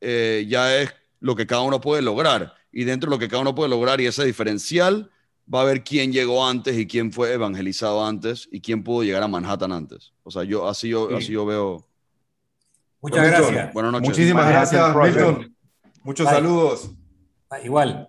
eh, 0.00 0.46
ya 0.48 0.80
es 0.80 0.90
lo 1.18 1.36
que 1.36 1.46
cada 1.46 1.60
uno 1.60 1.78
puede 1.78 2.00
lograr. 2.00 2.54
Y 2.72 2.84
dentro 2.84 3.10
de 3.10 3.16
lo 3.16 3.20
que 3.20 3.28
cada 3.28 3.42
uno 3.42 3.54
puede 3.54 3.68
lograr 3.68 4.00
y 4.00 4.06
ese 4.06 4.24
diferencial, 4.24 5.10
va 5.52 5.60
a 5.60 5.64
ver 5.64 5.84
quién 5.84 6.10
llegó 6.10 6.46
antes 6.46 6.78
y 6.78 6.86
quién 6.86 7.12
fue 7.12 7.34
evangelizado 7.34 8.02
antes 8.02 8.48
y 8.50 8.62
quién 8.62 8.82
pudo 8.82 9.02
llegar 9.02 9.22
a 9.22 9.28
Manhattan 9.28 9.72
antes. 9.72 10.14
O 10.22 10.30
sea, 10.30 10.42
yo 10.44 10.66
así 10.66 10.88
yo, 10.88 11.14
así 11.14 11.32
yo 11.32 11.44
veo 11.44 11.89
Muchas 13.00 13.26
gracias. 13.26 13.72
Buenas 13.72 13.92
noches. 13.92 14.08
Muchísimas 14.08 14.48
gracias, 14.48 14.96
Milton. 14.96 15.56
Muchos 16.02 16.28
saludos. 16.28 16.90
igual. 17.64 18.08